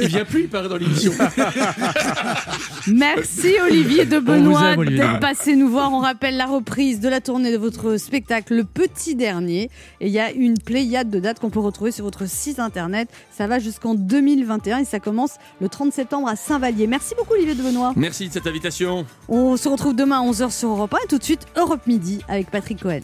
Il 0.00 0.08
vient 0.08 0.24
plus, 0.24 0.42
il 0.44 0.48
paraît 0.48 0.70
dans 0.70 0.76
l'émission. 0.78 1.12
Merci 2.88 3.54
Olivier 3.64 4.06
de 4.06 4.18
Benoît 4.18 4.76
d'être 4.76 5.20
passé 5.20 5.56
nous 5.56 5.68
voir. 5.68 5.92
On 5.92 5.98
rappelle 5.98 6.36
la 6.36 6.46
reprise 6.46 7.00
de 7.00 7.08
la 7.10 7.20
tournée 7.20 7.52
de 7.52 7.58
votre 7.58 7.96
spectacle 7.98 8.54
Le 8.54 8.64
Petit 8.64 9.14
Dernier. 9.14 9.70
Et 10.00 10.06
il 10.06 10.12
y 10.12 10.18
a 10.18 10.32
une 10.32 10.54
pléiade 10.58 11.10
de 11.10 11.20
dates 11.20 11.38
qu'on 11.38 11.50
peut 11.50 11.60
retrouver 11.60 11.92
sur 11.92 12.04
votre 12.04 12.26
site 12.28 12.58
internet. 12.58 13.08
Ça 13.30 13.46
va 13.46 13.58
jusqu'en 13.58 13.94
2021 13.94 14.78
et 14.78 14.84
ça 14.84 15.00
commence 15.00 15.32
le 15.60 15.68
30 15.68 15.92
septembre 15.92 16.28
à 16.28 16.36
Saint-Vallier. 16.36 16.86
Merci 16.86 17.14
beaucoup 17.16 17.34
Olivier 17.34 17.54
de 17.54 17.62
Benoît. 17.62 17.92
Merci 17.96 18.28
de 18.28 18.32
cette 18.32 18.46
invitation. 18.46 19.04
On 19.28 19.56
se 19.56 19.68
retrouve 19.82 19.96
demain 19.96 20.20
à 20.20 20.30
11h 20.30 20.52
sur 20.52 20.68
Europe 20.68 20.94
1 20.94 20.98
et 21.04 21.08
tout 21.08 21.18
de 21.18 21.24
suite 21.24 21.44
Europe 21.56 21.88
Midi 21.88 22.20
avec 22.28 22.52
Patrick 22.52 22.80
Cohen. 22.80 23.00